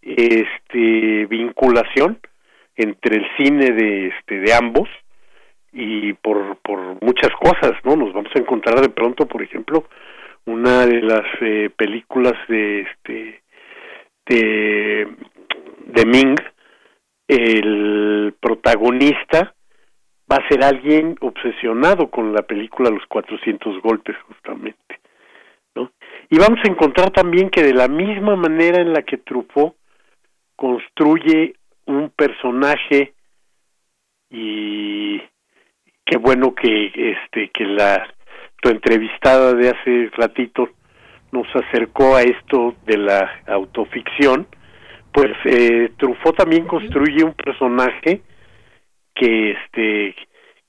este 0.00 1.26
vinculación 1.26 2.18
entre 2.76 3.18
el 3.18 3.26
cine 3.36 3.70
de 3.72 4.08
este 4.08 4.40
de 4.40 4.54
ambos 4.54 4.88
y 5.72 6.12
por, 6.14 6.56
por 6.58 7.02
muchas 7.02 7.30
cosas, 7.40 7.72
¿no? 7.84 7.96
Nos 7.96 8.12
vamos 8.12 8.30
a 8.34 8.38
encontrar 8.38 8.80
de 8.80 8.90
pronto, 8.90 9.26
por 9.26 9.42
ejemplo, 9.42 9.86
una 10.46 10.86
de 10.86 11.02
las 11.02 11.26
eh, 11.40 11.70
películas 11.76 12.34
de 12.48 12.80
este 12.80 13.42
de, 14.26 16.06
Ming, 16.06 16.36
el 17.28 18.34
protagonista 18.40 19.54
va 20.30 20.36
a 20.36 20.48
ser 20.48 20.64
alguien 20.64 21.16
obsesionado 21.20 22.10
con 22.10 22.32
la 22.32 22.42
película 22.42 22.90
Los 22.90 23.06
400 23.06 23.82
golpes 23.82 24.16
justamente, 24.26 25.00
¿no? 25.74 25.90
Y 26.30 26.38
vamos 26.38 26.60
a 26.64 26.70
encontrar 26.70 27.10
también 27.10 27.50
que 27.50 27.62
de 27.62 27.74
la 27.74 27.88
misma 27.88 28.36
manera 28.36 28.80
en 28.80 28.92
la 28.92 29.02
que 29.02 29.18
Truffaut 29.18 29.76
construye 30.56 31.54
un 31.86 32.10
personaje 32.10 33.12
y 34.30 35.18
qué 36.04 36.16
bueno 36.18 36.54
que 36.54 36.92
este 36.94 37.50
que 37.50 37.64
la 37.64 38.06
tu 38.62 38.68
entrevistada 38.70 39.54
de 39.54 39.70
hace 39.70 40.10
ratito 40.16 40.70
nos 41.32 41.46
acercó 41.54 42.14
a 42.14 42.22
esto 42.22 42.76
de 42.86 42.96
la 42.96 43.42
autoficción, 43.48 44.46
pues 45.12 45.32
eh, 45.44 45.90
Truffaut 45.98 46.36
también 46.36 46.66
construye 46.66 47.24
un 47.24 47.34
personaje 47.34 48.22
que 49.14 49.50
este 49.50 50.14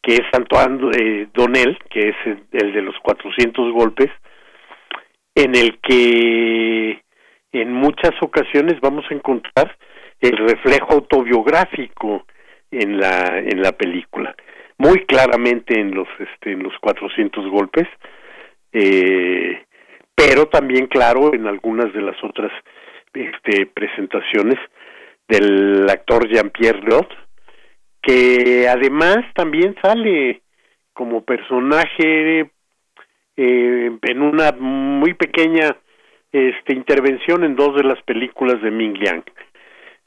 que 0.02 0.16
es 0.16 0.26
Antoine 0.34 0.90
eh, 0.98 1.28
Donnell, 1.34 1.78
que 1.90 2.10
es 2.10 2.16
el, 2.52 2.74
de 2.74 2.82
los 2.82 2.96
400 3.04 3.72
golpes, 3.72 4.10
en 5.34 5.56
el 5.56 5.80
que 5.80 7.02
en 7.54 7.72
muchas 7.72 8.12
ocasiones 8.22 8.82
vamos 8.82 9.06
a 9.10 9.14
encontrar 9.14 9.78
el 10.20 10.36
reflejo 10.36 10.94
autobiográfico 10.94 12.26
en 12.72 12.98
la 12.98 13.38
en 13.38 13.62
la 13.62 13.72
película 13.74 14.36
muy 14.78 15.06
claramente 15.06 15.80
en 15.80 15.94
los 15.94 16.08
este 16.20 16.52
en 16.54 16.64
los 16.64 16.74
400 16.80 17.50
golpes 17.50 17.88
eh, 18.74 19.64
pero 20.16 20.48
también 20.48 20.88
claro 20.88 21.34
en 21.34 21.48
algunas 21.48 21.94
de 21.94 22.02
las 22.02 22.22
otras 22.24 22.52
este, 23.14 23.68
presentaciones 23.68 24.60
del 25.28 25.88
actor 25.90 26.28
Jean-Pierre 26.28 26.82
Lot, 26.82 27.08
que 28.02 28.68
además 28.68 29.20
también 29.36 29.76
sale 29.82 30.42
como 30.94 31.24
personaje 31.24 32.52
eh, 33.38 33.98
en 34.02 34.22
una 34.22 34.52
muy 34.52 35.14
pequeña 35.14 35.78
este, 36.32 36.74
intervención 36.74 37.44
en 37.44 37.56
dos 37.56 37.76
de 37.76 37.84
las 37.84 38.02
películas 38.04 38.62
de 38.62 38.72
Ming 38.72 38.98
Liang. 38.98 39.24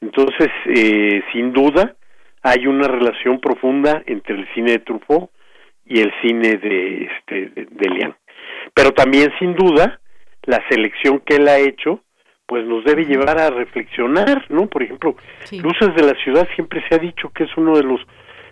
Entonces, 0.01 0.49
eh, 0.65 1.23
sin 1.31 1.53
duda, 1.53 1.95
hay 2.47 2.65
una 2.65 2.87
relación 2.87 3.39
profunda 3.39 4.03
entre 4.05 4.35
el 4.35 4.47
cine 4.53 4.71
de 4.71 4.79
Truffaut 4.79 5.29
y 5.85 5.99
el 5.99 6.13
cine 6.21 6.57
de, 6.57 7.03
este, 7.05 7.51
de 7.55 7.89
Liang. 7.89 8.15
Pero 8.73 8.91
también, 8.93 9.31
sin 9.37 9.53
duda, 9.53 9.99
la 10.43 10.63
selección 10.69 11.19
que 11.19 11.35
él 11.35 11.47
ha 11.47 11.57
hecho 11.57 12.01
pues 12.47 12.65
nos 12.65 12.85
debe 12.85 13.03
llevar 13.03 13.37
a 13.39 13.49
reflexionar, 13.49 14.45
¿no? 14.49 14.67
Por 14.67 14.81
ejemplo, 14.81 15.17
Luces 15.51 15.93
de 15.95 16.03
la 16.03 16.13
Ciudad 16.23 16.47
siempre 16.55 16.81
se 16.87 16.95
ha 16.95 16.97
dicho 16.97 17.29
que 17.31 17.43
es 17.43 17.49
uno 17.57 17.75
de 17.75 17.83
los 17.83 17.99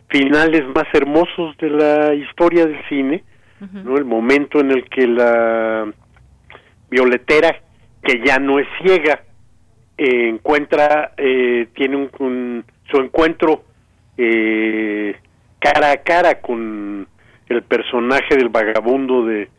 finales 0.09 0.63
más 0.75 0.83
hermosos 0.93 1.55
de 1.57 1.69
la 1.69 2.13
historia 2.13 2.65
del 2.65 2.77
cine, 2.89 3.23
¿no? 3.71 3.95
El 3.95 4.03
momento 4.03 4.59
en 4.59 4.71
el 4.71 4.83
que 4.89 5.07
la 5.07 5.89
violetera, 6.89 7.61
que 8.03 8.21
ya 8.25 8.37
no 8.37 8.59
es 8.59 8.67
ciega, 8.81 9.23
eh, 9.97 10.27
encuentra, 10.27 11.13
eh, 11.15 11.67
tiene 11.73 11.95
un, 11.95 12.65
su 12.91 12.97
encuentro 12.97 13.63
eh, 14.17 15.15
cara 15.59 15.91
a 15.91 15.97
cara 15.97 16.41
con 16.41 17.07
el 17.47 17.63
personaje 17.63 18.35
del 18.35 18.49
vagabundo 18.49 19.25
de, 19.25 19.49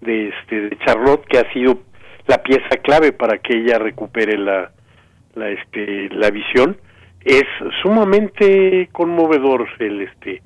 de, 0.00 0.28
este, 0.28 0.68
de 0.68 0.78
Charlotte, 0.84 1.24
que 1.26 1.38
ha 1.38 1.52
sido 1.52 1.78
la 2.26 2.42
pieza 2.42 2.76
clave 2.82 3.12
para 3.12 3.38
que 3.38 3.58
ella 3.58 3.78
recupere 3.78 4.38
la, 4.38 4.70
la, 5.34 5.48
este, 5.48 6.08
la 6.10 6.30
visión. 6.30 6.76
Es 7.24 7.44
sumamente 7.82 8.88
conmovedor 8.92 9.68
el, 9.78 10.02
este, 10.02 10.42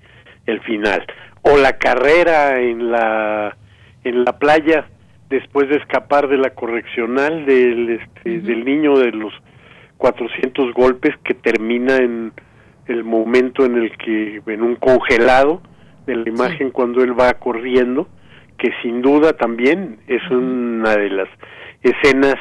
el 0.47 0.60
final. 0.60 1.05
O 1.43 1.56
la 1.56 1.78
carrera 1.78 2.60
en 2.60 2.90
la, 2.90 3.56
en 4.05 4.24
la 4.24 4.38
playa 4.38 4.86
después 5.28 5.68
de 5.68 5.76
escapar 5.76 6.28
de 6.28 6.36
la 6.36 6.51
correccional 6.51 7.47
del, 7.47 8.01
este, 8.01 8.40
del 8.40 8.64
niño 8.64 8.98
de 8.98 9.12
los 9.12 9.32
400 9.97 10.72
golpes 10.74 11.14
que 11.24 11.34
termina 11.34 11.97
en 11.97 12.32
el 12.88 13.04
momento 13.04 13.64
en 13.64 13.76
el 13.76 13.96
que 13.96 14.42
en 14.46 14.62
un 14.62 14.76
congelado 14.76 15.60
de 16.06 16.16
la 16.16 16.28
imagen 16.28 16.70
cuando 16.70 17.02
él 17.02 17.18
va 17.18 17.34
corriendo 17.34 18.08
que 18.58 18.70
sin 18.82 19.02
duda 19.02 19.32
también 19.34 19.98
es 20.06 20.22
una 20.30 20.96
de 20.96 21.10
las 21.10 21.28
escenas 21.82 22.36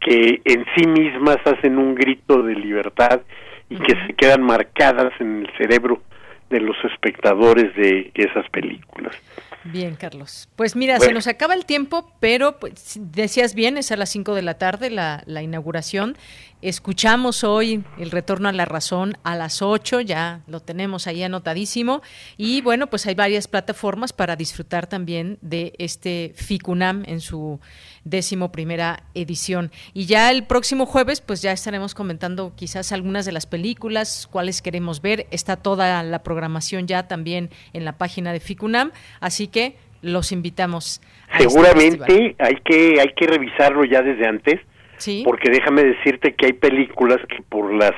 que 0.00 0.40
en 0.44 0.64
sí 0.74 0.86
mismas 0.86 1.38
hacen 1.44 1.78
un 1.78 1.94
grito 1.94 2.42
de 2.42 2.54
libertad 2.54 3.20
y 3.68 3.76
que 3.76 3.94
se 4.06 4.14
quedan 4.14 4.42
marcadas 4.42 5.12
en 5.20 5.42
el 5.42 5.50
cerebro 5.56 6.02
de 6.48 6.60
los 6.60 6.76
espectadores 6.84 7.74
de 7.76 8.10
esas 8.14 8.48
películas. 8.50 9.16
Bien, 9.64 9.94
Carlos. 9.94 10.48
Pues 10.56 10.74
mira, 10.74 10.98
se 11.00 11.12
nos 11.12 11.26
acaba 11.26 11.52
el 11.52 11.66
tiempo, 11.66 12.10
pero 12.18 12.58
pues, 12.58 12.98
decías 12.98 13.54
bien, 13.54 13.76
es 13.76 13.92
a 13.92 13.96
las 13.96 14.08
5 14.08 14.34
de 14.34 14.40
la 14.40 14.54
tarde 14.54 14.88
la, 14.88 15.22
la, 15.26 15.42
inauguración. 15.42 16.16
Escuchamos 16.62 17.44
hoy 17.44 17.84
el 17.98 18.10
retorno 18.10 18.48
a 18.48 18.52
la 18.52 18.64
razón 18.64 19.18
a 19.22 19.36
las 19.36 19.60
8, 19.60 20.00
ya 20.00 20.40
lo 20.46 20.60
tenemos 20.60 21.06
ahí 21.06 21.22
anotadísimo. 21.22 22.00
Y 22.38 22.62
bueno, 22.62 22.88
pues 22.88 23.06
hay 23.06 23.14
varias 23.14 23.48
plataformas 23.48 24.14
para 24.14 24.34
disfrutar 24.34 24.86
también 24.86 25.38
de 25.42 25.74
este 25.78 26.32
FICUNAM 26.36 27.04
en 27.06 27.20
su 27.20 27.60
décimo 28.04 28.52
primera 28.52 29.02
edición. 29.14 29.70
Y 29.94 30.06
ya 30.06 30.30
el 30.30 30.44
próximo 30.44 30.86
jueves, 30.86 31.20
pues 31.20 31.42
ya 31.42 31.52
estaremos 31.52 31.94
comentando 31.94 32.52
quizás 32.56 32.92
algunas 32.92 33.26
de 33.26 33.32
las 33.32 33.46
películas, 33.46 34.28
cuáles 34.30 34.62
queremos 34.62 35.02
ver. 35.02 35.26
Está 35.30 35.56
toda 35.56 36.02
la 36.02 36.22
programación 36.22 36.86
ya 36.86 37.08
también 37.08 37.50
en 37.72 37.84
la 37.84 37.92
página 37.92 38.32
de 38.32 38.40
FICUNAM, 38.40 38.92
así 39.20 39.46
que 39.46 39.76
los 40.02 40.32
invitamos. 40.32 41.00
Este 41.32 41.48
Seguramente 41.48 42.34
hay 42.38 42.56
que 42.64 43.00
hay 43.00 43.12
que 43.16 43.26
revisarlo 43.26 43.84
ya 43.84 44.02
desde 44.02 44.26
antes, 44.26 44.60
¿Sí? 44.96 45.22
porque 45.24 45.50
déjame 45.50 45.84
decirte 45.84 46.34
que 46.34 46.46
hay 46.46 46.52
películas 46.52 47.18
que 47.28 47.42
por 47.48 47.72
las 47.72 47.92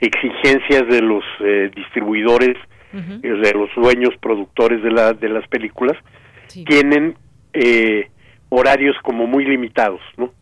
exigencias 0.00 0.88
de 0.88 1.00
los 1.00 1.24
eh, 1.40 1.70
distribuidores, 1.74 2.56
eh, 2.92 3.18
de 3.22 3.52
los 3.52 3.70
dueños 3.76 4.14
productores 4.20 4.82
de 4.82 4.90
la 4.90 5.12
de 5.12 5.28
las 5.28 5.46
películas, 5.48 5.96
tienen 6.66 7.16
eh, 7.52 8.08
horarios 8.54 8.96
como 9.02 9.26
muy 9.26 9.44
limitados, 9.44 10.00
¿no? 10.16 10.32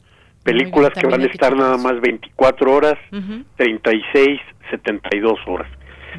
Películas 0.44 0.90
que 0.98 1.06
van 1.06 1.22
a 1.22 1.26
estar 1.26 1.56
nada 1.56 1.76
más 1.76 2.00
24 2.00 2.72
horas, 2.72 2.98
treinta 3.56 3.92
y 3.92 4.02
36, 4.12 4.40
72 4.70 5.38
horas. 5.46 5.68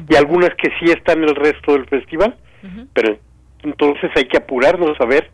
Y 0.08 0.16
algunas 0.16 0.50
que 0.56 0.70
sí 0.80 0.90
están 0.90 1.22
el 1.22 1.34
resto 1.34 1.74
del 1.74 1.86
festival, 1.86 2.36
pero 2.94 3.18
entonces 3.62 4.10
hay 4.16 4.26
que 4.26 4.38
apurarnos 4.38 4.98
a 5.00 5.04
ver 5.04 5.30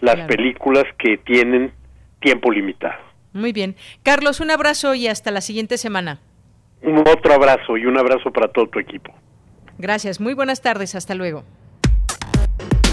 las 0.00 0.26
películas 0.28 0.84
que 0.98 1.16
tienen 1.18 1.72
tiempo 2.20 2.50
limitado. 2.50 3.00
Muy 3.32 3.52
bien. 3.52 3.76
Carlos, 4.02 4.40
un 4.40 4.50
abrazo 4.50 4.94
y 4.94 5.08
hasta 5.08 5.30
la 5.30 5.40
siguiente 5.40 5.78
semana. 5.78 6.20
Un 6.82 6.98
otro 6.98 7.34
abrazo 7.34 7.76
y 7.76 7.86
un 7.86 7.98
abrazo 7.98 8.30
para 8.30 8.48
todo 8.48 8.66
tu 8.66 8.78
equipo. 8.78 9.12
Gracias, 9.78 10.20
muy 10.20 10.34
buenas 10.34 10.62
tardes, 10.62 10.94
hasta 10.94 11.14
luego. 11.14 11.44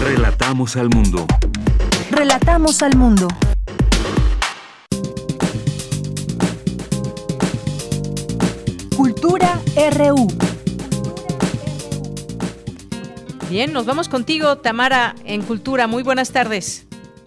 Relatamos 0.02 0.76
al 0.76 0.90
mundo. 0.90 1.26
Relatamos 2.14 2.80
al 2.82 2.96
mundo. 2.96 3.26
Cultura 8.96 9.58
RU. 9.96 10.28
Bien, 13.50 13.72
nos 13.72 13.84
vamos 13.84 14.08
contigo, 14.08 14.58
Tamara, 14.58 15.16
en 15.24 15.42
Cultura. 15.42 15.88
Muy 15.88 16.04
buenas 16.04 16.32
tardes. 16.32 16.86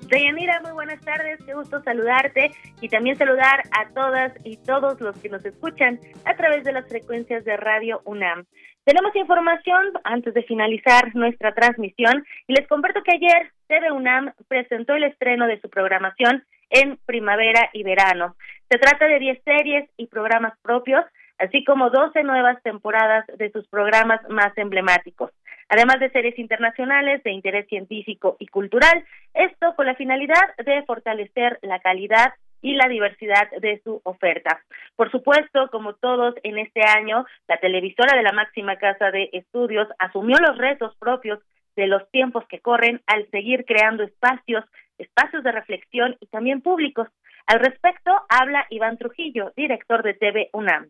Deyanira, 0.09 0.61
muy 0.61 0.71
buenas 0.71 1.01
tardes, 1.01 1.37
qué 1.45 1.53
gusto 1.53 1.83
saludarte 1.83 2.51
y 2.79 2.87
también 2.87 3.17
saludar 3.17 3.63
a 3.71 3.89
todas 3.93 4.31
y 4.45 4.55
todos 4.55 5.01
los 5.01 5.17
que 5.17 5.27
nos 5.27 5.43
escuchan 5.43 5.99
a 6.23 6.33
través 6.37 6.63
de 6.63 6.71
las 6.71 6.87
frecuencias 6.87 7.43
de 7.43 7.57
Radio 7.57 8.01
UNAM. 8.05 8.45
Tenemos 8.87 9.13
información 9.17 9.91
antes 10.05 10.33
de 10.33 10.43
finalizar 10.43 11.13
nuestra 11.13 11.53
transmisión 11.53 12.25
y 12.47 12.53
les 12.53 12.65
comparto 12.69 13.03
que 13.03 13.17
ayer 13.17 13.51
TV 13.67 13.91
UNAM 13.91 14.31
presentó 14.47 14.93
el 14.93 15.03
estreno 15.03 15.45
de 15.45 15.59
su 15.59 15.69
programación 15.69 16.45
en 16.69 16.97
primavera 17.05 17.69
y 17.73 17.83
verano. 17.83 18.37
Se 18.69 18.77
trata 18.77 19.07
de 19.07 19.19
10 19.19 19.43
series 19.43 19.89
y 19.97 20.07
programas 20.07 20.53
propios, 20.61 21.03
así 21.37 21.65
como 21.65 21.89
12 21.89 22.23
nuevas 22.23 22.63
temporadas 22.63 23.25
de 23.37 23.51
sus 23.51 23.67
programas 23.67 24.21
más 24.29 24.57
emblemáticos 24.57 25.31
además 25.69 25.99
de 25.99 26.09
series 26.11 26.39
internacionales 26.39 27.21
de 27.23 27.31
interés 27.31 27.67
científico 27.67 28.37
y 28.39 28.47
cultural, 28.47 29.03
esto 29.33 29.75
con 29.75 29.85
la 29.85 29.95
finalidad 29.95 30.55
de 30.65 30.81
fortalecer 30.83 31.59
la 31.61 31.79
calidad 31.79 32.33
y 32.61 32.75
la 32.75 32.87
diversidad 32.87 33.49
de 33.61 33.81
su 33.83 34.01
oferta. 34.03 34.61
Por 34.95 35.11
supuesto, 35.11 35.69
como 35.71 35.93
todos 35.93 36.35
en 36.43 36.57
este 36.57 36.81
año, 36.81 37.25
la 37.47 37.57
televisora 37.57 38.17
de 38.17 38.23
la 38.23 38.31
máxima 38.31 38.77
casa 38.77 39.11
de 39.11 39.29
estudios 39.33 39.87
asumió 39.99 40.37
los 40.39 40.57
retos 40.57 40.95
propios 40.97 41.39
de 41.75 41.87
los 41.87 42.09
tiempos 42.11 42.43
que 42.47 42.59
corren 42.59 43.01
al 43.05 43.29
seguir 43.29 43.65
creando 43.65 44.03
espacios, 44.03 44.65
espacios 44.97 45.43
de 45.43 45.51
reflexión 45.51 46.17
y 46.19 46.27
también 46.27 46.61
públicos. 46.61 47.07
Al 47.45 47.59
respecto, 47.59 48.11
habla 48.29 48.65
Iván 48.69 48.97
Trujillo, 48.97 49.53
director 49.55 50.03
de 50.03 50.15
TV 50.15 50.49
UNAM. 50.53 50.89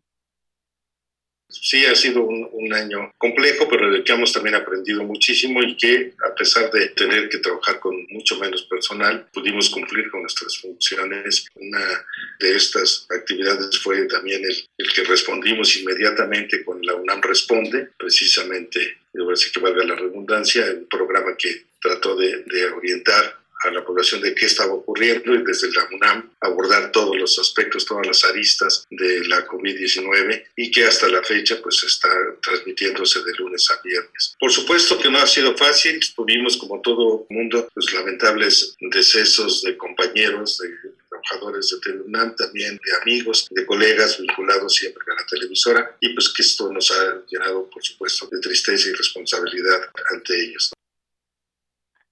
Sí, 1.50 1.86
ha 1.86 1.96
sido 1.96 2.24
un, 2.24 2.48
año 2.74 3.14
complejo, 3.18 3.68
pero 3.70 3.90
el 3.90 4.04
que 4.04 4.12
hemos 4.12 4.34
también 4.34 4.56
aprendido 4.56 5.02
muchísimo 5.04 5.64
y 5.64 5.78
que 5.78 6.14
a 6.30 6.36
pesar 6.36 6.70
de 6.70 6.90
tener 6.90 7.30
que 7.30 7.38
trabajar 7.38 7.80
con 7.80 7.96
mucho 8.10 8.38
menos 8.38 8.64
personal, 8.64 9.26
pudimos 9.34 9.70
cumplir 9.70 10.12
con 10.12 10.22
nuestras 10.22 10.58
funciones. 10.58 11.48
Una 11.56 12.06
de 12.40 12.56
estas 12.56 13.08
actividades 13.10 13.80
fue 13.80 14.06
también 14.08 14.44
el, 14.44 14.94
que 14.94 15.04
respondimos 15.06 15.78
inmediatamente 15.78 16.66
con 16.66 16.86
la 16.86 16.96
UNAM 16.96 17.22
Responde, 17.22 17.90
precisamente, 17.98 18.98
así 19.32 19.50
que 19.52 19.62
valga 19.62 19.86
la 19.86 19.96
redundancia, 19.96 20.66
el 20.66 20.86
programa 20.88 21.38
que 21.38 21.64
trató 21.82 22.16
de, 22.18 22.44
orientar 22.76 23.40
a 23.64 23.72
la 23.72 23.84
población 23.84 24.22
de 24.22 24.36
qué 24.36 24.46
estaba 24.46 24.74
ocurriendo 24.74 25.34
y 25.34 25.44
desde 25.44 25.72
la 25.72 25.88
UNAM 25.92 26.32
abordar 26.42 26.92
todos 26.92 27.16
los 27.18 27.38
aspectos, 27.40 27.86
todas 27.86 28.06
las 28.06 28.24
aristas 28.24 28.86
de 28.90 29.28
la 29.28 29.46
COVID-19 29.48 30.46
y 30.56 30.72
que 30.72 30.86
hasta 30.86 31.08
la 31.08 31.24
fecha 31.24 31.60
pues 31.62 31.84
está 31.84 32.10
transmitiéndose 32.42 33.24
de 33.24 33.34
lunes 33.34 33.70
a 33.72 33.82
viernes. 33.82 34.36
Por 34.40 34.52
supuesto 34.52 35.00
que 35.00 35.10
no 35.10 35.20
ha 35.20 35.28
sido 35.28 35.56
fácil, 35.56 36.00
tuvimos 36.16 36.58
como 36.58 36.82
todo 36.82 37.26
mundo 37.30 37.68
pues 37.74 37.92
lamentables 37.94 38.76
decesos 38.80 39.64
de 39.64 39.78
compañeros, 39.78 40.58
de 40.60 40.70
trabajadores 41.10 41.70
de 41.70 41.80
Telunam, 41.80 42.36
también 42.36 42.80
de 42.84 42.96
amigos, 43.02 43.48
de 43.50 43.66
colegas 43.66 44.20
vinculados 44.20 44.76
siempre 44.76 45.04
a 45.12 45.22
la 45.22 45.26
televisora 45.26 45.98
y 46.00 46.10
pues 46.14 46.30
que 46.30 46.44
esto 46.44 46.72
nos 46.72 46.92
ha 46.92 47.22
llenado 47.30 47.70
por 47.70 47.84
supuesto 47.84 48.28
de 48.32 48.40
tristeza 48.40 48.90
y 48.90 48.94
responsabilidad 48.94 49.90
ante 50.12 50.44
ellos. 50.44 50.72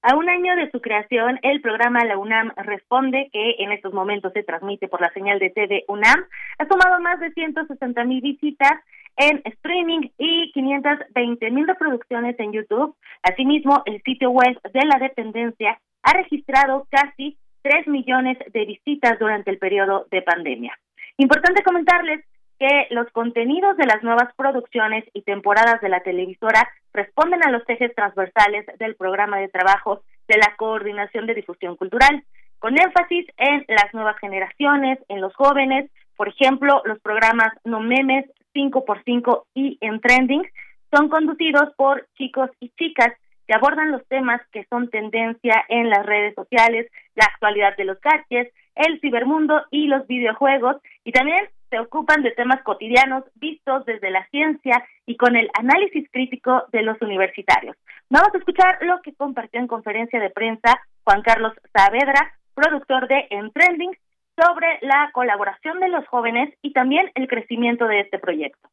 A 0.08 0.16
un 0.16 0.30
año 0.30 0.56
de 0.56 0.70
su 0.70 0.82
creación, 0.82 1.40
el 1.42 1.62
programa 1.62 2.06
La 2.06 2.20
UNAM 2.20 2.52
Responde, 2.58 3.28
que 3.34 3.56
en 3.58 3.72
estos 3.72 3.92
momentos 3.92 4.34
se 4.34 4.44
transmite 4.44 4.88
por 4.88 5.02
la 5.02 5.12
señal 5.14 5.40
de 5.40 5.50
TV 5.50 5.84
UNAM, 5.88 6.26
ha 6.60 6.68
sumado 6.68 7.02
más 7.02 7.20
de 7.20 7.32
160 7.32 8.04
mil 8.04 8.22
visitas 8.22 8.74
en 9.18 9.42
streaming 9.46 10.10
y 10.20 10.52
520 10.52 11.50
mil 11.50 11.68
reproducciones 11.68 12.40
en 12.40 12.54
YouTube. 12.54 12.96
Asimismo, 13.24 13.82
el 13.88 14.00
sitio 14.04 14.30
web 14.30 14.62
de 14.72 14.86
la 14.86 15.00
dependencia 15.00 15.80
ha 16.04 16.14
registrado 16.14 16.86
casi 16.92 17.40
3 17.64 17.88
millones 17.88 18.38
de 18.54 18.64
visitas 18.64 19.18
durante 19.18 19.50
el 19.50 19.58
periodo 19.58 20.06
de 20.12 20.22
pandemia. 20.22 20.78
Importante 21.18 21.64
comentarles 21.64 22.24
que 22.60 22.88
los 22.92 23.10
contenidos 23.12 23.76
de 23.78 23.86
las 23.86 24.04
nuevas 24.04 24.34
producciones 24.36 25.04
y 25.14 25.22
temporadas 25.24 25.82
de 25.82 25.90
la 25.90 26.00
televisora 26.02 26.68
responden 26.94 27.46
a 27.46 27.52
los 27.52 27.68
ejes 27.68 27.94
transversales 27.96 28.66
del 28.80 28.96
programa 28.96 29.38
de 29.40 29.50
trabajo 29.50 30.02
de 30.28 30.38
la 30.38 30.56
Coordinación 30.56 31.28
de 31.28 31.36
Difusión 31.36 31.76
Cultural, 31.76 32.24
con 32.60 32.78
énfasis 32.78 33.28
en 33.38 33.66
las 33.68 33.94
nuevas 33.94 34.18
generaciones, 34.20 35.00
en 35.10 35.22
los 35.22 35.36
jóvenes, 35.36 35.92
por 36.16 36.30
ejemplo, 36.30 36.82
los 36.86 37.00
programas 37.00 37.50
No 37.64 37.82
Memes, 37.82 38.26
5x5 38.56 39.44
y 39.54 39.78
En 39.82 40.00
Trending 40.00 40.48
son 40.96 41.10
conducidos 41.10 41.74
por 41.76 42.08
chicos 42.16 42.50
y 42.60 42.70
chicas 42.70 43.14
que 43.48 43.54
abordan 43.54 43.92
los 43.92 44.06
temas 44.08 44.42
que 44.52 44.66
son 44.70 44.90
tendencia 44.90 45.66
en 45.68 45.90
las 45.90 46.06
redes 46.06 46.34
sociales, 46.36 46.90
la 47.16 47.26
actualidad 47.26 47.76
de 47.76 47.84
los 47.84 48.00
gadgets, 48.00 48.54
el 48.76 49.00
cibermundo 49.02 49.64
y 49.72 49.88
los 49.88 50.08
videojuegos, 50.08 50.78
y 51.04 51.12
también 51.12 51.48
se 51.70 51.80
ocupan 51.80 52.22
de 52.22 52.32
temas 52.32 52.62
cotidianos 52.64 53.24
vistos 53.36 53.86
desde 53.86 54.12
la 54.12 54.28
ciencia 54.30 54.86
y 55.06 55.18
con 55.18 55.36
el 55.36 55.50
análisis 55.54 56.10
crítico 56.12 56.64
de 56.72 56.82
los 56.82 57.02
universitarios. 57.02 57.76
Vamos 58.10 58.30
a 58.34 58.38
escuchar 58.38 58.78
lo 58.82 59.02
que 59.02 59.16
compartió 59.16 59.60
en 59.60 59.68
conferencia 59.68 60.20
de 60.20 60.30
prensa 60.30 60.80
Juan 61.04 61.22
Carlos 61.22 61.54
Saavedra, 61.74 62.34
productor 62.54 63.08
de 63.08 63.28
En 63.30 63.52
Trending, 63.52 63.98
sobre 64.36 64.80
la 64.82 65.10
colaboración 65.14 65.80
de 65.80 65.90
los 65.90 66.06
jóvenes 66.08 66.54
y 66.62 66.74
también 66.74 67.12
el 67.16 67.28
crecimiento 67.28 67.86
de 67.86 68.02
este 68.02 68.20
proyecto. 68.20 68.70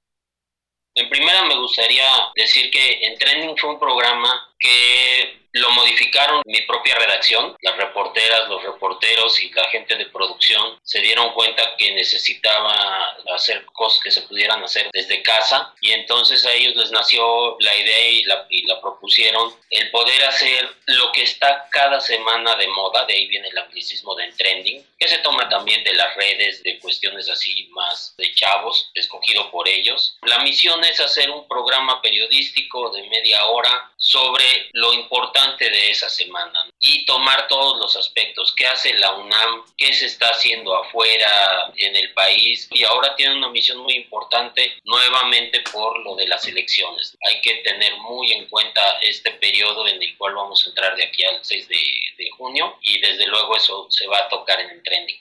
En 0.94 1.08
primera 1.08 1.44
me 1.44 1.56
gustaría 1.56 2.04
decir 2.34 2.70
que 2.70 3.06
En 3.06 3.18
Trending 3.18 3.56
fue 3.56 3.70
un 3.70 3.80
programa 3.80 4.28
que 4.62 5.42
lo 5.52 5.70
modificaron 5.72 6.40
mi 6.46 6.62
propia 6.62 6.94
redacción, 6.96 7.54
las 7.60 7.76
reporteras, 7.76 8.48
los 8.48 8.62
reporteros 8.62 9.38
y 9.40 9.50
la 9.50 9.68
gente 9.68 9.96
de 9.96 10.06
producción 10.06 10.78
se 10.82 11.00
dieron 11.00 11.32
cuenta 11.34 11.76
que 11.76 11.92
necesitaba 11.92 13.16
hacer 13.34 13.64
cosas 13.66 14.02
que 14.02 14.10
se 14.10 14.22
pudieran 14.22 14.62
hacer 14.64 14.88
desde 14.92 15.22
casa 15.22 15.74
y 15.80 15.92
entonces 15.92 16.44
a 16.46 16.52
ellos 16.52 16.74
les 16.76 16.90
nació 16.90 17.56
la 17.60 17.74
idea 17.74 18.08
y 18.08 18.22
la, 18.24 18.46
y 18.48 18.66
la 18.66 18.80
propusieron 18.80 19.54
el 19.68 19.90
poder 19.90 20.24
hacer 20.24 20.74
lo 20.86 21.12
que 21.12 21.22
está 21.22 21.68
cada 21.70 22.00
semana 22.00 22.56
de 22.56 22.68
moda, 22.68 23.04
de 23.04 23.14
ahí 23.14 23.26
viene 23.26 23.48
el 23.48 23.58
anglicismo 23.58 24.14
de 24.14 24.32
trending, 24.32 24.84
que 24.98 25.08
se 25.08 25.18
toma 25.18 25.48
también 25.48 25.84
de 25.84 25.94
las 25.94 26.14
redes, 26.16 26.62
de 26.62 26.78
cuestiones 26.78 27.28
así 27.28 27.68
más 27.70 28.14
de 28.16 28.32
chavos, 28.34 28.90
escogido 28.94 29.50
por 29.50 29.68
ellos. 29.68 30.16
La 30.22 30.38
misión 30.38 30.82
es 30.84 31.00
hacer 31.00 31.30
un 31.30 31.46
programa 31.46 32.00
periodístico 32.00 32.90
de 32.90 33.02
media 33.08 33.44
hora 33.46 33.91
sobre 34.02 34.44
lo 34.72 34.92
importante 34.94 35.70
de 35.70 35.90
esa 35.90 36.10
semana 36.10 36.58
y 36.80 37.06
tomar 37.06 37.46
todos 37.46 37.78
los 37.78 37.96
aspectos, 37.96 38.52
qué 38.56 38.66
hace 38.66 38.92
la 38.98 39.12
UNAM, 39.14 39.62
qué 39.76 39.92
se 39.94 40.06
está 40.06 40.26
haciendo 40.26 40.74
afuera 40.74 41.72
en 41.76 41.94
el 41.94 42.12
país 42.12 42.68
y 42.72 42.82
ahora 42.82 43.14
tiene 43.14 43.36
una 43.36 43.48
misión 43.50 43.78
muy 43.78 43.94
importante 43.94 44.72
nuevamente 44.82 45.62
por 45.72 46.00
lo 46.00 46.16
de 46.16 46.26
las 46.26 46.44
elecciones. 46.48 47.16
Hay 47.28 47.40
que 47.42 47.62
tener 47.62 47.96
muy 47.98 48.32
en 48.32 48.48
cuenta 48.48 48.80
este 49.02 49.30
periodo 49.30 49.86
en 49.86 50.02
el 50.02 50.18
cual 50.18 50.34
vamos 50.34 50.66
a 50.66 50.70
entrar 50.70 50.96
de 50.96 51.04
aquí 51.04 51.24
al 51.24 51.38
6 51.40 51.68
de, 51.68 51.76
de 52.18 52.30
junio 52.30 52.76
y 52.82 52.98
desde 52.98 53.28
luego 53.28 53.56
eso 53.56 53.86
se 53.88 54.08
va 54.08 54.18
a 54.18 54.28
tocar 54.28 54.58
en 54.60 54.70
el 54.70 54.82
trending. 54.82 55.20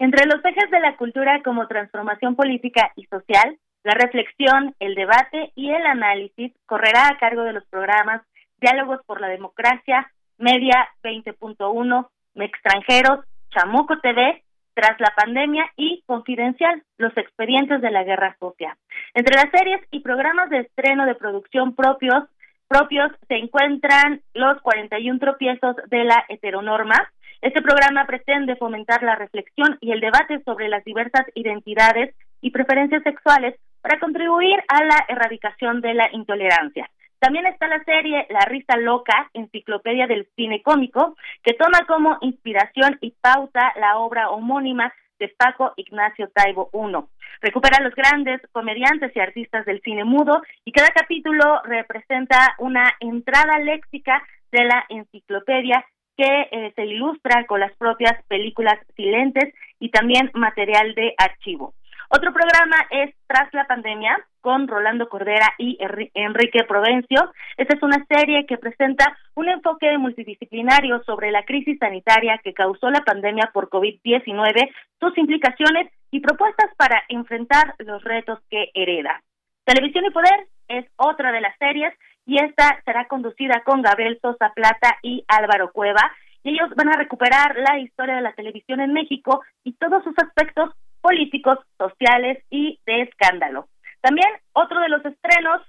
Entre 0.00 0.26
los 0.26 0.44
ejes 0.44 0.68
de 0.72 0.80
la 0.80 0.96
cultura 0.96 1.42
como 1.44 1.68
transformación 1.68 2.34
política 2.34 2.92
y 2.96 3.04
social, 3.06 3.56
la 3.84 3.94
reflexión, 3.94 4.74
el 4.80 4.94
debate 4.94 5.52
y 5.54 5.70
el 5.70 5.86
análisis 5.86 6.52
correrá 6.66 7.08
a 7.08 7.18
cargo 7.18 7.42
de 7.42 7.52
los 7.52 7.64
programas 7.66 8.22
Diálogos 8.60 9.00
por 9.06 9.20
la 9.20 9.28
Democracia, 9.28 10.10
Media 10.36 10.88
20.1, 11.02 12.08
Extranjeros, 12.34 13.24
Chamuco 13.50 13.98
TV, 14.00 14.42
Tras 14.74 15.00
la 15.00 15.12
Pandemia 15.16 15.64
y 15.76 16.02
Confidencial, 16.06 16.82
los 16.98 17.16
expedientes 17.16 17.80
de 17.80 17.90
la 17.90 18.04
Guerra 18.04 18.36
Sucia. 18.38 18.76
Entre 19.14 19.36
las 19.36 19.50
series 19.50 19.80
y 19.90 20.00
programas 20.00 20.50
de 20.50 20.60
estreno 20.60 21.06
de 21.06 21.14
producción 21.14 21.74
propios, 21.74 22.24
propios 22.68 23.10
se 23.28 23.36
encuentran 23.36 24.22
los 24.34 24.60
41 24.62 25.18
tropiezos 25.18 25.76
de 25.88 26.04
la 26.04 26.24
heteronorma. 26.28 27.10
Este 27.40 27.62
programa 27.62 28.06
pretende 28.06 28.56
fomentar 28.56 29.02
la 29.02 29.14
reflexión 29.14 29.78
y 29.80 29.92
el 29.92 30.00
debate 30.00 30.42
sobre 30.44 30.68
las 30.68 30.84
diversas 30.84 31.26
identidades 31.34 32.14
y 32.40 32.50
preferencias 32.50 33.02
sexuales 33.02 33.54
para 33.88 34.00
contribuir 34.00 34.62
a 34.68 34.84
la 34.84 35.06
erradicación 35.08 35.80
de 35.80 35.94
la 35.94 36.10
intolerancia. 36.12 36.90
También 37.20 37.46
está 37.46 37.68
la 37.68 37.82
serie 37.84 38.26
La 38.28 38.40
risa 38.40 38.76
loca, 38.76 39.30
enciclopedia 39.32 40.06
del 40.06 40.28
cine 40.36 40.60
cómico, 40.62 41.16
que 41.42 41.54
toma 41.54 41.86
como 41.86 42.18
inspiración 42.20 42.98
y 43.00 43.12
pauta 43.12 43.72
la 43.80 43.96
obra 43.96 44.28
homónima 44.28 44.92
de 45.18 45.28
Paco 45.28 45.72
Ignacio 45.76 46.28
Taibo 46.34 46.68
I. 46.74 46.98
Recupera 47.40 47.78
a 47.78 47.82
los 47.82 47.94
grandes 47.94 48.42
comediantes 48.52 49.10
y 49.16 49.20
artistas 49.20 49.64
del 49.64 49.80
cine 49.80 50.04
mudo 50.04 50.42
y 50.66 50.72
cada 50.72 50.88
capítulo 50.88 51.62
representa 51.64 52.56
una 52.58 52.92
entrada 53.00 53.58
léxica 53.58 54.22
de 54.52 54.64
la 54.64 54.84
enciclopedia 54.90 55.82
que 56.14 56.48
eh, 56.50 56.72
se 56.76 56.84
ilustra 56.84 57.46
con 57.46 57.60
las 57.60 57.72
propias 57.78 58.22
películas 58.26 58.78
silentes 58.96 59.54
y 59.80 59.88
también 59.88 60.30
material 60.34 60.94
de 60.94 61.14
archivo. 61.16 61.72
Otro 62.10 62.32
programa 62.32 62.76
es 62.90 63.14
Tras 63.26 63.52
la 63.52 63.66
Pandemia 63.66 64.18
con 64.40 64.66
Rolando 64.66 65.10
Cordera 65.10 65.52
y 65.58 65.76
Enrique 66.14 66.64
Provencio. 66.64 67.32
Esta 67.58 67.76
es 67.76 67.82
una 67.82 68.02
serie 68.06 68.46
que 68.46 68.56
presenta 68.56 69.14
un 69.34 69.50
enfoque 69.50 69.98
multidisciplinario 69.98 71.02
sobre 71.04 71.30
la 71.30 71.44
crisis 71.44 71.78
sanitaria 71.78 72.40
que 72.42 72.54
causó 72.54 72.88
la 72.88 73.02
pandemia 73.02 73.50
por 73.52 73.68
COVID-19, 73.68 74.70
sus 74.98 75.18
implicaciones 75.18 75.92
y 76.10 76.20
propuestas 76.20 76.74
para 76.78 77.02
enfrentar 77.10 77.74
los 77.78 78.02
retos 78.02 78.38
que 78.48 78.70
hereda. 78.72 79.22
Televisión 79.64 80.06
y 80.06 80.10
Poder 80.10 80.46
es 80.68 80.86
otra 80.96 81.30
de 81.30 81.42
las 81.42 81.58
series 81.58 81.92
y 82.24 82.42
esta 82.42 82.80
será 82.86 83.06
conducida 83.06 83.62
con 83.66 83.82
Gabriel 83.82 84.18
Sosa 84.22 84.50
Plata 84.54 84.96
y 85.02 85.26
Álvaro 85.28 85.72
Cueva. 85.72 86.10
Y 86.42 86.54
ellos 86.54 86.70
van 86.74 86.88
a 86.88 86.96
recuperar 86.96 87.54
la 87.56 87.78
historia 87.78 88.16
de 88.16 88.22
la 88.22 88.32
televisión 88.32 88.80
en 88.80 88.94
México 88.94 89.42
y 89.62 89.74
todos 89.74 90.02
sus 90.04 90.14
aspectos 90.16 90.70
políticos, 91.00 91.58
sociales 91.76 92.42
y 92.50 92.78
de 92.86 93.02
escándalo. 93.02 93.68
También 94.00 94.28
otro 94.52 94.80
de 94.80 94.88
los 94.88 95.04
estrenos 95.04 95.62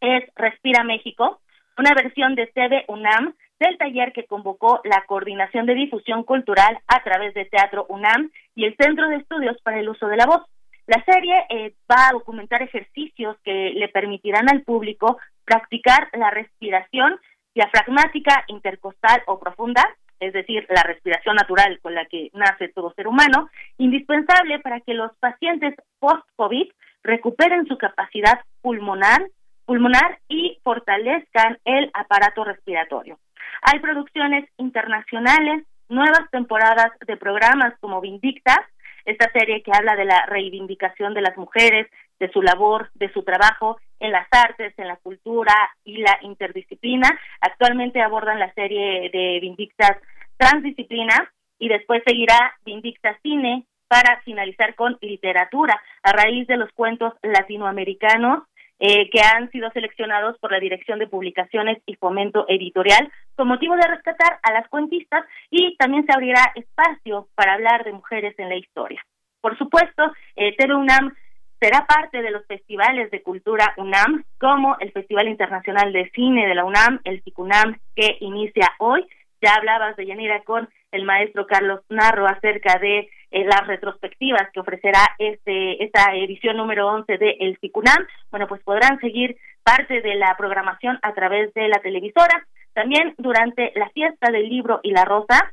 es 0.00 0.24
Respira 0.34 0.84
México, 0.84 1.40
una 1.78 1.92
versión 1.94 2.34
de 2.34 2.46
TV 2.48 2.84
UNAM 2.88 3.34
del 3.58 3.78
taller 3.78 4.12
que 4.12 4.26
convocó 4.26 4.80
la 4.84 5.04
Coordinación 5.06 5.66
de 5.66 5.74
Difusión 5.74 6.24
Cultural 6.24 6.78
a 6.86 7.02
través 7.02 7.34
de 7.34 7.46
Teatro 7.46 7.86
UNAM 7.88 8.30
y 8.54 8.66
el 8.66 8.76
Centro 8.76 9.08
de 9.08 9.16
Estudios 9.16 9.56
para 9.62 9.78
el 9.78 9.88
Uso 9.88 10.06
de 10.06 10.16
la 10.16 10.26
Voz. 10.26 10.42
La 10.86 11.02
serie 11.04 11.34
eh, 11.48 11.74
va 11.90 12.08
a 12.08 12.12
documentar 12.12 12.62
ejercicios 12.62 13.36
que 13.42 13.72
le 13.74 13.88
permitirán 13.88 14.48
al 14.48 14.62
público 14.62 15.18
practicar 15.44 16.08
la 16.12 16.30
respiración 16.30 17.18
diafragmática 17.54 18.44
intercostal 18.48 19.22
o 19.26 19.40
profunda, 19.40 19.82
es 20.20 20.32
decir, 20.32 20.66
la 20.68 20.82
respiración 20.82 21.36
natural 21.36 21.78
con 21.82 21.94
la 21.94 22.06
que 22.06 22.30
nace 22.32 22.68
todo 22.68 22.92
ser 22.94 23.06
humano, 23.06 23.50
indispensable 23.78 24.58
para 24.60 24.80
que 24.80 24.94
los 24.94 25.14
pacientes 25.18 25.74
post-COVID 25.98 26.68
recuperen 27.02 27.66
su 27.66 27.78
capacidad 27.78 28.40
pulmonar, 28.62 29.26
pulmonar 29.64 30.18
y 30.28 30.58
fortalezcan 30.62 31.58
el 31.64 31.90
aparato 31.94 32.44
respiratorio. 32.44 33.18
Hay 33.62 33.80
producciones 33.80 34.48
internacionales, 34.58 35.64
nuevas 35.88 36.30
temporadas 36.30 36.92
de 37.06 37.16
programas 37.16 37.74
como 37.80 38.00
Vindicta, 38.00 38.68
esta 39.04 39.30
serie 39.30 39.62
que 39.62 39.70
habla 39.72 39.94
de 39.94 40.04
la 40.04 40.26
reivindicación 40.26 41.14
de 41.14 41.22
las 41.22 41.36
mujeres 41.36 41.86
de 42.18 42.30
su 42.30 42.42
labor, 42.42 42.90
de 42.94 43.12
su 43.12 43.22
trabajo 43.22 43.78
en 44.00 44.12
las 44.12 44.26
artes, 44.30 44.74
en 44.78 44.88
la 44.88 44.96
cultura 44.96 45.54
y 45.84 45.98
la 45.98 46.18
interdisciplina. 46.22 47.08
Actualmente 47.40 48.00
abordan 48.00 48.38
la 48.38 48.52
serie 48.54 49.10
de 49.10 49.38
Vindictas 49.40 49.98
Transdisciplina 50.36 51.32
y 51.58 51.68
después 51.68 52.02
seguirá 52.06 52.54
Vindicta 52.64 53.18
Cine 53.22 53.64
para 53.88 54.20
finalizar 54.22 54.74
con 54.74 54.98
literatura 55.00 55.80
a 56.02 56.12
raíz 56.12 56.46
de 56.46 56.56
los 56.56 56.70
cuentos 56.72 57.14
latinoamericanos 57.22 58.42
eh, 58.78 59.08
que 59.08 59.20
han 59.20 59.50
sido 59.52 59.70
seleccionados 59.70 60.38
por 60.38 60.52
la 60.52 60.60
Dirección 60.60 60.98
de 60.98 61.06
Publicaciones 61.06 61.78
y 61.86 61.94
Fomento 61.94 62.44
Editorial 62.46 63.10
con 63.34 63.48
motivo 63.48 63.74
de 63.74 63.88
rescatar 63.88 64.38
a 64.42 64.52
las 64.52 64.68
cuentistas 64.68 65.24
y 65.50 65.76
también 65.76 66.04
se 66.04 66.12
abrirá 66.12 66.52
espacio 66.54 67.28
para 67.34 67.54
hablar 67.54 67.84
de 67.84 67.92
mujeres 67.92 68.38
en 68.38 68.50
la 68.50 68.56
historia. 68.56 69.02
Por 69.40 69.56
supuesto, 69.56 70.12
eh, 70.34 70.54
UNAM 70.68 71.14
será 71.60 71.86
parte 71.86 72.22
de 72.22 72.30
los 72.30 72.46
festivales 72.46 73.10
de 73.10 73.22
cultura 73.22 73.74
UNAM, 73.76 74.24
como 74.38 74.76
el 74.80 74.92
Festival 74.92 75.28
Internacional 75.28 75.92
de 75.92 76.10
Cine 76.10 76.46
de 76.46 76.54
la 76.54 76.64
UNAM, 76.64 77.00
el 77.04 77.22
FICUNAM, 77.22 77.78
que 77.94 78.16
inicia 78.20 78.72
hoy. 78.78 79.06
Ya 79.40 79.54
hablabas 79.54 79.96
de 79.96 80.06
Yanira 80.06 80.42
con 80.42 80.68
el 80.92 81.04
maestro 81.04 81.46
Carlos 81.46 81.80
Narro 81.88 82.26
acerca 82.26 82.78
de 82.78 83.08
eh, 83.30 83.44
las 83.44 83.66
retrospectivas 83.66 84.50
que 84.52 84.60
ofrecerá 84.60 85.00
este 85.18 85.84
esta 85.84 86.14
edición 86.14 86.56
número 86.56 86.88
11 86.88 87.18
de 87.18 87.36
El 87.40 87.58
FICUNAM. 87.58 88.06
Bueno, 88.30 88.46
pues 88.46 88.62
podrán 88.62 88.98
seguir 89.00 89.36
parte 89.62 90.00
de 90.00 90.14
la 90.14 90.34
programación 90.36 90.98
a 91.02 91.12
través 91.12 91.52
de 91.54 91.68
la 91.68 91.80
televisora. 91.80 92.46
También 92.72 93.14
durante 93.18 93.72
la 93.74 93.88
fiesta 93.90 94.30
del 94.30 94.48
libro 94.48 94.80
y 94.82 94.90
la 94.90 95.04
rosa 95.04 95.52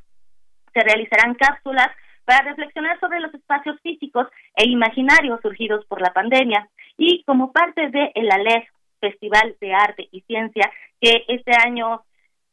se 0.73 0.81
realizarán 0.81 1.35
cápsulas 1.35 1.89
para 2.25 2.49
reflexionar 2.49 2.99
sobre 2.99 3.19
los 3.19 3.33
espacios 3.33 3.79
físicos 3.81 4.27
e 4.55 4.69
imaginarios 4.69 5.41
surgidos 5.41 5.85
por 5.85 6.01
la 6.01 6.13
pandemia 6.13 6.69
y 6.97 7.23
como 7.23 7.51
parte 7.51 7.89
de 7.89 8.11
el 8.15 8.31
ALEF, 8.31 8.67
Festival 8.99 9.55
de 9.59 9.73
Arte 9.73 10.07
y 10.11 10.21
Ciencia, 10.21 10.71
que 11.01 11.25
este 11.27 11.51
año 11.65 12.03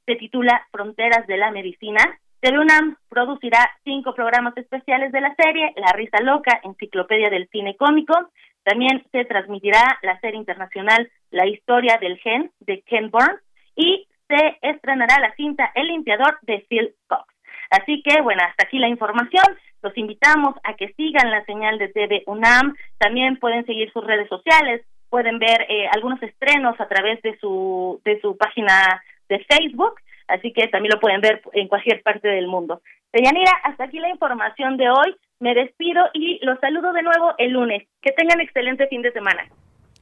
se 0.07 0.17
titula 0.17 0.67
Fronteras 0.73 1.27
de 1.27 1.37
la 1.37 1.53
Medicina, 1.53 2.03
TV 2.41 2.59
UNAM 2.59 2.97
producirá 3.11 3.71
cinco 3.85 4.15
programas 4.15 4.57
especiales 4.57 5.13
de 5.13 5.21
la 5.21 5.35
serie 5.35 5.75
La 5.77 5.93
Risa 5.93 6.23
Loca, 6.23 6.59
Enciclopedia 6.65 7.29
del 7.29 7.49
Cine 7.49 7.77
Cómico. 7.77 8.15
También 8.63 9.05
se 9.13 9.27
transmitirá 9.27 9.99
la 10.03 10.19
serie 10.21 10.39
internacional 10.39 11.11
La 11.31 11.47
Historia 11.47 11.99
del 12.01 12.19
Gen 12.19 12.51
de 12.61 12.81
Ken 12.83 13.11
Burns 13.11 13.43
y 13.77 14.09
se 14.27 14.59
estrenará 14.63 15.21
la 15.21 15.35
cinta 15.35 15.71
El 15.75 15.89
Limpiador 15.89 16.39
de 16.43 16.65
Phil 16.69 16.95
Cox. 17.09 17.27
Así 17.71 18.03
que, 18.03 18.21
bueno, 18.21 18.43
hasta 18.43 18.65
aquí 18.67 18.79
la 18.79 18.89
información. 18.89 19.45
Los 19.83 19.97
invitamos 19.97 20.57
a 20.65 20.75
que 20.75 20.93
sigan 20.95 21.31
la 21.31 21.45
señal 21.45 21.79
de 21.79 21.89
TV 21.89 22.25
UNAM. 22.27 22.75
También 22.99 23.39
pueden 23.39 23.65
seguir 23.65 23.91
sus 23.93 24.05
redes 24.05 24.29
sociales, 24.29 24.85
pueden 25.09 25.39
ver 25.39 25.67
eh, 25.69 25.89
algunos 25.93 26.23
estrenos 26.23 26.79
a 26.81 26.89
través 26.89 27.23
de 27.23 27.39
su, 27.39 28.01
de 28.05 28.21
su 28.21 28.37
página 28.37 29.03
de 29.29 29.39
Facebook. 29.49 29.95
Así 30.29 30.53
que 30.53 30.69
también 30.69 30.93
lo 30.95 31.01
pueden 31.01 31.21
ver 31.21 31.43
en 31.53 31.69
cualquier 31.69 32.03
parte 32.03 32.29
del 32.29 32.47
mundo. 32.47 32.83
Deyanira, 33.13 33.53
hasta 33.65 33.85
aquí 33.85 33.99
la 33.99 34.11
información 34.11 34.77
de 34.77 34.91
hoy. 34.91 35.17
Me 35.41 35.55
despido 35.55 36.05
y 36.13 36.45
los 36.45 36.61
saludo 36.61 36.93
de 36.93 37.03
nuevo 37.03 37.35
el 37.39 37.53
lunes. 37.53 37.89
Que 38.03 38.13
tengan 38.13 38.41
excelente 38.41 38.87
fin 38.89 39.03
de 39.03 39.13
semana. 39.13 39.49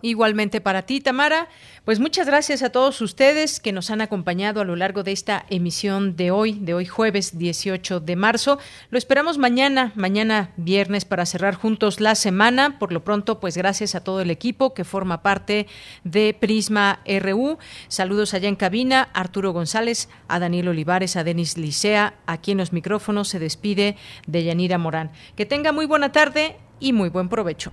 Igualmente 0.00 0.60
para 0.60 0.82
ti, 0.82 1.00
Tamara. 1.00 1.48
Pues 1.84 1.98
muchas 1.98 2.28
gracias 2.28 2.62
a 2.62 2.70
todos 2.70 3.00
ustedes 3.00 3.58
que 3.58 3.72
nos 3.72 3.90
han 3.90 4.00
acompañado 4.00 4.60
a 4.60 4.64
lo 4.64 4.76
largo 4.76 5.02
de 5.02 5.10
esta 5.10 5.44
emisión 5.50 6.14
de 6.14 6.30
hoy, 6.30 6.52
de 6.52 6.72
hoy 6.72 6.86
jueves 6.86 7.36
18 7.36 7.98
de 7.98 8.14
marzo. 8.14 8.60
Lo 8.90 8.98
esperamos 8.98 9.38
mañana, 9.38 9.92
mañana 9.96 10.52
viernes 10.56 11.04
para 11.04 11.26
cerrar 11.26 11.56
juntos 11.56 12.00
la 12.00 12.14
semana. 12.14 12.78
Por 12.78 12.92
lo 12.92 13.02
pronto, 13.02 13.40
pues 13.40 13.56
gracias 13.56 13.96
a 13.96 14.04
todo 14.04 14.20
el 14.20 14.30
equipo 14.30 14.72
que 14.72 14.84
forma 14.84 15.20
parte 15.22 15.66
de 16.04 16.32
Prisma 16.38 17.00
RU. 17.04 17.58
Saludos 17.88 18.34
allá 18.34 18.48
en 18.48 18.56
cabina, 18.56 19.08
Arturo 19.14 19.52
González, 19.52 20.08
a 20.28 20.38
Daniel 20.38 20.68
Olivares, 20.68 21.16
a 21.16 21.24
Denis 21.24 21.58
Licea. 21.58 22.14
Aquí 22.26 22.52
en 22.52 22.58
los 22.58 22.72
micrófonos 22.72 23.26
se 23.26 23.40
despide 23.40 23.96
de 24.28 24.44
Yanira 24.44 24.78
Morán. 24.78 25.10
Que 25.34 25.44
tenga 25.44 25.72
muy 25.72 25.86
buena 25.86 26.12
tarde 26.12 26.56
y 26.78 26.92
muy 26.92 27.08
buen 27.08 27.28
provecho. 27.28 27.72